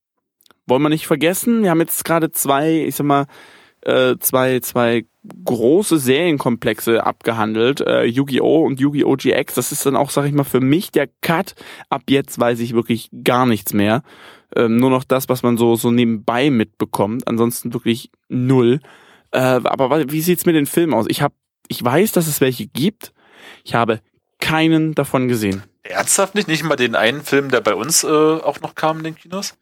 Wollen 0.66 0.82
wir 0.82 0.88
nicht 0.88 1.06
vergessen, 1.06 1.62
wir 1.62 1.70
haben 1.70 1.80
jetzt 1.80 2.04
gerade 2.04 2.32
zwei, 2.32 2.84
ich 2.86 2.96
sag 2.96 3.06
mal, 3.06 3.26
äh, 3.82 4.16
zwei, 4.18 4.58
zwei 4.60 5.06
große 5.44 5.98
Serienkomplexe 5.98 7.06
abgehandelt, 7.06 7.80
äh, 7.80 8.04
Yu-Gi-Oh! 8.04 8.64
und 8.64 8.80
Yu-Gi-Oh! 8.80 9.14
GX. 9.16 9.54
Das 9.54 9.70
ist 9.70 9.86
dann 9.86 9.94
auch, 9.96 10.10
sag 10.10 10.24
ich 10.26 10.32
mal, 10.32 10.42
für 10.44 10.60
mich 10.60 10.90
der 10.90 11.08
Cut. 11.20 11.54
Ab 11.88 12.02
jetzt 12.08 12.38
weiß 12.38 12.58
ich 12.60 12.74
wirklich 12.74 13.10
gar 13.24 13.46
nichts 13.46 13.72
mehr. 13.74 14.02
Ähm, 14.56 14.76
nur 14.78 14.90
noch 14.90 15.04
das, 15.04 15.28
was 15.28 15.42
man 15.44 15.56
so, 15.56 15.76
so 15.76 15.90
nebenbei 15.92 16.50
mitbekommt. 16.50 17.26
Ansonsten 17.28 17.72
wirklich 17.72 18.10
null. 18.28 18.80
Äh, 19.32 19.38
aber 19.38 20.10
wie 20.10 20.20
sieht's 20.20 20.46
mit 20.46 20.54
den 20.54 20.66
Filmen 20.66 20.94
aus? 20.94 21.06
Ich 21.08 21.22
hab, 21.22 21.32
ich 21.68 21.82
weiß, 21.82 22.12
dass 22.12 22.26
es 22.26 22.40
welche 22.40 22.66
gibt. 22.66 23.12
Ich 23.64 23.74
habe 23.74 24.00
keinen 24.38 24.94
davon 24.94 25.28
gesehen. 25.28 25.62
Ernsthaft 25.82 26.34
nicht? 26.34 26.48
Nicht 26.48 26.64
mal 26.64 26.76
den 26.76 26.94
einen 26.94 27.22
Film, 27.22 27.50
der 27.50 27.60
bei 27.60 27.74
uns 27.74 28.04
äh, 28.04 28.08
auch 28.08 28.60
noch 28.60 28.74
kam 28.74 28.98
in 28.98 29.04
den 29.04 29.14
Kinos? 29.16 29.54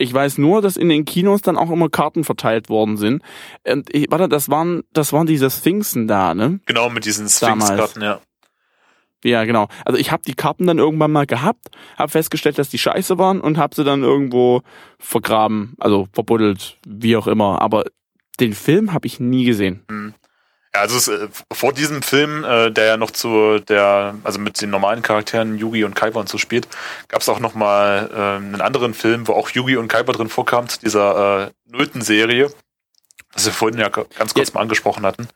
Ich 0.00 0.14
weiß 0.14 0.38
nur, 0.38 0.62
dass 0.62 0.76
in 0.76 0.88
den 0.88 1.04
Kinos 1.04 1.42
dann 1.42 1.56
auch 1.56 1.70
immer 1.70 1.88
Karten 1.88 2.22
verteilt 2.22 2.68
worden 2.68 2.96
sind. 2.96 3.22
Und 3.66 3.92
ich, 3.92 4.06
warte, 4.10 4.28
das 4.28 4.48
waren, 4.48 4.84
das 4.92 5.12
waren 5.12 5.26
diese 5.26 5.50
Sphinxen 5.50 6.06
da, 6.06 6.34
ne? 6.34 6.60
Genau, 6.66 6.88
mit 6.88 7.04
diesen. 7.04 7.28
Sphinx-Karten, 7.28 8.02
ja. 8.02 8.20
Ja, 9.24 9.42
genau. 9.42 9.66
Also 9.84 9.98
ich 9.98 10.12
habe 10.12 10.22
die 10.24 10.34
Karten 10.34 10.68
dann 10.68 10.78
irgendwann 10.78 11.10
mal 11.10 11.26
gehabt, 11.26 11.70
habe 11.96 12.12
festgestellt, 12.12 12.56
dass 12.56 12.68
die 12.68 12.78
scheiße 12.78 13.18
waren 13.18 13.40
und 13.40 13.58
habe 13.58 13.74
sie 13.74 13.82
dann 13.82 14.04
irgendwo 14.04 14.62
vergraben, 15.00 15.74
also 15.80 16.06
verbuddelt, 16.12 16.78
wie 16.86 17.16
auch 17.16 17.26
immer. 17.26 17.60
Aber 17.60 17.84
den 18.40 18.54
Film 18.54 18.92
habe 18.92 19.06
ich 19.06 19.20
nie 19.20 19.44
gesehen. 19.44 19.84
Ja, 20.74 20.82
also 20.82 20.96
es, 20.96 21.08
äh, 21.08 21.28
vor 21.52 21.72
diesem 21.72 22.02
Film, 22.02 22.44
äh, 22.44 22.70
der 22.70 22.84
ja 22.84 22.96
noch 22.96 23.10
zu 23.10 23.58
der, 23.58 24.14
also 24.22 24.38
mit 24.38 24.60
den 24.60 24.70
normalen 24.70 25.02
Charakteren 25.02 25.56
Yugi 25.58 25.84
und 25.84 25.94
Kaiba 25.94 26.20
und 26.20 26.28
so 26.28 26.36
spielt, 26.38 26.68
gab 27.08 27.22
es 27.22 27.28
auch 27.28 27.40
noch 27.40 27.54
mal 27.54 28.10
äh, 28.12 28.36
einen 28.36 28.60
anderen 28.60 28.92
Film, 28.94 29.26
wo 29.28 29.32
auch 29.32 29.48
Yugi 29.50 29.76
und 29.76 29.88
Kaiba 29.88 30.12
drin 30.12 30.28
vorkam, 30.28 30.68
zu 30.68 30.78
dieser 30.80 31.46
äh, 31.46 31.50
nullten 31.70 32.02
Serie, 32.02 32.50
was 33.32 33.46
wir 33.46 33.52
vorhin 33.52 33.78
ja 33.80 33.88
ganz 33.88 34.34
kurz 34.34 34.48
Ja. 34.48 34.54
mal 34.54 34.60
angesprochen 34.60 35.06
hatten. 35.06 35.28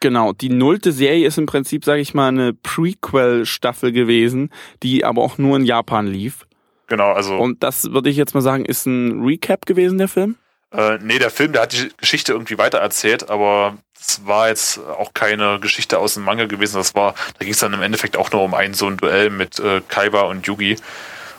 Genau, 0.00 0.34
die 0.34 0.50
nullte 0.50 0.92
Serie 0.92 1.26
ist 1.26 1.38
im 1.38 1.46
Prinzip, 1.46 1.82
sage 1.84 2.02
ich 2.02 2.12
mal, 2.12 2.28
eine 2.28 2.52
Prequel-Staffel 2.52 3.92
gewesen, 3.92 4.50
die 4.82 5.04
aber 5.06 5.22
auch 5.22 5.38
nur 5.38 5.56
in 5.56 5.64
Japan 5.64 6.06
lief. 6.06 6.46
Genau, 6.86 7.12
also 7.12 7.36
Und 7.38 7.62
das 7.62 7.92
würde 7.92 8.10
ich 8.10 8.16
jetzt 8.16 8.34
mal 8.34 8.42
sagen, 8.42 8.66
ist 8.66 8.84
ein 8.86 9.24
Recap 9.24 9.64
gewesen, 9.64 9.96
der 9.98 10.08
Film. 10.08 10.36
Äh, 10.72 10.98
nee, 11.00 11.18
der 11.18 11.30
Film, 11.30 11.52
der 11.52 11.62
hat 11.62 11.72
die 11.72 11.92
Geschichte 11.96 12.32
irgendwie 12.32 12.58
weitererzählt, 12.58 13.30
aber 13.30 13.78
es 13.98 14.26
war 14.26 14.48
jetzt 14.48 14.78
auch 14.78 15.14
keine 15.14 15.60
Geschichte 15.60 15.98
aus 15.98 16.14
dem 16.14 16.24
Manga 16.24 16.46
gewesen. 16.46 16.76
Das 16.76 16.94
war, 16.94 17.14
da 17.38 17.44
ging 17.44 17.52
es 17.52 17.60
dann 17.60 17.72
im 17.72 17.82
Endeffekt 17.82 18.16
auch 18.16 18.30
nur 18.32 18.42
um 18.42 18.54
ein 18.54 18.74
so 18.74 18.86
ein 18.88 18.96
Duell 18.96 19.30
mit 19.30 19.58
äh, 19.58 19.80
Kaiba 19.88 20.22
und 20.22 20.46
Yugi. 20.46 20.76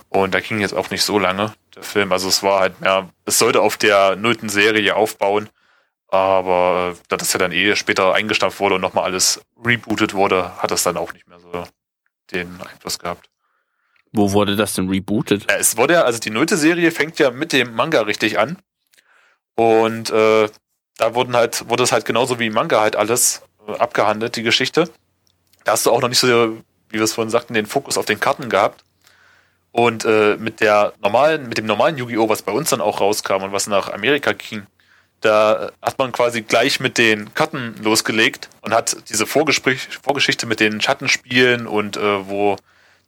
Und 0.10 0.34
da 0.34 0.40
ging 0.40 0.60
jetzt 0.60 0.74
auch 0.74 0.90
nicht 0.90 1.04
so 1.04 1.20
lange, 1.20 1.54
der 1.76 1.84
Film. 1.84 2.12
Also 2.12 2.30
es 2.30 2.42
war 2.42 2.62
halt 2.62 2.80
mehr, 2.82 3.10
es 3.26 3.38
sollte 3.38 3.62
auf 3.62 3.78
der 3.78 4.16
nullten 4.16 4.50
Serie 4.50 4.96
aufbauen. 4.96 5.50
Aber 6.10 6.94
äh, 6.96 7.00
da 7.10 7.18
das 7.18 7.34
ja 7.34 7.40
dann 7.40 7.52
eh 7.52 7.76
später 7.76 8.14
eingestampft 8.14 8.60
wurde 8.60 8.76
und 8.76 8.82
nochmal 8.82 9.04
alles 9.04 9.42
rebootet 9.64 10.14
wurde, 10.14 10.58
hat 10.58 10.72
das 10.72 10.84
dann 10.84 10.98
auch 10.98 11.14
nicht 11.14 11.28
mehr 11.28 11.40
so 11.40 11.66
den 12.32 12.60
Einfluss 12.62 12.98
gehabt. 13.00 13.30
Wo 14.14 14.32
wurde 14.32 14.56
das 14.56 14.74
denn 14.74 14.90
rebootet? 14.90 15.50
Ja, 15.50 15.58
es 15.58 15.76
wurde 15.76 15.96
ja, 15.96 16.04
also 16.04 16.20
die 16.20 16.30
nullte 16.30 16.56
Serie 16.56 16.92
fängt 16.92 17.20
ja 17.20 17.30
mit 17.30 17.52
dem 17.52 17.74
Manga 17.74 18.02
richtig 18.02 18.40
an. 18.40 18.58
Und 19.58 20.12
äh, 20.12 20.50
da 20.98 21.16
wurden 21.16 21.36
halt, 21.36 21.68
wurde 21.68 21.84
es 21.84 21.92
halt 21.92 22.06
genauso 22.06 22.40
wie 22.40 22.48
im 22.48 22.54
Manga 22.54 22.80
halt 22.80 22.96
alles 22.96 23.42
äh, 23.68 23.74
abgehandelt, 23.74 24.36
die 24.36 24.44
Geschichte. 24.44 24.90
Da 25.64 25.74
hast 25.74 25.86
du 25.86 25.92
auch 25.92 26.02
noch 26.02 26.10
nicht 26.10 26.20
so, 26.20 26.28
wie 26.90 26.98
wir 26.98 27.04
es 27.04 27.14
vorhin 27.14 27.32
sagten, 27.32 27.56
den 27.56 27.66
Fokus 27.66 27.98
auf 27.98 28.06
den 28.06 28.20
Karten 28.20 28.50
gehabt. 28.50 28.84
Und 29.72 30.06
äh, 30.06 30.38
mit 30.38 30.62
der 30.62 30.94
normalen, 31.02 31.50
mit 31.50 31.58
dem 31.58 31.66
normalen 31.66 31.98
Yu-Gi-Oh!, 31.98 32.30
was 32.30 32.44
bei 32.44 32.52
uns 32.52 32.70
dann 32.70 32.82
auch 32.82 33.02
rauskam 33.02 33.44
und 33.44 33.52
was 33.52 33.68
nach 33.68 33.90
Amerika 33.90 34.34
ging, 34.34 34.68
da 35.22 35.72
hat 35.82 35.98
man 35.98 36.12
quasi 36.12 36.44
gleich 36.44 36.80
mit 36.80 37.00
den 37.00 37.34
Karten 37.34 37.76
losgelegt 37.82 38.50
und 38.62 38.74
hat 38.74 39.10
diese 39.10 39.26
Vorgespräch, 39.26 39.88
Vorgeschichte 40.04 40.46
mit 40.46 40.60
den 40.60 40.82
Schattenspielen 40.82 41.66
und 41.66 41.98
äh, 41.98 42.28
wo 42.28 42.58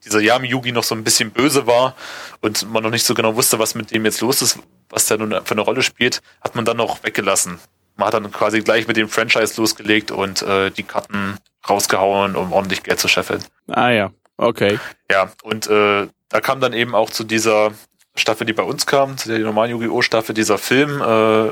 dieser 0.05 0.19
Yami 0.19 0.47
Yugi 0.47 0.71
noch 0.71 0.83
so 0.83 0.95
ein 0.95 1.03
bisschen 1.03 1.31
böse 1.31 1.67
war 1.67 1.95
und 2.41 2.69
man 2.71 2.83
noch 2.83 2.89
nicht 2.89 3.05
so 3.05 3.13
genau 3.13 3.35
wusste, 3.35 3.59
was 3.59 3.75
mit 3.75 3.91
dem 3.91 4.05
jetzt 4.05 4.21
los 4.21 4.41
ist, 4.41 4.59
was 4.89 5.07
der 5.07 5.17
nun 5.17 5.31
für 5.43 5.51
eine 5.51 5.61
Rolle 5.61 5.81
spielt, 5.81 6.21
hat 6.41 6.55
man 6.55 6.65
dann 6.65 6.77
noch 6.77 7.03
weggelassen. 7.03 7.59
Man 7.95 8.07
hat 8.07 8.13
dann 8.13 8.31
quasi 8.31 8.61
gleich 8.61 8.87
mit 8.87 8.97
dem 8.97 9.09
Franchise 9.09 9.59
losgelegt 9.59 10.11
und 10.11 10.41
äh, 10.41 10.71
die 10.71 10.83
Karten 10.83 11.37
rausgehauen, 11.67 12.35
um 12.35 12.53
ordentlich 12.53 12.83
Geld 12.83 12.99
zu 12.99 13.07
scheffeln. 13.09 13.43
Ah 13.67 13.89
ja, 13.89 14.11
okay. 14.37 14.79
Ja, 15.11 15.31
und 15.43 15.67
äh, 15.67 16.07
da 16.29 16.41
kam 16.41 16.61
dann 16.61 16.73
eben 16.73 16.95
auch 16.95 17.09
zu 17.09 17.23
dieser 17.23 17.71
Staffel, 18.15 18.45
die 18.47 18.53
bei 18.53 18.63
uns 18.63 18.85
kam, 18.85 19.17
zu 19.17 19.29
der 19.29 19.39
normalen 19.39 19.71
Yu-Gi-Oh! 19.71 20.01
Staffel, 20.01 20.33
dieser 20.33 20.57
Film 20.57 21.01
äh, 21.01 21.51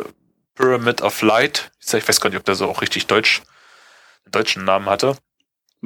Pyramid 0.56 1.02
of 1.02 1.22
Light. 1.22 1.72
Ich 1.82 2.08
weiß 2.08 2.22
gar 2.22 2.30
nicht, 2.30 2.40
ob 2.40 2.46
der 2.46 2.56
so 2.56 2.68
auch 2.70 2.82
richtig 2.82 3.08
deutsch, 3.08 3.42
einen 4.26 4.32
deutschen 4.32 4.66
Namen 4.66 4.88
hatte. 4.88 5.18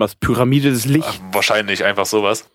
Was 0.02 0.16
Pyramide 0.16 0.72
des 0.72 0.86
Äh, 0.86 0.90
Lichts? 0.90 1.20
wahrscheinlich 1.32 1.84
einfach 1.84 2.06
sowas. 2.06 2.46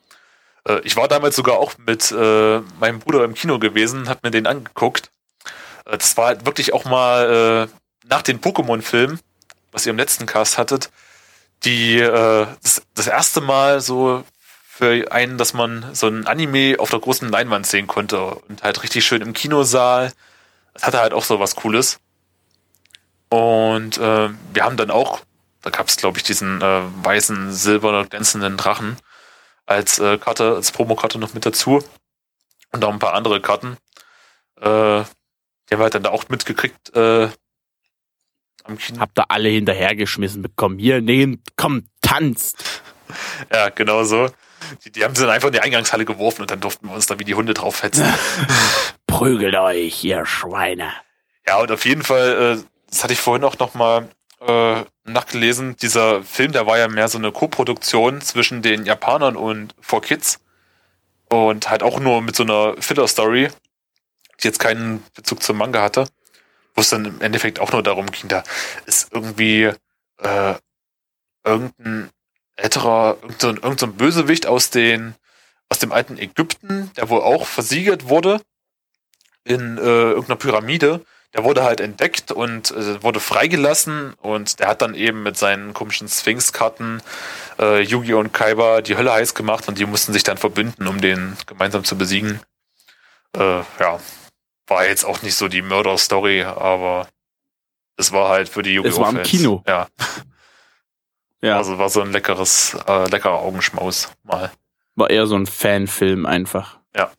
Äh, 0.69 0.81
ich 0.81 0.97
war 0.97 1.09
damals 1.09 1.37
sogar 1.37 1.59
auch 1.59 1.73
mit 1.79 2.11
äh, 2.13 2.61
meinem 2.81 2.99
Bruder 2.99 3.25
im 3.25 3.35
Kino 3.35 3.59
gewesen, 3.59 4.09
hab 4.09 4.23
mir 4.23 4.31
den 4.31 4.47
angeguckt. 4.47 5.11
Äh, 5.87 5.97
das 5.99 6.17
war 6.17 6.27
halt 6.27 6.45
wirklich 6.47 6.73
auch 6.75 6.85
mal 6.85 7.69
äh, 7.73 8.07
nach 8.09 8.23
dem 8.23 8.41
Pokémon-Film, 8.41 9.19
was 9.73 9.87
ihr 9.87 9.91
im 9.91 9.97
letzten 9.99 10.27
Cast 10.27 10.59
hattet, 10.59 10.91
die 11.65 11.99
äh, 11.99 12.47
das, 12.63 12.83
das 12.95 13.07
erste 13.07 13.41
Mal 13.41 13.81
so 13.81 14.25
für 14.69 15.11
einen, 15.11 15.39
dass 15.39 15.55
man 15.55 15.87
so 15.95 16.07
ein 16.09 16.27
Anime 16.27 16.77
auf 16.79 16.91
der 16.91 16.99
großen 17.01 17.29
Leinwand 17.31 17.67
sehen 17.67 17.87
konnte 17.87 18.23
und 18.23 18.63
halt 18.63 18.83
richtig 18.83 19.07
schön 19.07 19.23
im 19.23 19.33
Kinosaal. 19.33 20.13
Das 20.75 20.83
hatte 20.83 20.99
halt 21.01 21.15
auch 21.15 21.25
so 21.25 21.41
was 21.41 21.57
Cooles. 21.57 21.99
Und 23.31 23.97
äh, 23.99 24.29
wir 24.53 24.65
haben 24.65 24.77
dann 24.77 24.91
auch, 24.91 25.21
da 25.67 25.71
gab 25.71 25.89
es 25.89 25.97
glaube 25.97 26.17
ich 26.17 26.23
diesen 26.23 26.63
äh, 26.63 26.83
weißen, 27.03 27.53
silber 27.53 28.07
glänzenden 28.07 28.57
Drachen 28.57 28.97
als 29.67 29.99
äh, 29.99 30.17
Karte, 30.17 30.55
als 30.55 30.71
Promokarte 30.71 31.19
noch 31.19 31.35
mit 31.35 31.45
dazu. 31.45 31.83
Und 32.71 32.85
auch 32.85 32.93
ein 32.93 33.01
paar 33.01 33.15
andere 33.15 33.41
Karten. 33.41 33.77
Äh, 34.61 34.63
die 34.63 34.67
haben 34.69 35.05
wir 35.71 35.79
halt 35.79 35.97
dann 35.97 36.05
da 36.05 36.11
auch 36.11 36.29
mitgekriegt 36.29 36.95
äh, 36.95 37.29
am 38.63 38.79
Kino. 38.79 39.01
Habt 39.01 39.19
ihr 39.19 39.29
alle 39.29 39.49
hinterhergeschmissen 39.49 40.41
bekommen. 40.41 40.79
Hier, 40.79 41.01
nehmt, 41.01 41.41
komm, 41.57 41.89
tanzt. 42.01 42.83
Ja, 43.53 43.69
genau 43.69 44.03
so. 44.03 44.29
Die, 44.85 44.91
die 44.91 45.05
haben 45.05 45.15
sie 45.15 45.23
dann 45.23 45.31
einfach 45.31 45.47
in 45.47 45.53
die 45.53 45.61
Eingangshalle 45.61 46.05
geworfen 46.05 46.43
und 46.43 46.51
dann 46.51 46.61
durften 46.61 46.89
wir 46.89 46.95
uns 46.95 47.07
da 47.07 47.21
wie 47.21 47.25
die 47.25 47.37
Hunde 47.37 47.55
draufhetzen. 47.55 48.05
Prügelt 49.07 49.55
euch, 49.55 50.03
ihr 50.03 50.27
Schweine. 50.27 50.93
Ja, 51.47 51.59
und 51.61 51.71
auf 51.71 51.85
jeden 51.85 52.03
Fall, 52.03 52.59
äh, 52.59 52.65
das 52.91 53.05
hatte 53.05 53.13
ich 53.13 53.21
vorhin 53.21 53.45
auch 53.45 53.61
nochmal 53.61 54.09
äh, 54.41 54.85
nachgelesen, 55.05 55.77
dieser 55.77 56.23
Film, 56.23 56.53
der 56.53 56.67
war 56.67 56.79
ja 56.79 56.89
mehr 56.89 57.09
so 57.09 57.19
eine 57.19 57.33
Co-Produktion 57.33 58.21
zwischen 58.21 58.63
den 58.63 58.85
Japanern 58.85 59.37
und 59.37 59.75
4Kids. 59.83 60.39
Und 61.29 61.71
halt 61.71 61.83
auch 61.83 61.99
nur 61.99 62.23
mit 62.23 62.37
so 62.37 62.45
einer 62.45 62.75
Filler-Story. 62.81 63.49
die 64.43 64.47
jetzt 64.47 64.61
keinen 64.61 65.03
Bezug 65.15 65.43
zum 65.43 65.57
Manga 65.57 65.83
hatte, 65.83 66.07
wo 66.75 66.83
es 66.83 66.91
dann 66.91 67.05
im 67.07 67.21
Endeffekt 67.21 67.59
auch 67.59 67.73
nur 67.73 67.83
darum 67.83 68.07
ging, 68.11 68.29
da 68.29 68.45
ist 68.85 69.13
irgendwie 69.13 69.73
äh, 70.19 70.55
irgendein 71.45 72.11
älterer, 72.57 73.17
irgendein, 73.23 73.57
irgendein 73.57 73.95
Bösewicht 73.95 74.47
aus 74.47 74.71
den 74.71 75.15
aus 75.69 75.79
dem 75.79 75.93
alten 75.93 76.17
Ägypten, 76.19 76.93
der 76.97 77.09
wohl 77.09 77.23
auch 77.23 77.47
versiegelt 77.47 78.09
wurde 78.09 78.41
in 79.45 79.79
äh, 79.79 79.81
irgendeiner 79.81 80.37
Pyramide. 80.37 81.05
Der 81.37 81.45
wurde 81.45 81.65
halt 81.65 81.81
entdeckt 81.81 82.33
und 82.33 82.71
äh, 82.71 83.03
wurde 83.03 83.21
freigelassen 83.21 84.15
und 84.23 84.59
der 84.59 84.69
hat 84.69 84.81
dann 84.81 84.95
eben 84.95 85.23
mit 85.23 85.37
seinen 85.37 85.75
komischen 85.75 86.09
Sphinx-Karten 86.09 87.03
äh, 87.59 87.83
Yugi 87.83 88.15
und 88.15 88.33
Kaiba 88.33 88.81
die 88.81 88.97
Hölle 88.97 89.13
heiß 89.13 89.35
gemacht 89.35 89.69
und 89.69 89.79
die 89.79 89.85
mussten 89.85 90.15
sich 90.15 90.23
dann 90.23 90.39
verbünden, 90.39 90.87
um 90.87 91.01
den 91.01 91.37
gemeinsam 91.47 91.85
zu 91.85 91.99
besiegen. 91.99 92.41
Äh, 93.37 93.59
ja, 93.79 94.01
war 94.67 94.87
jetzt 94.87 95.05
auch 95.05 95.21
nicht 95.21 95.35
so 95.35 95.49
die 95.49 95.63
Mörder-Story, 95.63 96.45
aber 96.45 97.07
es 97.99 98.13
war 98.13 98.31
halt 98.31 98.49
für 98.49 98.63
die 98.63 98.75
Yu-Gi-Oh! 98.75 98.91
Es 98.91 98.99
war 98.99 99.11
im. 99.11 99.23
Kino. 99.23 99.63
Ja, 99.67 99.89
Ja, 101.43 101.59
also 101.59 101.79
war 101.79 101.89
so 101.91 102.01
ein 102.01 102.13
leckeres, 102.13 102.77
äh, 102.89 103.09
leckerer 103.11 103.41
Augenschmaus 103.41 104.11
mal. 104.25 104.51
war 104.95 105.11
eher 105.11 105.27
so 105.27 105.37
ein 105.37 105.47
Fanfilm 105.47 106.25
einfach. 106.25 106.79
Ja. 106.97 107.13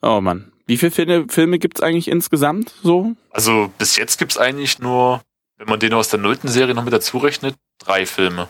Oh 0.00 0.20
Mann. 0.20 0.52
Wie 0.66 0.76
viele 0.76 0.90
Filme, 0.90 1.26
Filme 1.28 1.58
gibt's 1.58 1.80
eigentlich 1.80 2.08
insgesamt 2.08 2.72
so? 2.82 3.12
Also 3.30 3.72
bis 3.78 3.96
jetzt 3.96 4.18
gibt's 4.18 4.36
eigentlich 4.36 4.78
nur, 4.78 5.22
wenn 5.56 5.68
man 5.68 5.78
den 5.80 5.94
aus 5.94 6.08
der 6.08 6.18
nullten 6.18 6.48
Serie 6.48 6.74
noch 6.74 6.84
mit 6.84 6.92
dazu 6.92 7.18
rechnet, 7.18 7.54
drei 7.78 8.04
Filme. 8.06 8.48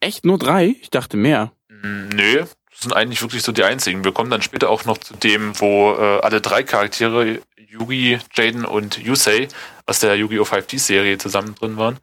Echt 0.00 0.24
nur 0.24 0.38
drei? 0.38 0.76
Ich 0.82 0.90
dachte 0.90 1.16
mehr. 1.16 1.52
Mm, 1.68 2.08
Nö, 2.08 2.40
das 2.70 2.80
sind 2.80 2.92
eigentlich 2.92 3.22
wirklich 3.22 3.42
so 3.42 3.52
die 3.52 3.64
einzigen. 3.64 4.04
Wir 4.04 4.12
kommen 4.12 4.30
dann 4.30 4.42
später 4.42 4.68
auch 4.68 4.84
noch 4.84 4.98
zu 4.98 5.14
dem, 5.14 5.58
wo 5.58 5.92
äh, 5.94 6.20
alle 6.20 6.40
drei 6.42 6.62
Charaktere, 6.62 7.40
Yugi, 7.56 8.18
Jaden 8.34 8.66
und 8.66 8.98
Yusei, 8.98 9.48
aus 9.86 10.00
der 10.00 10.16
Yu-Gi-Oh! 10.16 10.44
5D-Serie 10.44 11.16
zusammen 11.18 11.54
drin 11.54 11.76
waren. 11.78 11.98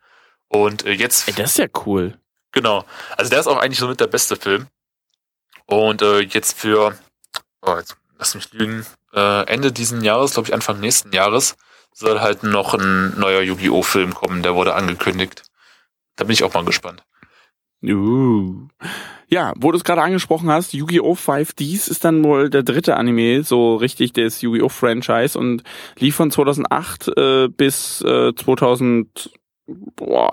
Und 0.48 0.86
äh, 0.86 0.92
jetzt, 0.94 1.28
Ey, 1.28 1.34
das 1.36 1.52
ist 1.52 1.58
ja 1.60 1.68
cool. 1.86 2.18
genau, 2.52 2.84
also 3.16 3.30
der 3.30 3.40
ist 3.40 3.48
auch 3.48 3.58
eigentlich 3.58 3.80
so 3.80 3.88
mit 3.88 4.00
der 4.00 4.08
beste 4.08 4.36
Film. 4.36 4.68
Und 5.68 6.02
äh, 6.02 6.20
jetzt 6.22 6.58
für, 6.58 6.98
oh, 7.62 7.76
jetzt 7.78 7.96
lass 8.22 8.36
mich 8.36 8.54
lügen, 8.54 8.86
äh, 9.14 9.46
Ende 9.48 9.74
diesen 9.74 10.04
Jahres, 10.04 10.36
glaube 10.36 10.48
ich 10.48 10.54
Anfang 10.54 10.80
nächsten 10.80 11.12
Jahres, 11.12 11.58
soll 11.92 12.22
halt 12.22 12.44
noch 12.44 12.76
ein 12.76 13.20
neuer 13.20 13.42
Yu-Gi-Oh! 13.42 13.82
Film 13.82 14.14
kommen, 14.14 14.44
der 14.44 14.56
wurde 14.56 14.76
angekündigt. 14.76 15.44
Da 16.16 16.24
bin 16.24 16.34
ich 16.34 16.44
auch 16.44 16.54
mal 16.54 16.64
gespannt. 16.64 17.04
Uh. 17.84 18.68
Ja, 19.28 19.54
wo 19.58 19.72
du 19.72 19.78
es 19.78 19.84
gerade 19.84 20.04
angesprochen 20.04 20.52
hast, 20.52 20.74
Yu-Gi-Oh! 20.74 21.16
5Ds 21.16 21.90
ist 21.90 22.06
dann 22.06 22.24
wohl 22.24 22.52
der 22.52 22.62
dritte 22.62 22.96
Anime, 22.96 23.44
so 23.44 23.76
richtig 23.76 24.14
des 24.14 24.42
Yu-Gi-Oh! 24.42 24.70
Franchise 24.70 25.38
und 25.38 25.64
lief 25.98 26.16
von 26.16 26.30
2008 26.30 27.08
äh, 27.18 27.48
bis 27.48 28.02
äh, 28.02 28.36
2000, 28.36 29.32
boah, 29.66 30.32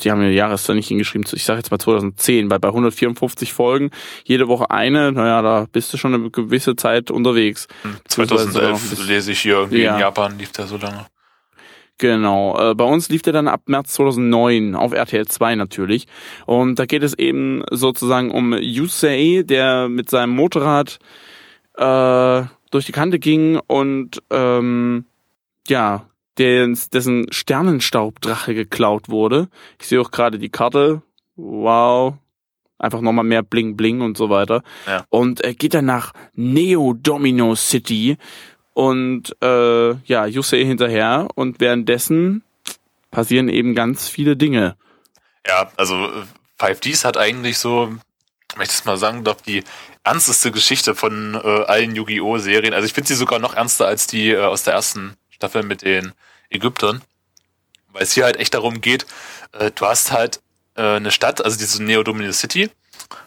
die 0.00 0.10
haben 0.10 0.20
die 0.20 0.28
Jahreszahl 0.34 0.76
nicht 0.76 0.88
hingeschrieben, 0.88 1.26
ich 1.32 1.44
sage 1.44 1.58
jetzt 1.58 1.70
mal 1.70 1.78
2010, 1.78 2.50
weil 2.50 2.58
bei 2.58 2.68
154 2.68 3.52
Folgen, 3.52 3.90
jede 4.24 4.48
Woche 4.48 4.70
eine, 4.70 5.12
naja, 5.12 5.40
da 5.42 5.66
bist 5.70 5.92
du 5.92 5.96
schon 5.96 6.14
eine 6.14 6.30
gewisse 6.30 6.74
Zeit 6.76 7.10
unterwegs. 7.10 7.68
Hm, 7.82 7.96
Beziehungsweise 8.02 8.50
sogar 8.50 8.70
noch 8.70 8.76
ein 8.76 8.80
2011 8.80 8.90
bisschen- 8.90 9.06
lese 9.08 9.32
ich 9.32 9.40
hier 9.40 9.54
irgendwie 9.56 9.82
Ja. 9.82 9.94
in 9.94 10.00
Japan 10.00 10.38
lief 10.38 10.52
der 10.52 10.66
so 10.66 10.76
lange. 10.76 11.06
Genau, 11.98 12.58
äh, 12.72 12.74
bei 12.74 12.82
uns 12.84 13.08
lief 13.08 13.22
der 13.22 13.32
dann 13.32 13.46
ab 13.46 13.62
März 13.66 13.92
2009 13.92 14.74
auf 14.74 14.92
RTL 14.92 15.28
2 15.28 15.54
natürlich. 15.54 16.06
Und 16.44 16.80
da 16.80 16.86
geht 16.86 17.04
es 17.04 17.14
eben 17.16 17.62
sozusagen 17.70 18.32
um 18.32 18.52
Yusei, 18.52 19.42
der 19.46 19.88
mit 19.88 20.10
seinem 20.10 20.30
Motorrad 20.34 20.98
äh, 21.76 22.42
durch 22.72 22.86
die 22.86 22.92
Kante 22.92 23.20
ging 23.20 23.60
und 23.68 24.20
ähm, 24.30 25.04
ja, 25.68 26.06
dens, 26.38 26.90
dessen 26.90 27.30
Sternenstaubdrache 27.32 28.54
geklaut 28.54 29.08
wurde. 29.08 29.48
Ich 29.80 29.86
sehe 29.86 30.00
auch 30.00 30.10
gerade 30.10 30.38
die 30.38 30.48
Karte. 30.48 31.02
Wow. 31.36 32.14
Einfach 32.78 33.00
nochmal 33.00 33.24
mehr 33.24 33.42
Bling 33.42 33.76
Bling 33.76 34.00
und 34.00 34.16
so 34.16 34.30
weiter. 34.30 34.62
Ja. 34.86 35.04
Und 35.08 35.40
er 35.40 35.54
geht 35.54 35.74
dann 35.74 35.86
nach 35.86 36.12
Neo 36.34 36.92
Domino 36.92 37.54
City 37.54 38.16
und 38.72 39.34
äh, 39.42 39.94
ja, 40.04 40.26
Yusei 40.26 40.64
hinterher 40.64 41.28
und 41.34 41.60
währenddessen 41.60 42.42
passieren 43.10 43.48
eben 43.48 43.74
ganz 43.74 44.08
viele 44.08 44.36
Dinge. 44.36 44.76
Ja, 45.46 45.70
also 45.76 45.94
äh, 45.94 46.24
5Ds 46.60 47.04
hat 47.04 47.16
eigentlich 47.16 47.58
so, 47.58 47.94
wenn 48.56 48.62
ich 48.62 48.68
das 48.68 48.84
mal 48.84 48.96
sagen 48.96 49.24
darf, 49.24 49.42
die 49.42 49.62
ernsteste 50.02 50.50
Geschichte 50.50 50.94
von 50.94 51.34
äh, 51.34 51.64
allen 51.64 51.94
Yu-Gi-Oh! 51.94 52.38
Serien. 52.38 52.74
Also 52.74 52.86
ich 52.86 52.92
finde 52.92 53.08
sie 53.08 53.14
sogar 53.14 53.38
noch 53.38 53.54
ernster 53.54 53.86
als 53.86 54.06
die 54.06 54.30
äh, 54.30 54.40
aus 54.40 54.64
der 54.64 54.74
ersten 54.74 55.16
Staffel 55.34 55.62
mit 55.62 55.82
den 55.82 56.12
Ägyptern. 56.50 57.02
Weil 57.88 58.02
es 58.02 58.12
hier 58.12 58.24
halt 58.24 58.36
echt 58.36 58.54
darum 58.54 58.80
geht, 58.80 59.06
äh, 59.52 59.70
du 59.70 59.86
hast 59.86 60.12
halt 60.12 60.40
äh, 60.76 60.96
eine 60.96 61.10
Stadt, 61.10 61.44
also 61.44 61.56
diese 61.58 61.82
Neo-Domino 61.82 62.32
City 62.32 62.70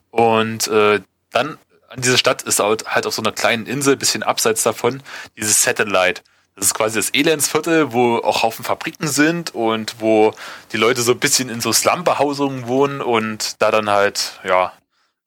und 0.09 0.67
äh, 0.67 1.01
dann 1.31 1.57
an 1.89 2.01
dieser 2.01 2.17
Stadt 2.17 2.41
ist 2.41 2.59
halt, 2.59 2.85
halt 2.87 3.05
auf 3.05 3.13
so 3.13 3.21
einer 3.21 3.31
kleinen 3.31 3.65
Insel, 3.65 3.95
bisschen 3.95 4.23
abseits 4.23 4.63
davon, 4.63 5.01
dieses 5.37 5.63
Satellite. 5.63 6.21
Das 6.55 6.65
ist 6.65 6.73
quasi 6.73 6.97
das 6.97 7.11
Elendsviertel, 7.11 7.93
wo 7.93 8.17
auch 8.17 8.43
Haufen 8.43 8.65
Fabriken 8.65 9.07
sind 9.07 9.53
und 9.53 9.95
wo 9.99 10.33
die 10.71 10.77
Leute 10.77 11.01
so 11.01 11.11
ein 11.11 11.19
bisschen 11.19 11.49
in 11.49 11.61
so 11.61 11.71
Slumbehausungen 11.71 12.67
wohnen 12.67 13.01
und 13.01 13.61
da 13.61 13.71
dann 13.71 13.89
halt, 13.89 14.39
ja, 14.43 14.73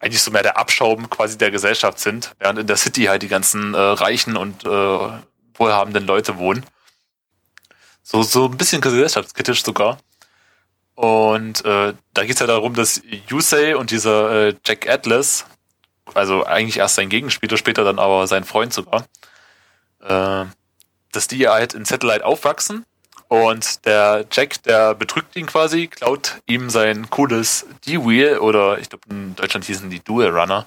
eigentlich 0.01 0.23
so 0.23 0.31
mehr 0.31 0.43
der 0.43 0.59
Abschaum 0.59 1.09
quasi 1.09 1.39
der 1.39 1.51
Gesellschaft 1.51 2.01
sind, 2.01 2.35
während 2.39 2.59
in 2.59 2.67
der 2.67 2.77
City 2.77 3.05
halt 3.05 3.23
die 3.23 3.29
ganzen 3.29 3.75
äh, 3.75 3.79
reichen 3.79 4.37
und 4.37 4.65
äh, 4.65 5.09
wohlhabenden 5.61 6.07
Leute 6.07 6.39
wohnen. 6.39 6.65
So, 8.03 8.23
so 8.23 8.47
ein 8.47 8.57
bisschen 8.57 8.81
gesellschaftskritisch 8.81 9.63
sogar. 9.63 9.99
Und 10.95 11.65
äh, 11.65 11.95
da 12.13 12.25
geht's 12.25 12.41
ja 12.41 12.47
darum, 12.47 12.75
dass 12.75 13.01
Yusei 13.29 13.77
und 13.77 13.91
dieser 13.91 14.49
äh, 14.49 14.55
Jack 14.67 14.89
Atlas, 14.89 15.47
also 16.15 16.45
eigentlich 16.45 16.79
erst 16.79 16.97
sein 16.97 17.09
Gegenspieler, 17.09 17.57
später 17.57 17.85
dann 17.85 17.99
aber 17.99 18.27
sein 18.27 18.45
Freund 18.45 18.73
sogar, 18.73 19.07
äh, 20.03 20.47
dass 21.13 21.29
die 21.29 21.49
halt 21.49 21.75
in 21.75 21.85
Satellite 21.85 22.25
aufwachsen 22.25 22.85
und 23.29 23.87
der 23.87 24.27
Jack, 24.31 24.63
der 24.65 24.95
betrügt 24.95 25.37
ihn 25.37 25.47
quasi, 25.47 25.87
klaut 25.87 26.43
ihm 26.47 26.69
sein 26.69 27.09
cooles 27.11 27.67
D-Wheel 27.87 28.39
oder 28.39 28.79
ich 28.79 28.89
glaube 28.89 29.05
in 29.09 29.37
Deutschland 29.37 29.65
hießen 29.67 29.89
die 29.89 30.01
Dual 30.01 30.31
Runner, 30.31 30.67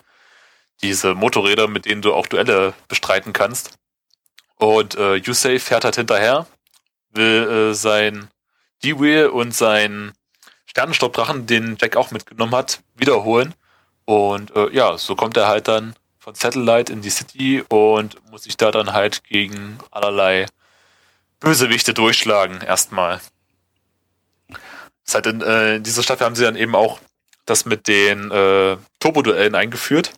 diese 0.81 1.13
Motorräder, 1.13 1.67
mit 1.67 1.85
denen 1.85 2.01
du 2.01 2.13
auch 2.13 2.25
Duelle 2.25 2.73
bestreiten 2.87 3.33
kannst. 3.33 3.77
Und 4.63 4.95
äh, 4.95 5.15
Yusei 5.15 5.59
fährt 5.59 5.83
halt 5.83 5.97
hinterher, 5.97 6.47
will 7.11 7.71
äh, 7.71 7.73
sein 7.73 8.29
D-Wheel 8.81 9.27
und 9.27 9.53
sein 9.53 10.13
Sternenstaubdrachen, 10.65 11.45
den 11.47 11.75
Jack 11.81 11.97
auch 11.97 12.11
mitgenommen 12.11 12.55
hat, 12.55 12.81
wiederholen. 12.95 13.53
Und 14.05 14.55
äh, 14.55 14.69
ja, 14.71 14.97
so 14.97 15.17
kommt 15.17 15.35
er 15.35 15.49
halt 15.49 15.67
dann 15.67 15.95
von 16.17 16.33
Satellite 16.33 16.93
in 16.93 17.01
die 17.01 17.09
City 17.09 17.61
und 17.67 18.15
muss 18.31 18.43
sich 18.43 18.55
da 18.55 18.71
dann 18.71 18.93
halt 18.93 19.25
gegen 19.25 19.79
allerlei 19.91 20.45
Bösewichte 21.41 21.93
durchschlagen, 21.93 22.61
erstmal. 22.61 23.19
Das 25.03 25.15
halt 25.15 25.25
in, 25.25 25.41
äh, 25.41 25.75
in 25.75 25.83
dieser 25.83 26.03
Staffel 26.03 26.25
haben 26.25 26.35
sie 26.35 26.45
dann 26.45 26.55
eben 26.55 26.73
auch 26.73 27.01
das 27.45 27.65
mit 27.65 27.89
den 27.89 28.31
äh, 28.31 28.77
Turbo-Duellen 29.01 29.55
eingeführt. 29.55 30.13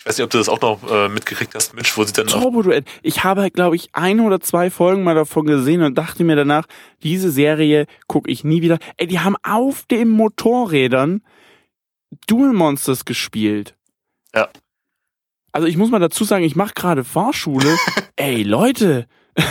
Ich 0.00 0.06
weiß 0.06 0.16
nicht, 0.16 0.24
ob 0.24 0.30
du 0.30 0.38
das 0.38 0.48
auch 0.48 0.62
noch 0.62 0.90
äh, 0.90 1.10
mitgekriegt 1.10 1.54
hast, 1.54 1.74
Mitch, 1.74 1.92
wo 1.94 2.04
sie 2.04 2.14
dann 2.14 2.26
auch, 2.28 2.40
Turbo-Duell. 2.40 2.84
Ich 3.02 3.22
habe, 3.22 3.50
glaube 3.50 3.76
ich, 3.76 3.90
ein 3.92 4.20
oder 4.20 4.40
zwei 4.40 4.70
Folgen 4.70 5.04
mal 5.04 5.14
davon 5.14 5.44
gesehen 5.44 5.82
und 5.82 5.98
dachte 5.98 6.24
mir 6.24 6.36
danach, 6.36 6.64
diese 7.02 7.30
Serie 7.30 7.84
gucke 8.06 8.30
ich 8.30 8.42
nie 8.42 8.62
wieder. 8.62 8.78
Ey, 8.96 9.06
die 9.06 9.20
haben 9.20 9.36
auf 9.42 9.84
den 9.84 10.08
Motorrädern 10.08 11.22
Dual 12.26 12.54
Monsters 12.54 13.04
gespielt. 13.04 13.76
Ja. 14.34 14.48
Also 15.52 15.66
ich 15.66 15.76
muss 15.76 15.90
mal 15.90 15.98
dazu 15.98 16.24
sagen, 16.24 16.44
ich 16.44 16.56
mache 16.56 16.72
gerade 16.74 17.04
Fahrschule. 17.04 17.76
Ey, 18.16 18.42
Leute. 18.42 19.06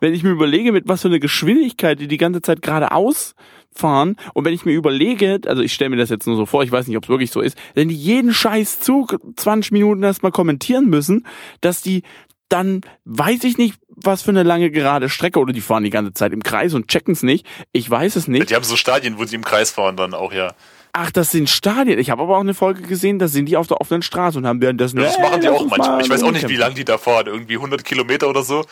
wenn 0.00 0.14
ich 0.14 0.24
mir 0.24 0.30
überlege, 0.30 0.72
mit 0.72 0.88
was 0.88 1.02
für 1.02 1.08
eine 1.08 1.20
Geschwindigkeit 1.20 2.00
die 2.00 2.08
die 2.08 2.16
ganze 2.16 2.42
Zeit 2.42 2.60
geradeaus 2.60 3.34
fahren 3.80 4.16
und 4.34 4.44
wenn 4.44 4.54
ich 4.54 4.64
mir 4.64 4.72
überlege, 4.72 5.40
also 5.46 5.62
ich 5.62 5.72
stelle 5.72 5.90
mir 5.90 5.96
das 5.96 6.10
jetzt 6.10 6.26
nur 6.26 6.36
so 6.36 6.46
vor, 6.46 6.62
ich 6.62 6.70
weiß 6.70 6.86
nicht, 6.86 6.96
ob 6.96 7.04
es 7.04 7.08
wirklich 7.08 7.30
so 7.30 7.40
ist, 7.40 7.56
wenn 7.74 7.88
die 7.88 7.94
jeden 7.96 8.32
scheiß 8.32 8.80
Zug 8.80 9.18
20 9.36 9.72
Minuten 9.72 10.02
erstmal 10.02 10.32
kommentieren 10.32 10.86
müssen, 10.88 11.26
dass 11.60 11.80
die 11.82 12.02
dann 12.48 12.80
weiß 13.04 13.44
ich 13.44 13.58
nicht, 13.58 13.76
was 13.88 14.22
für 14.22 14.30
eine 14.30 14.42
lange 14.42 14.70
gerade 14.72 15.08
Strecke 15.08 15.38
oder 15.38 15.52
die 15.52 15.60
fahren 15.60 15.84
die 15.84 15.90
ganze 15.90 16.12
Zeit 16.12 16.32
im 16.32 16.42
Kreis 16.42 16.74
und 16.74 16.88
checken 16.88 17.12
es 17.12 17.22
nicht. 17.22 17.46
Ich 17.70 17.88
weiß 17.88 18.16
es 18.16 18.26
nicht. 18.26 18.50
die 18.50 18.54
haben 18.56 18.64
so 18.64 18.74
Stadien, 18.76 19.18
wo 19.18 19.24
sie 19.24 19.36
im 19.36 19.44
Kreis 19.44 19.70
fahren 19.70 19.96
dann 19.96 20.14
auch, 20.14 20.32
ja. 20.32 20.52
Ach, 20.92 21.12
das 21.12 21.30
sind 21.30 21.48
Stadien. 21.48 22.00
Ich 22.00 22.10
habe 22.10 22.22
aber 22.22 22.36
auch 22.36 22.40
eine 22.40 22.54
Folge 22.54 22.82
gesehen, 22.82 23.20
da 23.20 23.28
sind 23.28 23.46
die 23.46 23.56
auf 23.56 23.68
der 23.68 23.80
offenen 23.80 24.02
Straße 24.02 24.36
und 24.38 24.46
haben 24.48 24.60
währenddessen. 24.60 24.96
Das 24.98 25.16
Hey, 25.16 25.22
machen 25.30 25.40
die 25.40 25.48
auch 25.48 25.60
manchmal. 25.64 25.90
mal 25.90 26.00
Ich 26.02 26.10
weiß 26.10 26.24
auch 26.24 26.32
nicht, 26.32 26.42
wie 26.48 26.54
rumcampen. 26.54 26.58
lang 26.58 26.74
die 26.74 26.84
da 26.84 26.98
fahren. 26.98 27.26
Irgendwie 27.28 27.54
100 27.54 27.84
Kilometer 27.84 28.28
oder 28.28 28.42
so. 28.42 28.64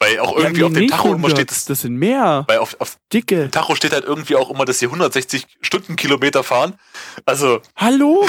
Weil 0.00 0.20
auch 0.20 0.36
irgendwie 0.36 0.60
ja, 0.60 0.66
auf 0.68 0.72
dem 0.72 0.88
Tacho 0.88 1.08
immer 1.08 1.16
100, 1.26 1.32
steht, 1.38 1.50
das, 1.50 1.64
das 1.64 1.80
sind 1.80 1.96
mehr. 1.96 2.44
weil 2.46 2.58
auf, 2.58 2.76
auf 2.80 2.98
Dicke. 3.12 3.50
Tacho 3.50 3.74
steht 3.74 3.92
halt 3.92 4.04
irgendwie 4.04 4.36
auch 4.36 4.48
immer, 4.50 4.64
dass 4.64 4.78
sie 4.78 4.86
160 4.86 5.46
Stundenkilometer 5.60 6.44
fahren. 6.44 6.78
Also, 7.26 7.60
Hallo? 7.74 8.24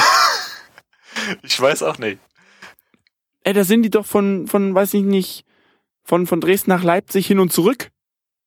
ich 1.43 1.59
weiß 1.59 1.83
auch 1.83 1.97
nicht. 1.99 2.19
Ey, 3.43 3.53
da 3.53 3.63
sind 3.63 3.83
die 3.83 3.89
doch 3.89 4.05
von, 4.05 4.47
von, 4.47 4.73
weiß 4.73 4.93
ich 4.95 5.03
nicht, 5.03 5.45
von, 6.03 6.25
von 6.27 6.41
Dresden 6.41 6.71
nach 6.71 6.83
Leipzig 6.83 7.27
hin 7.27 7.39
und 7.39 7.53
zurück 7.53 7.91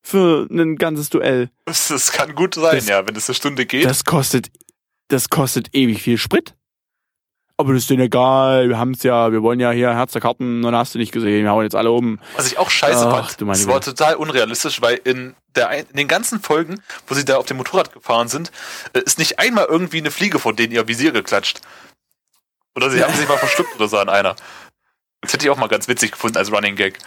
für 0.02 0.48
ein 0.50 0.76
ganzes 0.76 1.08
Duell. 1.08 1.48
Das, 1.64 1.88
das 1.88 2.10
kann 2.10 2.34
gut 2.34 2.54
sein, 2.56 2.74
Das- 2.76 2.88
ja, 2.88 3.06
wenn 3.06 3.14
es 3.14 3.28
eine 3.28 3.34
Stunde 3.36 3.66
geht. 3.66 3.84
Das 3.84 4.04
kostet, 4.04 4.50
das 5.08 5.28
kostet 5.28 5.68
ewig 5.74 6.02
viel 6.02 6.18
Sprit. 6.18 6.56
Aber 7.62 7.74
das 7.74 7.84
ist 7.84 7.90
denen 7.90 8.02
egal, 8.02 8.68
wir 8.68 8.76
haben's 8.76 9.04
ja, 9.04 9.30
wir 9.30 9.40
wollen 9.40 9.60
ja 9.60 9.70
hier 9.70 9.94
Herz 9.94 10.10
der 10.10 10.20
Karten, 10.20 10.62
dann 10.62 10.74
hast 10.74 10.96
du 10.96 10.98
nicht 10.98 11.12
gesehen, 11.12 11.44
wir 11.44 11.52
hauen 11.52 11.62
jetzt 11.62 11.76
alle 11.76 11.92
um. 11.92 12.18
Was 12.34 12.48
ich 12.48 12.58
auch 12.58 12.70
scheiße 12.70 13.06
Ach, 13.06 13.30
fand. 13.30 13.40
Das 13.40 13.68
war 13.68 13.80
total 13.80 14.16
unrealistisch, 14.16 14.82
weil 14.82 15.00
in, 15.04 15.36
der, 15.54 15.70
in 15.70 15.94
den 15.94 16.08
ganzen 16.08 16.40
Folgen, 16.40 16.82
wo 17.06 17.14
sie 17.14 17.24
da 17.24 17.36
auf 17.36 17.46
dem 17.46 17.58
Motorrad 17.58 17.92
gefahren 17.92 18.26
sind, 18.26 18.50
äh, 18.94 19.00
ist 19.06 19.20
nicht 19.20 19.38
einmal 19.38 19.66
irgendwie 19.68 19.98
eine 19.98 20.10
Fliege 20.10 20.40
von 20.40 20.56
denen 20.56 20.72
ihr 20.72 20.88
Visier 20.88 21.12
geklatscht. 21.12 21.60
Oder 22.74 22.90
sie 22.90 23.04
haben 23.04 23.14
sich 23.14 23.28
mal 23.28 23.38
verschluckt 23.38 23.76
oder 23.76 23.86
so 23.86 23.98
an 23.98 24.08
einer. 24.08 24.34
Das 25.20 25.32
hätte 25.32 25.46
ich 25.46 25.50
auch 25.50 25.56
mal 25.56 25.68
ganz 25.68 25.86
witzig 25.86 26.10
gefunden 26.10 26.38
als 26.38 26.50
Running 26.50 26.74
Gag. 26.74 26.98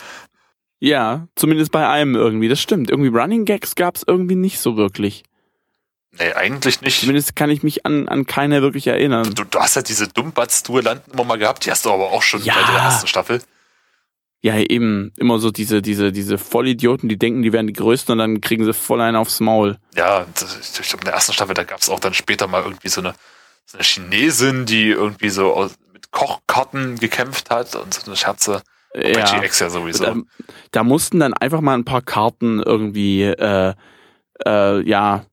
Ja, 0.79 1.27
zumindest 1.35 1.73
bei 1.73 1.85
einem 1.85 2.15
irgendwie, 2.15 2.47
das 2.47 2.61
stimmt. 2.61 2.89
Irgendwie 2.89 3.09
Running 3.09 3.43
Gags 3.43 3.75
gab's 3.75 4.05
irgendwie 4.07 4.35
nicht 4.35 4.59
so 4.59 4.77
wirklich. 4.77 5.23
Nee, 6.19 6.31
eigentlich 6.33 6.81
nicht. 6.81 6.99
Zumindest 7.01 7.35
kann 7.35 7.49
ich 7.49 7.61
mich 7.63 7.85
an, 7.85 8.07
an 8.07 8.25
keine 8.25 8.61
wirklich 8.61 8.87
erinnern. 8.87 9.33
Du, 9.35 9.43
du 9.43 9.59
hast 9.59 9.75
ja 9.75 9.81
diese 9.81 10.07
Dummbatz-Duellanten 10.07 11.13
immer 11.13 11.23
mal 11.25 11.37
gehabt, 11.37 11.65
die 11.65 11.71
hast 11.71 11.85
du 11.85 11.91
aber 11.91 12.11
auch 12.11 12.21
schon 12.23 12.41
Ja. 12.43 12.53
bei 12.53 12.71
der 12.71 12.81
ersten 12.81 13.07
Staffel. 13.07 13.41
Ja, 14.41 14.57
eben, 14.57 15.11
immer 15.17 15.39
so 15.39 15.49
diese, 15.49 15.81
diese, 15.81 16.11
diese 16.11 16.37
Vollidioten, 16.37 17.09
die 17.09 17.17
denken, 17.17 17.41
die 17.41 17.51
wären 17.51 17.65
die 17.67 17.73
Größten 17.73 18.13
und 18.13 18.19
dann 18.19 18.41
kriegen 18.41 18.63
sie 18.63 18.73
voll 18.73 19.01
einen 19.01 19.17
aufs 19.17 19.39
Maul. 19.39 19.77
Ja, 19.95 20.25
ich 20.39 20.87
glaube, 20.87 21.01
in 21.01 21.05
der 21.05 21.13
ersten 21.15 21.33
Staffel, 21.33 21.55
da 21.55 21.63
gab 21.63 21.79
es 21.79 21.89
auch 21.89 21.99
dann 21.99 22.13
später 22.13 22.45
mal 22.47 22.61
irgendwie 22.61 22.89
so 22.89 23.01
eine, 23.01 23.15
so 23.65 23.77
eine 23.77 23.83
Chinesin, 23.83 24.65
die 24.67 24.89
irgendwie 24.89 25.29
so 25.29 25.51
aus, 25.53 25.71
mit 25.91 26.11
Kochkarten 26.11 26.97
gekämpft 26.99 27.49
hat 27.49 27.75
und 27.75 27.93
so 27.93 28.05
eine 28.05 28.15
Scherze. 28.15 28.61
Bei 28.93 29.11
Ja. 29.11 29.39
GX 29.39 29.59
ja 29.59 29.69
sowieso. 29.69 30.03
Da, 30.05 30.15
da 30.71 30.83
mussten 30.83 31.19
dann 31.19 31.33
einfach 31.33 31.61
mal 31.61 31.73
ein 31.73 31.83
paar 31.83 32.03
Karten 32.03 32.61
irgendwie, 32.61 33.23
äh, 33.23 33.73
äh, 34.45 34.81
ja, 34.87 35.25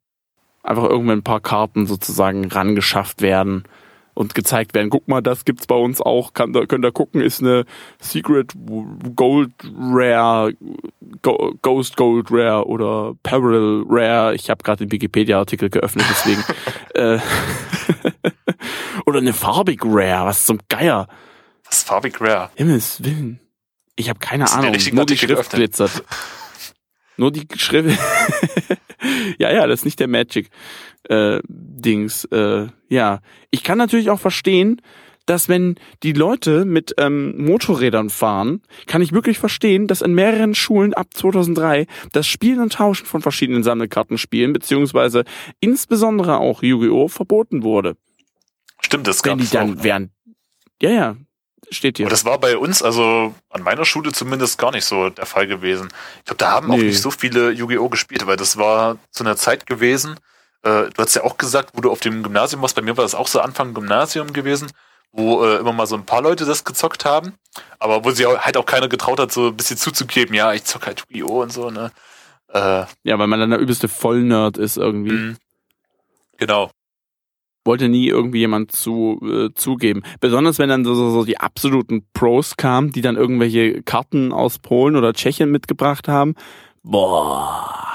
einfach 0.62 0.84
irgendwann 0.84 1.18
ein 1.18 1.24
paar 1.24 1.40
Karten 1.40 1.86
sozusagen 1.86 2.46
rangeschafft 2.46 3.22
werden 3.22 3.64
und 4.14 4.34
gezeigt 4.34 4.74
werden. 4.74 4.90
Guck 4.90 5.08
mal, 5.08 5.22
das 5.22 5.44
gibt's 5.44 5.66
bei 5.66 5.74
uns 5.74 6.00
auch. 6.00 6.34
Kann, 6.34 6.52
da, 6.52 6.66
könnt 6.66 6.84
ihr 6.84 6.92
gucken, 6.92 7.20
ist 7.20 7.40
eine 7.40 7.64
Secret 7.98 8.52
Gold 9.16 9.52
Rare, 9.74 10.52
Go, 11.22 11.54
Ghost 11.62 11.96
Gold 11.96 12.28
Rare 12.30 12.66
oder 12.66 13.14
Peril 13.22 13.84
Rare. 13.88 14.34
Ich 14.34 14.50
habe 14.50 14.62
gerade 14.62 14.84
den 14.86 14.92
Wikipedia-Artikel 14.92 15.70
geöffnet, 15.70 16.04
deswegen. 16.10 16.44
äh, 16.94 17.18
oder 19.06 19.18
eine 19.18 19.32
farbig 19.32 19.80
Rare, 19.84 20.26
was 20.26 20.44
zum 20.44 20.58
Geier. 20.68 21.08
Was 21.64 21.78
ist 21.78 21.88
farbig 21.88 22.20
rare? 22.20 22.50
Himmels 22.54 23.02
Willen. 23.02 23.40
Ich 23.96 24.08
habe 24.10 24.18
keine 24.18 24.50
Ahnung. 24.50 24.76
Nur 24.92 25.06
die 25.06 25.16
Schrift 25.16 25.34
geöffnet? 25.34 25.52
glitzert. 25.52 26.04
Nur 27.16 27.30
die 27.30 27.46
Schrift. 27.56 27.98
ja, 29.38 29.52
ja, 29.52 29.66
das 29.66 29.80
ist 29.80 29.84
nicht 29.84 30.00
der 30.00 30.08
Magic 30.08 30.48
äh, 31.04 31.40
Dings. 31.46 32.24
Äh, 32.26 32.68
ja, 32.88 33.20
ich 33.50 33.62
kann 33.62 33.78
natürlich 33.78 34.10
auch 34.10 34.20
verstehen, 34.20 34.80
dass 35.26 35.48
wenn 35.48 35.76
die 36.02 36.12
Leute 36.12 36.64
mit 36.64 36.94
ähm, 36.98 37.44
Motorrädern 37.44 38.10
fahren, 38.10 38.62
kann 38.86 39.02
ich 39.02 39.12
wirklich 39.12 39.38
verstehen, 39.38 39.86
dass 39.86 40.02
in 40.02 40.14
mehreren 40.14 40.54
Schulen 40.54 40.94
ab 40.94 41.08
2003 41.14 41.86
das 42.12 42.26
Spielen 42.26 42.60
und 42.60 42.72
Tauschen 42.72 43.06
von 43.06 43.22
verschiedenen 43.22 43.62
Sammelkartenspielen 43.62 44.52
beziehungsweise 44.52 45.24
insbesondere 45.60 46.38
auch 46.38 46.62
Yu-Gi-Oh 46.62 47.08
verboten 47.08 47.62
wurde. 47.62 47.96
Stimmt, 48.80 49.06
das 49.06 49.24
Wenn 49.24 49.38
gab 49.38 49.38
die 49.38 49.50
dann 49.50 49.84
während, 49.84 50.10
ja, 50.80 50.90
ja, 50.90 51.16
steht 51.72 51.96
hier. 51.98 52.06
Aber 52.06 52.10
das 52.10 52.24
war 52.24 52.38
bei 52.38 52.56
uns, 52.56 52.82
also 52.82 53.34
an 53.50 53.62
meiner 53.62 53.84
Schule 53.84 54.12
zumindest 54.12 54.58
gar 54.58 54.70
nicht 54.70 54.84
so 54.84 55.10
der 55.10 55.26
Fall 55.26 55.46
gewesen. 55.46 55.88
Ich 56.18 56.24
glaube, 56.26 56.38
da 56.38 56.50
haben 56.52 56.70
auch 56.70 56.76
Nee. 56.76 56.84
nicht 56.84 57.00
so 57.00 57.10
viele 57.10 57.50
Yu-Gi-Oh! 57.50 57.88
gespielt, 57.88 58.26
weil 58.26 58.36
das 58.36 58.56
war 58.56 58.96
zu 59.10 59.24
einer 59.24 59.36
Zeit 59.36 59.66
gewesen. 59.66 60.16
Äh, 60.62 60.90
du 60.90 60.94
hast 60.98 61.14
ja 61.14 61.24
auch 61.24 61.36
gesagt, 61.38 61.70
wo 61.74 61.80
du 61.80 61.90
auf 61.90 62.00
dem 62.00 62.22
Gymnasium 62.22 62.62
warst, 62.62 62.76
bei 62.76 62.82
mir 62.82 62.96
war 62.96 63.04
das 63.04 63.14
auch 63.14 63.26
so 63.26 63.40
Anfang 63.40 63.74
Gymnasium 63.74 64.32
gewesen, 64.32 64.70
wo 65.12 65.44
äh, 65.44 65.56
immer 65.56 65.72
mal 65.72 65.86
so 65.86 65.96
ein 65.96 66.06
paar 66.06 66.22
Leute 66.22 66.44
das 66.44 66.64
gezockt 66.64 67.04
haben, 67.04 67.34
aber 67.78 68.04
wo 68.04 68.10
auch- 68.26 68.38
halt 68.40 68.56
auch 68.56 68.64
keiner 68.66 68.88
getraut 68.88 69.18
hat, 69.18 69.32
so 69.32 69.48
ein 69.48 69.56
bisschen 69.56 69.76
zuzugeben, 69.76 70.34
ja, 70.34 70.52
ich 70.52 70.64
zock 70.64 70.86
halt 70.86 71.00
Yu-Gi-Oh! 71.08 71.42
und 71.42 71.52
so, 71.52 71.70
ne? 71.70 71.90
Äh, 72.48 72.84
Ja, 73.02 73.18
weil 73.18 73.26
man 73.26 73.40
dann 73.40 73.50
der 73.50 73.58
übelste 73.58 73.88
Vollnerd 73.88 74.56
ist 74.58 74.76
irgendwie. 74.76 75.12
mh. 75.12 75.36
genau. 76.38 76.70
Wollte 77.64 77.88
nie 77.88 78.08
irgendwie 78.08 78.40
jemand 78.40 78.72
zu, 78.72 79.20
äh, 79.22 79.54
zugeben. 79.54 80.02
Besonders 80.20 80.58
wenn 80.58 80.68
dann 80.68 80.84
so, 80.84 80.94
so, 80.94 81.10
so 81.10 81.24
die 81.24 81.38
absoluten 81.38 82.04
Pros 82.12 82.56
kamen, 82.56 82.90
die 82.90 83.02
dann 83.02 83.16
irgendwelche 83.16 83.82
Karten 83.82 84.32
aus 84.32 84.58
Polen 84.58 84.96
oder 84.96 85.12
Tschechien 85.12 85.50
mitgebracht 85.50 86.08
haben. 86.08 86.34
Boah. 86.82 87.91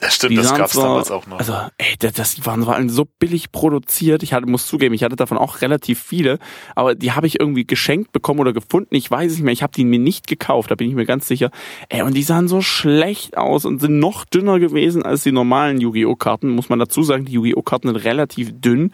Das 0.00 0.14
stimmt, 0.14 0.32
Die 0.32 0.36
das 0.36 0.54
gab's 0.54 0.72
zwar- 0.74 0.84
damals 0.84 1.10
auch 1.10 1.26
noch. 1.26 1.38
Also, 1.40 1.54
ey, 1.76 1.94
das, 1.98 2.12
das 2.12 2.46
waren 2.46 2.62
vor 2.62 2.76
allem 2.76 2.88
so 2.88 3.04
billig 3.18 3.50
produziert. 3.50 4.22
Ich 4.22 4.32
hatte, 4.32 4.46
muss 4.46 4.66
zugeben, 4.68 4.94
ich 4.94 5.02
hatte 5.02 5.16
davon 5.16 5.36
auch 5.38 5.60
relativ 5.60 6.00
viele, 6.00 6.38
aber 6.76 6.94
die 6.94 7.12
habe 7.12 7.26
ich 7.26 7.40
irgendwie 7.40 7.66
geschenkt 7.66 8.12
bekommen 8.12 8.38
oder 8.38 8.52
gefunden. 8.52 8.94
Ich 8.94 9.10
weiß 9.10 9.32
es 9.32 9.38
nicht 9.38 9.44
mehr. 9.44 9.52
Ich 9.52 9.62
habe 9.64 9.72
die 9.74 9.84
mir 9.84 9.98
nicht 9.98 10.28
gekauft, 10.28 10.70
da 10.70 10.76
bin 10.76 10.88
ich 10.88 10.94
mir 10.94 11.04
ganz 11.04 11.26
sicher. 11.26 11.50
Ey, 11.88 12.02
und 12.02 12.14
die 12.14 12.22
sahen 12.22 12.46
so 12.46 12.60
schlecht 12.60 13.36
aus 13.36 13.64
und 13.64 13.80
sind 13.80 13.98
noch 13.98 14.24
dünner 14.24 14.60
gewesen 14.60 15.02
als 15.02 15.24
die 15.24 15.32
normalen 15.32 15.80
Yu-Gi-Oh! 15.80 16.14
Karten. 16.14 16.48
Muss 16.50 16.68
man 16.68 16.78
dazu 16.78 17.02
sagen, 17.02 17.24
die 17.24 17.32
Yu-Gi-Oh! 17.32 17.62
Karten 17.62 17.88
sind 17.88 17.96
relativ 17.96 18.52
dünn 18.60 18.92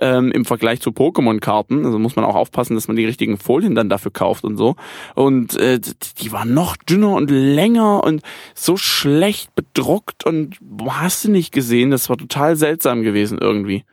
ähm, 0.00 0.30
im 0.32 0.44
Vergleich 0.44 0.80
zu 0.80 0.90
Pokémon-Karten. 0.90 1.84
Also 1.84 1.98
muss 1.98 2.16
man 2.16 2.24
auch 2.24 2.34
aufpassen, 2.34 2.74
dass 2.74 2.88
man 2.88 2.96
die 2.96 3.04
richtigen 3.06 3.38
Folien 3.38 3.74
dann 3.74 3.88
dafür 3.88 4.10
kauft 4.12 4.44
und 4.44 4.56
so. 4.56 4.76
Und 5.14 5.56
äh, 5.56 5.78
die- 6.18 6.32
waren 6.32 6.52
noch 6.54 6.76
dünner 6.76 7.12
und 7.14 7.30
länger 7.30 8.04
und 8.04 8.22
so 8.54 8.76
schlecht 8.76 9.54
bedruckt 9.54 10.24
und 10.26 10.58
hast 10.88 11.24
du 11.24 11.30
nicht 11.30 11.52
gesehen? 11.52 11.90
Das 11.90 12.08
war 12.10 12.16
total 12.18 12.54
seltsam 12.56 13.02
gewesen 13.02 13.38
irgendwie. 13.38 13.84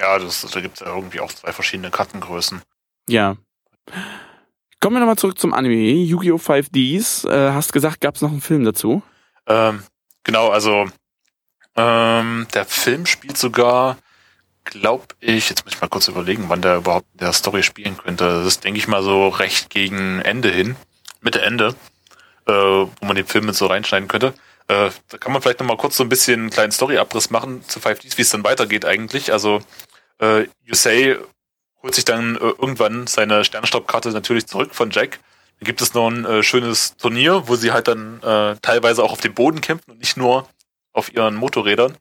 ja, 0.00 0.18
das, 0.18 0.40
da 0.50 0.60
gibt's 0.60 0.80
ja 0.80 0.86
irgendwie 0.94 1.20
auch 1.20 1.32
zwei 1.32 1.52
verschiedene 1.52 1.90
Kartengrößen. 1.90 2.60
Ja. 3.08 3.36
Kommen 4.80 4.96
wir 4.96 5.00
nochmal 5.00 5.16
zurück 5.18 5.38
zum 5.38 5.54
Anime. 5.54 5.74
Yu-Gi-Oh! 6.04 6.36
5Ds. 6.36 7.28
Äh, 7.28 7.52
hast 7.52 7.72
gesagt, 7.72 8.00
gab 8.00 8.16
es 8.16 8.22
noch 8.22 8.30
einen 8.30 8.40
Film 8.40 8.64
dazu? 8.64 9.02
Ähm, 9.46 9.82
genau, 10.24 10.48
also 10.48 10.86
ähm, 11.76 12.46
der 12.54 12.64
Film 12.64 13.06
spielt 13.06 13.36
sogar, 13.38 13.96
glaub 14.64 15.14
ich, 15.20 15.48
jetzt 15.48 15.64
muss 15.64 15.74
ich 15.74 15.80
mal 15.80 15.88
kurz 15.88 16.08
überlegen, 16.08 16.48
wann 16.48 16.62
der 16.62 16.76
überhaupt 16.76 17.06
in 17.12 17.18
der 17.18 17.32
Story 17.32 17.62
spielen 17.62 17.96
könnte. 17.96 18.24
Das 18.24 18.46
ist, 18.46 18.64
denke 18.64 18.78
ich 18.78 18.88
mal, 18.88 19.02
so 19.02 19.28
recht 19.28 19.70
gegen 19.70 20.20
Ende 20.20 20.50
hin, 20.50 20.76
Mitte 21.20 21.42
Ende, 21.42 21.74
äh, 22.46 22.52
wo 22.52 22.88
man 23.02 23.16
den 23.16 23.26
Film 23.26 23.46
mit 23.46 23.54
so 23.54 23.66
reinschneiden 23.66 24.08
könnte. 24.08 24.34
Äh, 24.68 24.90
da 25.08 25.18
kann 25.18 25.32
man 25.32 25.42
vielleicht 25.42 25.60
noch 25.60 25.66
mal 25.66 25.76
kurz 25.76 25.96
so 25.96 26.02
ein 26.02 26.08
bisschen 26.08 26.40
einen 26.40 26.50
kleinen 26.50 26.72
Story-Abriss 26.72 27.30
machen 27.30 27.62
zu 27.68 27.80
5Ds, 27.80 28.16
wie 28.16 28.22
es 28.22 28.30
dann 28.30 28.44
weitergeht 28.44 28.84
eigentlich. 28.84 29.32
Also 29.32 29.60
äh, 30.20 30.46
Yusei 30.64 31.18
holt 31.82 31.94
sich 31.94 32.04
dann 32.04 32.36
äh, 32.36 32.38
irgendwann 32.38 33.06
seine 33.06 33.44
Sternstaubkarte 33.44 34.10
natürlich 34.10 34.46
zurück 34.46 34.74
von 34.74 34.90
Jack. 34.90 35.20
Da 35.60 35.66
gibt 35.66 35.82
es 35.82 35.94
noch 35.94 36.08
ein 36.08 36.24
äh, 36.24 36.42
schönes 36.42 36.96
Turnier, 36.96 37.46
wo 37.46 37.56
sie 37.56 37.72
halt 37.72 37.88
dann 37.88 38.22
äh, 38.22 38.56
teilweise 38.62 39.02
auch 39.04 39.12
auf 39.12 39.20
dem 39.20 39.34
Boden 39.34 39.60
kämpfen 39.60 39.92
und 39.92 39.98
nicht 39.98 40.16
nur 40.16 40.48
auf 40.92 41.12
ihren 41.12 41.34
Motorrädern. 41.34 41.96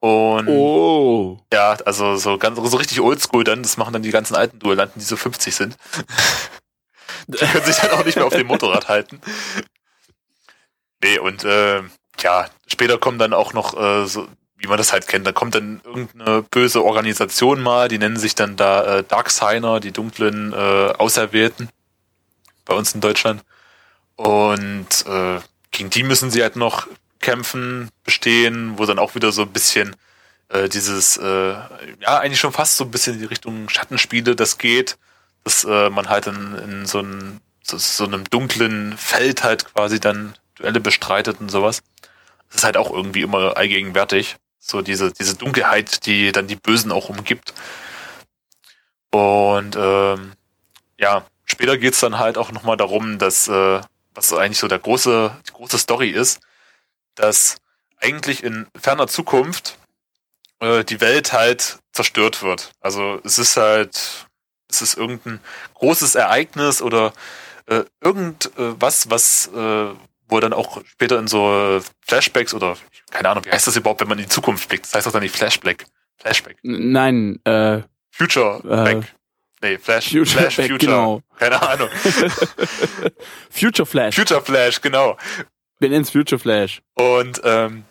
Und 0.00 0.48
Oh. 0.48 1.38
ja, 1.52 1.76
also 1.84 2.16
so 2.16 2.38
ganz 2.38 2.58
so 2.58 2.76
richtig 2.76 3.00
oldschool 3.00 3.44
dann, 3.44 3.62
das 3.62 3.76
machen 3.76 3.92
dann 3.92 4.02
die 4.02 4.10
ganzen 4.10 4.34
alten 4.34 4.58
Duellanten, 4.58 5.00
die 5.00 5.04
so 5.06 5.16
50 5.16 5.54
sind. 5.54 5.76
die 7.26 7.38
können 7.38 7.64
sich 7.64 7.76
dann 7.76 7.90
auch 7.92 8.04
nicht 8.04 8.16
mehr 8.16 8.26
auf 8.26 8.34
dem 8.34 8.46
Motorrad 8.46 8.88
halten. 8.88 9.20
Nee, 11.02 11.18
und 11.18 11.44
äh, 11.44 11.82
ja, 12.20 12.46
später 12.66 12.98
kommen 12.98 13.18
dann 13.18 13.32
auch 13.32 13.52
noch, 13.52 13.76
äh, 13.78 14.06
so, 14.06 14.28
wie 14.56 14.66
man 14.68 14.78
das 14.78 14.92
halt 14.92 15.06
kennt, 15.06 15.26
da 15.26 15.32
kommt 15.32 15.54
dann 15.54 15.80
irgendeine 15.84 16.42
böse 16.42 16.82
Organisation 16.82 17.60
mal, 17.62 17.88
die 17.88 17.98
nennen 17.98 18.16
sich 18.16 18.34
dann 18.34 18.56
da 18.56 18.98
äh, 18.98 19.04
Darksigner, 19.04 19.80
die 19.80 19.92
dunklen 19.92 20.52
äh, 20.52 20.92
Auserwählten 20.98 21.68
bei 22.64 22.74
uns 22.74 22.94
in 22.94 23.00
Deutschland. 23.00 23.44
Und 24.16 25.04
äh, 25.06 25.40
gegen 25.70 25.90
die 25.90 26.02
müssen 26.02 26.30
sie 26.30 26.42
halt 26.42 26.56
noch 26.56 26.86
kämpfen, 27.26 27.88
bestehen, 28.04 28.78
wo 28.78 28.86
dann 28.86 29.00
auch 29.00 29.16
wieder 29.16 29.32
so 29.32 29.42
ein 29.42 29.52
bisschen 29.52 29.96
äh, 30.48 30.68
dieses, 30.68 31.16
äh, 31.16 31.54
ja, 32.00 32.20
eigentlich 32.20 32.38
schon 32.38 32.52
fast 32.52 32.76
so 32.76 32.84
ein 32.84 32.92
bisschen 32.92 33.14
in 33.14 33.18
die 33.18 33.26
Richtung 33.26 33.68
Schattenspiele 33.68 34.36
das 34.36 34.58
geht, 34.58 34.96
dass 35.42 35.64
äh, 35.64 35.90
man 35.90 36.08
halt 36.08 36.28
in, 36.28 36.54
in 36.54 36.86
so, 36.86 37.00
ein, 37.00 37.40
so, 37.64 37.78
so 37.78 38.04
einem 38.04 38.22
dunklen 38.30 38.96
Feld 38.96 39.42
halt 39.42 39.74
quasi 39.74 39.98
dann 39.98 40.34
Duelle 40.54 40.78
bestreitet 40.78 41.40
und 41.40 41.50
sowas. 41.50 41.82
Das 42.48 42.58
ist 42.58 42.64
halt 42.64 42.76
auch 42.76 42.92
irgendwie 42.92 43.22
immer 43.22 43.56
allgegenwärtig. 43.56 44.36
So 44.60 44.80
diese, 44.80 45.12
diese 45.12 45.34
Dunkelheit, 45.36 46.06
die 46.06 46.30
dann 46.30 46.46
die 46.46 46.54
Bösen 46.54 46.92
auch 46.92 47.08
umgibt. 47.08 47.54
Und 49.10 49.74
ähm, 49.76 50.32
ja, 50.96 51.26
später 51.44 51.76
geht's 51.76 51.98
dann 51.98 52.20
halt 52.20 52.38
auch 52.38 52.52
nochmal 52.52 52.76
darum, 52.76 53.18
dass, 53.18 53.48
äh, 53.48 53.80
was 54.14 54.32
eigentlich 54.32 54.60
so 54.60 54.68
der 54.68 54.78
große, 54.78 55.36
die 55.48 55.52
große 55.52 55.78
Story 55.78 56.10
ist, 56.10 56.40
dass 57.16 57.56
eigentlich 57.98 58.44
in 58.44 58.66
ferner 58.80 59.08
Zukunft 59.08 59.78
äh, 60.60 60.84
die 60.84 61.00
Welt 61.00 61.32
halt 61.32 61.78
zerstört 61.92 62.42
wird. 62.42 62.72
Also 62.80 63.20
es 63.24 63.38
ist 63.38 63.56
halt 63.56 64.26
es 64.70 64.82
ist 64.82 64.96
irgendein 64.96 65.40
großes 65.74 66.14
Ereignis 66.16 66.82
oder 66.82 67.12
äh, 67.66 67.84
irgendwas, 68.00 69.10
was 69.10 69.48
äh, 69.54 69.86
wo 70.28 70.40
dann 70.40 70.52
auch 70.52 70.82
später 70.86 71.18
in 71.20 71.28
so 71.28 71.80
Flashbacks 72.06 72.52
oder 72.52 72.76
keine 73.12 73.28
Ahnung, 73.28 73.44
wie 73.44 73.50
heißt 73.52 73.66
das 73.68 73.76
überhaupt, 73.76 74.00
wenn 74.00 74.08
man 74.08 74.18
in 74.18 74.24
die 74.24 74.28
Zukunft 74.30 74.68
blickt? 74.68 74.86
Das 74.86 74.94
heißt 74.94 75.06
doch 75.06 75.12
dann 75.12 75.22
nicht 75.22 75.36
Flashback. 75.36 75.86
Flashback. 76.18 76.58
Nein, 76.62 77.38
äh, 77.44 77.82
Future 78.10 78.60
Äh, 78.64 78.94
Back. 78.94 79.14
Nee, 79.62 79.78
Flash, 79.78 80.08
Future 80.10 80.26
Flash 80.26 80.56
Back, 80.56 80.66
Future. 80.70 80.78
genau. 80.92 81.22
Keine 81.38 81.62
Ahnung. 81.62 81.88
Future 83.50 83.86
Flash. 83.86 84.16
Future 84.16 84.42
Flash, 84.42 84.80
genau. 84.80 85.16
Wir 85.78 85.88
nennen's 85.88 86.10
Future 86.10 86.38
Flash. 86.38 86.82
Und 86.94 87.40
ähm, 87.44 87.84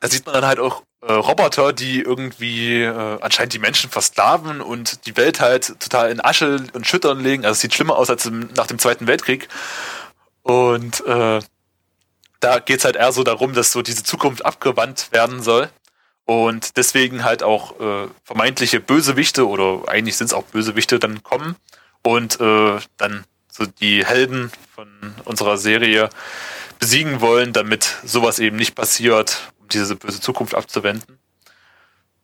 da 0.00 0.08
sieht 0.08 0.26
man 0.26 0.34
dann 0.34 0.46
halt 0.46 0.58
auch 0.58 0.82
äh, 1.02 1.12
Roboter, 1.12 1.72
die 1.72 2.00
irgendwie 2.00 2.82
äh, 2.82 3.18
anscheinend 3.20 3.52
die 3.52 3.58
Menschen 3.58 3.90
versklaven 3.90 4.60
und 4.60 5.06
die 5.06 5.16
Welt 5.16 5.40
halt 5.40 5.80
total 5.80 6.10
in 6.10 6.24
Asche 6.24 6.64
und 6.72 6.86
Schüttern 6.86 7.20
legen. 7.20 7.44
Also 7.44 7.52
es 7.52 7.60
sieht 7.60 7.74
schlimmer 7.74 7.96
aus 7.96 8.10
als 8.10 8.26
im, 8.26 8.48
nach 8.56 8.66
dem 8.66 8.78
Zweiten 8.78 9.06
Weltkrieg. 9.06 9.48
Und 10.42 11.04
äh, 11.06 11.40
da 12.40 12.58
geht's 12.58 12.84
halt 12.84 12.96
eher 12.96 13.12
so 13.12 13.22
darum, 13.22 13.52
dass 13.52 13.72
so 13.72 13.82
diese 13.82 14.02
Zukunft 14.02 14.44
abgewandt 14.44 15.12
werden 15.12 15.42
soll. 15.42 15.68
Und 16.24 16.76
deswegen 16.76 17.24
halt 17.24 17.42
auch 17.42 17.80
äh, 17.80 18.08
vermeintliche 18.24 18.80
Bösewichte 18.80 19.48
oder 19.48 19.88
eigentlich 19.88 20.16
sind 20.16 20.26
es 20.26 20.32
auch 20.32 20.44
Bösewichte 20.44 20.98
dann 20.98 21.22
kommen 21.22 21.56
und 22.02 22.40
äh, 22.40 22.78
dann 22.96 23.24
so 23.48 23.66
die 23.66 24.04
Helden 24.04 24.50
von 24.74 24.88
unserer 25.24 25.58
Serie 25.58 26.10
besiegen 26.82 27.20
wollen, 27.20 27.52
damit 27.52 27.84
sowas 28.02 28.40
eben 28.40 28.56
nicht 28.56 28.74
passiert, 28.74 29.52
um 29.60 29.68
diese 29.68 29.94
böse 29.94 30.20
Zukunft 30.20 30.56
abzuwenden. 30.56 31.20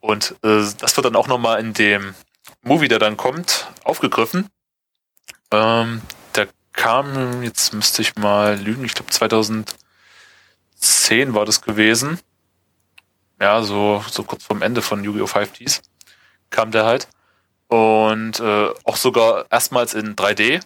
Und 0.00 0.32
äh, 0.42 0.66
das 0.80 0.96
wird 0.96 1.04
dann 1.04 1.14
auch 1.14 1.28
nochmal 1.28 1.60
in 1.60 1.74
dem 1.74 2.16
Movie, 2.62 2.88
der 2.88 2.98
dann 2.98 3.16
kommt, 3.16 3.70
aufgegriffen. 3.84 4.48
Ähm, 5.52 6.02
der 6.34 6.48
kam, 6.72 7.44
jetzt 7.44 7.72
müsste 7.72 8.02
ich 8.02 8.16
mal 8.16 8.58
lügen, 8.58 8.84
ich 8.84 8.94
glaube 8.94 9.12
2010 9.12 9.76
war 11.34 11.44
das 11.44 11.62
gewesen. 11.62 12.18
Ja, 13.40 13.62
so, 13.62 14.04
so 14.10 14.24
kurz 14.24 14.42
vorm 14.42 14.62
Ende 14.62 14.82
von 14.82 15.04
Yu-Gi-Oh! 15.04 15.26
5Ds 15.26 15.82
kam 16.50 16.72
der 16.72 16.84
halt. 16.84 17.06
Und 17.68 18.40
äh, 18.40 18.70
auch 18.82 18.96
sogar 18.96 19.46
erstmals 19.52 19.94
in 19.94 20.16
3D. 20.16 20.60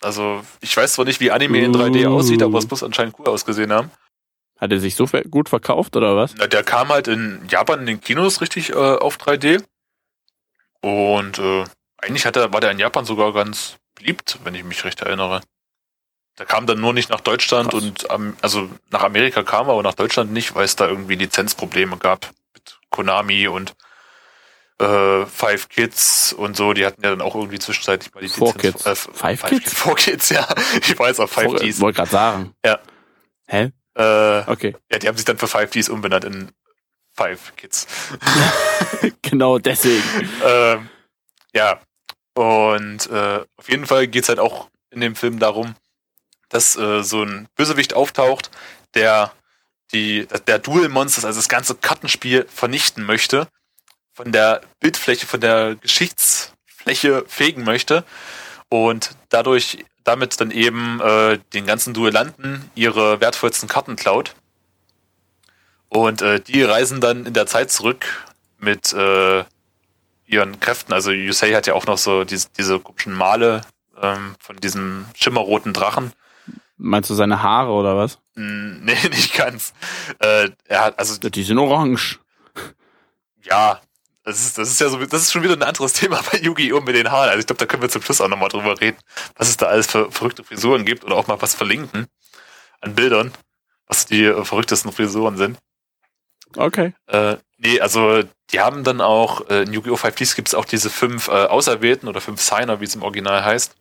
Also 0.00 0.42
ich 0.60 0.76
weiß 0.76 0.94
zwar 0.94 1.04
nicht, 1.04 1.20
wie 1.20 1.30
Anime 1.30 1.58
in 1.58 1.74
3D 1.74 2.06
Uh. 2.06 2.16
aussieht, 2.16 2.42
aber 2.42 2.58
es 2.58 2.68
muss 2.70 2.82
anscheinend 2.82 3.18
cool 3.18 3.28
ausgesehen 3.28 3.72
haben. 3.72 3.90
Hat 4.58 4.72
er 4.72 4.80
sich 4.80 4.94
so 4.94 5.06
gut 5.30 5.48
verkauft 5.48 5.96
oder 5.96 6.16
was? 6.16 6.34
Na, 6.36 6.46
der 6.46 6.62
kam 6.62 6.88
halt 6.88 7.08
in 7.08 7.40
Japan 7.48 7.80
in 7.80 7.86
den 7.86 8.00
Kinos 8.00 8.40
richtig 8.40 8.70
äh, 8.70 8.74
auf 8.74 9.16
3D. 9.16 9.62
Und 10.82 11.38
äh, 11.38 11.64
eigentlich 11.98 12.26
hat 12.26 12.36
er, 12.36 12.52
war 12.52 12.60
der 12.60 12.70
in 12.70 12.78
Japan 12.78 13.04
sogar 13.04 13.32
ganz 13.32 13.76
beliebt, 13.94 14.38
wenn 14.44 14.54
ich 14.54 14.64
mich 14.64 14.84
recht 14.84 15.00
erinnere. 15.00 15.40
Der 16.38 16.46
kam 16.46 16.66
dann 16.66 16.80
nur 16.80 16.92
nicht 16.92 17.10
nach 17.10 17.20
Deutschland 17.20 17.70
Krass. 17.70 17.82
und 17.82 18.06
ähm, 18.10 18.36
also 18.40 18.70
nach 18.90 19.02
Amerika 19.02 19.42
kam 19.42 19.68
er, 19.68 19.72
aber 19.72 19.82
nach 19.82 19.94
Deutschland 19.94 20.32
nicht, 20.32 20.54
weil 20.54 20.64
es 20.64 20.76
da 20.76 20.86
irgendwie 20.86 21.16
Lizenzprobleme 21.16 21.96
gab 21.98 22.30
mit 22.54 22.78
Konami 22.90 23.48
und 23.48 23.74
äh, 24.80 25.26
Five 25.26 25.68
Kids 25.68 26.32
und 26.32 26.56
so. 26.56 26.72
Die 26.72 26.84
hatten 26.86 27.02
ja 27.02 27.10
dann 27.10 27.20
auch 27.20 27.34
irgendwie 27.34 27.58
zwischenzeitlich 27.58 28.12
mal 28.14 28.20
die 28.22 28.28
Four 28.28 28.54
Lizenz. 28.54 28.84
Kids. 28.84 28.86
Äh, 28.86 28.94
Five 28.94 29.42
Kids? 29.44 29.74
Four 29.74 29.94
Kids, 29.96 30.28
ja. 30.30 30.46
Ich 30.80 30.98
weiß 30.98 31.20
auch 31.20 31.28
Five 31.28 31.44
Vor- 31.44 31.56
Ds. 31.60 31.80
Wollte 31.80 31.96
gerade 31.96 32.10
sagen. 32.10 32.54
Ja. 32.64 32.78
Hä? 33.46 33.70
Äh, 33.94 34.42
Okay. 34.50 34.76
ja, 34.90 34.98
die 34.98 35.08
haben 35.08 35.16
sich 35.16 35.24
dann 35.24 35.38
für 35.38 35.48
Five 35.48 35.70
Ds 35.70 35.88
umbenannt 35.88 36.24
in 36.24 36.50
Five 37.14 37.54
Kids. 37.56 37.86
genau 39.22 39.58
deswegen. 39.58 40.02
ähm, 40.44 40.88
ja, 41.54 41.80
und 42.34 43.10
äh, 43.10 43.44
auf 43.56 43.68
jeden 43.68 43.86
Fall 43.86 44.06
geht's 44.06 44.28
halt 44.28 44.38
auch 44.38 44.68
in 44.90 45.00
dem 45.00 45.16
Film 45.16 45.38
darum, 45.38 45.74
dass 46.48 46.76
äh, 46.76 47.02
so 47.02 47.22
ein 47.22 47.48
Bösewicht 47.56 47.94
auftaucht, 47.94 48.50
der 48.94 49.32
die, 49.92 50.26
der 50.46 50.58
Duel 50.60 50.88
Monsters, 50.88 51.24
also 51.24 51.38
das 51.38 51.48
ganze 51.48 51.74
Kartenspiel 51.74 52.46
vernichten 52.48 53.04
möchte, 53.04 53.48
von 54.20 54.32
der 54.32 54.60
Bildfläche, 54.80 55.26
von 55.26 55.40
der 55.40 55.76
Geschichtsfläche 55.76 57.24
fegen 57.26 57.64
möchte 57.64 58.04
und 58.68 59.12
dadurch 59.30 59.86
damit 60.04 60.38
dann 60.42 60.50
eben 60.50 61.00
äh, 61.00 61.38
den 61.54 61.64
ganzen 61.64 61.94
Duellanten 61.94 62.70
ihre 62.74 63.22
wertvollsten 63.22 63.66
Karten 63.66 63.96
klaut. 63.96 64.34
Und 65.88 66.20
äh, 66.20 66.38
die 66.38 66.62
reisen 66.62 67.00
dann 67.00 67.24
in 67.24 67.32
der 67.32 67.46
Zeit 67.46 67.70
zurück 67.70 68.04
mit 68.58 68.92
äh, 68.92 69.42
ihren 70.26 70.60
Kräften. 70.60 70.92
Also 70.92 71.12
Yusei 71.12 71.54
hat 71.54 71.66
ja 71.66 71.72
auch 71.72 71.86
noch 71.86 71.98
so 71.98 72.24
diese, 72.24 72.48
diese 72.58 72.78
komischen 72.78 73.14
Male 73.14 73.62
ähm, 74.02 74.34
von 74.38 74.56
diesem 74.56 75.06
schimmerroten 75.14 75.72
Drachen. 75.72 76.12
Meinst 76.76 77.08
du 77.08 77.14
seine 77.14 77.42
Haare 77.42 77.72
oder 77.72 77.96
was? 77.96 78.18
Nee, 78.36 78.96
nicht 79.10 79.34
ganz. 79.34 79.72
Äh, 80.18 80.50
er 80.66 80.84
hat, 80.84 80.98
also 80.98 81.18
Die 81.18 81.42
sind 81.42 81.58
orange. 81.58 82.18
ja, 83.42 83.80
das 84.30 84.40
ist, 84.40 84.58
das 84.58 84.70
ist 84.70 84.80
ja 84.80 84.88
so, 84.88 85.04
das 85.04 85.22
ist 85.22 85.32
schon 85.32 85.42
wieder 85.42 85.54
ein 85.54 85.62
anderes 85.62 85.92
Thema 85.92 86.20
bei 86.30 86.38
Yu-Gi-Oh! 86.38 86.80
mit 86.80 86.94
den 86.94 87.10
Haaren. 87.10 87.28
Also 87.28 87.40
ich 87.40 87.46
glaube, 87.46 87.58
da 87.58 87.66
können 87.66 87.82
wir 87.82 87.88
zum 87.88 88.02
Schluss 88.02 88.20
auch 88.20 88.28
nochmal 88.28 88.48
drüber 88.48 88.80
reden, 88.80 88.98
was 89.36 89.48
es 89.48 89.56
da 89.56 89.66
alles 89.66 89.86
für 89.86 90.10
verrückte 90.10 90.44
Frisuren 90.44 90.84
gibt 90.84 91.04
oder 91.04 91.16
auch 91.16 91.26
mal 91.26 91.40
was 91.42 91.54
verlinken 91.54 92.06
an 92.80 92.94
Bildern, 92.94 93.32
was 93.86 94.06
die 94.06 94.24
äh, 94.24 94.44
verrücktesten 94.44 94.92
Frisuren 94.92 95.36
sind. 95.36 95.58
Okay. 96.56 96.94
Äh, 97.06 97.36
nee, 97.58 97.80
also 97.80 98.22
die 98.52 98.60
haben 98.60 98.84
dann 98.84 99.00
auch, 99.00 99.48
äh, 99.50 99.62
in 99.62 99.72
Yu-Gi-Oh! 99.72 99.96
5Ds 99.96 100.34
gibt 100.34 100.48
es 100.48 100.54
auch 100.54 100.64
diese 100.64 100.90
fünf 100.90 101.28
äh, 101.28 101.32
Auserwählten 101.32 102.08
oder 102.08 102.20
fünf 102.20 102.40
Signer, 102.40 102.80
wie 102.80 102.84
es 102.84 102.94
im 102.94 103.02
Original 103.02 103.44
heißt, 103.44 103.74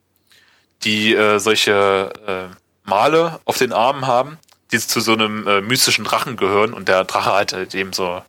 die 0.84 1.14
äh, 1.14 1.40
solche 1.40 2.12
äh, 2.28 2.56
Male 2.88 3.40
auf 3.46 3.58
den 3.58 3.74
Armen 3.74 4.08
haben, 4.08 4.38
die 4.72 4.80
zu 4.80 5.00
so 5.00 5.14
einem 5.14 5.48
äh, 5.48 5.62
mystischen 5.62 6.06
Drachen 6.06 6.38
gehören 6.38 6.74
und 6.74 6.88
der 6.88 7.04
Drache 7.06 7.34
hat 7.34 7.54
halt 7.54 7.74
eben 7.74 7.94
so 7.94 8.22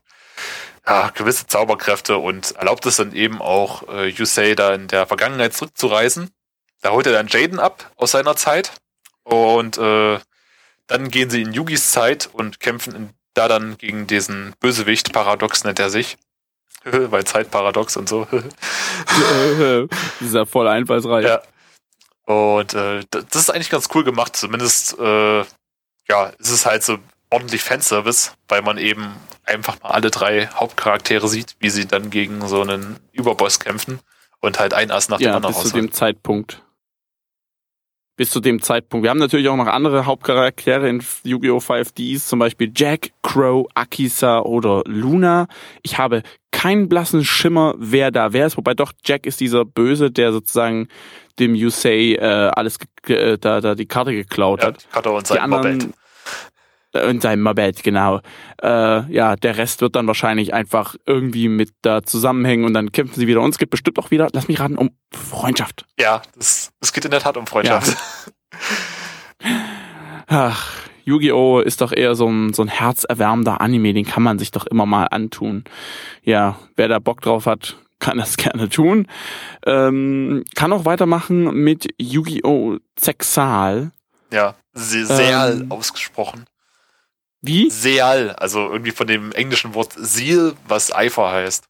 ja, 0.90 1.10
gewisse 1.14 1.46
Zauberkräfte 1.46 2.16
und 2.18 2.52
erlaubt 2.52 2.84
es 2.84 2.96
dann 2.96 3.12
eben 3.12 3.40
auch 3.40 3.88
äh, 3.88 4.08
Yusei 4.08 4.56
da 4.56 4.74
in 4.74 4.88
der 4.88 5.06
Vergangenheit 5.06 5.54
zurückzureisen. 5.54 6.30
Da 6.82 6.90
holt 6.90 7.06
er 7.06 7.12
dann 7.12 7.28
Jaden 7.28 7.60
ab 7.60 7.92
aus 7.96 8.10
seiner 8.10 8.34
Zeit 8.34 8.72
und 9.22 9.78
äh, 9.78 10.18
dann 10.88 11.10
gehen 11.10 11.30
sie 11.30 11.42
in 11.42 11.52
Yugis 11.52 11.92
Zeit 11.92 12.28
und 12.32 12.58
kämpfen 12.58 12.96
in, 12.96 13.10
da 13.34 13.46
dann 13.46 13.78
gegen 13.78 14.08
diesen 14.08 14.52
Bösewicht, 14.58 15.12
Paradox 15.12 15.62
nennt 15.62 15.78
er 15.78 15.90
sich. 15.90 16.18
Weil 16.84 17.24
Zeitparadox 17.24 17.96
und 17.96 18.08
so. 18.08 18.26
das 18.32 19.88
ist 20.20 20.34
ja 20.34 20.44
voll 20.44 20.66
einfallsreich. 20.66 21.24
ja. 21.24 21.42
Und 22.24 22.74
äh, 22.74 23.04
das 23.10 23.34
ist 23.34 23.50
eigentlich 23.50 23.70
ganz 23.70 23.88
cool 23.94 24.02
gemacht. 24.02 24.34
Zumindest, 24.34 24.98
äh, 24.98 25.40
ja, 26.08 26.32
es 26.38 26.50
ist 26.50 26.66
halt 26.66 26.82
so 26.82 26.98
ordentlich 27.30 27.62
Fanservice, 27.62 28.32
weil 28.48 28.62
man 28.62 28.78
eben 28.78 29.06
einfach 29.44 29.80
mal 29.82 29.90
alle 29.90 30.10
drei 30.10 30.46
Hauptcharaktere 30.48 31.28
sieht, 31.28 31.56
wie 31.60 31.70
sie 31.70 31.86
dann 31.86 32.10
gegen 32.10 32.46
so 32.46 32.62
einen 32.62 32.98
Überboss 33.12 33.60
kämpfen 33.60 34.00
und 34.40 34.58
halt 34.58 34.74
ein 34.74 34.90
Ass 34.90 35.08
nach 35.08 35.18
dem 35.18 35.26
Ja, 35.26 35.36
anderen 35.36 35.54
bis 35.54 35.64
zu 35.70 35.76
dem 35.76 35.92
Zeitpunkt. 35.92 36.62
Bis 38.16 38.30
zu 38.30 38.40
dem 38.40 38.60
Zeitpunkt. 38.60 39.02
Wir 39.02 39.10
haben 39.10 39.18
natürlich 39.18 39.48
auch 39.48 39.56
noch 39.56 39.66
andere 39.66 40.04
Hauptcharaktere 40.04 40.88
in 40.90 41.02
Yu-Gi-Oh! 41.24 41.56
5Ds, 41.58 42.26
zum 42.26 42.38
Beispiel 42.38 42.70
Jack, 42.76 43.12
Crow, 43.22 43.66
Akisa 43.74 44.40
oder 44.40 44.82
Luna. 44.86 45.46
Ich 45.82 45.96
habe 45.96 46.22
keinen 46.50 46.90
blassen 46.90 47.24
Schimmer, 47.24 47.74
wer 47.78 48.10
da 48.10 48.34
wer 48.34 48.46
ist, 48.46 48.58
wobei 48.58 48.74
doch 48.74 48.92
Jack 49.04 49.24
ist 49.24 49.40
dieser 49.40 49.64
Böse, 49.64 50.10
der 50.10 50.32
sozusagen 50.32 50.88
dem 51.38 51.54
Yusei 51.54 52.16
äh, 52.16 52.50
alles 52.54 52.76
äh, 53.06 53.38
da, 53.38 53.62
da 53.62 53.74
die 53.74 53.86
Karte 53.86 54.12
geklaut 54.12 54.60
Ja, 54.60 54.66
hat. 54.68 54.82
die 54.82 54.88
Cutter 54.92 55.12
und 55.14 55.30
Die 55.30 55.38
anderen 55.38 55.94
in 56.92 57.20
seinem 57.20 57.42
Moped, 57.42 57.82
genau. 57.82 58.20
Äh, 58.62 59.12
ja, 59.12 59.36
der 59.36 59.56
Rest 59.56 59.80
wird 59.80 59.94
dann 59.96 60.06
wahrscheinlich 60.06 60.52
einfach 60.54 60.96
irgendwie 61.06 61.48
mit 61.48 61.70
da 61.82 62.02
zusammenhängen 62.02 62.64
und 62.64 62.74
dann 62.74 62.90
kämpfen 62.92 63.18
sie 63.18 63.26
wieder. 63.26 63.40
Und 63.40 63.50
es 63.50 63.58
gibt 63.58 63.70
bestimmt 63.70 63.98
auch 63.98 64.10
wieder, 64.10 64.28
lass 64.32 64.48
mich 64.48 64.58
raten, 64.60 64.76
um 64.76 64.90
Freundschaft. 65.12 65.86
Ja, 65.98 66.22
das, 66.36 66.72
es 66.80 66.92
geht 66.92 67.04
in 67.04 67.10
der 67.10 67.20
Tat 67.20 67.36
um 67.36 67.46
Freundschaft. 67.46 67.96
Ach, 70.26 70.72
Yu-Gi-Oh! 71.04 71.60
ist 71.60 71.80
doch 71.80 71.92
eher 71.92 72.14
so 72.14 72.28
ein, 72.28 72.52
so 72.52 72.62
ein 72.62 72.68
herzerwärmender 72.68 73.60
Anime, 73.60 73.92
den 73.92 74.04
kann 74.04 74.22
man 74.22 74.38
sich 74.38 74.50
doch 74.50 74.66
immer 74.66 74.86
mal 74.86 75.04
antun. 75.06 75.64
Ja, 76.22 76.58
wer 76.76 76.88
da 76.88 76.98
Bock 76.98 77.20
drauf 77.20 77.46
hat, 77.46 77.76
kann 77.98 78.18
das 78.18 78.36
gerne 78.36 78.68
tun. 78.68 79.06
Ähm, 79.66 80.44
kann 80.54 80.72
auch 80.72 80.84
weitermachen 80.84 81.54
mit 81.54 81.88
Yu-Gi-Oh! 82.00 82.78
Zexal. 82.96 83.92
Ja, 84.32 84.54
Se 84.72 85.04
Seal 85.06 85.62
Ähm. 85.62 85.72
ausgesprochen. 85.72 86.44
Wie? 87.42 87.70
Seal, 87.70 88.30
also 88.32 88.70
irgendwie 88.70 88.90
von 88.90 89.06
dem 89.06 89.32
englischen 89.32 89.74
Wort 89.74 89.92
Seal, 89.96 90.54
was 90.68 90.92
Eifer 90.94 91.30
heißt. 91.30 91.64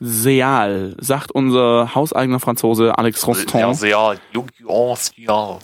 Seal, 0.00 0.96
sagt 1.00 1.32
unser 1.32 1.94
hauseigener 1.94 2.40
Franzose 2.40 2.96
Alex 2.98 3.22
Ja, 3.22 3.26
Roston. 3.26 3.74
Seal, 3.74 4.20
Yu-Gi-Oh! 4.32 4.96
Seal. 4.96 5.58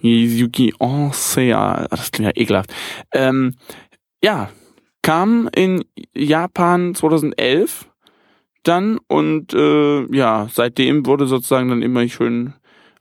Yu-Gi-Oh! 0.00 1.10
Seal. 1.12 1.86
Das 1.90 2.10
klingt 2.12 2.36
ja 2.36 2.42
ekelhaft. 2.42 2.74
Ähm, 3.12 3.54
ja, 4.22 4.50
kam 5.02 5.48
in 5.54 5.84
Japan 6.14 6.94
2011. 6.94 7.86
dann 8.64 8.98
und 9.06 9.54
äh, 9.54 10.04
ja, 10.14 10.48
seitdem 10.52 11.06
wurde 11.06 11.26
sozusagen 11.26 11.68
dann 11.68 11.82
immer 11.82 12.06
schön 12.08 12.54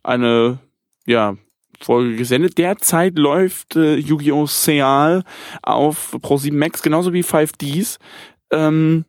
eine 0.04 0.60
ja 1.08 1.36
Folge 1.80 2.16
gesendet. 2.16 2.58
Derzeit 2.58 3.18
läuft 3.18 3.76
äh, 3.76 3.96
Yu-Gi-Oh! 3.96 4.46
Seal 4.46 5.24
auf 5.62 6.14
Pro7 6.16 6.54
Max, 6.54 6.82
genauso 6.82 7.14
wie 7.14 7.24
5Ds. 7.24 7.98
Ähm, 8.52 9.06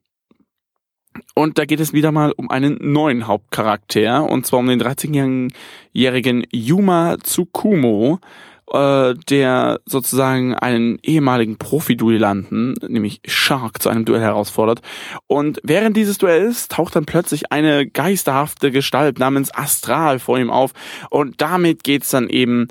und 1.35 1.59
da 1.59 1.65
geht 1.65 1.81
es 1.81 1.93
wieder 1.93 2.13
mal 2.13 2.33
um 2.37 2.51
einen 2.51 2.79
neuen 2.81 3.27
Hauptcharakter, 3.27 4.29
und 4.29 4.47
zwar 4.47 4.61
um 4.61 4.67
den 4.67 4.83
13-jährigen 4.83 6.47
Yuma 6.53 7.17
Tsukumo, 7.19 8.21
äh, 8.73 9.15
der 9.29 9.81
sozusagen 9.87 10.55
einen 10.55 10.99
ehemaligen 11.03 11.57
Profi-Duellanten, 11.57 12.75
nämlich 12.89 13.21
Shark, 13.27 13.81
zu 13.83 13.89
einem 13.89 14.05
Duell 14.05 14.21
herausfordert. 14.21 14.81
Und 15.27 15.61
während 15.63 15.97
dieses 15.97 16.19
Duells 16.19 16.69
taucht 16.69 16.97
dann 16.97 17.07
plötzlich 17.07 17.53
eine 17.53 17.87
geisterhafte 17.87 18.71
Gestalt 18.71 19.19
namens 19.19 19.55
Astral 19.55 20.19
vor 20.19 20.39
ihm 20.39 20.51
auf. 20.51 20.73
Und 21.11 21.41
damit 21.41 21.85
geht's 21.85 22.11
dann 22.11 22.29
eben 22.29 22.69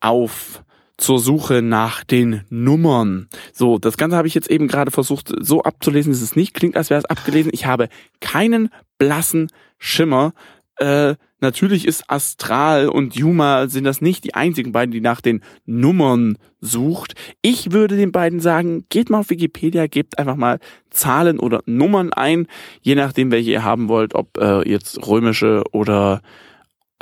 auf 0.00 0.62
zur 0.98 1.20
Suche 1.20 1.62
nach 1.62 2.02
den 2.04 2.44
Nummern. 2.50 3.28
So, 3.52 3.78
das 3.78 3.96
Ganze 3.96 4.16
habe 4.16 4.28
ich 4.28 4.34
jetzt 4.34 4.50
eben 4.50 4.66
gerade 4.66 4.90
versucht 4.90 5.32
so 5.40 5.62
abzulesen, 5.62 6.12
dass 6.12 6.20
es 6.20 6.36
nicht 6.36 6.54
klingt, 6.54 6.76
als 6.76 6.90
wäre 6.90 6.98
es 6.98 7.04
abgelesen. 7.04 7.52
Ich 7.54 7.66
habe 7.66 7.88
keinen 8.20 8.68
blassen 8.98 9.50
Schimmer. 9.78 10.32
Äh, 10.78 11.16
natürlich 11.40 11.86
ist 11.86 12.04
Astral 12.08 12.88
und 12.88 13.16
Yuma 13.16 13.66
sind 13.66 13.84
das 13.84 14.00
nicht 14.00 14.24
die 14.24 14.34
einzigen 14.34 14.72
beiden, 14.72 14.92
die 14.92 15.00
nach 15.00 15.20
den 15.20 15.42
Nummern 15.66 16.38
sucht. 16.60 17.14
Ich 17.42 17.72
würde 17.72 17.96
den 17.96 18.12
beiden 18.12 18.40
sagen, 18.40 18.86
geht 18.88 19.10
mal 19.10 19.20
auf 19.20 19.30
Wikipedia, 19.30 19.88
gebt 19.88 20.18
einfach 20.18 20.36
mal 20.36 20.60
Zahlen 20.90 21.40
oder 21.40 21.62
Nummern 21.66 22.12
ein, 22.12 22.46
je 22.80 22.94
nachdem, 22.94 23.32
welche 23.32 23.50
ihr 23.50 23.64
haben 23.64 23.88
wollt, 23.88 24.14
ob 24.14 24.38
äh, 24.38 24.68
jetzt 24.68 25.04
römische 25.06 25.64
oder 25.72 26.22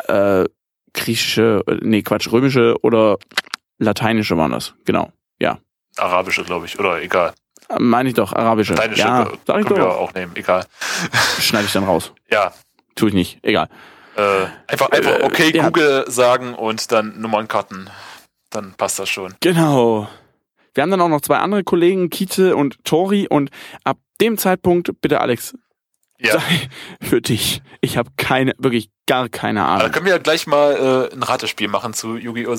äh, 0.09 0.45
griechische, 0.95 1.63
äh, 1.67 1.79
nee, 1.83 2.03
Quatsch, 2.03 2.33
römische 2.33 2.77
oder 2.83 3.19
lateinische 3.79 4.39
waren 4.39 4.53
das. 4.53 4.75
Genau, 4.87 5.13
ja. 5.39 5.59
Arabische, 5.97 6.45
glaube 6.45 6.65
ich, 6.65 6.79
oder 6.79 7.03
egal. 7.03 7.35
Meine 7.79 8.09
ich 8.09 8.15
doch, 8.15 8.33
arabische. 8.33 8.73
Lateinische 8.73 9.01
ja, 9.03 9.23
äh, 9.25 9.37
sag 9.47 9.61
ich 9.61 9.67
können 9.67 9.81
wir 9.81 9.87
doch. 9.87 9.99
auch 9.99 10.15
nehmen, 10.15 10.33
egal. 10.35 10.65
Schneide 11.41 11.67
ich 11.67 11.73
dann 11.73 11.85
raus. 11.85 12.13
Ja, 12.31 12.53
Tue 12.97 13.11
ich 13.11 13.15
nicht, 13.15 13.39
egal. 13.43 13.69
äh, 14.17 14.47
einfach, 14.67 14.91
einfach 14.91 15.21
Äh, 15.21 15.23
okay, 15.23 15.55
ja. 15.57 15.67
Google 15.67 16.05
sagen 16.09 16.55
und 16.55 16.91
dann 16.91 17.21
Nummernkarten. 17.21 17.89
Dann 18.51 18.75
passt 18.75 18.99
das 18.99 19.09
schon. 19.09 19.35
Genau. 19.41 20.09
Wir 20.75 20.83
haben 20.83 20.91
dann 20.91 21.01
auch 21.01 21.09
noch 21.09 21.21
zwei 21.21 21.39
andere 21.39 21.63
Kollegen, 21.65 22.11
Kite 22.11 22.57
und 22.57 22.83
Tori. 22.85 23.27
Und 23.29 23.51
ab 23.85 23.99
dem 24.21 24.39
Zeitpunkt, 24.39 24.91
bitte 25.01 25.21
Alex, 25.21 25.55
Ja. 26.19 26.33
sei 26.35 26.69
für 27.03 27.21
dich. 27.21 27.61
Ich 27.83 27.97
habe 27.99 28.11
keine, 28.17 28.53
wirklich 28.59 28.89
gar 29.07 29.29
keine 29.29 29.61
da 29.61 29.67
Ahnung. 29.77 29.91
können 29.93 30.07
wir 30.07 30.13
ja 30.13 30.19
gleich 30.19 30.47
mal 30.47 31.09
äh, 31.11 31.15
ein 31.15 31.23
Ratespiel 31.23 31.69
machen 31.69 31.93
zu 31.95 32.17
Yu-Gi-Oh! 32.17 32.57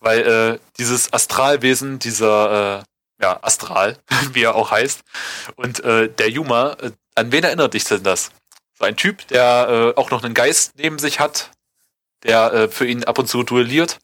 Weil 0.00 0.20
äh, 0.20 0.58
dieses 0.78 1.12
Astralwesen, 1.12 1.98
dieser 2.00 2.80
äh, 2.80 2.82
ja, 3.22 3.38
Astral, 3.42 3.96
wie 4.32 4.42
er 4.42 4.54
auch 4.56 4.70
heißt, 4.72 5.02
und 5.56 5.84
äh, 5.84 6.08
der 6.08 6.30
Yuma, 6.30 6.72
äh, 6.80 6.90
an 7.14 7.30
wen 7.32 7.44
erinnert 7.44 7.74
dich 7.74 7.84
denn 7.84 8.02
das? 8.02 8.30
So 8.78 8.84
ein 8.84 8.96
Typ, 8.96 9.26
der 9.28 9.94
äh, 9.96 10.00
auch 10.00 10.10
noch 10.10 10.22
einen 10.22 10.34
Geist 10.34 10.74
neben 10.78 10.98
sich 10.98 11.18
hat, 11.18 11.50
der 12.22 12.52
äh, 12.52 12.68
für 12.68 12.86
ihn 12.86 13.04
ab 13.04 13.18
und 13.18 13.26
zu 13.26 13.42
duelliert. 13.42 13.98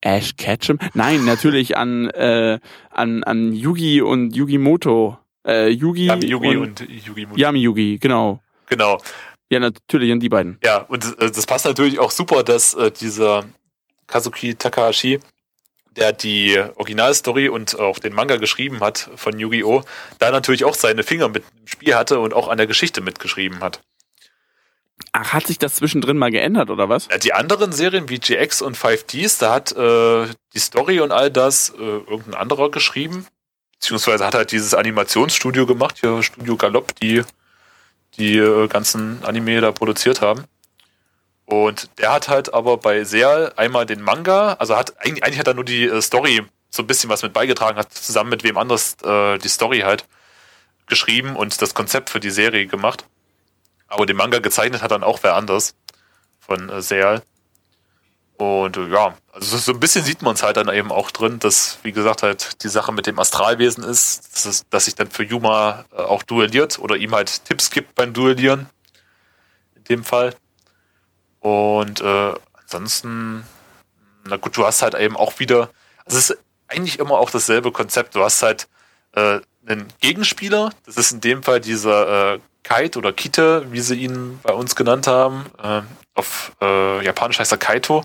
Ash 0.00 0.36
Ketchum? 0.36 0.78
Nein, 0.94 1.24
natürlich 1.24 1.76
an, 1.76 2.08
äh, 2.10 2.60
an, 2.90 3.24
an 3.24 3.52
Yugi 3.52 4.02
und 4.02 4.36
Yugimoto. 4.36 5.18
Äh, 5.44 5.70
Yugi, 5.70 6.06
Yami 6.06 6.26
Yugi 6.26 6.56
und, 6.56 6.80
und, 6.80 6.88
Yugi 6.88 7.26
Muto. 7.26 7.40
Yami 7.40 7.60
Yugi, 7.60 7.98
genau. 7.98 8.40
Genau. 8.66 9.00
Ja, 9.50 9.60
natürlich 9.60 10.12
an 10.12 10.20
die 10.20 10.28
beiden. 10.28 10.58
Ja, 10.62 10.78
und 10.82 11.04
äh, 11.20 11.30
das 11.30 11.46
passt 11.46 11.64
natürlich 11.64 11.98
auch 11.98 12.10
super, 12.10 12.44
dass 12.44 12.74
äh, 12.74 12.90
dieser 12.90 13.44
Kazuki 14.06 14.54
Takahashi, 14.54 15.20
der 15.96 16.12
die 16.12 16.62
Originalstory 16.76 17.48
und 17.48 17.78
auch 17.78 17.98
den 17.98 18.12
Manga 18.12 18.36
geschrieben 18.36 18.80
hat 18.80 19.10
von 19.16 19.38
Yu-Gi-Oh!, 19.38 19.82
da 20.18 20.30
natürlich 20.30 20.64
auch 20.64 20.74
seine 20.74 21.02
Finger 21.02 21.28
mit 21.28 21.44
im 21.58 21.66
Spiel 21.66 21.94
hatte 21.94 22.20
und 22.20 22.34
auch 22.34 22.48
an 22.48 22.58
der 22.58 22.66
Geschichte 22.66 23.00
mitgeschrieben 23.00 23.60
hat. 23.60 23.80
Ach, 25.12 25.32
hat 25.32 25.46
sich 25.46 25.58
das 25.58 25.74
zwischendrin 25.76 26.16
mal 26.16 26.30
geändert, 26.30 26.70
oder 26.70 26.88
was? 26.88 27.08
Ja, 27.10 27.18
die 27.18 27.32
anderen 27.32 27.72
Serien 27.72 28.08
wie 28.08 28.18
GX 28.18 28.62
und 28.62 28.76
5Ds, 28.76 29.40
da 29.40 29.54
hat 29.54 29.72
äh, 29.72 30.26
die 30.54 30.58
Story 30.58 31.00
und 31.00 31.12
all 31.12 31.30
das 31.30 31.70
äh, 31.70 31.82
irgendein 31.82 32.34
anderer 32.34 32.70
geschrieben. 32.70 33.26
Beziehungsweise 33.72 34.26
hat 34.26 34.34
halt 34.34 34.52
dieses 34.52 34.74
Animationsstudio 34.74 35.66
gemacht, 35.66 35.98
hier 36.00 36.22
Studio 36.22 36.56
Galopp, 36.56 36.94
die 36.96 37.22
die 38.16 38.38
äh, 38.38 38.68
ganzen 38.68 39.22
Anime 39.22 39.60
da 39.60 39.72
produziert 39.72 40.20
haben. 40.20 40.44
Und 41.46 41.88
der 41.98 42.12
hat 42.12 42.28
halt 42.28 42.52
aber 42.52 42.76
bei 42.76 43.04
Seal 43.04 43.52
einmal 43.56 43.86
den 43.86 44.02
Manga, 44.02 44.54
also 44.54 44.76
hat 44.76 44.98
eigentlich, 45.00 45.24
eigentlich 45.24 45.38
hat 45.38 45.46
er 45.46 45.54
nur 45.54 45.64
die 45.64 45.84
äh, 45.84 46.02
Story 46.02 46.44
so 46.70 46.82
ein 46.82 46.86
bisschen 46.88 47.08
was 47.08 47.22
mit 47.22 47.32
beigetragen, 47.32 47.78
hat 47.78 47.92
zusammen 47.94 48.30
mit 48.30 48.42
wem 48.42 48.58
anders 48.58 48.96
äh, 49.04 49.38
die 49.38 49.48
Story 49.48 49.80
halt 49.80 50.04
geschrieben 50.86 51.36
und 51.36 51.60
das 51.62 51.74
Konzept 51.74 52.10
für 52.10 52.20
die 52.20 52.30
Serie 52.30 52.66
gemacht. 52.66 53.04
Aber 53.88 54.06
den 54.06 54.16
Manga 54.16 54.40
gezeichnet 54.40 54.82
hat 54.82 54.90
dann 54.90 55.04
auch 55.04 55.20
wer 55.22 55.34
anders 55.36 55.74
von 56.40 56.68
äh, 56.68 56.82
Seal. 56.82 57.22
Und 58.38 58.76
äh, 58.76 58.88
ja, 58.88 59.16
also 59.32 59.56
so- 59.56 59.72
ein 59.72 59.80
bisschen 59.80 60.04
sieht 60.04 60.22
man 60.22 60.34
es 60.34 60.42
halt 60.42 60.56
dann 60.56 60.68
eben 60.68 60.90
auch 60.90 61.10
drin, 61.12 61.38
dass, 61.38 61.78
wie 61.84 61.92
gesagt, 61.92 62.22
halt 62.24 62.62
die 62.64 62.68
Sache 62.68 62.92
mit 62.92 63.06
dem 63.06 63.18
Astralwesen 63.20 63.84
ist, 63.84 64.34
dass, 64.34 64.44
es, 64.46 64.68
dass 64.68 64.84
sich 64.86 64.96
dann 64.96 65.10
für 65.10 65.22
Yuma 65.22 65.84
äh, 65.92 65.96
auch 66.02 66.24
duelliert 66.24 66.78
oder 66.80 66.96
ihm 66.96 67.14
halt 67.14 67.44
Tipps 67.44 67.70
gibt 67.70 67.94
beim 67.94 68.12
Duellieren. 68.12 68.68
In 69.76 69.84
dem 69.84 70.04
Fall. 70.04 70.34
Und 71.46 72.00
äh, 72.00 72.34
ansonsten, 72.54 73.46
na 74.24 74.36
gut, 74.36 74.56
du 74.56 74.66
hast 74.66 74.82
halt 74.82 74.96
eben 74.96 75.16
auch 75.16 75.38
wieder, 75.38 75.70
also 76.04 76.18
es 76.18 76.30
ist 76.30 76.38
eigentlich 76.66 76.98
immer 76.98 77.20
auch 77.20 77.30
dasselbe 77.30 77.70
Konzept. 77.70 78.16
Du 78.16 78.24
hast 78.24 78.42
halt 78.42 78.66
äh, 79.12 79.38
einen 79.64 79.86
Gegenspieler, 80.00 80.70
das 80.86 80.96
ist 80.96 81.12
in 81.12 81.20
dem 81.20 81.44
Fall 81.44 81.60
dieser 81.60 82.34
äh, 82.34 82.40
Kite 82.64 82.98
oder 82.98 83.12
Kite, 83.12 83.70
wie 83.70 83.78
sie 83.78 83.94
ihn 83.94 84.40
bei 84.42 84.54
uns 84.54 84.74
genannt 84.74 85.06
haben. 85.06 85.46
Äh, 85.62 85.82
auf 86.16 86.50
äh, 86.60 87.04
Japanisch 87.04 87.38
heißt 87.38 87.52
er 87.52 87.58
Kaito. 87.58 88.02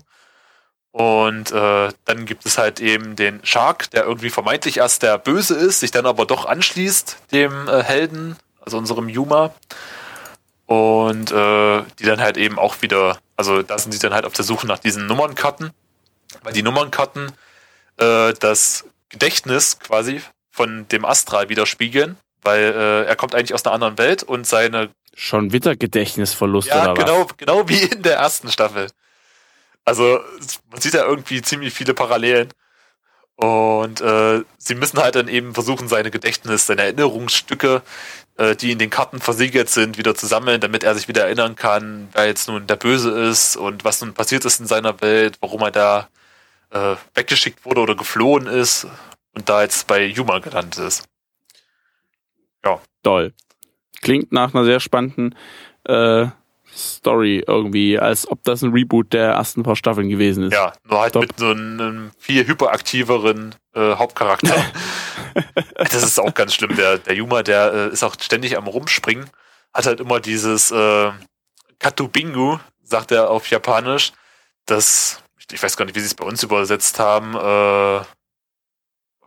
Und 0.92 1.50
äh, 1.50 1.88
dann 2.04 2.26
gibt 2.26 2.46
es 2.46 2.58
halt 2.58 2.78
eben 2.78 3.16
den 3.16 3.44
Shark, 3.44 3.90
der 3.90 4.04
irgendwie 4.04 4.30
vermeintlich 4.30 4.76
erst 4.76 5.02
der 5.02 5.18
Böse 5.18 5.56
ist, 5.56 5.80
sich 5.80 5.90
dann 5.90 6.06
aber 6.06 6.26
doch 6.26 6.44
anschließt 6.44 7.16
dem 7.32 7.66
äh, 7.66 7.82
Helden, 7.82 8.36
also 8.60 8.78
unserem 8.78 9.08
Yuma. 9.08 9.52
Und 10.72 11.30
äh, 11.30 11.82
die 11.98 12.04
dann 12.04 12.22
halt 12.22 12.38
eben 12.38 12.58
auch 12.58 12.80
wieder, 12.80 13.18
also 13.36 13.62
da 13.62 13.76
sind 13.76 13.92
sie 13.92 13.98
dann 13.98 14.14
halt 14.14 14.24
auf 14.24 14.32
der 14.32 14.46
Suche 14.46 14.66
nach 14.66 14.78
diesen 14.78 15.04
Nummernkarten, 15.04 15.70
weil 16.42 16.54
die 16.54 16.62
Nummernkarten 16.62 17.30
äh, 17.98 18.32
das 18.40 18.86
Gedächtnis 19.10 19.80
quasi 19.80 20.22
von 20.50 20.88
dem 20.88 21.04
Astral 21.04 21.50
widerspiegeln, 21.50 22.16
weil 22.40 22.72
äh, 22.74 23.04
er 23.04 23.16
kommt 23.16 23.34
eigentlich 23.34 23.52
aus 23.52 23.66
einer 23.66 23.74
anderen 23.74 23.98
Welt 23.98 24.22
und 24.22 24.46
seine 24.46 24.88
Schon 25.14 25.52
wieder 25.52 25.76
Gedächtnisverlust 25.76 26.68
ja, 26.68 26.90
oder 26.90 26.96
was? 26.96 27.04
genau, 27.04 27.26
genau 27.36 27.68
wie 27.68 27.82
in 27.82 28.02
der 28.02 28.16
ersten 28.16 28.50
Staffel. 28.50 28.86
Also 29.84 30.20
man 30.70 30.80
sieht 30.80 30.94
da 30.94 31.04
irgendwie 31.04 31.42
ziemlich 31.42 31.74
viele 31.74 31.92
Parallelen. 31.92 32.48
Und 33.36 34.00
äh, 34.00 34.42
sie 34.58 34.74
müssen 34.74 34.98
halt 34.98 35.14
dann 35.16 35.28
eben 35.28 35.54
versuchen, 35.54 35.88
seine 35.88 36.10
Gedächtnis, 36.10 36.66
seine 36.66 36.82
Erinnerungsstücke, 36.82 37.82
äh, 38.36 38.54
die 38.54 38.72
in 38.72 38.78
den 38.78 38.90
Karten 38.90 39.20
versiegelt 39.20 39.68
sind, 39.68 39.98
wieder 39.98 40.14
zu 40.14 40.26
sammeln, 40.26 40.60
damit 40.60 40.84
er 40.84 40.94
sich 40.94 41.08
wieder 41.08 41.24
erinnern 41.24 41.56
kann, 41.56 42.08
wer 42.12 42.26
jetzt 42.26 42.48
nun 42.48 42.66
der 42.66 42.76
Böse 42.76 43.10
ist 43.10 43.56
und 43.56 43.84
was 43.84 44.00
nun 44.00 44.14
passiert 44.14 44.44
ist 44.44 44.60
in 44.60 44.66
seiner 44.66 45.00
Welt, 45.00 45.38
warum 45.40 45.62
er 45.62 45.70
da 45.70 46.08
äh, 46.70 46.96
weggeschickt 47.14 47.64
wurde 47.64 47.80
oder 47.80 47.96
geflohen 47.96 48.46
ist 48.46 48.86
und 49.34 49.48
da 49.48 49.62
jetzt 49.62 49.86
bei 49.86 50.04
Yuma 50.04 50.38
gelandet 50.38 50.78
ist. 50.78 51.08
Doll. 53.02 53.32
Klingt 54.02 54.32
nach 54.32 54.54
einer 54.54 54.64
sehr 54.64 54.80
spannenden 54.80 55.34
äh, 55.84 56.26
Story 56.74 57.44
irgendwie, 57.46 57.98
als 57.98 58.26
ob 58.28 58.42
das 58.44 58.62
ein 58.62 58.72
Reboot 58.72 59.12
der 59.12 59.32
ersten 59.32 59.62
paar 59.62 59.76
Staffeln 59.76 60.08
gewesen 60.08 60.44
ist. 60.44 60.54
Ja, 60.54 60.72
nur 60.88 61.00
halt 61.00 61.12
Top. 61.12 61.22
mit 61.22 61.38
so 61.38 61.50
einem 61.50 62.10
viel 62.18 62.46
hyperaktiveren 62.46 63.54
äh, 63.74 63.94
Hauptcharakter. 63.94 64.54
das 65.74 66.02
ist 66.02 66.18
auch 66.18 66.34
ganz 66.34 66.54
schlimm. 66.54 66.74
Der, 66.76 66.98
der 66.98 67.14
Yuma, 67.14 67.42
der 67.42 67.72
äh, 67.72 67.88
ist 67.92 68.02
auch 68.02 68.14
ständig 68.18 68.56
am 68.56 68.66
Rumspringen, 68.66 69.28
hat 69.74 69.86
halt 69.86 70.00
immer 70.00 70.20
dieses 70.20 70.70
äh, 70.70 71.12
Katubingu, 71.78 72.58
sagt 72.82 73.12
er 73.12 73.30
auf 73.30 73.48
Japanisch. 73.48 74.12
Das, 74.66 75.22
ich 75.50 75.62
weiß 75.62 75.76
gar 75.76 75.84
nicht, 75.84 75.94
wie 75.94 76.00
sie 76.00 76.06
es 76.06 76.14
bei 76.14 76.24
uns 76.24 76.42
übersetzt 76.42 76.98
haben. 76.98 77.34
Äh, 77.34 77.38
oh 77.38 78.04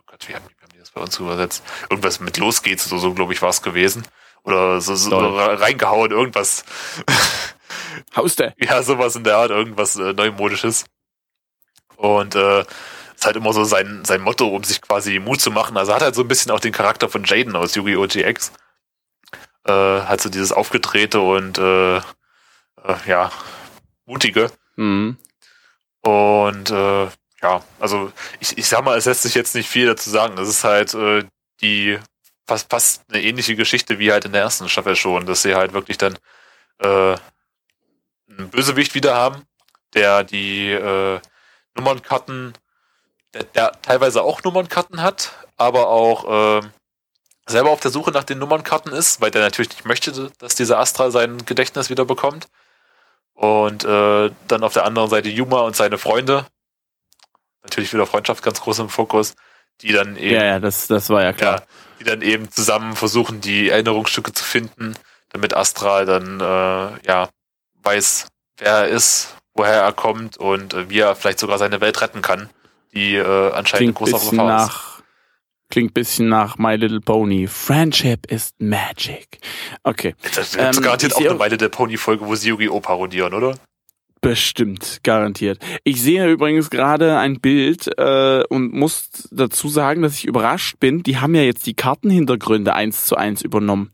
Gott, 0.05 0.27
wie 0.27 0.33
haben, 0.33 0.45
wie 0.47 0.63
haben 0.63 0.71
die 0.73 0.79
das 0.79 0.91
bei 0.91 1.01
uns 1.01 1.19
übersetzt? 1.19 1.63
Irgendwas 1.89 2.19
mit 2.19 2.37
Los 2.37 2.63
geht's 2.63 2.91
oder 2.91 2.99
so, 2.99 3.13
glaube 3.13 3.33
ich, 3.33 3.41
war 3.41 3.49
es 3.49 3.61
gewesen. 3.61 4.03
Oder 4.45 4.79
so, 4.79 4.95
so 4.95 5.17
reingehauen, 5.17 6.11
irgendwas. 6.11 6.63
Hauste. 8.15 8.53
Ja, 8.57 8.83
sowas 8.83 9.15
in 9.15 9.23
der 9.23 9.37
Art, 9.37 9.49
irgendwas 9.49 9.95
äh, 9.95 10.13
Neumodisches. 10.13 10.85
Und 11.97 12.35
äh, 12.35 12.61
ist 13.15 13.25
halt 13.25 13.35
immer 13.37 13.53
so 13.53 13.63
sein, 13.63 14.03
sein 14.05 14.21
Motto, 14.21 14.47
um 14.47 14.63
sich 14.63 14.81
quasi 14.81 15.19
Mut 15.19 15.41
zu 15.41 15.49
machen. 15.51 15.77
Also 15.77 15.93
hat 15.93 16.01
halt 16.01 16.15
so 16.15 16.21
ein 16.21 16.27
bisschen 16.27 16.51
auch 16.51 16.59
den 16.59 16.73
Charakter 16.73 17.09
von 17.09 17.23
Jaden 17.23 17.55
aus 17.55 17.75
Yu-Gi-Oh! 17.75 18.07
GX. 18.07 18.51
äh, 19.67 19.71
halt 19.71 20.21
so 20.21 20.29
dieses 20.29 20.51
aufgedrehte 20.51 21.19
und 21.21 21.57
äh, 21.57 21.97
äh, 21.97 22.01
ja, 23.07 23.31
mutige. 24.05 24.51
Mhm. 24.75 25.17
Und 26.01 26.69
äh, 26.69 27.05
ja, 27.41 27.63
also 27.79 28.11
ich, 28.39 28.57
ich 28.57 28.67
sag 28.67 28.83
mal, 28.83 28.97
es 28.97 29.05
lässt 29.05 29.23
sich 29.23 29.33
jetzt 29.35 29.55
nicht 29.55 29.69
viel 29.69 29.87
dazu 29.87 30.09
sagen. 30.09 30.35
Das 30.35 30.47
ist 30.47 30.63
halt 30.63 30.93
äh, 30.93 31.23
die 31.61 31.97
fast, 32.47 32.69
fast 32.69 33.03
eine 33.09 33.21
ähnliche 33.21 33.55
Geschichte 33.55 33.99
wie 33.99 34.11
halt 34.11 34.25
in 34.25 34.33
der 34.33 34.41
ersten 34.41 34.69
Staffel 34.69 34.95
schon, 34.95 35.25
dass 35.25 35.41
sie 35.41 35.55
halt 35.55 35.73
wirklich 35.73 35.97
dann 35.97 36.17
äh, 36.79 37.17
einen 38.29 38.49
Bösewicht 38.49 38.95
wieder 38.95 39.15
haben, 39.15 39.43
der 39.93 40.23
die 40.23 40.71
äh, 40.71 41.19
Nummernkarten, 41.75 42.53
der, 43.33 43.43
der 43.43 43.81
teilweise 43.81 44.23
auch 44.23 44.43
Nummernkarten 44.43 45.01
hat, 45.01 45.31
aber 45.57 45.87
auch 45.87 46.61
äh, 46.61 46.67
selber 47.47 47.69
auf 47.69 47.79
der 47.79 47.91
Suche 47.91 48.11
nach 48.11 48.23
den 48.23 48.39
Nummernkarten 48.39 48.91
ist, 48.91 49.21
weil 49.21 49.31
der 49.31 49.41
natürlich 49.41 49.69
nicht 49.69 49.85
möchte, 49.85 50.31
dass 50.39 50.55
dieser 50.55 50.79
Astra 50.79 51.11
sein 51.11 51.45
Gedächtnis 51.45 51.89
wieder 51.89 52.05
bekommt. 52.05 52.47
Und 53.33 53.83
äh, 53.83 54.31
dann 54.47 54.63
auf 54.63 54.73
der 54.73 54.85
anderen 54.85 55.09
Seite 55.09 55.29
Yuma 55.29 55.59
und 55.61 55.75
seine 55.75 55.97
Freunde. 55.97 56.45
Natürlich 57.63 57.93
wieder 57.93 58.05
Freundschaft 58.05 58.43
ganz 58.43 58.61
groß 58.61 58.79
im 58.79 58.89
Fokus, 58.89 59.35
die 59.81 59.91
dann 59.91 60.15
eben. 60.17 60.35
Ja, 60.35 60.43
ja, 60.45 60.59
das, 60.59 60.87
das 60.87 61.09
war 61.09 61.23
ja 61.23 61.33
klar. 61.33 61.59
Ja, 61.59 61.65
die 61.99 62.03
dann 62.03 62.21
eben 62.21 62.51
zusammen 62.51 62.95
versuchen, 62.95 63.41
die 63.41 63.69
Erinnerungsstücke 63.69 64.33
zu 64.33 64.43
finden, 64.43 64.95
damit 65.29 65.55
Astral 65.55 66.05
dann 66.05 66.39
äh, 66.39 67.07
ja 67.07 67.29
weiß, 67.83 68.27
wer 68.57 68.71
er 68.71 68.87
ist, 68.87 69.35
woher 69.53 69.81
er 69.81 69.93
kommt 69.93 70.37
und 70.37 70.73
äh, 70.73 70.89
wie 70.89 70.99
er 70.99 71.15
vielleicht 71.15 71.39
sogar 71.39 71.57
seine 71.57 71.81
Welt 71.81 72.01
retten 72.01 72.21
kann, 72.21 72.49
die 72.93 73.15
äh, 73.15 73.51
anscheinend 73.51 73.95
Klingt 73.95 73.97
eine 73.97 74.11
große 74.11 74.11
bisschen 74.13 74.37
Gefahr 74.37 74.61
ist. 74.61 74.67
nach, 74.67 75.01
klingt 75.69 75.93
bisschen 75.93 76.29
nach 76.29 76.57
My 76.57 76.75
Little 76.75 77.01
Pony. 77.01 77.47
Friendship 77.47 78.31
is 78.31 78.53
magic. 78.59 79.39
Okay. 79.83 80.15
Das 80.35 80.55
Ähm, 80.55 80.69
ist 80.71 80.81
garantiert 80.81 81.15
auch 81.15 81.19
eine 81.21 81.39
Weile 81.39 81.57
der 81.57 81.69
Pony-Folge, 81.69 82.25
wo 82.25 82.35
sie 82.35 82.49
Yu-Gi-Oh! 82.49 82.79
parodieren, 82.79 83.33
oder? 83.33 83.55
Bestimmt, 84.29 85.01
garantiert. 85.03 85.59
Ich 85.83 86.01
sehe 86.01 86.27
übrigens 86.29 86.69
gerade 86.71 87.17
ein 87.19 87.39
Bild 87.39 87.87
äh, 87.97 88.43
und 88.49 88.73
muss 88.73 89.09
dazu 89.31 89.69
sagen, 89.69 90.01
dass 90.01 90.15
ich 90.15 90.25
überrascht 90.25 90.79
bin. 90.79 91.03
Die 91.03 91.17
haben 91.19 91.35
ja 91.35 91.43
jetzt 91.43 91.65
die 91.67 91.75
Kartenhintergründe 91.75 92.73
eins 92.73 93.05
zu 93.05 93.15
eins 93.17 93.43
übernommen. 93.43 93.93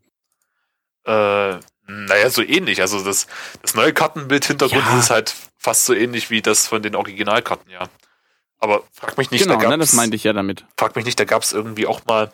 Äh, 1.06 1.58
naja, 1.88 2.30
so 2.30 2.42
ähnlich. 2.42 2.82
Also 2.82 3.04
das, 3.04 3.28
das 3.62 3.76
neue 3.76 3.92
Kartenbild-Hintergrund 3.92 4.86
Ja. 4.86 5.00
ist 5.00 5.10
halt 5.10 5.36
fast 5.58 5.86
so 5.86 5.94
ähnlich 5.94 6.30
wie 6.30 6.42
das 6.42 6.68
von 6.68 6.82
den 6.82 6.96
Originalkarten, 6.96 7.70
ja. 7.70 7.90
Aber 8.60 8.84
frag 8.94 9.18
mich 9.18 9.32
nicht, 9.32 9.44
genau, 9.44 9.56
da 9.60 9.70
ne, 9.70 9.78
gab's, 9.78 9.92
das 9.92 9.94
meinte 9.96 10.16
ich 10.16 10.24
ja 10.24 10.34
damit. 10.34 10.66
frag 10.78 10.96
mich 10.96 11.04
nicht, 11.04 11.20
da 11.20 11.26
gab 11.26 11.42
es 11.42 11.52
irgendwie 11.52 11.88
auch 11.88 12.06
mal. 12.06 12.32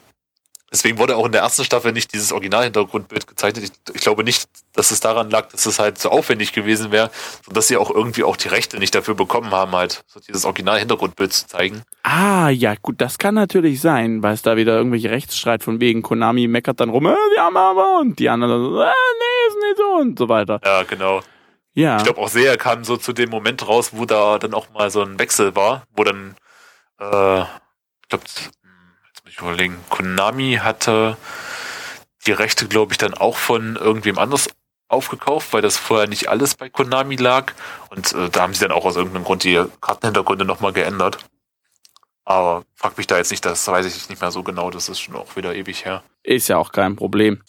Deswegen 0.72 0.98
wurde 0.98 1.16
auch 1.16 1.26
in 1.26 1.32
der 1.32 1.42
ersten 1.42 1.64
Staffel 1.64 1.94
nicht 1.94 2.14
dieses 2.14 2.34
Originalhintergrundbild 2.34 3.26
gezeichnet. 3.26 3.64
Ich, 3.64 3.96
ich 3.96 4.02
glaube 4.02 4.26
nicht, 4.26 4.50
dass 4.74 4.92
es 4.92 5.00
daran 5.00 5.30
lag, 5.30 5.48
dass 5.48 5.66
es 5.66 5.80
halt 5.80 5.98
so 5.98 6.10
aufwendig 6.10 6.52
gewesen 6.52 6.92
wäre, 6.92 7.10
sondern 7.46 7.56
dass 7.56 7.68
sie 7.70 7.78
auch 7.78 7.90
irgendwie 7.90 8.24
auch 8.24 8.36
die 8.36 8.50
Rechte 8.50 8.78
nicht 8.78 8.94
dafür 8.94 9.16
bekommen 9.16 9.52
haben, 9.52 9.72
halt 9.72 10.04
so 10.08 10.20
dieses 10.20 10.44
Originalhintergrundbild 10.44 11.32
zu 11.32 11.48
zeigen. 11.48 11.84
Ah, 12.04 12.50
ja, 12.50 12.76
gut, 12.82 13.00
das 13.00 13.18
kann 13.18 13.36
natürlich 13.36 13.80
sein, 13.80 14.24
weil 14.24 14.34
es 14.34 14.42
da 14.42 14.58
wieder 14.58 14.76
irgendwelche 14.76 15.10
Rechtsstreit 15.10 15.64
von 15.64 15.80
wegen 15.80 16.02
Konami 16.02 16.48
meckert 16.48 16.82
dann 16.82 16.90
rum, 16.90 17.06
äh, 17.06 17.10
wir 17.10 17.44
haben 17.44 17.56
aber 17.56 18.00
und 18.00 18.20
die 18.20 18.28
anderen 18.28 18.62
so, 18.62 18.82
äh, 18.82 18.86
nee, 18.86 19.48
ist 19.48 19.58
nicht 19.62 19.78
so 19.78 20.02
und 20.02 20.20
so 20.20 20.28
weiter. 20.28 20.60
Ja, 20.66 20.84
genau. 20.84 21.22
Ja. 21.74 21.98
Ich 21.98 22.04
glaube 22.04 22.20
auch 22.20 22.28
sehr 22.28 22.58
kam 22.58 22.84
so 22.84 22.98
zu 22.98 23.14
dem 23.14 23.30
Moment 23.30 23.68
raus, 23.68 23.92
wo 23.94 24.06
da 24.06 24.40
dann 24.40 24.54
auch 24.54 24.70
mal 24.72 24.90
so 24.90 25.02
ein 25.02 25.18
Wechsel 25.20 25.56
war, 25.56 25.84
wo 25.96 26.04
dann, 26.04 26.36
äh, 27.00 27.42
ich 27.42 28.10
glaube, 28.10 28.24
überlegen, 29.42 29.78
Konami 29.90 30.60
hatte 30.62 31.18
die 32.26 32.32
Rechte, 32.32 32.68
glaube 32.68 32.94
ich, 32.94 32.98
dann 32.98 33.14
auch 33.14 33.38
von 33.38 33.76
irgendwem 33.76 34.18
anders 34.18 34.50
aufgekauft, 34.90 35.54
weil 35.54 35.62
das 35.62 35.78
vorher 35.78 36.08
nicht 36.08 36.30
alles 36.30 36.56
bei 36.56 36.70
Konami 36.70 37.16
lag. 37.16 37.54
Und 37.90 38.14
äh, 38.14 38.30
da 38.30 38.42
haben 38.42 38.54
sie 38.54 38.62
dann 38.62 38.72
auch 38.72 38.86
aus 38.86 38.96
irgendeinem 38.96 39.26
Grund 39.26 39.44
die 39.44 39.64
Kartenhintergründe 39.82 40.46
nochmal 40.46 40.74
geändert. 40.74 41.18
Aber 42.26 42.64
frag 42.76 42.98
mich 42.98 43.08
da 43.08 43.18
jetzt 43.18 43.32
nicht, 43.32 43.46
das 43.46 43.68
weiß 43.68 43.86
ich 43.86 44.10
nicht 44.10 44.22
mehr 44.22 44.32
so 44.32 44.44
genau, 44.44 44.70
das 44.70 44.90
ist 44.90 45.00
schon 45.00 45.16
auch 45.16 45.36
wieder 45.36 45.56
ewig 45.56 45.86
her. 45.86 46.04
Ist 46.24 46.50
ja 46.50 46.58
auch 46.58 46.72
kein 46.72 46.96
Problem. 46.96 47.42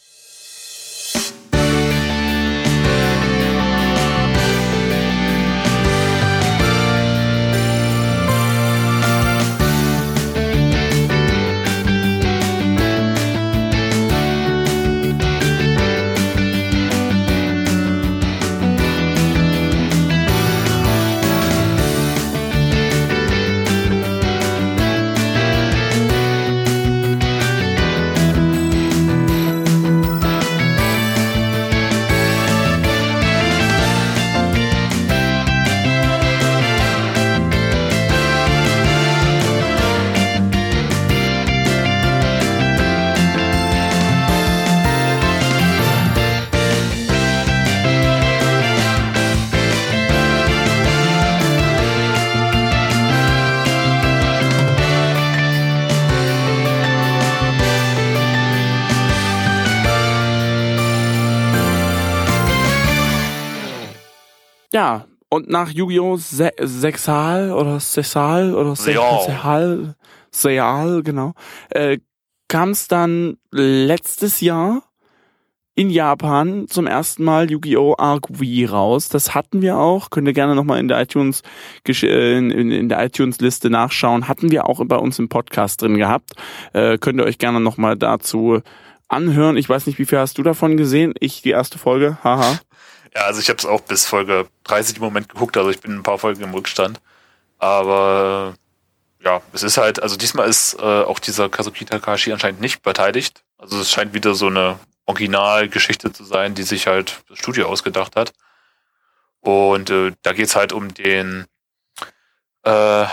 Nach 65.58 65.70
Yu-Gi-Oh! 65.70 66.16
Se 66.16 66.52
Sexal 66.60 67.52
oder 67.52 67.80
Sexal 67.80 68.54
oder. 68.54 68.76
Sexal, 68.76 69.94
Seal, 70.30 71.02
genau, 71.02 71.32
äh, 71.70 71.98
kam 72.48 72.70
es 72.70 72.88
dann 72.88 73.38
letztes 73.50 74.40
Jahr 74.40 74.82
in 75.74 75.90
Japan 75.90 76.66
zum 76.68 76.86
ersten 76.86 77.24
Mal 77.24 77.50
Yu-Gi-Oh! 77.50 77.96
Arc 77.98 78.28
V 78.28 78.72
raus. 78.72 79.08
Das 79.08 79.34
hatten 79.34 79.62
wir 79.62 79.78
auch. 79.78 80.10
Könnt 80.10 80.26
ihr 80.28 80.34
gerne 80.34 80.54
nochmal 80.54 80.80
in 80.80 80.88
der 80.88 81.00
iTunes 81.00 81.42
in, 81.86 82.50
in 82.50 82.88
der 82.88 83.04
iTunes-Liste 83.04 83.70
nachschauen. 83.70 84.28
Hatten 84.28 84.50
wir 84.50 84.68
auch 84.68 84.84
bei 84.84 84.96
uns 84.96 85.18
im 85.18 85.28
Podcast 85.28 85.82
drin 85.82 85.96
gehabt. 85.96 86.32
Äh, 86.72 86.98
könnt 86.98 87.20
ihr 87.20 87.24
euch 87.24 87.38
gerne 87.38 87.60
nochmal 87.60 87.96
dazu 87.96 88.60
anhören. 89.08 89.56
Ich 89.56 89.68
weiß 89.68 89.86
nicht, 89.86 89.98
wie 89.98 90.04
viel 90.04 90.18
hast 90.18 90.38
du 90.38 90.42
davon 90.42 90.76
gesehen? 90.76 91.14
Ich 91.20 91.42
die 91.42 91.50
erste 91.50 91.78
Folge. 91.78 92.18
Haha. 92.24 92.58
Ja, 93.14 93.22
also 93.22 93.40
ich 93.40 93.48
habe 93.48 93.58
es 93.58 93.66
auch 93.66 93.80
bis 93.80 94.06
Folge 94.06 94.48
30 94.64 94.96
im 94.96 95.02
Moment 95.02 95.28
geguckt, 95.28 95.56
also 95.56 95.70
ich 95.70 95.80
bin 95.80 95.94
ein 95.94 96.02
paar 96.02 96.18
Folgen 96.18 96.42
im 96.42 96.54
Rückstand. 96.54 97.00
Aber 97.58 98.54
ja, 99.20 99.42
es 99.52 99.62
ist 99.62 99.78
halt, 99.78 100.02
also 100.02 100.16
diesmal 100.16 100.48
ist 100.48 100.74
äh, 100.74 100.82
auch 100.82 101.18
dieser 101.18 101.48
Kazuki 101.48 101.84
Takashi 101.84 102.32
anscheinend 102.32 102.60
nicht 102.60 102.82
beteiligt. 102.82 103.42
Also 103.56 103.80
es 103.80 103.90
scheint 103.90 104.14
wieder 104.14 104.34
so 104.34 104.46
eine 104.46 104.78
Originalgeschichte 105.06 106.12
zu 106.12 106.24
sein, 106.24 106.54
die 106.54 106.62
sich 106.62 106.86
halt 106.86 107.22
das 107.28 107.38
Studio 107.38 107.68
ausgedacht 107.68 108.14
hat. 108.14 108.32
Und 109.40 109.90
äh, 109.90 110.12
da 110.22 110.32
geht's 110.32 110.54
halt 110.54 110.72
um 110.72 110.92
den 110.94 111.46
äh, 112.64 113.06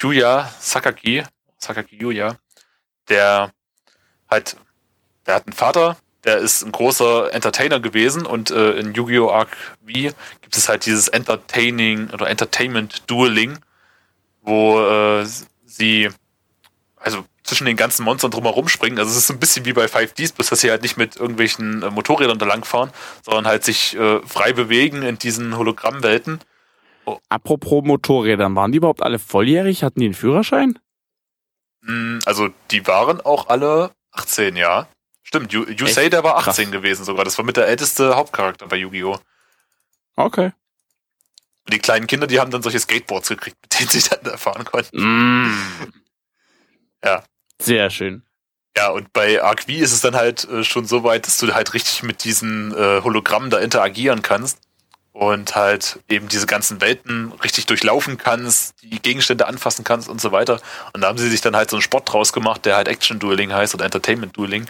Yuya 0.00 0.50
Sakaki, 0.60 1.24
Sakaki 1.58 1.96
Yuya, 1.96 2.36
der 3.08 3.52
halt, 4.30 4.56
der 5.26 5.34
hat 5.34 5.46
einen 5.46 5.52
Vater, 5.52 5.96
der 6.24 6.38
ist 6.38 6.62
ein 6.62 6.72
großer 6.72 7.32
Entertainer 7.34 7.80
gewesen 7.80 8.26
und 8.26 8.50
äh, 8.50 8.72
in 8.72 8.94
Yu-Gi-Oh! 8.94 9.30
Arc 9.30 9.56
V 9.84 10.14
gibt 10.40 10.56
es 10.56 10.68
halt 10.68 10.86
dieses 10.86 11.08
Entertaining 11.08 12.10
oder 12.10 12.28
Entertainment 12.28 13.10
Dueling, 13.10 13.58
wo 14.42 14.80
äh, 14.80 15.26
sie 15.64 16.10
also 16.96 17.24
zwischen 17.42 17.66
den 17.66 17.76
ganzen 17.76 18.04
Monstern 18.04 18.30
drumherum 18.30 18.68
springen. 18.68 18.98
Also 18.98 19.10
es 19.10 19.16
ist 19.16 19.26
so 19.26 19.34
ein 19.34 19.40
bisschen 19.40 19.64
wie 19.64 19.72
bei 19.72 19.86
5Ds, 19.86 20.34
bloß 20.34 20.48
dass 20.48 20.60
sie 20.60 20.70
halt 20.70 20.82
nicht 20.82 20.96
mit 20.96 21.16
irgendwelchen 21.16 21.82
äh, 21.82 21.90
Motorrädern 21.90 22.38
da 22.38 22.46
langfahren, 22.46 22.90
sondern 23.22 23.46
halt 23.46 23.64
sich 23.64 23.96
äh, 23.96 24.20
frei 24.26 24.52
bewegen 24.52 25.02
in 25.02 25.18
diesen 25.18 25.56
Hologrammwelten. 25.56 26.40
Apropos 27.28 27.82
Motorrädern, 27.84 28.54
waren 28.54 28.70
die 28.70 28.78
überhaupt 28.78 29.02
alle 29.02 29.18
volljährig? 29.18 29.82
Hatten 29.82 29.98
die 29.98 30.06
einen 30.06 30.14
Führerschein? 30.14 30.78
Mm, 31.82 32.18
Also 32.24 32.50
die 32.70 32.86
waren 32.86 33.20
auch 33.20 33.48
alle 33.48 33.90
18, 34.12 34.54
ja. 34.56 34.86
Stimmt, 35.32 35.50
Yu- 35.54 35.64
Yusei, 35.66 36.10
der 36.10 36.22
war 36.24 36.34
Krass. 36.34 36.58
18 36.58 36.70
gewesen 36.70 37.06
sogar. 37.06 37.24
Das 37.24 37.38
war 37.38 37.44
mit 37.46 37.56
der 37.56 37.66
älteste 37.66 38.16
Hauptcharakter 38.16 38.66
bei 38.66 38.76
Yu-Gi-Oh! 38.76 39.18
Okay. 40.14 40.52
Und 41.64 41.72
die 41.72 41.78
kleinen 41.78 42.06
Kinder, 42.06 42.26
die 42.26 42.38
haben 42.38 42.50
dann 42.50 42.62
solche 42.62 42.78
Skateboards 42.78 43.30
gekriegt, 43.30 43.56
mit 43.62 43.80
denen 43.80 43.88
sie 43.88 44.02
dann 44.10 44.18
da 44.24 44.36
fahren 44.36 44.66
konnten. 44.66 45.00
Mm. 45.48 45.92
Ja. 47.02 47.24
Sehr 47.62 47.88
schön. 47.88 48.22
Ja, 48.76 48.90
und 48.90 49.10
bei 49.14 49.38
V 49.38 49.70
ist 49.72 49.92
es 49.92 50.02
dann 50.02 50.16
halt 50.16 50.44
äh, 50.50 50.64
schon 50.64 50.84
so 50.86 51.02
weit, 51.02 51.26
dass 51.26 51.38
du 51.38 51.54
halt 51.54 51.72
richtig 51.72 52.02
mit 52.02 52.24
diesen 52.24 52.72
äh, 52.74 53.00
Hologrammen 53.02 53.48
da 53.48 53.58
interagieren 53.58 54.20
kannst 54.20 54.58
und 55.12 55.54
halt 55.54 55.98
eben 56.10 56.28
diese 56.28 56.46
ganzen 56.46 56.82
Welten 56.82 57.32
richtig 57.42 57.64
durchlaufen 57.64 58.18
kannst, 58.18 58.82
die 58.82 59.00
Gegenstände 59.00 59.46
anfassen 59.46 59.82
kannst 59.84 60.10
und 60.10 60.20
so 60.20 60.30
weiter. 60.30 60.60
Und 60.92 61.00
da 61.00 61.08
haben 61.08 61.16
sie 61.18 61.30
sich 61.30 61.40
dann 61.40 61.56
halt 61.56 61.70
so 61.70 61.76
einen 61.76 61.82
Sport 61.82 62.12
draus 62.12 62.34
gemacht, 62.34 62.66
der 62.66 62.76
halt 62.76 62.88
Action 62.88 63.18
Dueling 63.18 63.50
heißt 63.52 63.74
oder 63.74 63.86
Entertainment 63.86 64.36
Dueling. 64.36 64.66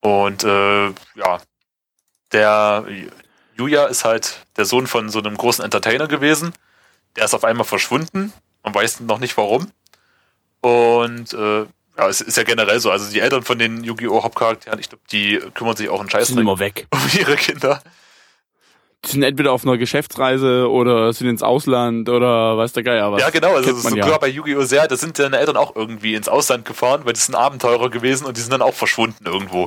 Und 0.00 0.44
äh, 0.44 0.86
ja, 1.14 1.40
der 2.32 2.86
Yuya 3.56 3.86
ist 3.86 4.04
halt 4.04 4.46
der 4.56 4.64
Sohn 4.64 4.86
von 4.86 5.08
so 5.08 5.18
einem 5.18 5.36
großen 5.36 5.64
Entertainer 5.64 6.06
gewesen. 6.06 6.52
Der 7.16 7.24
ist 7.24 7.34
auf 7.34 7.44
einmal 7.44 7.64
verschwunden. 7.64 8.32
Man 8.62 8.74
weiß 8.74 9.00
noch 9.00 9.18
nicht 9.18 9.36
warum. 9.36 9.70
Und 10.60 11.32
äh, 11.32 11.66
ja, 11.96 12.08
es 12.08 12.20
ist 12.20 12.36
ja 12.36 12.42
generell 12.42 12.80
so. 12.80 12.90
Also 12.90 13.10
die 13.10 13.20
Eltern 13.20 13.42
von 13.42 13.58
den 13.58 13.82
Yu-Gi-Oh! 13.84 14.22
Hauptcharakteren, 14.22 14.78
ich 14.78 14.88
glaube, 14.88 15.04
die 15.10 15.38
kümmern 15.54 15.76
sich 15.76 15.88
auch 15.88 16.00
einen 16.00 16.10
Scheiß 16.10 16.28
Sind 16.28 16.40
immer 16.40 16.58
weg. 16.58 16.86
um 16.92 17.00
ihre 17.18 17.36
Kinder. 17.36 17.82
Die 19.06 19.12
sind 19.12 19.22
entweder 19.22 19.52
auf 19.52 19.64
einer 19.64 19.78
Geschäftsreise 19.78 20.68
oder 20.70 21.12
sind 21.12 21.28
ins 21.28 21.42
Ausland 21.42 22.08
oder 22.08 22.56
weiß 22.58 22.72
der 22.72 22.82
Geier 22.82 23.12
was. 23.12 23.20
Ja, 23.20 23.30
genau. 23.30 23.54
Also 23.54 23.70
Kennt 23.70 23.84
man 23.84 23.92
sogar 23.92 24.08
ja. 24.10 24.18
bei 24.18 24.28
Yu-Gi-Oh! 24.28 24.62
sehr, 24.62 24.88
da 24.88 24.96
sind 24.96 25.18
deine 25.18 25.38
Eltern 25.38 25.56
auch 25.56 25.76
irgendwie 25.76 26.14
ins 26.14 26.28
Ausland 26.28 26.64
gefahren, 26.64 27.02
weil 27.04 27.12
das 27.12 27.26
sind 27.26 27.34
Abenteurer 27.34 27.88
gewesen 27.90 28.26
und 28.26 28.36
die 28.36 28.40
sind 28.40 28.52
dann 28.52 28.62
auch 28.62 28.74
verschwunden 28.74 29.24
irgendwo. 29.24 29.66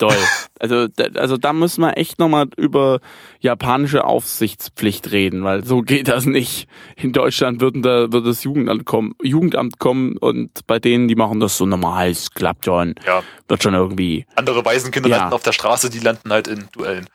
Toll. 0.00 0.14
Also, 0.60 0.86
da- 0.86 1.08
also 1.20 1.36
da 1.36 1.52
müssen 1.52 1.80
wir 1.80 1.96
echt 1.96 2.20
nochmal 2.20 2.46
über 2.56 3.00
japanische 3.40 4.04
Aufsichtspflicht 4.04 5.10
reden, 5.10 5.42
weil 5.42 5.64
so 5.64 5.82
geht 5.82 6.06
das 6.06 6.24
nicht. 6.24 6.68
In 6.94 7.12
Deutschland 7.12 7.60
würden 7.60 7.82
da, 7.82 8.12
wird 8.12 8.24
das 8.24 8.44
Jugendamt 8.44 8.84
kommen, 8.84 9.14
Jugendamt 9.22 9.80
kommen 9.80 10.16
und 10.16 10.64
bei 10.68 10.78
denen, 10.78 11.08
die 11.08 11.16
machen 11.16 11.40
das 11.40 11.56
so 11.56 11.66
normal, 11.66 12.10
es 12.10 12.30
klappt 12.30 12.64
schon, 12.66 12.94
Ja. 13.04 13.22
wird 13.48 13.60
schon 13.64 13.74
irgendwie. 13.74 14.24
Andere 14.36 14.64
Waisenkinder 14.64 15.08
Ja. 15.08 15.16
landen 15.16 15.34
auf 15.34 15.42
der 15.42 15.52
Straße, 15.52 15.90
die 15.90 15.98
landen 15.98 16.30
halt 16.32 16.46
in 16.46 16.68
Duellen. 16.70 17.06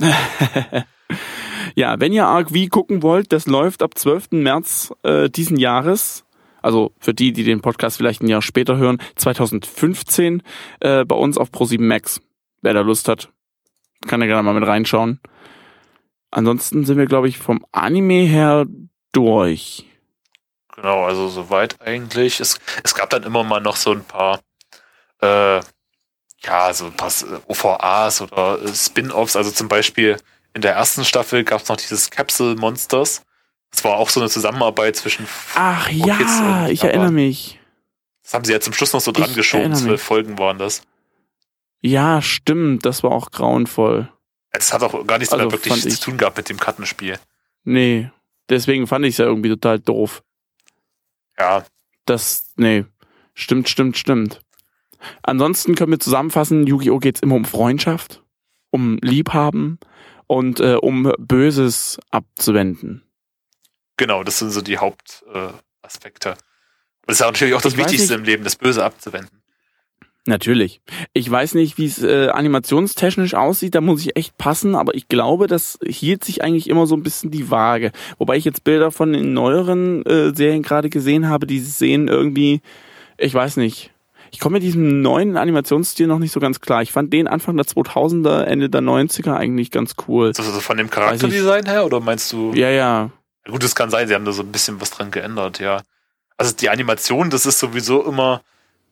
Ja, 1.74 2.00
wenn 2.00 2.12
ihr 2.12 2.26
Arc 2.26 2.50
V 2.50 2.66
gucken 2.68 3.02
wollt, 3.02 3.32
das 3.32 3.46
läuft 3.46 3.82
ab 3.82 3.96
12. 3.96 4.32
März 4.32 4.92
äh, 5.02 5.28
diesen 5.30 5.56
Jahres. 5.56 6.24
Also 6.62 6.92
für 6.98 7.14
die, 7.14 7.32
die 7.32 7.44
den 7.44 7.62
Podcast 7.62 7.96
vielleicht 7.96 8.22
ein 8.22 8.28
Jahr 8.28 8.42
später 8.42 8.76
hören, 8.76 9.00
2015 9.16 10.42
äh, 10.80 11.04
bei 11.04 11.16
uns 11.16 11.38
auf 11.38 11.50
Pro7 11.50 11.80
Max. 11.80 12.20
Wer 12.60 12.74
da 12.74 12.82
Lust 12.82 13.08
hat, 13.08 13.30
kann 14.06 14.20
ja 14.20 14.26
gerne 14.26 14.42
mal 14.42 14.52
mit 14.52 14.68
reinschauen. 14.68 15.20
Ansonsten 16.30 16.84
sind 16.84 16.98
wir, 16.98 17.06
glaube 17.06 17.28
ich, 17.28 17.38
vom 17.38 17.64
Anime 17.72 18.24
her 18.26 18.66
durch. 19.12 19.86
Genau, 20.76 21.04
also 21.04 21.28
soweit 21.28 21.80
eigentlich. 21.80 22.40
Es, 22.40 22.60
es 22.84 22.94
gab 22.94 23.10
dann 23.10 23.22
immer 23.22 23.42
mal 23.42 23.60
noch 23.60 23.76
so 23.76 23.92
ein 23.92 24.04
paar, 24.04 24.40
äh, 25.20 25.60
ja, 26.42 26.72
so 26.72 26.86
ein 26.86 26.92
paar 26.94 27.12
OVAs 27.46 28.22
oder 28.22 28.62
äh, 28.62 28.74
Spin-Offs. 28.74 29.36
Also 29.36 29.50
zum 29.50 29.68
Beispiel 29.68 30.16
in 30.54 30.62
der 30.62 30.72
ersten 30.74 31.04
Staffel 31.04 31.44
gab 31.44 31.62
es 31.62 31.68
noch 31.68 31.76
dieses 31.76 32.10
Capsule 32.10 32.56
Monsters. 32.56 33.22
Das 33.70 33.84
war 33.84 33.96
auch 33.96 34.08
so 34.10 34.20
eine 34.20 34.28
Zusammenarbeit 34.28 34.96
zwischen. 34.96 35.28
Ach 35.54 35.86
Kids 35.88 36.06
ja, 36.06 36.64
und 36.64 36.70
ich 36.70 36.82
erinnere 36.82 37.12
mich. 37.12 37.60
Das 38.22 38.34
haben 38.34 38.44
sie 38.44 38.52
ja 38.52 38.60
zum 38.60 38.72
Schluss 38.72 38.92
noch 38.92 39.00
so 39.00 39.12
dran 39.12 39.30
Ich 39.30 39.36
geschoben. 39.36 39.74
Zwölf. 39.74 40.02
Folgen 40.02 40.38
waren 40.38 40.58
das. 40.58 40.82
Ja, 41.82 42.20
stimmt, 42.20 42.84
das 42.84 43.02
war 43.02 43.12
auch 43.12 43.30
grauenvoll. 43.30 44.12
Es 44.50 44.72
hat 44.72 44.82
auch 44.82 45.06
gar 45.06 45.18
nichts 45.18 45.32
Also 45.32 45.44
mehr 45.46 45.52
wirklich 45.52 45.82
zu 45.82 46.00
tun 46.00 46.18
gehabt 46.18 46.36
mit 46.36 46.48
dem 46.48 46.58
Kartenspiel. 46.58 47.18
Nee, 47.64 48.10
deswegen 48.48 48.86
fand 48.86 49.04
ich 49.04 49.14
es 49.14 49.18
ja 49.18 49.24
irgendwie 49.24 49.48
total 49.50 49.78
doof. 49.78 50.22
Ja, 51.38 51.64
Das, 52.06 52.52
nee, 52.56 52.84
stimmt, 53.34 53.68
stimmt, 53.68 53.96
stimmt. 53.96 54.40
Ansonsten 55.22 55.74
können 55.74 55.92
wir 55.92 56.00
zusammenfassen, 56.00 56.66
Yu-Gi-Oh! 56.66 56.98
geht's 56.98 57.20
immer 57.20 57.36
um 57.36 57.44
Freundschaft, 57.44 58.22
um 58.70 58.98
Liebhaben 59.02 59.78
und 60.26 60.60
äh, 60.60 60.74
um 60.74 61.12
Böses 61.18 61.98
abzuwenden. 62.10 63.02
genau, 63.96 64.22
das 64.24 64.38
sind 64.38 64.50
so 64.50 64.62
die 64.62 64.78
Hauptaspekte. 64.78 66.30
Äh, 66.30 66.34
das 67.06 67.16
ist 67.16 67.20
ja 67.20 67.26
natürlich 67.26 67.54
auch 67.54 67.62
das 67.62 67.72
Ich 67.72 67.78
Wichtigste 67.78 68.14
im 68.14 68.24
Leben, 68.24 68.44
das 68.44 68.56
Böse 68.56 68.84
abzuwenden. 68.84 69.40
Natürlich. 70.26 70.82
Ich 71.14 71.30
weiß 71.30 71.54
nicht, 71.54 71.78
wie 71.78 71.86
es 71.86 72.02
äh, 72.02 72.28
animationstechnisch 72.28 73.34
aussieht, 73.34 73.74
da 73.74 73.80
muss 73.80 74.02
ich 74.02 74.16
echt 74.16 74.36
passen, 74.36 74.74
aber 74.74 74.94
ich 74.94 75.08
glaube, 75.08 75.46
das 75.46 75.78
hielt 75.84 76.24
sich 76.24 76.42
eigentlich 76.44 76.68
immer 76.68 76.86
so 76.86 76.94
ein 76.94 77.02
bisschen 77.02 77.30
die 77.30 77.50
Waage. 77.50 77.90
Wobei 78.18 78.36
ich 78.36 78.44
jetzt 78.44 78.62
Bilder 78.62 78.90
von 78.90 79.12
den 79.12 79.32
neueren 79.32 80.04
äh, 80.04 80.34
Serien 80.34 80.62
gerade 80.62 80.90
gesehen 80.90 81.28
habe, 81.28 81.46
die 81.46 81.58
sehen 81.58 82.08
irgendwie, 82.08 82.60
ich 83.16 83.32
weiß 83.32 83.56
nicht. 83.56 83.92
Ich 84.32 84.40
komme 84.40 84.54
mit 84.54 84.62
diesem 84.62 85.02
neuen 85.02 85.36
Animationsstil 85.36 86.06
noch 86.06 86.18
nicht 86.18 86.32
so 86.32 86.40
ganz 86.40 86.60
klar. 86.60 86.82
Ich 86.82 86.92
fand 86.92 87.12
den 87.12 87.26
Anfang 87.26 87.56
der 87.56 87.66
2000er, 87.66 88.42
Ende 88.42 88.70
der 88.70 88.80
90er 88.80 89.34
eigentlich 89.34 89.70
ganz 89.70 89.94
cool. 90.06 90.28
Also 90.28 90.42
so 90.42 90.60
von 90.60 90.76
dem 90.76 90.90
Charakterdesign 90.90 91.66
her 91.66 91.84
oder 91.84 92.00
meinst 92.00 92.32
du? 92.32 92.52
Ja, 92.54 92.70
ja. 92.70 93.10
Gut, 93.48 93.62
das 93.64 93.74
kann 93.74 93.90
sein, 93.90 94.06
sie 94.06 94.14
haben 94.14 94.24
da 94.24 94.32
so 94.32 94.42
ein 94.42 94.52
bisschen 94.52 94.80
was 94.80 94.90
dran 94.90 95.10
geändert, 95.10 95.58
ja. 95.58 95.82
Also 96.36 96.54
die 96.54 96.70
Animation, 96.70 97.30
das 97.30 97.46
ist 97.46 97.58
sowieso 97.58 98.04
immer, 98.04 98.42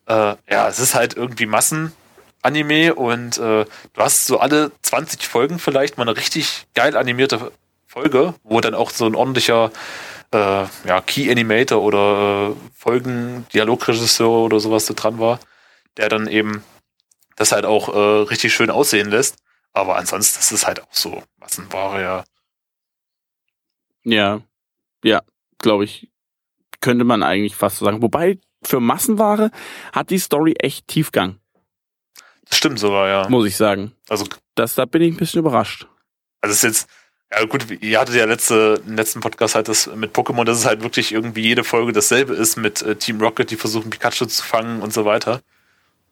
äh, 0.07 0.35
ja, 0.51 0.69
es 0.69 0.81
ist 0.81 0.95
halt 0.95 1.17
irgendwie 1.17 1.47
Massenanime 1.47 2.95
und 2.95 3.39
äh, 3.39 3.65
du 3.65 4.01
hast 4.01 4.27
so 4.27 4.41
alle 4.41 4.73
20 4.83 5.27
Folgen 5.29 5.59
vielleicht 5.59 5.97
mal 5.97 6.09
eine 6.09 6.17
richtig 6.17 6.67
geil 6.75 6.97
animierte 6.97 7.53
Folge, 7.87 8.35
wo 8.43 8.61
dann 8.61 8.75
auch 8.75 8.91
so 8.91 9.07
ein 9.07 9.15
ordentlicher 9.15 9.71
äh, 10.33 10.67
ja, 10.87 11.01
Key 11.07 11.31
Animator 11.31 11.83
oder 11.83 12.51
äh, 12.51 12.55
Folgen 12.75 13.47
Dialogregisseur 13.53 14.45
oder 14.45 14.61
sowas 14.61 14.87
da 14.87 14.95
dran 14.95 15.19
war, 15.19 15.41
der 15.97 16.09
dann 16.09 16.27
eben 16.27 16.63
das 17.37 17.53
halt 17.53 17.65
auch 17.65 17.89
äh, 17.95 18.23
richtig 18.29 18.53
schön 18.53 18.71
aussehen 18.71 19.11
lässt. 19.11 19.37
Aber 19.73 19.97
ansonsten 19.97 20.41
ist 20.41 20.53
es 20.53 20.67
halt 20.67 20.83
auch 20.83 20.93
so 20.93 21.23
Massenware, 21.39 22.03
ja. 22.03 22.25
Ja. 24.05 24.41
Ja, 25.05 25.23
glaube 25.59 25.85
ich, 25.85 26.11
könnte 26.81 27.05
man 27.05 27.23
eigentlich 27.23 27.55
fast 27.55 27.77
so 27.79 27.85
sagen. 27.85 28.03
Wobei, 28.03 28.39
für 28.63 28.81
Massenware 28.81 29.51
hat 29.93 30.11
die 30.11 30.19
Story 30.19 30.55
echt 30.59 30.89
Tiefgang, 30.89 31.39
Das 32.49 32.59
stimmt 32.59 32.79
sogar, 32.81 33.09
ja. 33.09 33.29
muss 33.29 33.47
ich 33.47 33.57
sagen. 33.57 33.93
Also 34.09 34.27
Das, 34.57 34.75
da 34.75 34.85
bin 34.85 35.03
ich 35.03 35.15
ein 35.15 35.17
bisschen 35.17 35.41
überrascht. 35.41 35.87
Also 36.41 36.53
es 36.53 36.59
ist 36.59 36.63
jetzt, 36.65 36.91
ja 37.31 37.45
gut, 37.45 37.67
ihr 37.83 38.01
hattet 38.01 38.15
ja 38.15 38.25
letzte, 38.25 38.83
im 38.87 38.97
letzten 38.97 39.21
Podcast 39.21 39.55
halt 39.55 39.69
das 39.69 39.87
mit 39.95 40.15
Pokémon, 40.15 40.45
dass 40.45 40.59
es 40.59 40.67
halt 40.67 40.83
wirklich 40.83 41.13
irgendwie 41.13 41.43
jede 41.43 41.65
Folge 41.65 41.93
dasselbe 41.93 42.35
ist 42.35 42.57
mit 42.57 42.83
äh, 42.83 42.97
Team 42.97 43.21
Rocket, 43.21 43.51
die 43.51 43.57
versuchen 43.57 43.91
Pikachu 43.91 44.27
zu 44.27 44.43
fangen 44.43 44.81
und 44.81 44.93
so 44.93 45.05
weiter. 45.05 45.43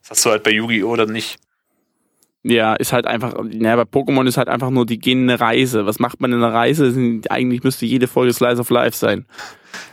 Das 0.01 0.11
hast 0.11 0.25
du 0.25 0.29
halt 0.29 0.43
bei 0.43 0.51
Yu-Gi-Oh! 0.51 0.95
dann 0.95 1.11
nicht. 1.11 1.39
Ja, 2.49 2.75
ist 2.75 2.93
halt 2.93 3.07
einfach, 3.07 3.33
ja, 3.51 3.75
bei 3.75 3.81
Pokémon 3.81 4.25
ist 4.25 4.37
halt 4.37 4.47
einfach 4.47 4.69
nur, 4.69 4.85
die 4.85 4.99
gehen 4.99 5.23
eine 5.23 5.37
Reise. 5.37 5.85
Was 5.85 5.99
macht 5.99 6.21
man 6.21 6.31
in 6.31 6.41
einer 6.41 6.53
Reise? 6.53 6.93
Eigentlich 7.29 7.63
müsste 7.63 7.85
jede 7.85 8.07
Folge 8.07 8.31
Slice 8.31 8.61
of 8.61 8.69
Life 8.69 8.95
sein. 8.95 9.25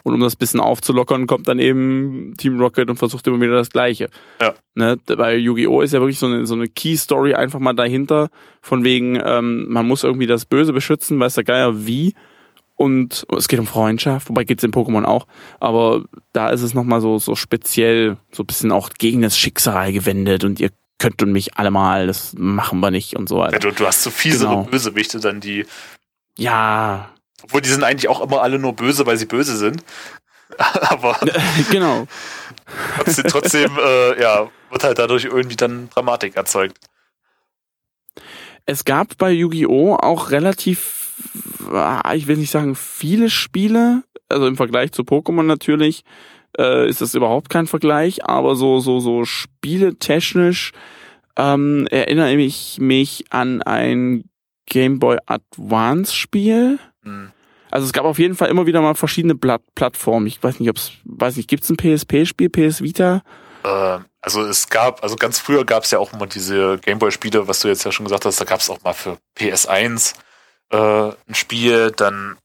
Und 0.04 0.14
um 0.14 0.20
das 0.20 0.36
bisschen 0.36 0.60
aufzulockern, 0.60 1.26
kommt 1.26 1.48
dann 1.48 1.58
eben 1.58 2.34
Team 2.38 2.60
Rocket 2.60 2.88
und 2.88 2.96
versucht 2.96 3.26
immer 3.26 3.40
wieder 3.40 3.56
das 3.56 3.70
Gleiche. 3.70 4.08
Ja. 4.40 4.54
Ne, 4.76 4.96
bei 5.04 5.36
Yu-Gi-Oh! 5.36 5.80
ist 5.80 5.94
ja 5.94 6.00
wirklich 6.00 6.20
so 6.20 6.26
eine, 6.26 6.46
so 6.46 6.54
eine 6.54 6.68
Key-Story 6.68 7.34
einfach 7.34 7.58
mal 7.58 7.72
dahinter, 7.72 8.28
von 8.62 8.84
wegen, 8.84 9.20
ähm, 9.24 9.66
man 9.68 9.88
muss 9.88 10.04
irgendwie 10.04 10.28
das 10.28 10.44
Böse 10.44 10.72
beschützen, 10.72 11.18
weiß 11.18 11.34
der 11.34 11.44
Geier 11.44 11.86
wie. 11.86 12.14
Und 12.76 13.26
es 13.36 13.48
geht 13.48 13.58
um 13.58 13.66
Freundschaft, 13.66 14.28
wobei 14.28 14.44
geht's 14.44 14.62
in 14.62 14.72
Pokémon 14.72 15.04
auch. 15.04 15.26
Aber 15.58 16.04
da 16.32 16.50
ist 16.50 16.62
es 16.62 16.72
nochmal 16.72 17.00
so, 17.00 17.18
so 17.18 17.34
speziell, 17.34 18.16
so 18.30 18.44
ein 18.44 18.46
bisschen 18.46 18.70
auch 18.70 18.90
gegen 18.90 19.22
das 19.22 19.36
Schicksal 19.36 19.92
gewendet 19.92 20.44
und 20.44 20.60
ihr 20.60 20.70
könnt 20.98 21.22
und 21.22 21.32
mich 21.32 21.56
alle 21.56 21.70
mal, 21.70 22.06
das 22.06 22.32
machen 22.36 22.80
wir 22.80 22.90
nicht 22.90 23.16
und 23.16 23.28
so 23.28 23.38
Ja, 23.38 23.46
weiter. 23.46 23.58
du, 23.58 23.72
du 23.72 23.86
hast 23.86 24.02
so 24.02 24.10
fiesere 24.10 24.50
Genau. 24.50 24.62
Bösewichte 24.64 25.20
dann, 25.20 25.40
die, 25.40 25.66
Ja, 26.38 27.10
obwohl 27.42 27.60
die 27.60 27.68
sind 27.68 27.84
eigentlich 27.84 28.08
auch 28.08 28.20
immer 28.20 28.42
alle 28.42 28.58
nur 28.58 28.74
böse, 28.74 29.04
weil 29.06 29.16
sie 29.16 29.26
böse 29.26 29.56
sind. 29.56 29.84
Aber 30.58 31.18
genau. 31.70 32.06
trotzdem, 32.96 33.24
trotzdem 33.28 33.78
äh, 33.82 34.20
ja, 34.20 34.48
wird 34.70 34.84
halt 34.84 34.98
dadurch 34.98 35.24
irgendwie 35.24 35.56
dann 35.56 35.90
Dramatik 35.90 36.36
erzeugt. 36.36 36.78
Es 38.66 38.84
gab 38.84 39.18
bei 39.18 39.30
Yu-Gi-Oh! 39.30 39.96
auch 39.96 40.30
relativ, 40.30 41.12
ah, 41.70 42.14
ich 42.14 42.26
will 42.26 42.36
nicht 42.38 42.50
sagen 42.50 42.74
viele 42.74 43.28
Spiele, 43.28 44.04
also 44.28 44.46
im 44.46 44.56
Vergleich 44.56 44.92
zu 44.92 45.02
Pokémon 45.02 45.42
natürlich, 45.42 46.02
äh, 46.58 46.88
ist 46.88 47.00
das 47.00 47.14
überhaupt 47.14 47.50
kein 47.50 47.66
Vergleich, 47.66 48.24
aber 48.24 48.56
so, 48.56 48.80
so, 48.80 49.00
so 49.00 49.24
spieletechnisch 49.24 50.72
ähm, 51.36 51.86
erinnere 51.90 52.34
ich 52.34 52.78
mich 52.80 53.24
an 53.30 53.62
ein 53.62 54.24
Game 54.66 54.98
Boy 54.98 55.18
Advance 55.26 56.14
Spiel. 56.14 56.78
Hm. 57.02 57.32
Also 57.70 57.86
es 57.86 57.92
gab 57.92 58.04
auf 58.04 58.18
jeden 58.18 58.36
Fall 58.36 58.48
immer 58.50 58.66
wieder 58.66 58.80
mal 58.80 58.94
verschiedene 58.94 59.34
Plat 59.34 59.62
Plattformen. 59.74 60.28
Ich 60.28 60.42
weiß 60.42 60.60
nicht, 60.60 60.70
ob 60.70 60.76
es, 60.76 60.92
weiß 61.04 61.36
nicht, 61.36 61.48
gibt 61.48 61.64
es 61.64 61.70
ein 61.70 61.76
PSP-Spiel, 61.76 62.48
PS 62.48 62.82
Vita? 62.82 63.22
Äh, 63.64 63.98
also 64.20 64.42
es 64.42 64.68
gab, 64.68 65.02
also 65.02 65.16
ganz 65.16 65.40
früher 65.40 65.64
gab 65.64 65.82
es 65.82 65.90
ja 65.90 65.98
auch 65.98 66.12
immer 66.12 66.26
diese 66.26 66.78
Gameboy-Spiele, 66.78 67.48
was 67.48 67.60
du 67.60 67.68
jetzt 67.68 67.84
ja 67.84 67.90
schon 67.90 68.06
gesagt 68.06 68.24
hast, 68.24 68.40
da 68.40 68.44
gab 68.44 68.60
es 68.60 68.70
auch 68.70 68.82
mal 68.84 68.92
für 68.92 69.18
PS1 69.36 70.14
äh, 70.70 70.76
ein 71.28 71.34
Spiel, 71.34 71.90
dann 71.90 72.36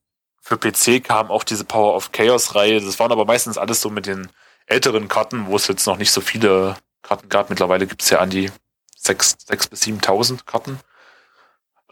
für 0.49 0.57
PC 0.57 1.03
kam 1.03 1.29
auch 1.29 1.43
diese 1.43 1.63
Power 1.63 1.95
of 1.95 2.11
Chaos-Reihe. 2.11 2.81
Das 2.81 2.97
waren 2.97 3.11
aber 3.11 3.25
meistens 3.25 3.59
alles 3.59 3.81
so 3.81 3.91
mit 3.91 4.07
den 4.07 4.31
älteren 4.65 5.07
Karten, 5.07 5.45
wo 5.45 5.55
es 5.55 5.67
jetzt 5.67 5.85
noch 5.85 5.97
nicht 5.97 6.11
so 6.11 6.21
viele 6.21 6.75
Karten 7.03 7.29
gab. 7.29 7.51
Mittlerweile 7.51 7.85
gibt 7.85 8.01
es 8.01 8.09
ja 8.09 8.17
an 8.17 8.31
die 8.31 8.51
6, 8.97 9.37
6 9.45 9.67
bis 9.67 9.83
7.000 9.83 10.45
Karten. 10.45 10.79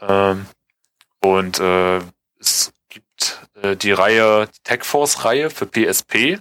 Ähm, 0.02 0.48
und 1.22 1.60
äh, 1.60 2.02
es 2.40 2.74
gibt 2.90 3.48
äh, 3.62 3.76
die 3.76 3.92
Reihe, 3.92 4.48
die 4.48 4.64
Tech 4.64 4.84
Force 4.86 5.24
Reihe 5.24 5.52
für 5.52 5.68
PSP. 5.68 6.40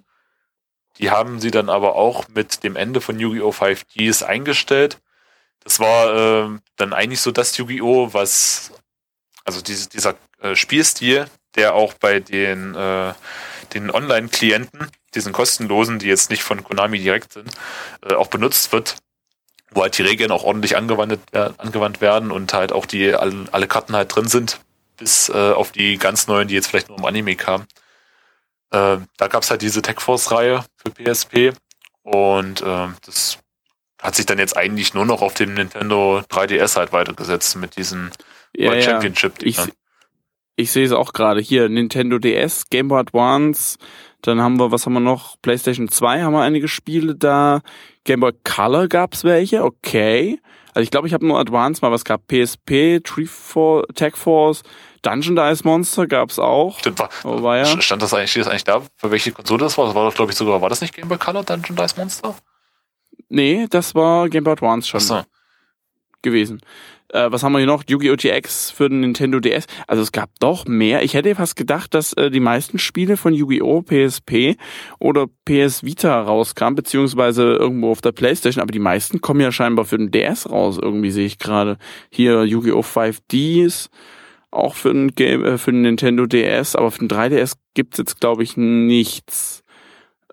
Die 0.97 1.11
haben 1.11 1.39
sie 1.39 1.51
dann 1.51 1.69
aber 1.69 1.97
auch 1.97 2.29
mit 2.29 2.65
dem 2.65 2.77
Ende 2.77 3.03
von 3.03 3.21
Yu-Gi-Oh! 3.21 3.51
5Ds 3.51 4.23
eingestellt. 4.23 5.03
Das 5.63 5.81
war 5.81 6.47
äh, 6.47 6.59
dann 6.77 6.95
eigentlich 6.95 7.21
so 7.21 7.31
das 7.31 7.59
Yu-Gi-Oh! 7.59 8.15
was, 8.15 8.73
also 9.45 9.61
diese, 9.61 9.91
dieser 9.91 10.15
äh, 10.41 10.55
Spielstil, 10.55 11.29
der 11.57 11.75
auch 11.75 11.95
bei 11.95 12.21
den, 12.21 12.75
äh, 12.75 13.13
den 13.75 13.91
Online-Klienten, 13.91 14.91
diesen 15.15 15.33
kostenlosen, 15.33 15.99
die 15.99 16.07
jetzt 16.07 16.31
nicht 16.31 16.43
von 16.43 16.63
Konami 16.63 16.99
direkt 16.99 17.33
sind, 17.33 17.51
äh, 18.09 18.15
auch 18.15 18.29
benutzt 18.29 18.73
wird, 18.73 18.97
wo 19.71 19.83
halt 19.83 19.97
die 19.99 20.03
Regeln 20.03 20.31
auch 20.31 20.45
ordentlich 20.45 20.77
angewandt, 20.77 21.19
äh, 21.33 21.51
angewandt 21.59 22.01
werden 22.01 22.31
und 22.31 22.53
halt 22.53 22.73
auch 22.73 22.87
die 22.87 23.15
alle, 23.15 23.47
alle 23.53 23.67
Karten 23.67 23.97
halt 23.97 24.15
drin 24.15 24.29
sind, 24.29 24.61
bis 24.97 25.29
äh, 25.29 25.53
auf 25.53 25.73
die 25.73 25.99
ganz 25.99 26.27
neuen, 26.27 26.49
die 26.49 26.55
jetzt 26.55 26.69
vielleicht 26.69 26.89
nur 26.89 26.99
im 26.99 27.05
Anime 27.05 27.37
kamen. 27.37 27.67
Äh, 28.71 28.99
da 29.17 29.29
gab's 29.29 29.51
halt 29.51 29.63
diese 29.63 29.83
Tech 29.83 30.01
Force-Reihe 30.01 30.65
für 30.77 30.91
PSP 30.91 31.53
und 32.03 32.63
äh, 32.63 32.89
das 33.05 33.39
hat 34.01 34.15
sich 34.15 34.27
dann 34.27 34.39
jetzt 34.39 34.57
eigentlich 34.57 34.95
nur 34.95 35.07
noch 35.07 35.23
auf 35.23 35.35
dem 35.35 35.55
Nintendo 35.55 36.23
3DS 36.31 36.77
halt 36.77 36.93
weitergesetzt 36.93 37.57
mit 37.57 37.77
diesen 37.77 38.11
Ja, 38.55 38.71
World 38.71 38.85
ja. 38.85 38.91
Championship. 38.91 39.43
Ich, 39.43 39.59
ich 40.57 40.73
sehe 40.73 40.85
es 40.85 40.93
auch 40.93 41.13
gerade 41.13 41.41
hier. 41.41 41.69
Nintendo 41.69 42.19
DS, 42.19 42.69
Game 42.71 42.89
Boy 42.89 43.01
Advance, 43.01 43.79
dann 44.23 44.41
haben 44.41 44.59
wir, 44.59 44.73
was 44.73 44.87
haben 44.87 44.95
wir 44.95 45.01
noch? 45.01 45.37
PlayStation 45.43 45.89
2 45.89 46.23
haben 46.23 46.33
wir 46.33 46.41
einige 46.43 46.69
Spiele 46.69 47.15
da. 47.15 47.61
Game 48.05 48.21
Boy 48.21 48.33
Color 48.45 48.89
gab's 48.89 49.23
welche, 49.25 49.63
okay. 49.65 50.41
Also 50.75 50.83
ich 50.85 50.91
glaube, 50.91 51.09
ich 51.09 51.15
habe 51.15 51.27
nur 51.27 51.39
Advance 51.39 51.81
mal 51.83 51.91
was 51.91 52.05
gehabt. 52.05 52.27
PSP, 52.29 53.01
Tree 53.03 53.25
For 53.27 53.87
Tech 53.95 54.15
Force, 54.17 54.63
Dungeon 55.03 55.35
Dice 55.37 55.65
Monster 55.65 56.07
gab's 56.07 56.39
auch. 56.39 56.79
Stimmt, 56.81 56.99
war, 56.99 57.09
Oh, 57.25 57.43
war 57.43 57.57
ja. 57.59 57.65
Stand 57.81 58.03
das 58.03 58.13
eigentlich, 58.13 58.31
steht 58.33 58.43
das 58.43 58.49
eigentlich 58.51 58.65
da, 58.65 58.83
für 58.97 59.11
welche 59.11 59.33
Konsole 59.33 59.61
das 59.65 59.79
war? 59.79 59.87
Das 59.87 59.95
war 59.95 60.05
doch, 60.09 60.15
glaube 60.15 60.33
ich, 60.33 60.37
sogar, 60.39 60.61
war 60.61 60.69
das 60.69 60.81
nicht 60.83 60.95
Game 60.95 61.09
Boy 61.09 61.19
Color 61.19 61.45
Dungeon 61.45 61.77
Dice 61.77 61.97
Monster? 61.97 62.35
Nee, 63.29 63.67
das 63.71 63.95
war 63.95 64.29
Game 64.29 64.45
Boy 64.45 64.53
Advance 64.53 64.89
schon 64.89 64.99
Achso. 65.01 65.23
gewesen. 66.23 66.61
Äh, 67.13 67.31
was 67.31 67.43
haben 67.43 67.53
wir 67.53 67.59
hier 67.59 67.67
noch? 67.67 67.85
Yu-Gi-Oh! 67.87 68.17
GX 68.17 68.71
für 68.71 68.89
den 68.89 69.01
Nintendo 69.01 69.41
DS. 69.41 69.67
Also 69.87 70.03
es 70.03 70.13
gab 70.13 70.31
doch 70.41 70.67
mehr. 70.67 71.03
Ich 71.03 71.15
hätte 71.15 71.35
fast 71.35 71.57
gedacht, 71.57 71.95
dass 71.95 72.13
äh, 72.15 72.31
die 72.31 72.41
meisten 72.41 72.79
Spiele 72.79 73.17
von 73.17 73.35
Yu-Gi-Oh! 73.35 73.83
PSP 73.83 74.57
oder 74.99 75.27
PS 75.45 75.85
Vita 75.85 76.21
rauskamen, 76.23 76.75
beziehungsweise 76.75 77.55
irgendwo 77.55 77.91
auf 77.91 78.01
der 78.01 78.13
Playstation, 78.13 78.63
aber 78.63 78.73
die 78.73 78.79
meisten 78.79 79.21
kommen 79.21 79.41
ja 79.41 79.53
scheinbar 79.53 79.85
für 79.85 79.99
den 79.99 80.11
DS 80.11 80.51
raus, 80.51 80.79
irgendwie 80.81 81.11
sehe 81.11 81.27
ich 81.27 81.39
gerade. 81.39 81.79
Hier 82.11 82.45
Yu-Gi-Oh! 82.45 82.81
5Ds, 82.81 83.89
auch 84.51 84.75
für 84.75 84.93
den, 84.93 85.15
Game, 85.15 85.45
äh, 85.45 85.59
für 85.59 85.73
den 85.73 85.83
Nintendo 85.83 86.27
DS, 86.27 86.77
aber 86.77 86.91
für 86.91 87.07
den 87.07 87.09
3DS 87.09 87.55
gibt's 87.75 87.99
jetzt, 87.99 88.21
glaube 88.21 88.43
ich, 88.43 88.57
nichts 88.57 89.63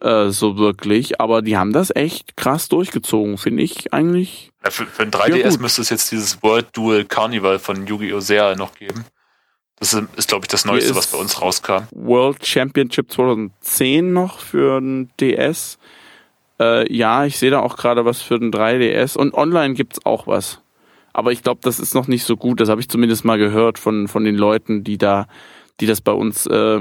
äh, 0.03 0.30
so 0.30 0.57
wirklich. 0.57 1.19
Aber 1.21 1.41
die 1.41 1.57
haben 1.57 1.73
das 1.73 1.95
echt 1.95 2.38
krass 2.38 2.69
durchgezogen, 2.69 3.38
finde 3.38 3.63
ich 3.63 3.93
eigentlich. 3.93 4.51
Ja, 4.63 4.69
für, 4.71 4.85
für 4.85 5.03
ein 5.03 5.11
Ja, 5.11 5.19
3DS 5.19 5.51
gut. 5.51 5.61
müsste 5.61 5.81
es 5.81 5.89
jetzt 5.89 6.11
dieses 6.11 6.41
World 6.43 6.67
Duel 6.73 7.05
Carnival 7.05 7.59
von 7.59 7.88
Yu-Gi-Oh! 7.88 8.19
Serial 8.19 8.55
noch 8.55 8.75
geben. 8.75 9.05
Das 9.80 9.93
ist, 9.93 10.03
ist 10.15 10.30
glaube 10.30 10.45
ich, 10.45 10.49
das 10.49 10.65
Neueste, 10.65 10.95
was 10.95 11.07
bei 11.07 11.17
uns 11.17 11.41
rauskam. 11.41 11.84
World 11.91 12.45
Championship 12.45 13.11
2010 13.11 14.13
noch 14.13 14.39
für 14.39 14.80
den 14.80 15.09
DS. 15.19 15.77
Äh, 16.59 16.93
ja, 16.93 17.25
ich 17.25 17.38
sehe 17.38 17.51
da 17.51 17.59
auch 17.59 17.75
gerade 17.75 18.05
was 18.05 18.21
für 18.21 18.39
den 18.39 18.51
3DS 18.53 19.17
und 19.17 19.34
online 19.34 19.73
gibt's 19.73 20.05
auch 20.05 20.27
was. 20.27 20.61
Aber 21.11 21.31
ich 21.31 21.43
glaube, 21.43 21.59
das 21.63 21.80
ist 21.80 21.93
noch 21.95 22.07
nicht 22.07 22.23
so 22.23 22.38
gut. 22.38 22.59
Das 22.59 22.69
habe 22.69 22.80
ich 22.81 22.89
zumindest 22.89 23.25
mal 23.25 23.38
gehört 23.38 23.77
von 23.77 24.07
von 24.07 24.23
den 24.23 24.35
Leuten, 24.35 24.84
die 24.84 24.97
da, 24.97 25.27
die 25.80 25.85
das 25.85 26.01
bei 26.01 26.11
uns 26.11 26.45
äh, 26.47 26.80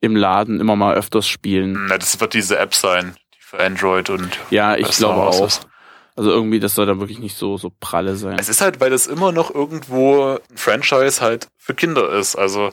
im 0.00 0.16
Laden 0.16 0.60
immer 0.60 0.76
mal 0.76 0.94
öfters 0.94 1.26
spielen. 1.28 1.86
Na, 1.88 1.98
das 1.98 2.20
wird 2.20 2.34
diese 2.34 2.58
App 2.58 2.74
sein, 2.74 3.14
die 3.34 3.38
für 3.40 3.60
Android 3.60 4.10
und 4.10 4.30
Ja, 4.50 4.76
ich 4.76 4.88
glaube 4.90 5.22
auch. 5.22 5.46
ist. 5.46 5.66
Also 6.14 6.30
irgendwie, 6.30 6.60
das 6.60 6.74
soll 6.74 6.84
dann 6.86 7.00
wirklich 7.00 7.20
nicht 7.20 7.36
so 7.36 7.56
so 7.56 7.70
pralle 7.80 8.16
sein. 8.16 8.38
Es 8.38 8.48
ist 8.50 8.60
halt, 8.60 8.80
weil 8.80 8.90
das 8.90 9.06
immer 9.06 9.32
noch 9.32 9.54
irgendwo 9.54 10.38
ein 10.50 10.56
Franchise 10.56 11.20
halt 11.22 11.48
für 11.56 11.74
Kinder 11.74 12.10
ist. 12.12 12.36
Also 12.36 12.70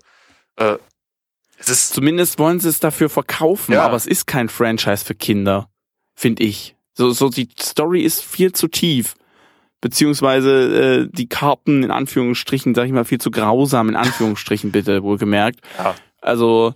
äh, 0.58 0.76
es 1.58 1.70
ist 1.70 1.94
Zumindest 1.94 2.38
wollen 2.40 2.60
sie 2.60 2.68
es 2.70 2.80
dafür 2.80 3.10
verkaufen, 3.10 3.74
Ja. 3.74 3.86
aber 3.86 3.96
es 3.96 4.08
ist 4.08 4.28
kein 4.28 4.50
Franchise 4.50 5.06
für 5.06 5.16
Kinder, 5.16 5.70
finde 6.16 6.44
ich. 6.44 6.76
So, 6.96 7.12
so 7.12 7.30
die 7.30 7.48
Story 7.62 8.02
ist 8.02 8.22
viel 8.24 8.52
zu 8.52 8.68
tief. 8.68 9.16
Beziehungsweise 9.82 11.06
äh, 11.06 11.10
die 11.10 11.30
Karten 11.30 11.84
in 11.84 11.92
Anführungsstrichen, 11.92 12.76
sag 12.76 12.86
ich 12.86 12.92
mal, 12.92 13.06
viel 13.06 13.22
zu 13.22 13.32
grausam 13.32 13.88
in 13.88 13.96
Anführungsstrichen, 13.96 14.72
bitte, 14.72 15.04
wohlgemerkt. 15.04 15.62
ja, 15.78 15.96
Also 16.22 16.74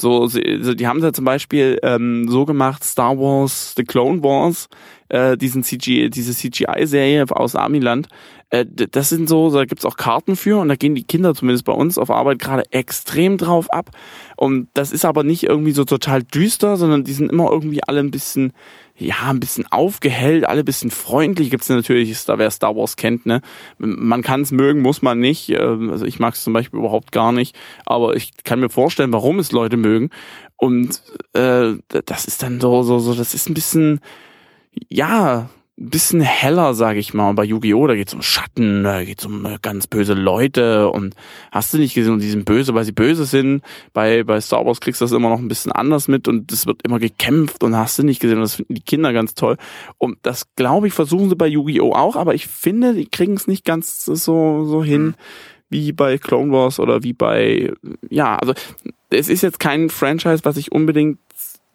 so, 0.00 0.26
sie- 0.26 0.76
die 0.76 0.86
haben 0.86 1.00
da 1.00 1.12
zum 1.12 1.24
Beispiel 1.24 1.78
ähm, 1.82 2.26
so 2.28 2.44
gemacht, 2.44 2.84
Star 2.84 3.18
Wars, 3.18 3.74
The 3.76 3.84
Clone 3.84 4.22
Wars, 4.22 4.68
äh, 5.14 5.36
diesen 5.36 5.62
CG, 5.62 6.08
diese 6.08 6.34
CGI-Serie 6.34 7.24
aus 7.30 7.54
Amiland. 7.54 8.08
Äh, 8.50 8.66
das 8.66 9.10
sind 9.10 9.28
so, 9.28 9.48
da 9.48 9.64
gibt's 9.64 9.84
auch 9.84 9.96
Karten 9.96 10.34
für 10.34 10.58
und 10.58 10.68
da 10.68 10.74
gehen 10.74 10.96
die 10.96 11.04
Kinder 11.04 11.36
zumindest 11.36 11.64
bei 11.64 11.72
uns 11.72 11.98
auf 11.98 12.10
Arbeit 12.10 12.40
gerade 12.40 12.64
extrem 12.72 13.38
drauf 13.38 13.72
ab. 13.72 13.90
Und 14.36 14.66
das 14.74 14.90
ist 14.90 15.04
aber 15.04 15.22
nicht 15.22 15.44
irgendwie 15.44 15.70
so 15.70 15.84
total 15.84 16.24
düster, 16.24 16.76
sondern 16.76 17.04
die 17.04 17.12
sind 17.12 17.30
immer 17.30 17.48
irgendwie 17.48 17.80
alle 17.84 18.00
ein 18.00 18.10
bisschen, 18.10 18.52
ja, 18.96 19.30
ein 19.30 19.38
bisschen 19.38 19.66
aufgehellt, 19.70 20.46
alle 20.46 20.62
ein 20.62 20.64
bisschen 20.64 20.90
freundlich. 20.90 21.48
Gibt's 21.50 21.68
natürlich, 21.68 22.24
da 22.24 22.36
wer 22.38 22.50
Star 22.50 22.74
Wars 22.74 22.96
kennt, 22.96 23.24
ne? 23.24 23.40
Man 23.78 24.22
kann 24.22 24.40
es 24.40 24.50
mögen, 24.50 24.82
muss 24.82 25.00
man 25.00 25.20
nicht. 25.20 25.50
Ähm, 25.50 25.90
Also 25.90 26.06
ich 26.06 26.18
mag 26.18 26.34
es 26.34 26.42
zum 26.42 26.52
Beispiel 26.52 26.80
überhaupt 26.80 27.12
gar 27.12 27.30
nicht. 27.30 27.56
Aber 27.86 28.16
ich 28.16 28.32
kann 28.42 28.58
mir 28.58 28.68
vorstellen, 28.68 29.12
warum 29.12 29.38
es 29.38 29.52
Leute 29.52 29.76
mögen. 29.76 30.10
Und 30.56 31.02
äh, 31.34 31.74
das 32.04 32.24
ist 32.24 32.42
dann 32.42 32.60
so, 32.60 32.82
so, 32.82 32.98
so, 32.98 33.14
das 33.14 33.34
ist 33.34 33.48
ein 33.48 33.54
bisschen, 33.54 34.00
ja, 34.88 35.48
bisschen 35.76 36.20
heller, 36.20 36.74
sage 36.74 37.00
ich 37.00 37.14
mal. 37.14 37.30
Und 37.30 37.36
bei 37.36 37.44
Yu-Gi-Oh! 37.44 37.86
da 37.86 37.94
geht's 37.94 38.14
um 38.14 38.22
Schatten, 38.22 38.84
da 38.84 39.04
geht's 39.04 39.26
um 39.26 39.44
äh, 39.44 39.58
ganz 39.60 39.86
böse 39.86 40.14
Leute 40.14 40.88
und 40.88 41.14
hast 41.50 41.74
du 41.74 41.78
nicht 41.78 41.94
gesehen, 41.94 42.12
und 42.12 42.20
die 42.20 42.30
sind 42.30 42.44
böse, 42.44 42.74
weil 42.74 42.84
sie 42.84 42.92
böse 42.92 43.24
sind. 43.24 43.62
Bei, 43.92 44.22
bei 44.22 44.40
Star 44.40 44.64
Wars 44.64 44.80
kriegst 44.80 45.00
du 45.00 45.04
das 45.04 45.12
immer 45.12 45.30
noch 45.30 45.40
ein 45.40 45.48
bisschen 45.48 45.72
anders 45.72 46.06
mit 46.06 46.28
und 46.28 46.52
es 46.52 46.66
wird 46.66 46.82
immer 46.84 47.00
gekämpft 47.00 47.64
und 47.64 47.76
hast 47.76 47.98
du 47.98 48.04
nicht 48.04 48.20
gesehen. 48.20 48.36
Und 48.36 48.42
das 48.42 48.54
finden 48.54 48.74
die 48.74 48.82
Kinder 48.82 49.12
ganz 49.12 49.34
toll. 49.34 49.56
Und 49.98 50.18
das, 50.22 50.54
glaube 50.54 50.86
ich, 50.86 50.92
versuchen 50.92 51.28
sie 51.28 51.36
bei 51.36 51.48
Yu-Gi-Oh! 51.48 51.92
auch, 51.92 52.14
aber 52.16 52.34
ich 52.34 52.46
finde, 52.46 52.94
die 52.94 53.06
kriegen 53.06 53.34
es 53.34 53.48
nicht 53.48 53.64
ganz 53.64 54.04
so, 54.04 54.64
so 54.64 54.84
hin. 54.84 55.14
Wie 55.70 55.92
bei 55.92 56.18
Clone 56.18 56.52
Wars 56.52 56.78
oder 56.78 57.02
wie 57.02 57.14
bei, 57.14 57.72
ja, 58.08 58.36
also 58.36 58.54
es 59.10 59.28
ist 59.28 59.42
jetzt 59.42 59.58
kein 59.58 59.90
Franchise, 59.90 60.44
was 60.44 60.56
ich 60.56 60.70
unbedingt 60.70 61.18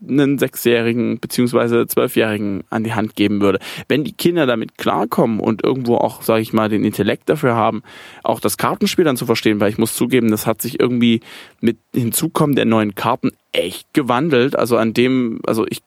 einen 0.08 0.38
Sechsjährigen 0.38 1.20
beziehungsweise 1.20 1.88
Zwölfjährigen 1.88 2.64
an 2.70 2.84
die 2.84 2.94
Hand 2.94 3.16
geben 3.16 3.42
würde. 3.42 3.60
Wenn 3.88 4.04
die 4.04 4.14
Kinder 4.14 4.46
damit 4.46 4.78
klarkommen 4.78 5.40
und 5.40 5.64
irgendwo 5.64 5.96
auch, 5.96 6.22
sage 6.22 6.42
ich 6.42 6.54
mal, 6.54 6.70
den 6.70 6.84
Intellekt 6.84 7.30
dafür 7.30 7.56
haben, 7.56 7.84
auch 8.24 8.40
das 8.40 8.58
Kartenspiel 8.58 9.06
dann 9.06 9.18
zu 9.18 9.26
verstehen, 9.26 9.60
weil 9.60 9.70
ich 9.70 9.78
muss 9.78 9.96
zugeben, 9.96 10.32
das 10.32 10.48
hat 10.48 10.62
sich 10.62 10.80
irgendwie 10.80 11.20
mit 11.60 11.78
Hinzukommen 11.94 12.56
der 12.56 12.66
neuen 12.66 12.96
Karten 12.96 13.32
echt 13.52 13.94
gewandelt. 13.94 14.56
Also 14.56 14.78
an 14.78 14.94
dem, 14.94 15.42
also 15.46 15.66
ich 15.70 15.82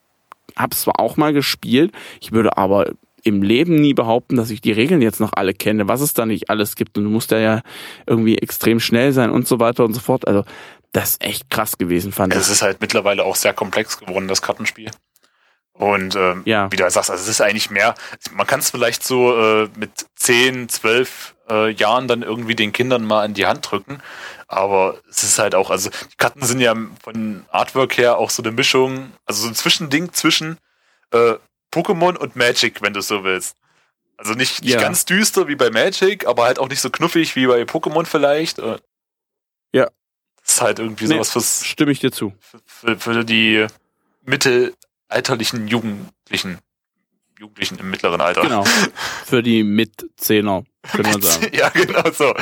habe 0.57 0.77
zwar 0.77 1.01
auch 1.01 1.17
mal 1.17 1.33
gespielt, 1.33 1.93
ich 2.21 2.33
würde 2.33 2.59
aber 2.59 2.93
im 3.25 3.43
Leben 3.43 3.77
nie 3.77 3.95
behaupten, 3.95 4.37
dass 4.37 4.51
ich 4.51 4.61
die 4.61 4.73
Regeln 4.73 5.01
jetzt 5.01 5.21
noch 5.21 5.33
alle 5.35 5.55
kenne, 5.55 5.89
was 5.89 6.01
es 6.01 6.13
da 6.13 6.27
nicht 6.27 6.51
alles 6.51 6.75
gibt. 6.75 6.99
Und 6.99 7.05
du 7.05 7.11
musst 7.11 7.31
da 7.31 7.39
ja 7.39 7.63
irgendwie 8.07 8.37
extrem 8.39 8.81
schnell 8.81 9.13
sein 9.13 9.31
und 9.31 9.47
so 9.47 9.61
weiter 9.61 9.85
und 9.85 9.95
so 9.95 10.01
fort. 10.01 10.27
Also 10.27 10.43
das 10.93 11.10
ist 11.12 11.23
echt 11.24 11.51
krass 11.51 11.78
gewesen, 11.78 12.12
fand 12.12 12.35
es 12.35 12.47
ich. 12.47 12.52
ist 12.52 12.62
halt 12.62 12.81
mittlerweile 12.81 13.24
auch 13.24 13.36
sehr 13.36 13.55
komplex 13.55 13.98
geworden, 13.98 14.28
das 14.28 14.43
Kartenspiel. 14.43 14.90
Und 15.73 16.14
ähm, 16.16 16.43
Ja. 16.44 16.70
wie 16.70 16.77
du 16.77 16.82
halt 16.85 16.93
sagst, 16.93 17.10
also 17.10 17.23
es 17.23 17.28
ist 17.28 17.40
eigentlich 17.40 17.70
mehr, 17.70 17.94
man 18.32 18.47
kann 18.47 18.60
es 18.60 18.70
vielleicht 18.70 19.02
so 19.02 19.35
äh, 19.64 19.69
mit 19.77 19.90
10, 20.16 20.69
12 20.69 21.35
äh, 21.48 21.70
Jahren 21.70 22.09
dann 22.09 22.23
irgendwie 22.23 22.55
den 22.55 22.73
Kindern 22.73 23.05
mal 23.06 23.24
in 23.24 23.32
die 23.35 23.47
Hand 23.47 23.70
drücken. 23.70 24.01
Aber 24.48 24.98
es 25.09 25.23
ist 25.24 25.39
halt 25.39 25.55
auch, 25.55 25.70
also 25.70 25.89
die 25.89 26.16
Karten 26.19 26.44
sind 26.44 26.60
ja 26.60 26.74
von 27.02 27.47
Artwork 27.51 27.97
her 27.97 28.19
auch 28.19 28.28
so 28.28 28.43
eine 28.43 28.52
Mischung, 28.52 29.12
also 29.24 29.43
so 29.44 29.48
ein 29.48 29.55
Zwischending 29.55 30.12
zwischen 30.12 30.59
äh, 31.10 31.35
Pokémon 31.73 32.16
und 32.19 32.36
Magic, 32.36 32.82
wenn 32.82 32.93
du 32.93 33.01
so 33.01 33.24
willst. 33.24 33.56
Also 34.19 34.35
nicht, 34.35 34.62
nicht 34.62 34.74
Ja. 34.74 34.81
ganz 34.81 35.06
düster 35.06 35.48
wie 35.48 35.56
bei 35.56 35.70
Magic, 35.70 36.27
aber 36.27 36.44
halt 36.44 36.59
auch 36.59 36.69
nicht 36.69 36.82
so 36.82 36.90
knuffig 36.90 37.35
wie 37.35 37.47
bei 37.47 37.62
Pokémon 37.62 38.05
vielleicht. 38.05 38.59
Ja. 39.73 39.89
Das 40.44 40.55
ist 40.55 40.60
halt 40.60 40.78
irgendwie 40.78 41.05
Nee. 41.06 41.14
sowas 41.14 41.31
fürs 41.31 41.66
Stimme 41.66 41.93
ich 41.93 42.01
dir 42.01 42.12
zu. 42.12 42.32
für, 42.66 42.98
für 42.98 43.24
die 43.24 43.66
mittelalterlichen 44.24 45.69
Jugendlichen. 45.69 46.59
Jugendlichen 47.39 47.78
im 47.78 47.90
mittleren 47.90 48.20
Alter. 48.20 48.43
Genau. 48.43 48.64
Für 49.27 49.43
die 49.43 49.64
Mitzehner, 49.64 50.62
könnte 50.93 51.10
man 51.10 51.23
sagen. 51.23 51.48
ja, 51.52 51.70
genau 51.70 52.09
so. 52.12 52.32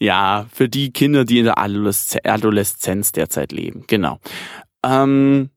ja, 0.00 0.46
für 0.52 0.68
die 0.68 0.92
Kinder, 0.92 1.24
die 1.24 1.38
in 1.38 1.44
der 1.44 1.58
Adoleszenz, 1.58 2.24
Adoleszenz 2.26 3.12
derzeit 3.12 3.52
leben. 3.52 3.84
Genau. 3.86 4.18
Ähm, 4.84 5.50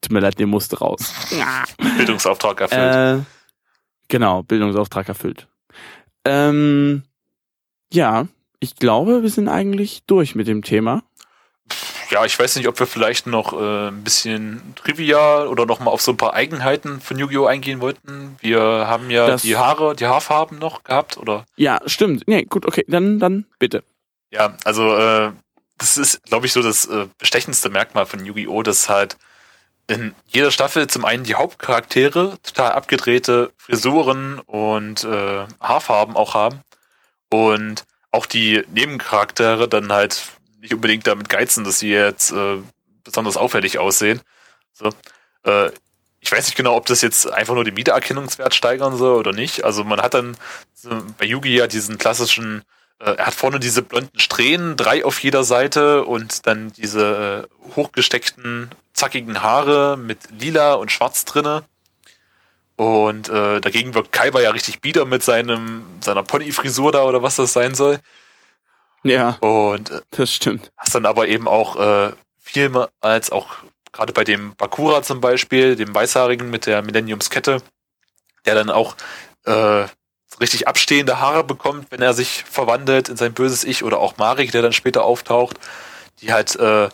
tut 0.00 0.12
mir 0.12 0.20
leid, 0.20 0.38
der 0.38 0.46
musste 0.46 0.78
raus. 0.78 1.12
Bildungsauftrag 1.96 2.60
erfüllt. 2.60 3.24
Äh, 3.24 3.26
genau, 4.08 4.44
Bildungsauftrag 4.44 5.08
erfüllt. 5.08 5.48
Ähm, 6.24 7.02
ja, 7.92 8.28
ich 8.62 8.76
glaube, 8.76 9.22
wir 9.22 9.30
sind 9.30 9.48
eigentlich 9.48 10.02
durch 10.06 10.34
mit 10.36 10.46
dem 10.46 10.62
Thema. 10.62 11.02
ja, 12.10 12.24
ich 12.24 12.38
weiß 12.38 12.56
nicht, 12.56 12.68
ob 12.68 12.78
wir 12.78 12.86
vielleicht 12.86 13.26
noch 13.26 13.52
äh, 13.54 13.88
ein 13.88 14.04
bisschen 14.04 14.62
Trivia 14.76 15.44
oder 15.46 15.66
noch 15.66 15.80
mal 15.80 15.90
auf 15.90 16.00
so 16.02 16.12
ein 16.12 16.16
paar 16.16 16.34
Eigenheiten 16.34 17.00
von 17.00 17.18
Yu-Gi-Oh! 17.18 17.46
eingehen 17.46 17.80
wollten. 17.80 18.36
Wir 18.40 18.60
haben 18.60 19.10
ja 19.10 19.26
Das- 19.26 19.42
die 19.42 19.56
Haare, 19.56 19.96
die 19.96 20.06
Haarfarben 20.06 20.58
noch 20.58 20.84
gehabt, 20.84 21.16
oder? 21.16 21.44
Ja, 21.56 21.80
stimmt. 21.86 22.28
Nee, 22.28 22.44
gut, 22.44 22.66
okay, 22.66 22.84
dann, 22.86 23.18
dann 23.18 23.46
bitte. 23.58 23.82
Ja, 24.30 24.56
also 24.64 24.94
äh, 24.96 25.32
das 25.78 25.98
ist, 25.98 26.22
glaube 26.24 26.46
ich, 26.46 26.52
so 26.52 26.62
das 26.62 26.84
äh, 26.86 27.06
bestechendste 27.18 27.68
Merkmal 27.70 28.06
von 28.06 28.24
Yu-Gi-Oh!, 28.24 28.62
dass 28.62 28.88
halt 28.88 29.16
in 29.88 30.14
jeder 30.28 30.50
Staffel 30.52 30.86
zum 30.86 31.04
einen 31.04 31.24
die 31.24 31.34
Hauptcharaktere 31.34 32.38
total 32.42 32.72
abgedrehte 32.72 33.50
Frisuren 33.56 34.38
und 34.40 35.02
äh, 35.04 35.44
Haarfarben 35.60 36.14
auch 36.14 36.34
haben 36.34 36.60
und 37.30 37.84
auch 38.12 38.26
die 38.26 38.62
Nebencharaktere 38.72 39.68
dann 39.68 39.92
halt 39.92 40.22
nicht 40.60 40.74
unbedingt 40.74 41.06
damit 41.06 41.28
geizen, 41.28 41.64
dass 41.64 41.80
sie 41.80 41.90
jetzt 41.90 42.30
äh, 42.30 42.58
besonders 43.02 43.36
auffällig 43.36 43.78
aussehen. 43.78 44.20
So, 44.72 44.90
äh, 45.44 45.70
ich 46.20 46.30
weiß 46.30 46.46
nicht 46.46 46.56
genau, 46.56 46.76
ob 46.76 46.86
das 46.86 47.02
jetzt 47.02 47.30
einfach 47.30 47.54
nur 47.54 47.64
den 47.64 47.76
Wiedererkennungswert 47.76 48.54
steigern 48.54 48.96
soll 48.96 49.18
oder 49.18 49.32
nicht. 49.32 49.64
Also 49.64 49.82
man 49.82 50.00
hat 50.00 50.14
dann 50.14 50.36
bei 51.18 51.26
Yugi 51.26 51.56
ja 51.56 51.66
diesen 51.66 51.98
klassischen 51.98 52.62
äh, 53.02 53.16
er 53.16 53.26
hat 53.26 53.34
vorne 53.34 53.58
diese 53.58 53.82
blonden 53.82 54.18
Strähnen, 54.18 54.76
drei 54.76 55.04
auf 55.04 55.18
jeder 55.22 55.44
Seite 55.44 56.04
und 56.04 56.46
dann 56.46 56.72
diese 56.72 57.48
äh, 57.48 57.74
hochgesteckten, 57.74 58.70
zackigen 58.94 59.42
Haare 59.42 59.96
mit 59.96 60.18
lila 60.30 60.74
und 60.74 60.92
schwarz 60.92 61.24
drinne. 61.24 61.64
Und 62.82 63.28
äh, 63.28 63.60
dagegen 63.60 63.94
wirkt 63.94 64.10
Kaiba 64.10 64.40
ja 64.40 64.50
richtig 64.50 64.80
bieder 64.80 65.04
mit 65.04 65.22
seinem, 65.22 65.84
seiner 66.00 66.24
Pony-Frisur 66.24 66.90
da 66.90 67.04
oder 67.04 67.22
was 67.22 67.36
das 67.36 67.52
sein 67.52 67.76
soll. 67.76 68.00
Ja, 69.04 69.36
Und 69.40 69.90
äh, 69.90 70.00
das 70.10 70.34
stimmt. 70.34 70.72
hast 70.76 70.92
dann 70.96 71.06
aber 71.06 71.28
eben 71.28 71.46
auch 71.46 71.76
äh, 71.76 72.12
viel 72.40 72.70
mehr 72.70 72.90
als 73.00 73.30
auch 73.30 73.50
gerade 73.92 74.12
bei 74.12 74.24
dem 74.24 74.56
Bakura 74.56 75.02
zum 75.02 75.20
Beispiel, 75.20 75.76
dem 75.76 75.94
Weißhaarigen 75.94 76.50
mit 76.50 76.66
der 76.66 76.82
Millenniumskette, 76.82 77.62
der 78.46 78.54
dann 78.56 78.70
auch 78.70 78.96
äh, 79.44 79.86
richtig 80.40 80.66
abstehende 80.66 81.20
Haare 81.20 81.44
bekommt, 81.44 81.86
wenn 81.90 82.02
er 82.02 82.14
sich 82.14 82.42
verwandelt 82.42 83.08
in 83.08 83.16
sein 83.16 83.32
böses 83.32 83.62
Ich 83.62 83.84
oder 83.84 83.98
auch 83.98 84.16
Marik, 84.16 84.50
der 84.50 84.62
dann 84.62 84.72
später 84.72 85.04
auftaucht, 85.04 85.56
die 86.20 86.32
halt 86.32 86.56
äh, 86.56 86.88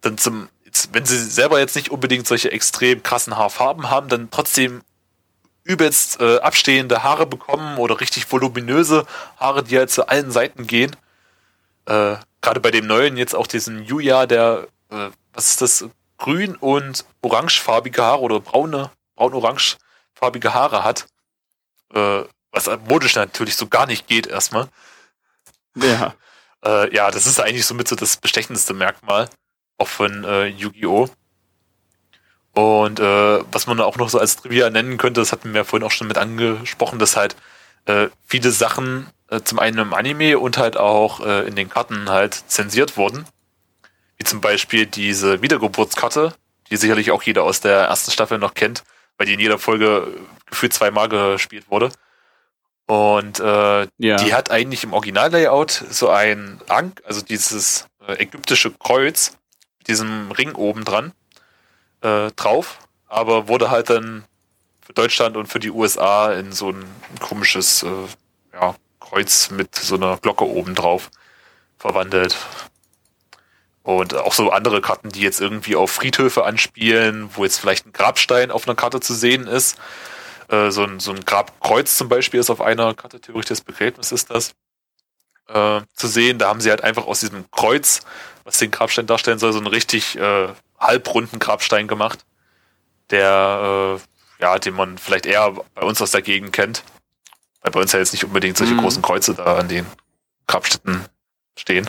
dann 0.00 0.16
zum, 0.16 0.48
wenn 0.92 1.04
sie 1.04 1.18
selber 1.18 1.58
jetzt 1.58 1.74
nicht 1.74 1.90
unbedingt 1.90 2.28
solche 2.28 2.52
extrem 2.52 3.02
krassen 3.02 3.36
Haarfarben 3.36 3.90
haben, 3.90 4.08
dann 4.08 4.30
trotzdem 4.30 4.82
übelst 5.64 6.20
äh, 6.20 6.38
abstehende 6.38 7.02
Haare 7.02 7.26
bekommen 7.26 7.78
oder 7.78 8.00
richtig 8.00 8.30
voluminöse 8.30 9.06
Haare, 9.38 9.64
die 9.64 9.78
halt 9.78 9.90
zu 9.90 10.08
allen 10.08 10.30
Seiten 10.30 10.66
gehen. 10.66 10.94
Äh, 11.86 12.16
Gerade 12.42 12.60
bei 12.60 12.70
dem 12.70 12.86
neuen 12.86 13.16
jetzt 13.16 13.34
auch 13.34 13.46
diesen 13.46 13.84
Yuya, 13.84 14.26
der, 14.26 14.68
äh, 14.90 15.08
was 15.32 15.50
ist 15.50 15.62
das, 15.62 15.86
grün 16.18 16.54
und 16.56 17.04
orangefarbige 17.22 18.02
Haare 18.02 18.20
oder 18.20 18.40
braune, 18.40 18.90
braun-orangefarbige 19.16 20.54
Haare 20.54 20.84
hat. 20.84 21.06
Äh, 21.92 22.22
was 22.52 22.70
modisch 22.86 23.16
natürlich 23.16 23.56
so 23.56 23.66
gar 23.66 23.86
nicht 23.86 24.06
geht 24.06 24.26
erstmal. 24.26 24.68
Ja. 25.76 26.14
Äh, 26.66 26.94
ja, 26.94 27.10
das 27.10 27.26
ist 27.26 27.40
eigentlich 27.40 27.66
somit 27.66 27.88
so 27.88 27.94
das 27.94 28.16
bestechendste 28.16 28.72
Merkmal, 28.72 29.28
auch 29.76 29.86
von 29.86 30.24
äh, 30.24 30.46
Yu-Gi-Oh! 30.46 31.10
Und 32.54 33.00
äh, 33.00 33.40
was 33.52 33.66
man 33.66 33.80
auch 33.80 33.96
noch 33.96 34.08
so 34.08 34.18
als 34.18 34.36
Trivia 34.36 34.70
nennen 34.70 34.96
könnte, 34.96 35.20
das 35.20 35.32
hatten 35.32 35.52
wir 35.52 35.60
ja 35.62 35.64
vorhin 35.64 35.86
auch 35.86 35.90
schon 35.90 36.06
mit 36.06 36.18
angesprochen, 36.18 37.00
dass 37.00 37.16
halt 37.16 37.34
äh, 37.86 38.08
viele 38.26 38.52
Sachen 38.52 39.08
äh, 39.28 39.40
zum 39.42 39.58
einen 39.58 39.78
im 39.78 39.92
Anime 39.92 40.38
und 40.38 40.56
halt 40.56 40.76
auch 40.76 41.20
äh, 41.20 41.46
in 41.48 41.56
den 41.56 41.68
Karten 41.68 42.08
halt 42.10 42.34
zensiert 42.46 42.96
wurden. 42.96 43.26
Wie 44.18 44.24
zum 44.24 44.40
Beispiel 44.40 44.86
diese 44.86 45.42
Wiedergeburtskarte, 45.42 46.32
die 46.70 46.76
sicherlich 46.76 47.10
auch 47.10 47.24
jeder 47.24 47.42
aus 47.42 47.60
der 47.60 47.86
ersten 47.86 48.12
Staffel 48.12 48.38
noch 48.38 48.54
kennt, 48.54 48.84
weil 49.18 49.26
die 49.26 49.34
in 49.34 49.40
jeder 49.40 49.58
Folge 49.58 50.06
gefühlt 50.46 50.72
zweimal 50.72 51.08
gespielt 51.08 51.66
wurde. 51.70 51.90
Und 52.86 53.40
äh, 53.40 53.88
Ja. 53.98 54.16
die 54.16 54.32
hat 54.32 54.52
eigentlich 54.52 54.84
im 54.84 54.92
Originallayout 54.92 55.70
so 55.90 56.08
ein 56.10 56.60
Ankh, 56.68 57.02
also 57.04 57.20
dieses 57.22 57.86
äh, 58.06 58.22
ägyptische 58.22 58.70
Kreuz 58.70 59.32
mit 59.78 59.88
diesem 59.88 60.30
Ring 60.30 60.54
oben 60.54 60.84
dran 60.84 61.12
äh, 62.04 62.30
drauf, 62.32 62.78
aber 63.08 63.48
wurde 63.48 63.70
halt 63.70 63.90
dann 63.90 64.24
für 64.80 64.92
Deutschland 64.92 65.36
und 65.36 65.46
für 65.46 65.58
die 65.58 65.70
USA 65.70 66.32
in 66.32 66.52
so 66.52 66.70
ein 66.70 66.84
komisches 67.20 67.82
äh, 67.82 67.88
ja, 68.52 68.74
Kreuz 69.00 69.50
mit 69.50 69.74
so 69.74 69.96
einer 69.96 70.18
Glocke 70.18 70.46
oben 70.46 70.74
drauf 70.74 71.10
verwandelt. 71.78 72.36
Und 73.82 74.14
auch 74.14 74.32
so 74.32 74.50
andere 74.50 74.80
Karten, 74.80 75.10
die 75.10 75.20
jetzt 75.20 75.40
irgendwie 75.40 75.76
auf 75.76 75.90
Friedhöfe 75.90 76.44
anspielen, 76.44 77.28
wo 77.34 77.44
jetzt 77.44 77.58
vielleicht 77.58 77.86
ein 77.86 77.92
Grabstein 77.92 78.50
auf 78.50 78.66
einer 78.66 78.74
Karte 78.74 79.00
zu 79.00 79.14
sehen 79.14 79.46
ist. 79.46 79.78
Äh, 80.48 80.70
so, 80.70 80.84
ein, 80.84 81.00
so 81.00 81.12
ein 81.12 81.24
Grabkreuz 81.24 81.96
zum 81.96 82.08
Beispiel 82.08 82.40
ist 82.40 82.50
auf 82.50 82.60
einer 82.60 82.94
Karte, 82.94 83.20
theoretisch 83.20 83.48
das 83.48 83.60
Begräbnis 83.60 84.12
ist 84.12 84.30
das, 84.30 84.54
äh, 85.48 85.80
zu 85.94 86.06
sehen. 86.06 86.38
Da 86.38 86.48
haben 86.48 86.60
sie 86.60 86.70
halt 86.70 86.82
einfach 86.82 87.06
aus 87.06 87.20
diesem 87.20 87.50
Kreuz, 87.50 88.00
was 88.44 88.58
den 88.58 88.70
Grabstein 88.70 89.06
darstellen 89.06 89.38
soll, 89.38 89.52
so 89.52 89.58
einen 89.58 89.66
richtig 89.66 90.16
äh, 90.16 90.48
halbrunden 90.84 91.38
Grabstein 91.38 91.88
gemacht, 91.88 92.24
der, 93.10 93.98
äh, 93.98 94.42
ja, 94.42 94.58
den 94.58 94.74
man 94.74 94.98
vielleicht 94.98 95.26
eher 95.26 95.52
bei 95.74 95.82
uns 95.82 96.00
aus 96.00 96.12
der 96.12 96.22
Gegend 96.22 96.52
kennt. 96.52 96.84
Weil 97.62 97.72
bei 97.72 97.80
uns 97.80 97.92
ja 97.92 97.98
jetzt 97.98 98.12
nicht 98.12 98.24
unbedingt 98.24 98.56
solche 98.56 98.74
Mhm. 98.74 98.80
großen 98.80 99.02
Kreuze 99.02 99.34
da 99.34 99.56
an 99.56 99.68
den 99.68 99.86
Grabstätten 100.46 101.04
stehen. 101.58 101.88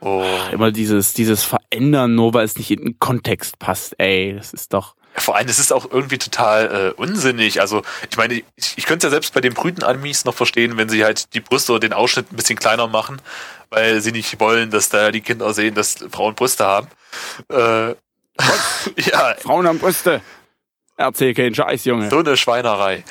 Und 0.00 0.52
Immer 0.52 0.72
dieses, 0.72 1.14
dieses 1.14 1.42
Verändern, 1.42 2.14
nur 2.14 2.34
weil 2.34 2.44
es 2.44 2.56
nicht 2.56 2.70
in 2.70 2.84
den 2.84 2.98
Kontext 2.98 3.58
passt, 3.58 3.94
ey, 3.98 4.34
das 4.36 4.52
ist 4.52 4.74
doch. 4.74 4.94
Ja, 5.16 5.22
vor 5.22 5.36
allem, 5.36 5.48
es 5.48 5.58
ist 5.58 5.72
auch 5.72 5.90
irgendwie 5.90 6.18
total 6.18 6.92
äh, 6.96 7.00
unsinnig. 7.00 7.60
Also, 7.60 7.82
ich 8.10 8.16
meine, 8.16 8.34
ich, 8.34 8.44
ich 8.76 8.86
könnte 8.86 9.06
ja 9.06 9.10
selbst 9.10 9.32
bei 9.34 9.40
den 9.40 9.54
Brüten-Animes 9.54 10.24
noch 10.24 10.34
verstehen, 10.34 10.76
wenn 10.76 10.88
sie 10.88 11.04
halt 11.04 11.32
die 11.34 11.40
Brüste 11.40 11.72
oder 11.72 11.80
den 11.80 11.92
Ausschnitt 11.92 12.30
ein 12.32 12.36
bisschen 12.36 12.58
kleiner 12.58 12.86
machen, 12.86 13.20
weil 13.70 14.00
sie 14.00 14.12
nicht 14.12 14.38
wollen, 14.40 14.70
dass 14.70 14.88
da 14.90 15.10
die 15.10 15.22
Kinder 15.22 15.52
sehen, 15.54 15.74
dass 15.74 15.96
Frauen 16.12 16.34
Brüste 16.34 16.64
haben. 16.66 16.88
Äh, 17.50 17.88
ja, 18.96 19.34
Frauen 19.40 19.66
am 19.66 19.78
Brüste. 19.78 20.20
Erzähl 20.98 21.34
keinen 21.34 21.54
Scheiß, 21.54 21.84
Junge. 21.84 22.08
so 22.10 22.18
eine 22.18 22.36
Schweinerei, 22.36 23.04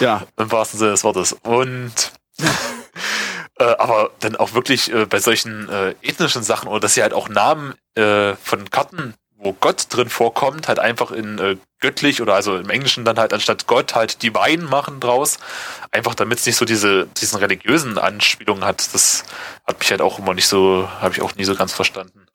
Ja. 0.00 0.26
im 0.38 0.50
wahrsten 0.50 0.78
Sinne 0.78 0.92
des 0.92 1.04
Wortes. 1.04 1.32
Und 1.42 2.12
äh, 3.58 3.64
aber 3.64 4.10
dann 4.20 4.36
auch 4.36 4.52
wirklich 4.54 4.92
äh, 4.92 5.06
bei 5.06 5.18
solchen 5.20 5.68
äh, 5.68 5.94
ethnischen 6.02 6.42
Sachen 6.42 6.68
oder 6.68 6.80
dass 6.80 6.94
sie 6.94 7.02
halt 7.02 7.12
auch 7.14 7.28
Namen 7.28 7.74
äh, 7.94 8.34
von 8.36 8.68
Karten, 8.70 9.14
wo 9.42 9.52
Gott 9.52 9.86
drin 9.90 10.08
vorkommt, 10.08 10.68
halt 10.68 10.78
einfach 10.78 11.10
in 11.10 11.38
äh, 11.38 11.56
göttlich 11.80 12.22
oder 12.22 12.34
also 12.34 12.56
im 12.56 12.70
Englischen 12.70 13.04
dann 13.04 13.18
halt 13.18 13.32
anstatt 13.32 13.66
Gott 13.66 13.94
halt 13.94 14.22
Divine 14.22 14.62
machen 14.62 15.00
draus. 15.00 15.38
Einfach 15.90 16.14
damit 16.14 16.38
es 16.38 16.46
nicht 16.46 16.56
so 16.56 16.64
diese 16.64 17.06
diesen 17.20 17.38
religiösen 17.38 17.98
Anspielungen 17.98 18.64
hat. 18.64 18.94
Das 18.94 19.24
hat 19.66 19.78
mich 19.80 19.90
halt 19.90 20.00
auch 20.00 20.18
immer 20.18 20.34
nicht 20.34 20.46
so, 20.46 20.88
habe 21.00 21.14
ich 21.14 21.22
auch 21.22 21.34
nie 21.34 21.44
so 21.44 21.56
ganz 21.56 21.72
verstanden. 21.72 22.26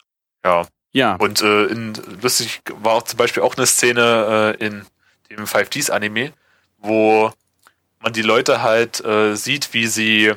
Ja. 0.44 0.68
Ja. 0.92 1.16
Und 1.16 1.42
äh, 1.42 1.66
in, 1.66 1.94
lustig 2.22 2.62
war 2.82 2.94
auch 2.94 3.04
zum 3.04 3.18
Beispiel 3.18 3.44
auch 3.44 3.56
eine 3.56 3.68
Szene 3.68 4.56
äh, 4.60 4.66
in 4.66 4.86
dem 5.30 5.46
5Ds 5.46 5.92
Anime, 5.92 6.34
wo 6.78 7.32
man 8.00 8.14
die 8.14 8.22
Leute 8.22 8.62
halt 8.62 9.04
äh, 9.06 9.36
sieht, 9.36 9.74
wie 9.74 9.88
sie 9.88 10.34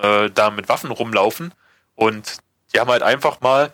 äh, 0.00 0.30
da 0.30 0.50
mit 0.50 0.68
Waffen 0.68 0.90
rumlaufen 0.90 1.54
und 1.94 2.38
die 2.72 2.80
haben 2.80 2.90
halt 2.90 3.02
einfach 3.02 3.40
mal 3.40 3.72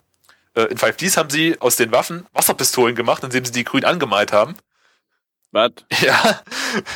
äh, 0.56 0.64
in 0.64 0.78
5Ds 0.78 1.16
haben 1.16 1.30
sie 1.30 1.60
aus 1.60 1.76
den 1.76 1.92
Waffen 1.92 2.26
Wasserpistolen 2.32 2.96
gemacht, 2.96 3.22
indem 3.22 3.44
sie 3.44 3.52
die 3.52 3.64
grün 3.64 3.84
angemalt 3.84 4.32
haben. 4.32 4.56
Was? 5.52 5.72
Ja, 6.00 6.42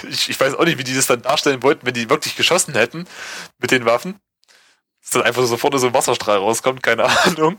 ich, 0.08 0.30
ich 0.30 0.40
weiß 0.40 0.54
auch 0.54 0.64
nicht, 0.64 0.78
wie 0.78 0.84
die 0.84 0.94
das 0.94 1.06
dann 1.06 1.22
darstellen 1.22 1.62
wollten, 1.62 1.86
wenn 1.86 1.94
die 1.94 2.10
wirklich 2.10 2.36
geschossen 2.36 2.74
hätten 2.74 3.06
mit 3.58 3.70
den 3.70 3.84
Waffen. 3.84 4.18
Dass 5.00 5.10
dann 5.10 5.22
einfach 5.22 5.44
so 5.44 5.56
vorne 5.56 5.78
so 5.78 5.86
ein 5.86 5.94
Wasserstrahl 5.94 6.38
rauskommt, 6.38 6.82
keine 6.82 7.04
Ahnung. 7.24 7.58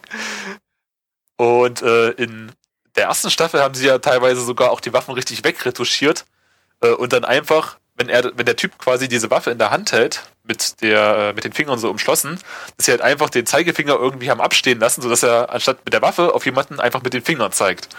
Und 1.37 1.81
äh, 1.81 2.11
in 2.11 2.51
der 2.95 3.05
ersten 3.05 3.31
Staffel 3.31 3.61
haben 3.61 3.73
sie 3.73 3.87
ja 3.87 3.97
teilweise 3.99 4.41
sogar 4.41 4.71
auch 4.71 4.81
die 4.81 4.93
Waffen 4.93 5.13
richtig 5.13 5.43
wegretuschiert 5.43 6.25
äh, 6.81 6.89
und 6.89 7.13
dann 7.13 7.25
einfach, 7.25 7.79
wenn 8.01 8.09
er, 8.09 8.31
wenn 8.35 8.45
der 8.47 8.55
Typ 8.55 8.79
quasi 8.79 9.07
diese 9.07 9.29
Waffe 9.29 9.51
in 9.51 9.59
der 9.59 9.69
Hand 9.69 9.91
hält, 9.91 10.23
mit 10.43 10.81
der, 10.81 11.17
äh, 11.17 11.33
mit 11.33 11.43
den 11.43 11.53
Fingern 11.53 11.77
so 11.77 11.87
umschlossen, 11.87 12.39
dass 12.75 12.87
sie 12.87 12.91
halt 12.91 13.01
einfach 13.01 13.29
den 13.29 13.45
Zeigefinger 13.45 13.93
irgendwie 13.93 14.31
haben 14.31 14.41
abstehen 14.41 14.79
lassen, 14.79 15.03
sodass 15.03 15.21
er 15.21 15.51
anstatt 15.51 15.85
mit 15.85 15.93
der 15.93 16.01
Waffe 16.01 16.33
auf 16.33 16.43
jemanden 16.45 16.79
einfach 16.79 17.03
mit 17.03 17.13
den 17.13 17.21
Fingern 17.21 17.51
zeigt. 17.51 17.89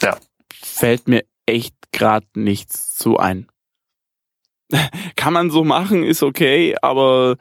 Ja. 0.00 0.16
Fällt 0.62 1.06
mir 1.06 1.22
echt 1.44 1.74
grad 1.92 2.24
nichts 2.34 2.94
zu 2.94 3.18
ein. 3.18 3.46
Kann 5.16 5.34
man 5.34 5.50
so 5.50 5.64
machen, 5.64 6.02
ist 6.02 6.22
okay, 6.22 6.76
aber 6.80 7.36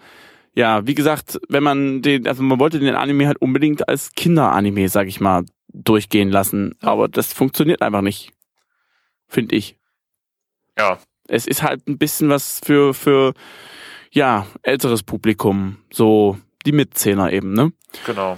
ja, 0.53 0.85
wie 0.85 0.95
gesagt, 0.95 1.39
wenn 1.47 1.63
man 1.63 2.01
den, 2.01 2.27
also 2.27 2.43
man 2.43 2.59
wollte 2.59 2.79
den 2.79 2.95
Anime 2.95 3.27
halt 3.27 3.41
unbedingt 3.41 3.87
als 3.87 4.11
Kinderanime, 4.11 4.89
sag 4.89 5.07
ich 5.07 5.21
mal, 5.21 5.45
durchgehen 5.73 6.29
lassen. 6.29 6.75
Aber 6.81 7.07
das 7.07 7.31
funktioniert 7.31 7.81
einfach 7.81 8.01
nicht. 8.01 8.33
Finde 9.31 9.55
ich. 9.55 9.77
Ja. 10.77 10.99
Es 11.29 11.47
ist 11.47 11.63
halt 11.63 11.87
ein 11.87 11.97
bisschen 11.97 12.27
was 12.27 12.59
für, 12.61 12.93
für, 12.93 13.33
ja, 14.11 14.45
älteres 14.61 15.03
Publikum. 15.03 15.77
So, 15.89 16.37
die 16.65 16.73
Mitzehner 16.73 17.31
eben, 17.31 17.53
ne? 17.53 17.71
Genau. 18.05 18.37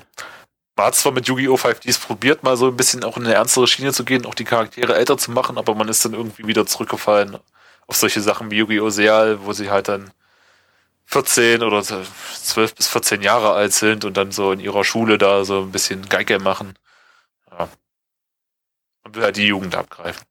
Man 0.75 0.85
hat 0.85 0.95
zwar 0.95 1.11
mit 1.11 1.27
Yu-Gi-Oh! 1.27 1.55
5Ds 1.55 2.05
probiert, 2.05 2.43
mal 2.43 2.55
so 2.57 2.67
ein 2.67 2.77
bisschen 2.77 3.03
auch 3.03 3.17
in 3.17 3.25
eine 3.25 3.33
ernstere 3.33 3.65
Schiene 3.65 3.91
zu 3.91 4.05
gehen, 4.05 4.27
auch 4.27 4.35
die 4.35 4.43
Charaktere 4.43 4.95
älter 4.95 5.17
zu 5.17 5.31
machen, 5.31 5.57
aber 5.57 5.73
man 5.73 5.89
ist 5.89 6.05
dann 6.05 6.13
irgendwie 6.13 6.45
wieder 6.45 6.67
zurückgefallen 6.67 7.39
auf 7.87 7.95
solche 7.95 8.21
Sachen 8.21 8.51
wie 8.51 8.57
Yu-Gi-Oh! 8.57 8.91
Seal, 8.91 9.43
wo 9.45 9.53
sie 9.53 9.71
halt 9.71 9.87
dann 9.87 10.11
14 11.05 11.63
oder 11.63 11.81
12 11.81 12.75
bis 12.75 12.87
14 12.87 13.23
Jahre 13.23 13.53
alt 13.53 13.73
sind 13.73 14.05
und 14.05 14.15
dann 14.15 14.31
so 14.31 14.51
in 14.51 14.59
ihrer 14.59 14.83
Schule 14.83 15.17
da 15.17 15.43
so 15.43 15.61
ein 15.61 15.71
bisschen 15.71 16.07
Geige 16.07 16.37
machen. 16.37 16.77
Ja. 17.49 17.67
Und 19.03 19.15
will 19.15 19.23
halt 19.23 19.37
die 19.37 19.47
Jugend 19.47 19.75
abgreifen. 19.75 20.23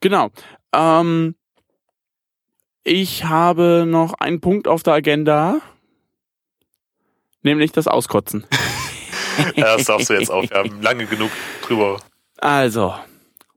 Genau. 0.00 0.30
Ähm, 0.72 1.34
ich 2.82 3.24
habe 3.24 3.84
noch 3.86 4.14
einen 4.14 4.40
Punkt 4.40 4.66
auf 4.66 4.82
der 4.82 4.94
Agenda, 4.94 5.60
nämlich 7.42 7.72
das 7.72 7.86
Auskotzen. 7.86 8.46
ja, 9.56 9.76
das 9.76 9.84
darfst 9.84 10.10
du 10.10 10.14
jetzt 10.14 10.30
auch. 10.30 10.42
Wir 10.42 10.56
haben 10.56 10.80
lange 10.80 11.06
genug 11.06 11.30
drüber. 11.62 11.98
Also, 12.38 12.94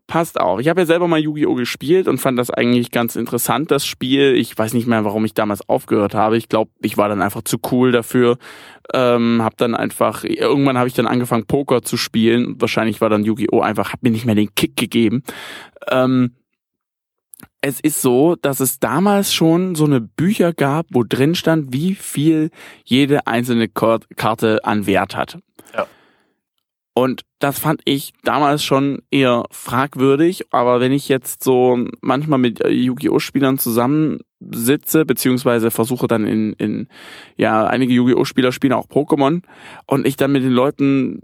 passt 0.08 0.40
auf. 0.40 0.60
Ich 0.60 0.68
habe 0.68 0.82
ja 0.82 0.86
selber 0.86 1.08
mal 1.08 1.20
Yu-Gi-Oh! 1.20 1.56
gespielt 1.56 2.08
und 2.08 2.20
fand 2.20 2.38
das 2.38 2.50
eigentlich 2.50 2.92
ganz 2.92 3.16
interessant, 3.16 3.72
das 3.72 3.86
Spiel. 3.86 4.36
Ich 4.36 4.58
weiß 4.58 4.74
nicht 4.74 4.88
mehr, 4.88 5.06
warum 5.06 5.26
ich 5.26 5.34
damals 5.34 5.68
aufgehört 5.68 6.14
habe. 6.14 6.38
Ich 6.38 6.50
glaube, 6.50 6.72
ich 6.82 6.98
war 6.98 7.10
dann 7.10 7.22
einfach 7.22 7.44
zu 7.44 7.58
cool 7.72 7.92
dafür. 7.92 8.38
Ähm, 8.94 9.42
hab 9.42 9.58
dann 9.58 9.76
einfach, 9.76 10.24
irgendwann 10.24 10.78
habe 10.78 10.88
ich 10.88 10.94
dann 10.94 11.08
angefangen, 11.08 11.46
Poker 11.46 11.82
zu 11.82 11.98
spielen. 11.98 12.56
Wahrscheinlich 12.60 13.02
war 13.02 13.10
dann 13.10 13.24
Yu-Gi-Oh! 13.24 13.62
einfach, 13.62 13.94
hat 13.94 14.04
mir 14.04 14.12
nicht 14.12 14.26
mehr 14.26 14.36
den 14.36 14.54
Kick 14.54 14.76
gegeben. 14.76 15.24
Ähm, 15.90 16.36
es 17.62 17.80
ist 17.80 18.02
so, 18.02 18.36
dass 18.36 18.60
es 18.60 18.80
damals 18.80 19.34
schon 19.34 19.76
so 19.76 19.86
eine 19.86 20.02
Bücher 20.02 20.52
gab, 20.52 20.86
wo 20.92 21.04
drin 21.04 21.34
stand, 21.34 21.72
wie 21.72 21.96
viel 21.96 22.50
jede 22.84 23.26
einzelne 23.26 23.70
Karte 23.70 24.66
an 24.66 24.86
Wert 24.86 25.16
hat. 25.16 25.40
Und 26.94 27.24
das 27.40 27.58
fand 27.58 27.82
ich 27.86 28.14
damals 28.24 28.64
schon 28.64 29.02
eher 29.10 29.46
fragwürdig, 29.50 30.46
aber 30.52 30.80
wenn 30.80 30.92
ich 30.92 31.10
jetzt 31.10 31.44
so 31.44 31.88
manchmal 32.02 32.38
mit 32.38 32.60
Yu-Gi-Oh! 32.64 33.18
Spielern 33.18 33.58
zusammensitze, 33.58 35.04
beziehungsweise 35.04 35.72
versuche 35.72 36.08
dann 36.08 36.28
in, 36.28 36.54
in 36.54 36.88
ja, 37.36 37.66
einige 37.66 37.94
Yu-Gi-Oh! 37.94 38.26
Spieler 38.26 38.52
spielen 38.52 38.74
auch 38.74 38.88
Pokémon 38.88 39.42
und 39.88 40.06
ich 40.06 40.18
dann 40.18 40.32
mit 40.32 40.44
den 40.44 40.52
Leuten 40.52 41.22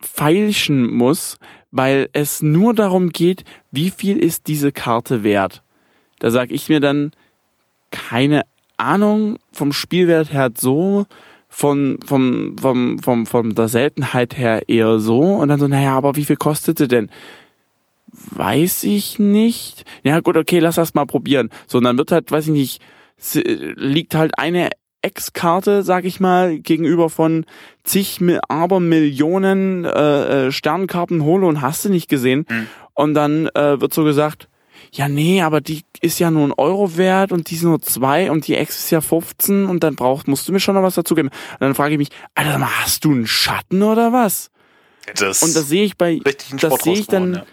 feilschen 0.00 0.92
muss, 0.92 1.38
weil 1.70 2.08
es 2.12 2.42
nur 2.42 2.74
darum 2.74 3.10
geht, 3.10 3.44
wie 3.70 3.90
viel 3.90 4.18
ist 4.18 4.48
diese 4.48 4.72
Karte 4.72 5.22
wert. 5.22 5.62
Da 6.18 6.30
sag 6.30 6.50
ich 6.50 6.68
mir 6.68 6.80
dann, 6.80 7.12
keine 7.92 8.42
Ahnung, 8.76 9.38
vom 9.52 9.72
Spielwert 9.72 10.32
her 10.32 10.50
so, 10.56 11.06
von, 11.54 11.98
vom, 12.04 12.56
vom, 12.58 12.98
vom, 12.98 13.26
von 13.26 13.54
der 13.54 13.68
Seltenheit 13.68 14.38
her 14.38 14.68
eher 14.68 14.98
so. 14.98 15.20
Und 15.20 15.48
dann 15.48 15.60
so, 15.60 15.68
naja, 15.68 15.94
aber 15.94 16.16
wie 16.16 16.24
viel 16.24 16.36
kostet 16.36 16.78
sie 16.78 16.88
denn? 16.88 17.10
Weiß 18.06 18.84
ich 18.84 19.18
nicht. 19.18 19.84
Ja 20.02 20.20
gut, 20.20 20.38
okay, 20.38 20.60
lass 20.60 20.76
das 20.76 20.94
mal 20.94 21.04
probieren. 21.04 21.50
So, 21.66 21.78
und 21.78 21.84
dann 21.84 21.98
wird 21.98 22.10
halt, 22.10 22.32
weiß 22.32 22.46
ich 22.46 22.52
nicht, 22.52 22.82
liegt 23.76 24.14
halt 24.14 24.38
eine 24.38 24.70
Ex-Karte, 25.02 25.82
sag 25.82 26.06
ich 26.06 26.20
mal, 26.20 26.58
gegenüber 26.58 27.10
von 27.10 27.44
zig, 27.84 28.20
aber 28.48 28.80
Millionen 28.80 29.84
äh, 29.84 30.46
äh, 30.46 30.52
Sternkarten 30.52 31.22
Holo 31.22 31.48
und 31.48 31.60
hast 31.60 31.84
du 31.84 31.90
nicht 31.90 32.08
gesehen. 32.08 32.46
Mhm. 32.48 32.66
Und 32.94 33.14
dann 33.14 33.46
äh, 33.48 33.78
wird 33.78 33.92
so 33.92 34.04
gesagt, 34.04 34.48
ja 34.92 35.08
nee, 35.08 35.42
aber 35.42 35.60
die 35.60 35.82
ist 36.00 36.18
ja 36.18 36.30
nur 36.30 36.46
ein 36.46 36.52
Euro 36.52 36.96
wert 36.96 37.32
und 37.32 37.50
die 37.50 37.54
ist 37.54 37.62
nur 37.62 37.80
zwei 37.80 38.30
und 38.30 38.46
die 38.46 38.54
Ex 38.54 38.78
ist 38.78 38.90
ja 38.90 39.00
15 39.00 39.66
und 39.66 39.82
dann 39.82 39.96
brauchst, 39.96 40.28
musst 40.28 40.46
du 40.48 40.52
mir 40.52 40.60
schon 40.60 40.74
noch 40.74 40.82
was 40.82 40.94
dazugeben. 40.94 41.30
Und 41.30 41.60
dann 41.60 41.74
frage 41.74 41.94
ich 41.94 41.98
mich, 41.98 42.10
Alter, 42.34 42.60
hast 42.80 43.04
du 43.04 43.12
einen 43.12 43.26
Schatten 43.26 43.82
oder 43.82 44.12
was? 44.12 44.50
Das 45.16 45.42
und 45.42 45.56
das 45.56 45.68
sehe 45.68 45.84
ich 45.84 45.96
bei, 45.96 46.20
das 46.60 46.82
sehe 46.82 46.94
ich 46.94 47.06
dann, 47.06 47.34
ja. 47.34 47.46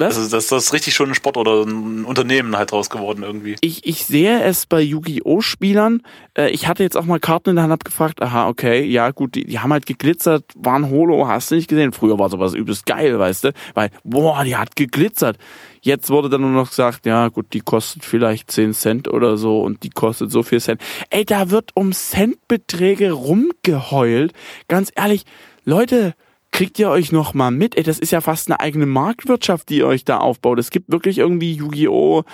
Was? 0.00 0.16
Also 0.16 0.30
das, 0.30 0.46
das 0.46 0.64
ist 0.64 0.72
richtig 0.72 0.94
schon 0.94 1.10
ein 1.10 1.14
Sport 1.14 1.36
oder 1.36 1.62
ein 1.62 2.06
Unternehmen 2.06 2.56
halt 2.56 2.72
draus 2.72 2.88
geworden 2.88 3.22
irgendwie. 3.22 3.56
Ich, 3.60 3.86
ich 3.86 4.06
sehe 4.06 4.42
es 4.42 4.64
bei 4.64 4.80
Yu-Gi-Oh! 4.80 5.42
Spielern. 5.42 6.02
Äh, 6.34 6.48
ich 6.50 6.66
hatte 6.66 6.82
jetzt 6.82 6.96
auch 6.96 7.04
mal 7.04 7.20
Karten 7.20 7.50
in 7.50 7.56
der 7.56 7.64
Hand, 7.64 7.72
hab 7.72 7.84
gefragt, 7.84 8.22
aha, 8.22 8.48
okay, 8.48 8.82
ja 8.82 9.10
gut, 9.10 9.34
die, 9.34 9.44
die 9.44 9.58
haben 9.58 9.72
halt 9.72 9.84
geglitzert, 9.84 10.44
waren 10.56 10.88
Holo, 10.88 11.28
hast 11.28 11.50
du 11.50 11.54
nicht 11.54 11.68
gesehen. 11.68 11.92
Früher 11.92 12.18
war 12.18 12.30
sowas 12.30 12.54
übelst 12.54 12.86
geil, 12.86 13.18
weißt 13.18 13.44
du? 13.44 13.52
Weil, 13.74 13.90
boah, 14.02 14.42
die 14.42 14.56
hat 14.56 14.74
geglitzert. 14.74 15.36
Jetzt 15.82 16.10
wurde 16.10 16.28
dann 16.28 16.42
nur 16.42 16.50
noch 16.50 16.70
gesagt, 16.70 17.06
ja 17.06 17.28
gut, 17.28 17.52
die 17.52 17.60
kostet 17.60 18.04
vielleicht 18.04 18.50
10 18.50 18.74
Cent 18.74 19.08
oder 19.08 19.36
so 19.36 19.60
und 19.60 19.82
die 19.82 19.90
kostet 19.90 20.30
so 20.30 20.42
viel 20.42 20.60
Cent. 20.60 20.80
Ey, 21.10 21.24
da 21.24 21.50
wird 21.50 21.70
um 21.74 21.92
Centbeträge 21.92 23.12
rumgeheult. 23.12 24.32
Ganz 24.68 24.92
ehrlich, 24.94 25.24
Leute, 25.64 26.14
kriegt 26.52 26.78
ihr 26.78 26.90
euch 26.90 27.12
noch 27.12 27.34
mal 27.34 27.50
mit? 27.50 27.76
Ey, 27.76 27.82
das 27.82 27.98
ist 27.98 28.12
ja 28.12 28.20
fast 28.20 28.48
eine 28.48 28.60
eigene 28.60 28.86
Marktwirtschaft, 28.86 29.68
die 29.68 29.78
ihr 29.78 29.86
euch 29.86 30.04
da 30.04 30.18
aufbaut. 30.18 30.58
Es 30.58 30.70
gibt 30.70 30.90
wirklich 30.90 31.18
irgendwie 31.18 31.54
Yu-Gi-Oh! 31.54 32.24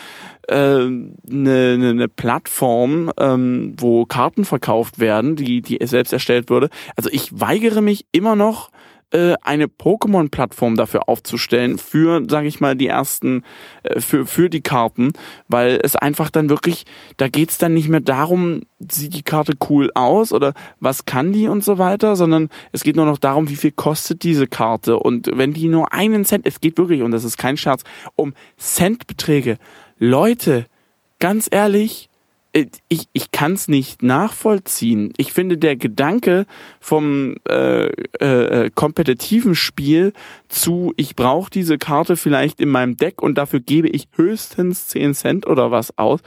eine 0.48 0.58
äh, 0.58 0.88
ne, 1.28 1.78
ne, 1.78 1.94
ne 1.94 2.08
Plattform, 2.08 3.10
ähm, 3.18 3.74
wo 3.78 4.06
Karten 4.06 4.44
verkauft 4.44 4.98
werden, 4.98 5.36
die, 5.36 5.60
die 5.60 5.78
selbst 5.86 6.12
erstellt 6.12 6.50
wurde. 6.50 6.70
Also 6.94 7.10
ich 7.10 7.40
weigere 7.40 7.80
mich 7.80 8.06
immer 8.12 8.36
noch, 8.36 8.70
äh, 9.16 9.34
eine 9.42 9.66
Pokémon-Plattform 9.66 10.76
dafür 10.76 11.08
aufzustellen 11.08 11.78
für, 11.78 12.22
sage 12.28 12.48
ich 12.48 12.60
mal, 12.60 12.76
die 12.76 12.88
ersten, 12.88 13.44
äh, 13.82 14.00
für, 14.00 14.26
für 14.26 14.50
die 14.50 14.60
Karten, 14.60 15.12
weil 15.48 15.80
es 15.82 15.96
einfach 15.96 16.28
dann 16.28 16.50
wirklich, 16.50 16.84
da 17.16 17.28
geht's 17.28 17.56
dann 17.56 17.72
nicht 17.72 17.88
mehr 17.88 18.00
darum, 18.00 18.62
sieht 18.78 19.14
die 19.14 19.22
Karte 19.22 19.54
cool 19.70 19.90
aus 19.94 20.32
oder 20.32 20.52
was 20.80 21.06
kann 21.06 21.32
die 21.32 21.48
und 21.48 21.64
so 21.64 21.78
weiter, 21.78 22.14
sondern 22.14 22.50
es 22.72 22.82
geht 22.84 22.96
nur 22.96 23.06
noch 23.06 23.18
darum, 23.18 23.48
wie 23.48 23.56
viel 23.56 23.72
kostet 23.72 24.22
diese 24.22 24.46
Karte 24.46 24.98
und 24.98 25.30
wenn 25.32 25.54
die 25.54 25.68
nur 25.68 25.94
einen 25.94 26.26
Cent, 26.26 26.46
es 26.46 26.60
geht 26.60 26.76
wirklich, 26.76 27.02
und 27.02 27.12
das 27.12 27.24
ist 27.24 27.38
kein 27.38 27.56
Scherz, 27.56 27.84
um 28.16 28.34
Centbeträge. 28.58 29.56
Leute, 29.98 30.66
ganz 31.18 31.48
ehrlich, 31.50 32.10
ich, 32.88 33.08
ich 33.12 33.30
kann 33.32 33.52
es 33.52 33.68
nicht 33.68 34.02
nachvollziehen. 34.02 35.12
Ich 35.16 35.32
finde, 35.32 35.58
der 35.58 35.76
Gedanke 35.76 36.46
vom 36.80 37.36
äh, 37.48 37.86
äh, 37.86 38.70
kompetitiven 38.74 39.54
Spiel 39.54 40.12
zu, 40.48 40.94
ich 40.96 41.16
brauche 41.16 41.50
diese 41.50 41.76
Karte 41.76 42.16
vielleicht 42.16 42.60
in 42.60 42.70
meinem 42.70 42.96
Deck 42.96 43.20
und 43.20 43.36
dafür 43.36 43.60
gebe 43.60 43.88
ich 43.88 44.08
höchstens 44.14 44.88
10 44.88 45.14
Cent 45.14 45.46
oder 45.46 45.70
was 45.70 45.96
aus, 45.98 46.20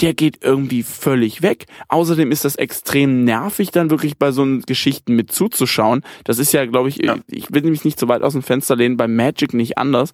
der 0.00 0.14
geht 0.14 0.42
irgendwie 0.42 0.82
völlig 0.82 1.42
weg. 1.42 1.66
Außerdem 1.88 2.32
ist 2.32 2.44
das 2.44 2.56
extrem 2.56 3.24
nervig, 3.24 3.70
dann 3.70 3.90
wirklich 3.90 4.18
bei 4.18 4.32
so 4.32 4.46
Geschichten 4.66 5.14
mit 5.14 5.30
zuzuschauen. 5.30 6.02
Das 6.24 6.38
ist 6.38 6.52
ja, 6.52 6.64
glaube 6.66 6.88
ich, 6.88 6.98
ja. 6.98 7.16
ich 7.28 7.52
will 7.52 7.62
nämlich 7.62 7.84
nicht 7.84 8.00
so 8.00 8.08
weit 8.08 8.22
aus 8.22 8.32
dem 8.32 8.42
Fenster 8.42 8.76
lehnen, 8.76 8.96
bei 8.96 9.08
Magic 9.08 9.54
nicht 9.54 9.78
anders. 9.78 10.12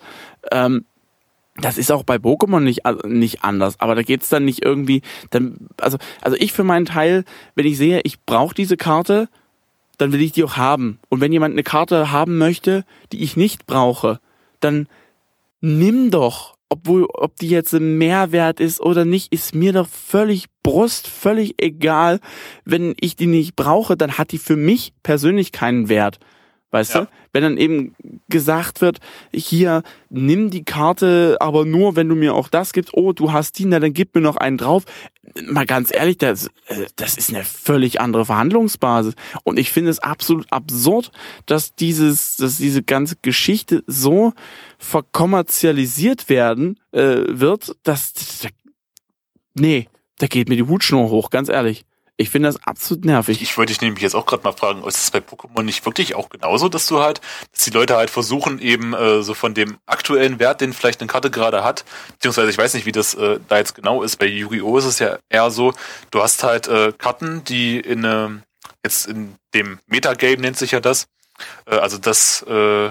Ähm, 0.50 0.84
das 1.56 1.76
ist 1.78 1.92
auch 1.92 2.02
bei 2.02 2.16
Pokémon 2.16 2.60
nicht, 2.60 2.82
nicht 3.04 3.44
anders, 3.44 3.78
aber 3.78 3.94
da 3.94 4.02
geht's 4.02 4.28
dann 4.28 4.44
nicht 4.44 4.64
irgendwie, 4.64 5.02
dann, 5.30 5.68
also, 5.78 5.98
also 6.20 6.36
ich 6.38 6.52
für 6.52 6.64
meinen 6.64 6.86
Teil, 6.86 7.24
wenn 7.54 7.66
ich 7.66 7.76
sehe, 7.76 8.00
ich 8.04 8.22
brauche 8.22 8.54
diese 8.54 8.76
Karte, 8.76 9.28
dann 9.98 10.12
will 10.12 10.22
ich 10.22 10.32
die 10.32 10.44
auch 10.44 10.56
haben. 10.56 10.98
Und 11.10 11.20
wenn 11.20 11.32
jemand 11.32 11.52
eine 11.52 11.62
Karte 11.62 12.10
haben 12.10 12.38
möchte, 12.38 12.84
die 13.12 13.22
ich 13.22 13.36
nicht 13.36 13.66
brauche, 13.66 14.20
dann 14.60 14.88
nimm 15.60 16.10
doch, 16.10 16.56
obwohl, 16.70 17.06
ob 17.12 17.36
die 17.36 17.50
jetzt 17.50 17.74
ein 17.74 17.98
Mehrwert 17.98 18.58
ist 18.58 18.80
oder 18.80 19.04
nicht, 19.04 19.32
ist 19.32 19.54
mir 19.54 19.74
doch 19.74 19.88
völlig 19.88 20.46
Brust, 20.62 21.06
völlig 21.06 21.62
egal. 21.62 22.18
Wenn 22.64 22.94
ich 22.98 23.14
die 23.14 23.26
nicht 23.26 23.56
brauche, 23.56 23.96
dann 23.96 24.16
hat 24.16 24.32
die 24.32 24.38
für 24.38 24.56
mich 24.56 24.94
persönlich 25.02 25.52
keinen 25.52 25.90
Wert. 25.90 26.18
Weißt 26.72 26.94
ja. 26.94 27.02
du? 27.02 27.08
Wenn 27.32 27.42
dann 27.42 27.56
eben 27.58 27.94
gesagt 28.28 28.80
wird, 28.80 28.98
hier, 29.32 29.82
nimm 30.08 30.50
die 30.50 30.64
Karte, 30.64 31.36
aber 31.38 31.66
nur, 31.66 31.96
wenn 31.96 32.08
du 32.08 32.14
mir 32.14 32.34
auch 32.34 32.48
das 32.48 32.72
gibst, 32.72 32.94
oh, 32.94 33.12
du 33.12 33.30
hast 33.30 33.58
die, 33.58 33.66
na, 33.66 33.78
dann 33.78 33.92
gib 33.92 34.14
mir 34.14 34.22
noch 34.22 34.36
einen 34.36 34.56
drauf. 34.56 34.84
Mal 35.46 35.66
ganz 35.66 35.94
ehrlich, 35.94 36.16
das, 36.16 36.46
äh, 36.66 36.86
das 36.96 37.18
ist 37.18 37.28
eine 37.28 37.44
völlig 37.44 38.00
andere 38.00 38.24
Verhandlungsbasis. 38.24 39.14
Und 39.44 39.58
ich 39.58 39.70
finde 39.70 39.90
es 39.90 39.98
absolut 39.98 40.50
absurd, 40.50 41.12
dass 41.44 41.74
dieses, 41.74 42.36
dass 42.36 42.56
diese 42.56 42.82
ganze 42.82 43.16
Geschichte 43.20 43.84
so 43.86 44.32
verkommerzialisiert 44.78 46.30
werden 46.30 46.80
äh, 46.92 47.24
wird, 47.28 47.76
dass, 47.82 48.14
nee, 49.54 49.88
da 50.18 50.26
geht 50.26 50.48
mir 50.48 50.56
die 50.56 50.66
Hutschnur 50.66 51.10
hoch, 51.10 51.28
ganz 51.28 51.50
ehrlich. 51.50 51.84
Ich 52.22 52.30
finde 52.30 52.48
das 52.48 52.64
absolut 52.64 53.04
nervig. 53.04 53.42
Ich 53.42 53.58
wollte 53.58 53.72
dich 53.72 53.80
nämlich 53.80 54.00
jetzt 54.00 54.14
auch 54.14 54.26
gerade 54.26 54.44
mal 54.44 54.52
fragen, 54.52 54.84
ist 54.84 54.96
es 55.02 55.10
bei 55.10 55.18
Pokémon 55.18 55.64
nicht 55.64 55.84
wirklich 55.84 56.14
auch 56.14 56.28
genauso, 56.28 56.68
dass 56.68 56.86
du 56.86 57.00
halt, 57.00 57.20
dass 57.50 57.64
die 57.64 57.70
Leute 57.70 57.96
halt 57.96 58.10
versuchen, 58.10 58.60
eben 58.60 58.94
äh, 58.94 59.22
so 59.24 59.34
von 59.34 59.54
dem 59.54 59.78
aktuellen 59.86 60.38
Wert, 60.38 60.60
den 60.60 60.72
vielleicht 60.72 61.00
eine 61.00 61.08
Karte 61.08 61.30
gerade 61.32 61.64
hat, 61.64 61.84
beziehungsweise 62.12 62.50
ich 62.50 62.58
weiß 62.58 62.74
nicht, 62.74 62.86
wie 62.86 62.92
das 62.92 63.14
äh, 63.14 63.40
da 63.48 63.58
jetzt 63.58 63.74
genau 63.74 64.04
ist, 64.04 64.18
bei 64.18 64.26
Yu-Gi-Oh! 64.26 64.78
ist 64.78 64.84
es 64.84 65.00
ja 65.00 65.18
eher 65.30 65.50
so, 65.50 65.74
du 66.12 66.22
hast 66.22 66.44
halt 66.44 66.68
äh, 66.68 66.92
Karten, 66.96 67.42
die 67.42 67.80
in 67.80 68.04
äh, 68.04 68.28
jetzt 68.84 69.06
in 69.06 69.34
dem 69.52 69.80
Metagame 69.88 70.36
nennt 70.36 70.56
sich 70.56 70.70
ja 70.70 70.78
das, 70.78 71.08
äh, 71.66 71.74
also 71.74 71.98
das 71.98 72.42
äh, 72.48 72.86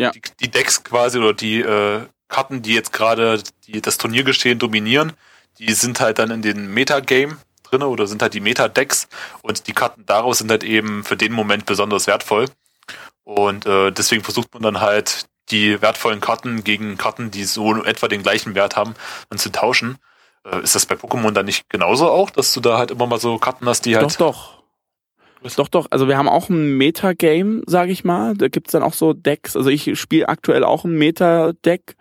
Ja. 0.00 0.10
die, 0.10 0.22
die 0.40 0.50
Decks 0.50 0.82
quasi 0.82 1.18
oder 1.18 1.34
die 1.34 1.60
äh, 1.60 2.00
Karten, 2.28 2.62
die 2.62 2.74
jetzt 2.74 2.92
gerade 2.92 3.40
das 3.68 3.98
Turniergeschehen 3.98 4.58
dominieren, 4.58 5.12
die 5.60 5.72
sind 5.72 6.00
halt 6.00 6.18
dann 6.18 6.32
in 6.32 6.42
den 6.42 6.74
Metagame 6.74 7.36
drinne 7.72 7.88
oder 7.88 8.06
sind 8.06 8.22
halt 8.22 8.34
die 8.34 8.40
Meta-Decks 8.40 9.08
und 9.42 9.66
die 9.66 9.72
Karten 9.72 10.04
daraus 10.06 10.38
sind 10.38 10.50
halt 10.50 10.64
eben 10.64 11.04
für 11.04 11.16
den 11.16 11.32
Moment 11.32 11.66
besonders 11.66 12.06
wertvoll. 12.06 12.46
Und 13.24 13.66
äh, 13.66 13.90
deswegen 13.90 14.22
versucht 14.22 14.52
man 14.52 14.62
dann 14.62 14.80
halt 14.80 15.26
die 15.50 15.80
wertvollen 15.80 16.20
Karten 16.20 16.64
gegen 16.64 16.96
Karten, 16.98 17.30
die 17.30 17.44
so 17.44 17.82
etwa 17.82 18.08
den 18.08 18.22
gleichen 18.22 18.54
Wert 18.54 18.76
haben, 18.76 18.94
dann 19.30 19.38
zu 19.38 19.50
tauschen. 19.50 19.98
Äh, 20.44 20.62
ist 20.62 20.74
das 20.74 20.86
bei 20.86 20.94
Pokémon 20.94 21.32
dann 21.32 21.46
nicht 21.46 21.68
genauso 21.68 22.10
auch, 22.10 22.30
dass 22.30 22.52
du 22.52 22.60
da 22.60 22.78
halt 22.78 22.90
immer 22.90 23.06
mal 23.06 23.20
so 23.20 23.38
Karten 23.38 23.66
hast, 23.66 23.86
die 23.86 23.96
halt. 23.96 24.04
Doch, 24.04 24.16
doch. 24.16 24.62
Doch, 25.56 25.68
doch. 25.68 25.86
Also 25.90 26.06
wir 26.06 26.16
haben 26.16 26.28
auch 26.28 26.48
ein 26.48 26.76
Meta-Game, 26.76 27.64
sage 27.66 27.90
ich 27.90 28.04
mal. 28.04 28.36
Da 28.36 28.46
gibt's 28.46 28.72
dann 28.72 28.84
auch 28.84 28.94
so 28.94 29.12
Decks. 29.12 29.56
Also 29.56 29.70
ich 29.70 29.98
spiele 29.98 30.28
aktuell 30.28 30.62
auch 30.62 30.84
ein 30.84 30.96
Meta-Deck, 30.96 31.96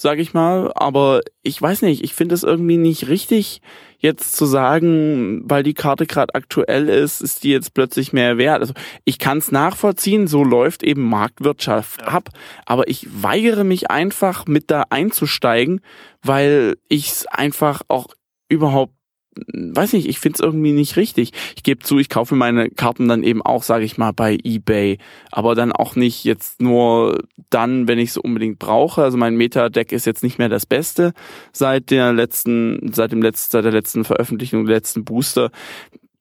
sage 0.00 0.22
ich 0.22 0.34
mal. 0.34 0.72
Aber 0.74 1.20
ich 1.42 1.60
weiß 1.60 1.82
nicht, 1.82 2.02
ich 2.02 2.14
finde 2.14 2.34
es 2.34 2.42
irgendwie 2.42 2.78
nicht 2.78 3.08
richtig, 3.08 3.60
jetzt 3.98 4.34
zu 4.34 4.46
sagen, 4.46 5.42
weil 5.44 5.62
die 5.62 5.74
Karte 5.74 6.06
gerade 6.06 6.34
aktuell 6.34 6.88
ist, 6.88 7.20
ist 7.20 7.44
die 7.44 7.50
jetzt 7.50 7.74
plötzlich 7.74 8.12
mehr 8.12 8.38
wert. 8.38 8.60
Also 8.60 8.72
ich 9.04 9.18
kann 9.18 9.38
es 9.38 9.52
nachvollziehen, 9.52 10.26
so 10.26 10.42
läuft 10.42 10.82
eben 10.82 11.02
Marktwirtschaft 11.08 12.02
ab. 12.02 12.30
Aber 12.64 12.88
ich 12.88 13.06
weigere 13.22 13.64
mich 13.64 13.90
einfach, 13.90 14.46
mit 14.46 14.70
da 14.70 14.84
einzusteigen, 14.88 15.82
weil 16.22 16.76
ich 16.88 17.08
es 17.10 17.26
einfach 17.26 17.82
auch 17.88 18.08
überhaupt 18.48 18.94
weiß 19.36 19.92
nicht, 19.92 20.08
ich 20.08 20.18
find's 20.18 20.40
irgendwie 20.40 20.72
nicht 20.72 20.96
richtig. 20.96 21.32
Ich 21.56 21.62
gebe 21.62 21.84
zu, 21.84 21.98
ich 21.98 22.08
kaufe 22.08 22.34
meine 22.34 22.70
Karten 22.70 23.08
dann 23.08 23.22
eben 23.22 23.42
auch, 23.42 23.62
sage 23.62 23.84
ich 23.84 23.96
mal, 23.96 24.12
bei 24.12 24.38
eBay, 24.42 24.98
aber 25.30 25.54
dann 25.54 25.72
auch 25.72 25.96
nicht 25.96 26.24
jetzt 26.24 26.60
nur 26.60 27.22
dann, 27.48 27.88
wenn 27.88 27.98
ich 27.98 28.10
es 28.10 28.16
unbedingt 28.16 28.58
brauche. 28.58 29.02
Also 29.02 29.16
mein 29.16 29.36
Meta-Deck 29.36 29.92
ist 29.92 30.06
jetzt 30.06 30.22
nicht 30.22 30.38
mehr 30.38 30.48
das 30.48 30.66
Beste 30.66 31.12
seit 31.52 31.90
der 31.90 32.12
letzten, 32.12 32.92
seit 32.92 33.12
dem 33.12 33.22
letzten, 33.22 33.52
seit 33.52 33.64
der 33.64 33.72
letzten 33.72 34.04
Veröffentlichung, 34.04 34.66
der 34.66 34.76
letzten 34.76 35.04
Booster. 35.04 35.50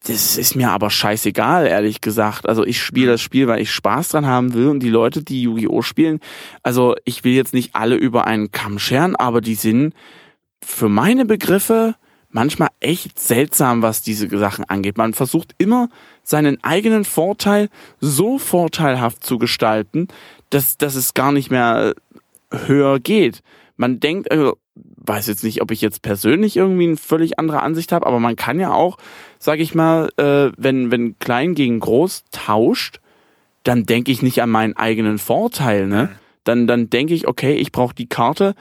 Das 0.07 0.37
ist 0.37 0.55
mir 0.55 0.69
aber 0.71 0.89
scheißegal, 0.89 1.67
ehrlich 1.67 1.99
gesagt. 1.99 2.47
Also 2.47 2.65
ich 2.65 2.81
spiele 2.81 3.11
das 3.11 3.21
Spiel, 3.21 3.47
weil 3.47 3.61
ich 3.61 3.71
Spaß 3.71 4.09
dran 4.09 4.27
haben 4.27 4.53
will 4.53 4.67
und 4.67 4.81
die 4.81 4.89
Leute, 4.89 5.23
die 5.23 5.41
Yu-Gi-Oh! 5.41 5.81
spielen, 5.81 6.19
also 6.63 6.95
ich 7.03 7.23
will 7.23 7.33
jetzt 7.33 7.53
nicht 7.53 7.75
alle 7.75 7.95
über 7.95 8.25
einen 8.25 8.51
Kamm 8.51 8.79
scheren, 8.79 9.15
aber 9.17 9.41
die 9.41 9.55
sind 9.55 9.93
für 10.63 10.87
meine 10.87 11.25
Begriffe 11.25 11.95
manchmal 12.31 12.69
echt 12.79 13.19
seltsam, 13.19 13.81
was 13.81 14.01
diese 14.01 14.29
Sachen 14.37 14.65
angeht. 14.65 14.97
Man 14.97 15.13
versucht 15.13 15.55
immer 15.57 15.89
seinen 16.23 16.63
eigenen 16.63 17.05
Vorteil 17.05 17.69
so 17.99 18.37
vorteilhaft 18.37 19.23
zu 19.23 19.37
gestalten, 19.37 20.07
dass, 20.49 20.77
dass 20.77 20.95
es 20.95 21.13
gar 21.13 21.31
nicht 21.31 21.51
mehr 21.51 21.93
höher 22.51 22.99
geht. 22.99 23.41
Man 23.77 23.99
denkt, 23.99 24.31
also, 24.31 24.57
weiß 24.75 25.27
jetzt 25.27 25.43
nicht, 25.43 25.61
ob 25.61 25.71
ich 25.71 25.81
jetzt 25.81 26.01
persönlich 26.01 26.57
irgendwie 26.57 26.87
eine 26.87 26.97
völlig 26.97 27.39
andere 27.39 27.61
Ansicht 27.61 27.91
habe, 27.91 28.05
aber 28.05 28.19
man 28.19 28.35
kann 28.35 28.59
ja 28.59 28.73
auch, 28.73 28.97
sag 29.39 29.59
ich 29.59 29.73
mal, 29.73 30.09
äh, 30.17 30.51
wenn, 30.57 30.91
wenn 30.91 31.17
klein 31.19 31.55
gegen 31.55 31.79
groß 31.79 32.25
tauscht, 32.31 32.99
dann 33.63 33.85
denke 33.85 34.11
ich 34.11 34.21
nicht 34.21 34.41
an 34.41 34.49
meinen 34.49 34.77
eigenen 34.77 35.17
Vorteil, 35.17 35.87
ne? 35.87 36.09
Dann, 36.43 36.67
dann 36.67 36.89
denke 36.89 37.13
ich, 37.13 37.27
okay, 37.27 37.55
ich 37.55 37.71
brauche 37.71 37.93
die 37.93 38.07
Karte, 38.07 38.55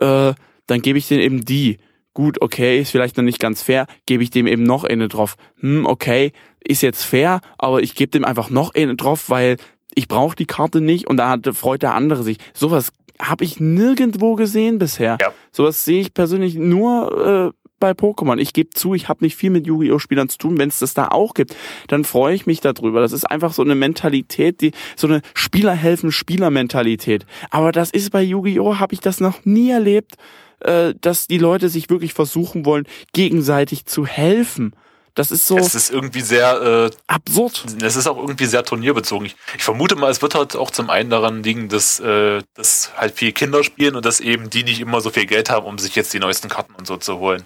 äh, 0.00 0.32
dann 0.66 0.82
gebe 0.82 0.98
ich 0.98 1.08
denen 1.08 1.20
eben 1.20 1.44
die. 1.44 1.78
Gut, 2.14 2.40
okay, 2.40 2.80
ist 2.80 2.90
vielleicht 2.90 3.16
noch 3.16 3.24
nicht 3.24 3.40
ganz 3.40 3.62
fair, 3.62 3.86
gebe 4.06 4.22
ich 4.22 4.30
dem 4.30 4.46
eben 4.46 4.62
noch 4.62 4.84
eine 4.84 5.08
drauf. 5.08 5.34
Hm, 5.60 5.84
okay, 5.84 6.32
ist 6.60 6.82
jetzt 6.82 7.02
fair, 7.02 7.40
aber 7.58 7.82
ich 7.82 7.94
gebe 7.94 8.10
dem 8.10 8.24
einfach 8.24 8.50
noch 8.50 8.74
eine 8.74 8.94
drauf, 8.94 9.28
weil 9.30 9.56
ich 9.94 10.08
brauche 10.08 10.36
die 10.36 10.46
Karte 10.46 10.80
nicht 10.80 11.08
und 11.08 11.16
da 11.16 11.28
hat, 11.28 11.46
freut 11.54 11.82
der 11.82 11.94
andere 11.94 12.22
sich. 12.22 12.38
Sowas 12.54 12.92
habe 13.20 13.44
ich 13.44 13.60
nirgendwo 13.60 14.34
gesehen 14.34 14.78
bisher. 14.78 15.18
Ja. 15.20 15.32
Sowas 15.52 15.84
sehe 15.84 16.00
ich 16.00 16.14
persönlich 16.14 16.54
nur 16.54 17.52
äh, 17.52 17.64
bei 17.80 17.92
Pokémon. 17.92 18.38
Ich 18.38 18.52
gebe 18.52 18.70
zu, 18.70 18.94
ich 18.94 19.08
habe 19.08 19.24
nicht 19.24 19.36
viel 19.36 19.50
mit 19.50 19.66
Yu-Gi-Oh! 19.66 19.98
Spielern 19.98 20.28
zu 20.28 20.38
tun. 20.38 20.58
Wenn 20.58 20.68
es 20.68 20.78
das 20.78 20.94
da 20.94 21.08
auch 21.08 21.34
gibt, 21.34 21.54
dann 21.88 22.04
freue 22.04 22.34
ich 22.34 22.46
mich 22.46 22.60
darüber. 22.60 23.00
Das 23.00 23.12
ist 23.12 23.24
einfach 23.24 23.52
so 23.52 23.62
eine 23.62 23.74
Mentalität, 23.74 24.60
die 24.60 24.72
so 24.96 25.06
eine 25.06 25.20
Spieler 25.34 25.74
helfen 25.74 26.10
Spieler 26.10 26.50
Mentalität. 26.50 27.26
Aber 27.50 27.72
das 27.72 27.90
ist 27.90 28.10
bei 28.10 28.22
Yu-Gi-Oh! 28.22 28.78
habe 28.78 28.94
ich 28.94 29.00
das 29.00 29.20
noch 29.20 29.44
nie 29.44 29.70
erlebt, 29.70 30.14
äh, 30.60 30.94
dass 31.00 31.26
die 31.26 31.38
Leute 31.38 31.68
sich 31.68 31.90
wirklich 31.90 32.14
versuchen 32.14 32.64
wollen, 32.64 32.86
gegenseitig 33.12 33.86
zu 33.86 34.06
helfen. 34.06 34.74
Das 35.14 35.30
ist 35.30 35.46
so 35.46 35.56
Es 35.56 35.76
ist 35.76 35.90
irgendwie 35.90 36.22
sehr, 36.22 36.60
äh, 36.60 36.90
absurd. 37.06 37.64
es 37.82 37.94
ist 37.94 38.08
auch 38.08 38.16
irgendwie 38.16 38.46
sehr 38.46 38.64
turnierbezogen. 38.64 39.26
Ich, 39.26 39.36
ich 39.56 39.62
vermute 39.62 39.94
mal, 39.94 40.10
es 40.10 40.22
wird 40.22 40.34
halt 40.34 40.56
auch 40.56 40.72
zum 40.72 40.90
einen 40.90 41.08
daran 41.08 41.44
liegen, 41.44 41.68
dass, 41.68 42.00
äh, 42.00 42.42
dass 42.54 42.90
halt 42.96 43.14
viele 43.14 43.32
Kinder 43.32 43.62
spielen 43.62 43.94
und 43.94 44.04
dass 44.04 44.18
eben 44.18 44.50
die 44.50 44.64
nicht 44.64 44.80
immer 44.80 45.00
so 45.00 45.10
viel 45.10 45.26
Geld 45.26 45.50
haben, 45.50 45.66
um 45.66 45.78
sich 45.78 45.94
jetzt 45.94 46.12
die 46.12 46.18
neuesten 46.18 46.48
Karten 46.48 46.74
und 46.74 46.86
so 46.86 46.96
zu 46.96 47.18
holen. 47.18 47.44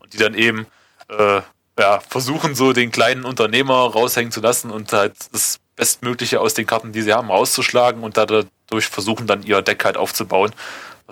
Und 0.00 0.14
die 0.14 0.16
dann 0.16 0.34
eben 0.34 0.66
äh, 1.08 1.42
ja, 1.78 2.00
versuchen, 2.00 2.54
so 2.54 2.72
den 2.72 2.90
kleinen 2.90 3.24
Unternehmer 3.24 3.74
raushängen 3.74 4.32
zu 4.32 4.40
lassen 4.40 4.70
und 4.70 4.92
halt 4.92 5.14
das 5.32 5.58
Bestmögliche 5.76 6.40
aus 6.40 6.54
den 6.54 6.66
Karten, 6.66 6.92
die 6.92 7.02
sie 7.02 7.12
haben, 7.12 7.30
rauszuschlagen 7.30 8.02
und 8.02 8.16
dadurch 8.16 8.46
versuchen 8.88 9.26
dann 9.26 9.42
ihr 9.42 9.62
Deck 9.62 9.84
halt 9.84 9.96
aufzubauen, 9.96 10.52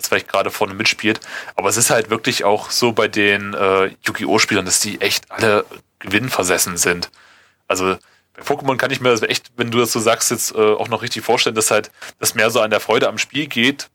was 0.01 0.07
vielleicht 0.07 0.27
gerade 0.27 0.51
vorne 0.51 0.73
mitspielt. 0.73 1.19
Aber 1.55 1.69
es 1.69 1.77
ist 1.77 1.89
halt 1.89 2.09
wirklich 2.09 2.43
auch 2.43 2.69
so 2.69 2.91
bei 2.91 3.07
den 3.07 3.53
äh, 3.53 3.91
Yu-Gi-Oh!-Spielern, 4.05 4.65
dass 4.65 4.79
die 4.79 5.01
echt 5.01 5.31
alle 5.31 5.65
gewinnversessen 5.99 6.77
sind. 6.77 7.09
Also 7.67 7.97
bei 8.33 8.43
Pokémon 8.43 8.77
kann 8.77 8.91
ich 8.91 9.01
mir 9.01 9.09
das 9.09 9.21
echt, 9.21 9.51
wenn 9.57 9.71
du 9.71 9.79
das 9.79 9.91
so 9.91 9.99
sagst, 9.99 10.31
jetzt 10.31 10.55
äh, 10.55 10.57
auch 10.57 10.87
noch 10.89 11.01
richtig 11.01 11.23
vorstellen, 11.23 11.55
dass 11.55 11.71
halt 11.71 11.91
das 12.19 12.35
mehr 12.35 12.49
so 12.49 12.61
an 12.61 12.71
der 12.71 12.79
Freude 12.79 13.07
am 13.07 13.17
Spiel 13.17 13.47
geht, 13.47 13.89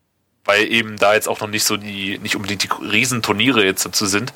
weil 0.45 0.71
eben 0.71 0.97
da 0.97 1.15
jetzt 1.15 1.29
auch 1.29 1.41
noch 1.41 1.49
nicht 1.49 1.65
so 1.65 1.77
die, 1.77 2.19
nicht 2.19 2.37
unbedingt 2.37 2.63
die 2.63 2.69
Riesenturniere 2.81 3.65
jetzt 3.65 3.85
dazu 3.85 4.07
sind. 4.07 4.33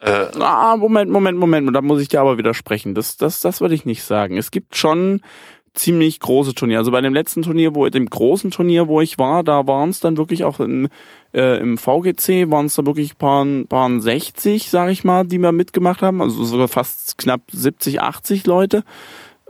Äh, 0.00 0.26
Ah, 0.40 0.76
Moment, 0.76 1.10
Moment, 1.10 1.38
Moment, 1.38 1.74
da 1.74 1.80
muss 1.82 2.00
ich 2.00 2.08
dir 2.08 2.20
aber 2.20 2.38
widersprechen. 2.38 2.94
Das, 2.94 3.16
das, 3.16 3.40
das 3.40 3.60
würde 3.60 3.74
ich 3.74 3.84
nicht 3.84 4.04
sagen. 4.04 4.36
Es 4.36 4.50
gibt 4.50 4.76
schon 4.76 5.22
ziemlich 5.74 6.20
große 6.20 6.54
Turniere. 6.54 6.78
Also 6.78 6.92
bei 6.92 7.00
dem 7.00 7.12
letzten 7.12 7.42
Turnier, 7.42 7.74
wo 7.74 7.88
dem 7.88 8.06
großen 8.06 8.50
Turnier, 8.50 8.88
wo 8.88 9.00
ich 9.00 9.18
war, 9.18 9.42
da 9.42 9.66
waren 9.66 9.90
es 9.90 10.00
dann 10.00 10.16
wirklich 10.16 10.44
auch 10.44 10.60
im, 10.60 10.88
äh, 11.34 11.58
im 11.58 11.76
VGC 11.76 12.50
waren 12.50 12.66
es 12.66 12.76
da 12.76 12.86
wirklich 12.86 13.18
paar, 13.18 13.44
paar 13.68 14.00
60, 14.00 14.70
sag 14.70 14.90
ich 14.90 15.04
mal, 15.04 15.26
die 15.26 15.38
wir 15.38 15.52
mitgemacht 15.52 16.00
haben. 16.00 16.22
Also 16.22 16.44
sogar 16.44 16.68
fast 16.68 17.18
knapp 17.18 17.42
70, 17.52 18.00
80 18.00 18.46
Leute. 18.46 18.84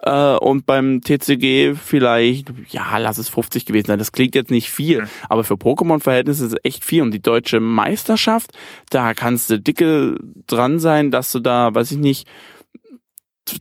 Äh, 0.05 0.37
und 0.37 0.67
beim 0.67 1.01
TCG 1.03 1.75
vielleicht, 1.75 2.53
ja, 2.69 2.99
lass 2.99 3.19
es 3.19 3.29
50 3.29 3.67
gewesen 3.67 3.87
sein. 3.87 3.99
Das 3.99 4.13
klingt 4.13 4.35
jetzt 4.35 4.51
nicht 4.51 4.71
viel, 4.71 5.07
aber 5.29 5.45
für 5.45 5.55
Pokémon-Verhältnisse 5.55 6.47
ist 6.47 6.53
es 6.53 6.59
echt 6.63 6.85
viel. 6.85 7.03
Und 7.03 7.13
die 7.13 7.23
deutsche 7.23 7.61
Meisterschaft, 7.61 8.53
da 8.91 9.15
kannst 9.15 9.51
du 9.51 9.59
dicke 9.59 10.17
dran 10.47 10.79
sein, 10.79 11.11
dass 11.11 11.33
du 11.33 11.41
da, 11.41 11.75
weiß 11.75 11.93
ich 11.93 11.99
nicht, 11.99 12.29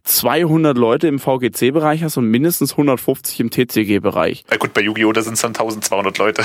200 0.04 0.78
Leute 0.78 1.08
im 1.08 1.20
VGC-Bereich 1.20 2.04
hast 2.04 2.18
und 2.18 2.28
mindestens 2.28 2.72
150 2.72 3.40
im 3.40 3.50
TCG-Bereich. 3.50 4.46
na 4.50 4.58
gut, 4.58 4.74
bei 4.74 4.82
Yu-Gi-Oh! 4.82 5.12
da 5.12 5.22
sind 5.22 5.34
es 5.34 5.42
dann 5.42 5.52
1200 5.52 6.18
Leute 6.18 6.42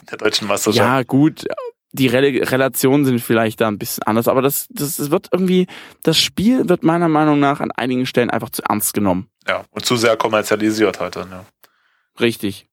in 0.00 0.06
der 0.10 0.18
deutschen 0.18 0.48
Meisterschaft. 0.48 0.76
Ja, 0.76 1.02
gut. 1.02 1.44
Die 1.92 2.06
Rel 2.06 2.44
Relationen 2.44 3.04
sind 3.04 3.18
vielleicht 3.20 3.60
da 3.60 3.66
ein 3.68 3.78
bisschen 3.78 4.04
anders, 4.04 4.28
aber 4.28 4.42
das, 4.42 4.68
das, 4.70 4.96
das 4.96 5.10
wird 5.10 5.28
irgendwie, 5.32 5.66
das 6.04 6.18
Spiel 6.18 6.68
wird 6.68 6.84
meiner 6.84 7.08
Meinung 7.08 7.40
nach 7.40 7.60
an 7.60 7.72
einigen 7.72 8.06
Stellen 8.06 8.30
einfach 8.30 8.50
zu 8.50 8.62
ernst 8.62 8.94
genommen. 8.94 9.28
ja. 9.48 9.64
Und 9.72 9.84
zu 9.84 9.96
sehr 9.96 10.16
kommerzialisiert 10.16 11.00
halt 11.00 11.16
dann, 11.16 11.30
ja. 11.30 11.44
Richtig. 12.20 12.66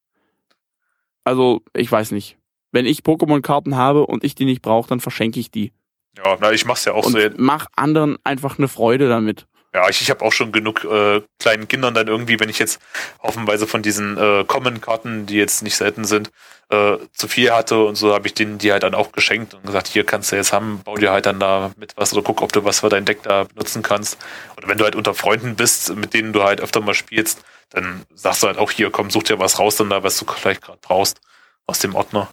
Also, 1.24 1.62
ich 1.74 1.90
weiß 1.90 2.12
nicht. 2.12 2.36
Wenn 2.70 2.86
ich 2.86 3.00
Pokémon-Karten 3.00 3.76
habe 3.76 4.06
und 4.06 4.24
ich 4.24 4.34
die 4.34 4.44
nicht 4.44 4.62
brauche, 4.62 4.88
dann 4.88 5.00
verschenke 5.00 5.40
ich 5.40 5.50
die. 5.50 5.72
Ja, 6.16 6.36
na, 6.40 6.52
ich 6.52 6.64
mach's 6.64 6.84
ja 6.84 6.92
auch 6.92 7.04
Und 7.06 7.12
so. 7.12 7.18
mach 7.38 7.66
anderen 7.76 8.18
einfach 8.24 8.58
eine 8.58 8.68
Freude 8.68 9.08
damit. 9.08 9.46
Ja, 9.78 9.88
ich, 9.88 10.02
ich 10.02 10.10
habe 10.10 10.24
auch 10.24 10.32
schon 10.32 10.50
genug 10.50 10.84
äh, 10.84 11.22
kleinen 11.38 11.68
Kindern 11.68 11.94
dann 11.94 12.08
irgendwie, 12.08 12.40
wenn 12.40 12.48
ich 12.48 12.58
jetzt 12.58 12.80
haufenweise 13.22 13.68
von 13.68 13.80
diesen 13.80 14.18
äh, 14.18 14.42
Common-Karten, 14.44 15.26
die 15.26 15.36
jetzt 15.36 15.62
nicht 15.62 15.76
selten 15.76 16.04
sind, 16.04 16.32
äh, 16.68 16.96
zu 17.12 17.28
viel 17.28 17.52
hatte 17.52 17.84
und 17.84 17.94
so 17.94 18.12
habe 18.12 18.26
ich 18.26 18.34
denen 18.34 18.58
die 18.58 18.72
halt 18.72 18.82
dann 18.82 18.96
auch 18.96 19.12
geschenkt 19.12 19.54
und 19.54 19.64
gesagt, 19.64 19.86
hier 19.86 20.02
kannst 20.02 20.32
du 20.32 20.36
jetzt 20.36 20.52
haben, 20.52 20.80
bau 20.82 20.96
dir 20.96 21.12
halt 21.12 21.26
dann 21.26 21.38
da 21.38 21.70
mit 21.76 21.96
was 21.96 22.12
oder 22.12 22.22
guck, 22.22 22.42
ob 22.42 22.52
du 22.52 22.64
was 22.64 22.80
für 22.80 22.88
dein 22.88 23.04
Deck 23.04 23.22
da 23.22 23.44
benutzen 23.44 23.84
kannst. 23.84 24.18
Oder 24.56 24.66
wenn 24.66 24.78
du 24.78 24.84
halt 24.84 24.96
unter 24.96 25.14
Freunden 25.14 25.54
bist, 25.54 25.94
mit 25.94 26.12
denen 26.12 26.32
du 26.32 26.42
halt 26.42 26.60
öfter 26.60 26.80
mal 26.80 26.94
spielst, 26.94 27.44
dann 27.70 28.02
sagst 28.12 28.42
du 28.42 28.48
halt 28.48 28.58
auch 28.58 28.72
hier, 28.72 28.90
komm, 28.90 29.10
such 29.10 29.22
dir 29.22 29.38
was 29.38 29.60
raus, 29.60 29.76
dann 29.76 29.90
da, 29.90 30.02
was 30.02 30.18
du 30.18 30.26
vielleicht 30.26 30.62
gerade 30.62 30.80
brauchst 30.82 31.20
aus 31.68 31.78
dem 31.78 31.94
Ordner. 31.94 32.28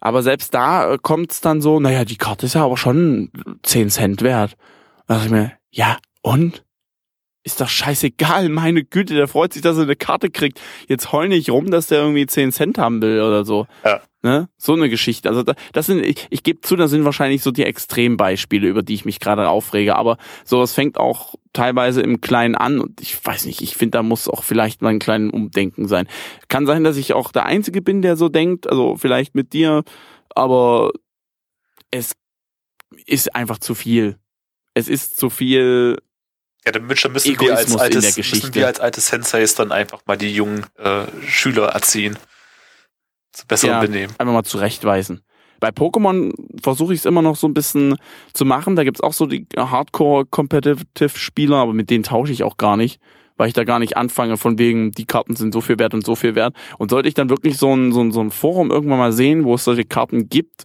Aber 0.00 0.22
selbst 0.22 0.52
da 0.52 0.92
äh, 0.92 0.98
kommt's 1.00 1.40
dann 1.40 1.62
so, 1.62 1.80
naja, 1.80 2.04
die 2.04 2.18
Karte 2.18 2.44
ist 2.44 2.56
ja 2.56 2.64
aber 2.66 2.76
schon 2.76 3.30
10 3.62 3.88
Cent 3.88 4.20
wert. 4.20 4.58
Da 5.06 5.14
dachte 5.14 5.26
ich 5.26 5.32
mir, 5.32 5.52
ja, 5.70 5.96
Und? 6.22 6.64
Ist 7.42 7.60
doch 7.60 7.68
scheißegal, 7.68 8.50
meine 8.50 8.84
Güte, 8.84 9.14
der 9.14 9.26
freut 9.26 9.54
sich, 9.54 9.62
dass 9.62 9.78
er 9.78 9.84
eine 9.84 9.96
Karte 9.96 10.30
kriegt. 10.30 10.60
Jetzt 10.88 11.10
heul 11.10 11.28
nicht 11.28 11.48
rum, 11.48 11.70
dass 11.70 11.86
der 11.86 12.00
irgendwie 12.00 12.26
10 12.26 12.52
Cent 12.52 12.76
haben 12.76 13.00
will 13.00 13.22
oder 13.22 13.46
so. 13.46 13.66
Ja. 13.82 14.02
Ne? 14.22 14.50
So 14.58 14.74
eine 14.74 14.90
Geschichte. 14.90 15.30
Also 15.30 15.42
da, 15.42 15.54
das 15.72 15.86
sind, 15.86 16.04
ich, 16.04 16.26
ich 16.28 16.42
gebe 16.42 16.60
zu, 16.60 16.76
das 16.76 16.90
sind 16.90 17.06
wahrscheinlich 17.06 17.42
so 17.42 17.50
die 17.50 17.64
Extrembeispiele, 17.64 18.68
über 18.68 18.82
die 18.82 18.92
ich 18.92 19.06
mich 19.06 19.20
gerade 19.20 19.48
aufrege. 19.48 19.96
Aber 19.96 20.18
sowas 20.44 20.74
fängt 20.74 20.98
auch 20.98 21.36
teilweise 21.54 22.02
im 22.02 22.20
Kleinen 22.20 22.56
an 22.56 22.78
und 22.78 23.00
ich 23.00 23.24
weiß 23.24 23.46
nicht, 23.46 23.62
ich 23.62 23.74
finde, 23.74 23.92
da 23.92 24.02
muss 24.02 24.28
auch 24.28 24.44
vielleicht 24.44 24.82
mal 24.82 24.90
ein 24.90 24.98
kleines 24.98 25.32
Umdenken 25.32 25.88
sein. 25.88 26.06
Kann 26.48 26.66
sein, 26.66 26.84
dass 26.84 26.98
ich 26.98 27.14
auch 27.14 27.32
der 27.32 27.46
Einzige 27.46 27.80
bin, 27.80 28.02
der 28.02 28.16
so 28.16 28.28
denkt, 28.28 28.68
also 28.68 28.96
vielleicht 28.96 29.34
mit 29.34 29.54
dir, 29.54 29.82
aber 30.34 30.92
es 31.90 32.12
ist 33.06 33.34
einfach 33.34 33.58
zu 33.58 33.74
viel. 33.74 34.18
Es 34.74 34.88
ist 34.88 35.16
zu 35.16 35.30
viel 35.30 35.96
Ja, 36.64 36.72
dann 36.72 36.86
müssen 36.86 37.12
müssen 37.12 37.38
wir 37.40 37.56
als 37.56 37.70
in 37.70 37.76
der 37.76 37.82
altes, 37.82 38.16
müssen 38.16 38.54
wir 38.54 38.66
als 38.66 38.80
alte 38.80 39.00
Senseis 39.00 39.54
dann 39.54 39.72
einfach 39.72 40.00
mal 40.06 40.16
die 40.18 40.32
jungen 40.34 40.66
äh, 40.76 41.04
Schüler 41.26 41.68
erziehen. 41.68 42.18
Zu 43.32 43.46
besserem 43.46 43.74
Ja. 43.74 43.80
Benehmen. 43.80 44.12
einfach 44.18 44.34
mal 44.34 44.44
zurechtweisen. 44.44 45.22
Bei 45.60 45.68
Pokémon 45.68 46.32
versuche 46.62 46.94
ich 46.94 47.00
es 47.00 47.06
immer 47.06 47.22
noch 47.22 47.36
so 47.36 47.46
ein 47.46 47.54
bisschen 47.54 47.96
zu 48.32 48.44
machen. 48.44 48.76
Da 48.76 48.84
gibt's 48.84 49.00
auch 49.02 49.12
so 49.12 49.26
die 49.26 49.46
Hardcore-Competitive-Spieler, 49.56 51.56
aber 51.56 51.72
mit 51.72 51.90
denen 51.90 52.02
tausche 52.02 52.32
ich 52.32 52.42
auch 52.42 52.56
gar 52.56 52.76
nicht, 52.76 53.00
weil 53.36 53.48
ich 53.48 53.54
da 53.54 53.64
gar 53.64 53.78
nicht 53.78 53.96
anfange, 53.96 54.36
von 54.36 54.58
wegen, 54.58 54.92
die 54.92 55.06
Karten 55.06 55.36
sind 55.36 55.52
so 55.52 55.60
viel 55.60 55.78
wert 55.78 55.94
und 55.94 56.04
so 56.04 56.16
viel 56.16 56.34
wert. 56.34 56.54
Und 56.78 56.90
sollte 56.90 57.08
ich 57.08 57.14
dann 57.14 57.30
wirklich 57.30 57.58
so 57.58 57.74
ein, 57.74 57.92
so 57.92 58.02
ein, 58.02 58.12
so 58.12 58.20
ein 58.20 58.30
Forum 58.30 58.70
irgendwann 58.70 58.98
mal 58.98 59.12
sehen, 59.12 59.44
wo 59.44 59.54
es 59.54 59.64
solche 59.64 59.84
Karten 59.84 60.28
gibt, 60.28 60.64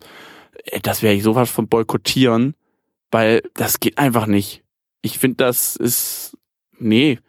das 0.82 1.04
werde 1.04 1.18
ich 1.18 1.24
sowas 1.24 1.50
von 1.50 1.68
boykottieren, 1.68 2.56
weil 3.12 3.44
das 3.54 3.80
geht 3.80 3.98
einfach 3.98 4.26
nicht. 4.28 4.64
Ich 5.06 5.20
finde, 5.20 5.38
das 5.38 5.76
ist, 5.76 6.36
nee. 6.80 7.20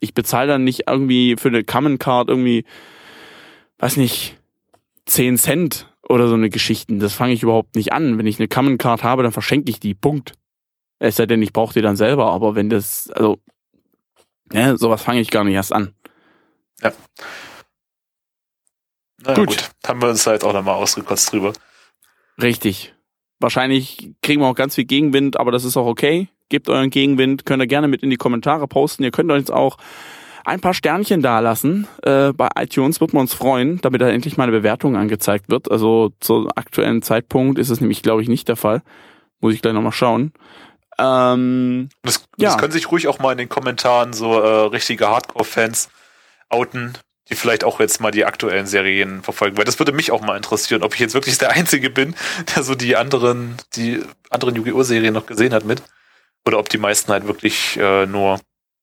Ich 0.00 0.12
bezahle 0.12 0.48
dann 0.48 0.64
nicht 0.64 0.88
irgendwie 0.88 1.36
für 1.38 1.46
eine 1.46 1.62
Common 1.62 1.98
Card 1.98 2.28
irgendwie, 2.28 2.64
weiß 3.78 3.96
nicht, 3.96 4.36
10 5.04 5.38
Cent 5.38 5.94
oder 6.02 6.26
so 6.26 6.34
eine 6.34 6.50
Geschichten. 6.50 6.98
Das 6.98 7.14
fange 7.14 7.32
ich 7.32 7.44
überhaupt 7.44 7.76
nicht 7.76 7.92
an. 7.92 8.18
Wenn 8.18 8.26
ich 8.26 8.40
eine 8.40 8.48
Common 8.48 8.76
Card 8.76 9.04
habe, 9.04 9.22
dann 9.22 9.30
verschenke 9.30 9.70
ich 9.70 9.78
die. 9.78 9.94
Punkt. 9.94 10.32
Es 10.98 11.14
sei 11.14 11.26
denn, 11.26 11.42
ich 11.42 11.52
brauche 11.52 11.74
die 11.74 11.80
dann 11.80 11.94
selber. 11.94 12.32
Aber 12.32 12.56
wenn 12.56 12.70
das, 12.70 13.08
also, 13.10 13.38
ja, 14.52 14.76
sowas 14.76 15.00
fange 15.00 15.20
ich 15.20 15.30
gar 15.30 15.44
nicht 15.44 15.54
erst 15.54 15.72
an. 15.72 15.94
Na 16.82 16.92
Gut. 19.32 19.46
gut. 19.46 19.70
Haben 19.86 20.02
wir 20.02 20.08
uns 20.08 20.26
halt 20.26 20.42
auch 20.42 20.52
nochmal 20.52 20.74
ausgekotzt 20.74 21.32
drüber. 21.32 21.52
Richtig. 22.42 22.96
Wahrscheinlich 23.38 24.10
kriegen 24.22 24.40
wir 24.40 24.48
auch 24.48 24.56
ganz 24.56 24.74
viel 24.74 24.86
Gegenwind, 24.86 25.38
aber 25.38 25.52
das 25.52 25.62
ist 25.62 25.76
auch 25.76 25.86
okay. 25.86 26.28
Gebt 26.48 26.68
euren 26.68 26.90
Gegenwind, 26.90 27.44
könnt 27.44 27.62
ihr 27.62 27.66
gerne 27.66 27.88
mit 27.88 28.02
in 28.02 28.10
die 28.10 28.16
Kommentare 28.16 28.68
posten. 28.68 29.02
Ihr 29.02 29.10
könnt 29.10 29.30
uns 29.32 29.50
auch 29.50 29.78
ein 30.44 30.60
paar 30.60 30.74
Sternchen 30.74 31.22
dalassen. 31.22 31.88
Äh, 32.04 32.32
bei 32.32 32.48
iTunes 32.56 33.00
wird 33.00 33.12
man 33.12 33.22
uns 33.22 33.34
freuen, 33.34 33.80
damit 33.80 34.00
da 34.00 34.08
endlich 34.08 34.36
mal 34.36 34.44
eine 34.44 34.52
Bewertung 34.52 34.96
angezeigt 34.96 35.48
wird. 35.50 35.70
Also 35.70 36.12
zum 36.20 36.48
aktuellen 36.54 37.02
Zeitpunkt 37.02 37.58
ist 37.58 37.70
es 37.70 37.80
nämlich, 37.80 38.02
glaube 38.02 38.22
ich, 38.22 38.28
nicht 38.28 38.46
der 38.46 38.54
Fall. 38.56 38.82
Muss 39.40 39.54
ich 39.54 39.60
gleich 39.62 39.74
nochmal 39.74 39.90
schauen. 39.92 40.32
Ähm, 40.98 41.88
Das, 42.02 42.24
Ja. 42.38 42.50
das 42.50 42.58
können 42.58 42.72
sich 42.72 42.90
ruhig 42.90 43.08
auch 43.08 43.18
mal 43.18 43.32
in 43.32 43.38
den 43.38 43.48
Kommentaren 43.48 44.12
so 44.12 44.38
äh, 44.40 44.66
richtige 44.68 45.08
Hardcore-Fans 45.08 45.90
outen, 46.48 46.92
die 47.28 47.34
vielleicht 47.34 47.64
auch 47.64 47.80
jetzt 47.80 48.00
mal 48.00 48.12
die 48.12 48.24
aktuellen 48.24 48.66
Serien 48.66 49.22
verfolgen. 49.22 49.56
Weil 49.58 49.64
das 49.64 49.80
würde 49.80 49.90
mich 49.92 50.12
auch 50.12 50.20
mal 50.22 50.36
interessieren, 50.36 50.84
ob 50.84 50.94
ich 50.94 51.00
jetzt 51.00 51.14
wirklich 51.14 51.38
der 51.38 51.50
Einzige 51.50 51.90
bin, 51.90 52.14
der 52.54 52.62
so 52.62 52.76
die 52.76 52.94
anderen, 52.96 53.56
die 53.74 54.00
anderen 54.30 54.54
Yu-Gi-Oh! 54.54 54.84
Serien 54.84 55.12
noch 55.14 55.26
gesehen 55.26 55.52
hat 55.52 55.64
mit. 55.64 55.82
Oder 56.46 56.58
ob 56.58 56.68
die 56.68 56.78
meisten 56.78 57.10
halt 57.12 57.26
wirklich 57.26 57.76
äh, 57.76 58.06
nur 58.06 58.40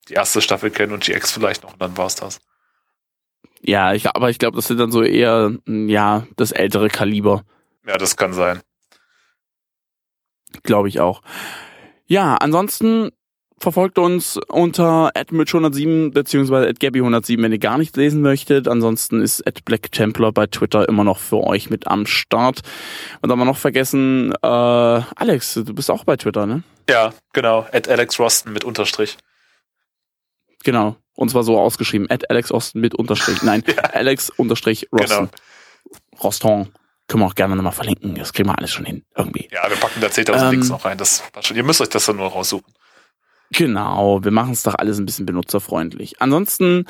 die 0.10 0.14
erste 0.14 0.42
Staffel 0.42 0.70
kennen 0.70 0.92
und 0.94 1.04
GX 1.04 1.32
vielleicht 1.32 1.64
noch 1.64 1.74
und 1.74 1.82
dann 1.82 1.98
war's 1.98 2.16
das. 2.16 2.40
ja, 3.62 3.94
ich, 3.94 4.08
aber 4.10 4.30
ich 4.30 4.38
glaube, 4.38 4.58
das 4.58 4.68
sind 4.68 4.78
dann 4.80 4.92
so 4.92 5.02
eher, 5.02 5.54
mh, 5.66 5.92
ja, 5.92 6.28
das 6.36 6.52
ältere 6.52 6.90
Kaliber. 6.90 7.44
Ja, 7.88 7.98
das 7.98 8.18
kann 8.18 8.34
sein. 8.34 8.62
Glaube 10.64 10.88
ich 10.90 11.00
auch. 11.00 11.22
Ja, 12.06 12.36
ansonsten 12.36 13.12
verfolgt 13.60 13.98
uns 13.98 14.38
unter 14.48 15.12
@mitch107 15.16 16.12
beziehungsweise 16.12 16.70
@gabby107, 16.70 17.42
wenn 17.42 17.52
ihr 17.52 17.60
gar 17.60 17.78
nicht 17.78 17.96
lesen 17.98 18.22
möchtet. 18.22 18.68
Ansonsten 18.68 19.22
ist 19.22 19.44
@blacktemplar 19.66 20.32
bei 20.32 20.48
Twitter 20.48 20.88
immer 20.88 21.04
noch 21.04 21.20
für 21.20 21.38
euch 21.38 21.70
mit 21.70 21.88
am 21.88 22.06
Start. 22.06 22.62
Und 23.22 23.32
haben 23.32 23.40
wir 23.40 23.46
noch 23.46 23.58
vergessen, 23.58 24.34
äh, 24.42 24.48
Alex, 24.48 25.54
du 25.54 25.74
bist 25.74 25.90
auch 25.90 26.04
bei 26.04 26.18
Twitter, 26.18 26.46
ne? 26.46 26.64
Ja, 26.90 27.14
genau. 27.34 27.66
At 27.72 27.88
Alex 27.88 28.20
Rosten 28.20 28.52
mit 28.54 28.64
Unterstrich. 28.64 29.18
Genau. 30.64 30.96
Und 31.16 31.30
zwar 31.30 31.44
so 31.44 31.60
ausgeschrieben, 31.60 32.08
Alex 32.30 32.52
Osten 32.52 32.80
mit 32.80 32.96
Unterstrich. 32.96 33.44
Nein, 33.44 33.64
Alex 33.94 34.30
Unterstrich 34.30 34.88
Roston. 34.92 35.30
Genau. 35.30 36.24
Roston. 36.24 36.70
Können 37.08 37.24
wir 37.24 37.28
auch 37.28 37.36
gerne 37.36 37.56
nochmal 37.56 37.74
verlinken. 37.74 38.16
Das 38.16 38.32
kriegen 38.32 38.48
wir 38.50 38.58
alles 38.58 38.72
schon 38.72 38.86
hin. 38.86 39.04
Irgendwie. 39.16 39.50
Ja, 39.52 39.70
wir 39.70 39.76
packen 39.76 40.00
da 40.00 40.08
10.000 40.08 40.46
Ähm, 40.46 40.52
Links 40.52 40.70
noch 40.70 40.86
rein. 40.86 40.98
Das 40.98 41.22
schon. 41.42 41.58
Ihr 41.58 41.64
müsst 41.64 41.82
euch 41.82 41.90
das 41.90 42.06
dann 42.06 42.16
nur 42.16 42.30
raussuchen. 42.30 42.74
Genau, 43.54 44.24
wir 44.24 44.32
machen 44.32 44.54
es 44.54 44.64
doch 44.64 44.76
alles 44.76 45.00
ein 45.00 45.06
bisschen 45.06 45.26
benutzerfreundlich. 45.26 46.22
Ansonsten, 46.22 46.86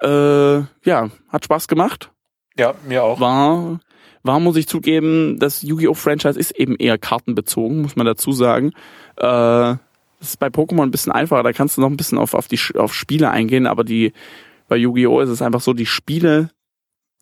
äh, 0.00 0.58
ja, 0.58 1.10
hat 1.28 1.44
Spaß 1.44 1.66
gemacht. 1.66 2.12
Ja, 2.56 2.74
mir 2.86 3.02
auch. 3.02 3.18
War, 3.18 3.80
war, 4.22 4.40
muss 4.40 4.56
ich 4.56 4.68
zugeben, 4.68 5.38
das 5.40 5.62
Yu-Gi-Oh! 5.62 5.94
Franchise 5.94 6.38
ist 6.38 6.52
eben 6.52 6.76
eher 6.76 6.98
kartenbezogen, 6.98 7.82
muss 7.82 7.96
man 7.96 8.06
dazu 8.06 8.32
sagen. 8.32 8.68
Äh, 9.16 9.22
das 10.20 10.30
ist 10.30 10.38
bei 10.38 10.46
Pokémon 10.46 10.82
ein 10.82 10.92
bisschen 10.92 11.12
einfacher, 11.12 11.42
da 11.42 11.52
kannst 11.52 11.76
du 11.76 11.80
noch 11.80 11.90
ein 11.90 11.96
bisschen 11.96 12.18
auf, 12.18 12.32
auf 12.34 12.46
die 12.46 12.60
auf 12.76 12.94
Spiele 12.94 13.30
eingehen, 13.30 13.66
aber 13.66 13.82
die 13.82 14.12
bei 14.68 14.76
Yu-Gi-Oh! 14.76 15.20
ist 15.20 15.30
es 15.30 15.42
einfach 15.42 15.60
so, 15.60 15.72
die 15.72 15.86
Spiele 15.86 16.50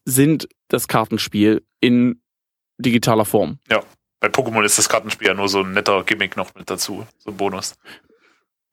sind 0.04 0.48
das 0.68 0.86
Kartenspiel 0.86 1.64
in 1.80 2.20
digitaler 2.78 3.24
Form. 3.24 3.58
Bei 4.20 4.28
Pokémon 4.28 4.62
ist 4.62 4.78
das 4.78 4.88
Kartenspiel 4.88 5.28
ja 5.28 5.34
nur 5.34 5.48
so 5.48 5.60
ein 5.60 5.72
netter 5.72 6.04
Gimmick 6.04 6.36
noch 6.36 6.54
mit 6.54 6.70
dazu. 6.70 7.06
So 7.18 7.30
ein 7.30 7.36
Bonus. 7.36 7.74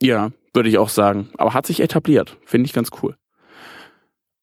Ja, 0.02 0.32
würde 0.54 0.70
ich 0.70 0.78
auch 0.78 0.90
sagen. 0.90 1.30
Aber 1.38 1.54
hat 1.54 1.66
sich 1.66 1.82
etabliert. 1.82 2.38
Finde 2.46 2.68
ich 2.68 2.74
ganz 2.74 2.90
cool. 3.02 3.16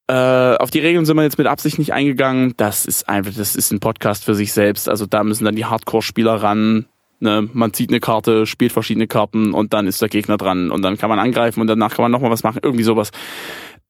Äh, 0.09 0.57
auf 0.57 0.71
die 0.71 0.79
Regeln 0.79 1.05
sind 1.05 1.17
wir 1.17 1.25
jetzt 1.25 1.39
mit 1.39 1.47
Absicht 1.47 1.79
nicht 1.79 1.93
eingegangen. 1.93 2.55
Das 2.57 2.87
ist 2.87 3.09
einfach, 3.09 3.33
das 3.35 3.57
ist 3.57 3.73
ein 3.73 3.81
Podcast 3.81 4.25
für 4.25 4.35
sich 4.35 4.53
selbst. 4.53 4.89
Also 4.89 5.07
da 5.07 5.25
müssen 5.25 5.45
dann 5.45 5.57
die 5.57 5.65
Hardcore-Spieler 5.65 6.35
ran. 6.43 6.87
Ne? 7.19 7.49
Man 7.53 7.73
zieht 7.73 7.91
eine 7.91 8.01
Karte, 8.01 8.47
spielt 8.47 8.73
verschiedene 8.73 9.09
Karten 9.09 9.53
und 9.53 9.73
dann 9.73 9.87
ist 9.87 10.03
der 10.03 10.09
Gegner 10.09 10.37
dran 10.37 10.71
und 10.71 10.83
dann 10.83 10.99
kann 10.99 11.09
man 11.09 11.19
angreifen 11.19 11.61
und 11.61 11.67
danach 11.67 11.95
kann 11.95 12.05
man 12.05 12.13
nochmal 12.13 12.31
was 12.31 12.45
machen. 12.45 12.61
Irgendwie 12.63 12.85
sowas. 12.85 13.11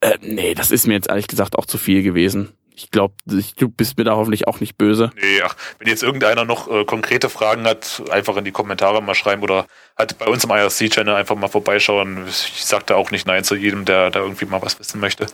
Äh, 0.00 0.16
nee, 0.22 0.54
das 0.54 0.70
ist 0.70 0.86
mir 0.86 0.94
jetzt 0.94 1.08
ehrlich 1.08 1.26
gesagt 1.26 1.58
auch 1.58 1.66
zu 1.66 1.76
viel 1.76 2.02
gewesen 2.02 2.50
ich 2.76 2.90
glaube, 2.90 3.14
du 3.24 3.68
bist 3.70 3.96
mir 3.96 4.04
da 4.04 4.16
hoffentlich 4.16 4.46
auch 4.46 4.60
nicht 4.60 4.76
böse. 4.76 5.10
Nee, 5.16 5.40
ach, 5.42 5.56
Wenn 5.78 5.88
jetzt 5.88 6.02
irgendeiner 6.02 6.44
noch 6.44 6.70
äh, 6.70 6.84
konkrete 6.84 7.30
Fragen 7.30 7.64
hat, 7.64 8.02
einfach 8.10 8.36
in 8.36 8.44
die 8.44 8.52
Kommentare 8.52 9.02
mal 9.02 9.14
schreiben 9.14 9.42
oder 9.42 9.66
halt 9.96 10.18
bei 10.18 10.26
uns 10.26 10.44
im 10.44 10.50
IRC-Channel 10.50 11.14
einfach 11.14 11.36
mal 11.36 11.48
vorbeischauen. 11.48 12.26
Ich 12.28 12.64
sag 12.66 12.86
da 12.86 12.96
auch 12.96 13.10
nicht 13.10 13.26
Nein 13.26 13.44
zu 13.44 13.54
jedem, 13.54 13.86
der 13.86 14.10
da 14.10 14.20
irgendwie 14.20 14.44
mal 14.44 14.60
was 14.60 14.78
wissen 14.78 15.00
möchte. 15.00 15.26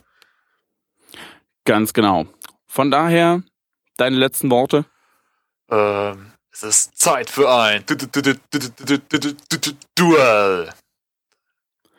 Ganz 1.65 1.91
genau. 1.91 2.27
Von 2.65 2.91
daher, 2.91 3.43
deine 3.97 4.15
letzten 4.15 4.49
Worte? 4.49 4.85
Ähm, 5.69 6.31
es 6.49 6.63
ist 6.63 6.97
Zeit 6.97 7.29
für 7.29 7.53
ein 7.53 7.83
Duell. 9.95 10.69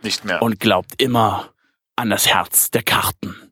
Nicht 0.03 0.25
mehr. 0.25 0.41
Und 0.41 0.59
glaubt 0.59 1.03
immer 1.03 1.51
an 1.97 2.09
das 2.09 2.27
Herz 2.27 2.71
der 2.71 2.83
Karten. 2.83 3.44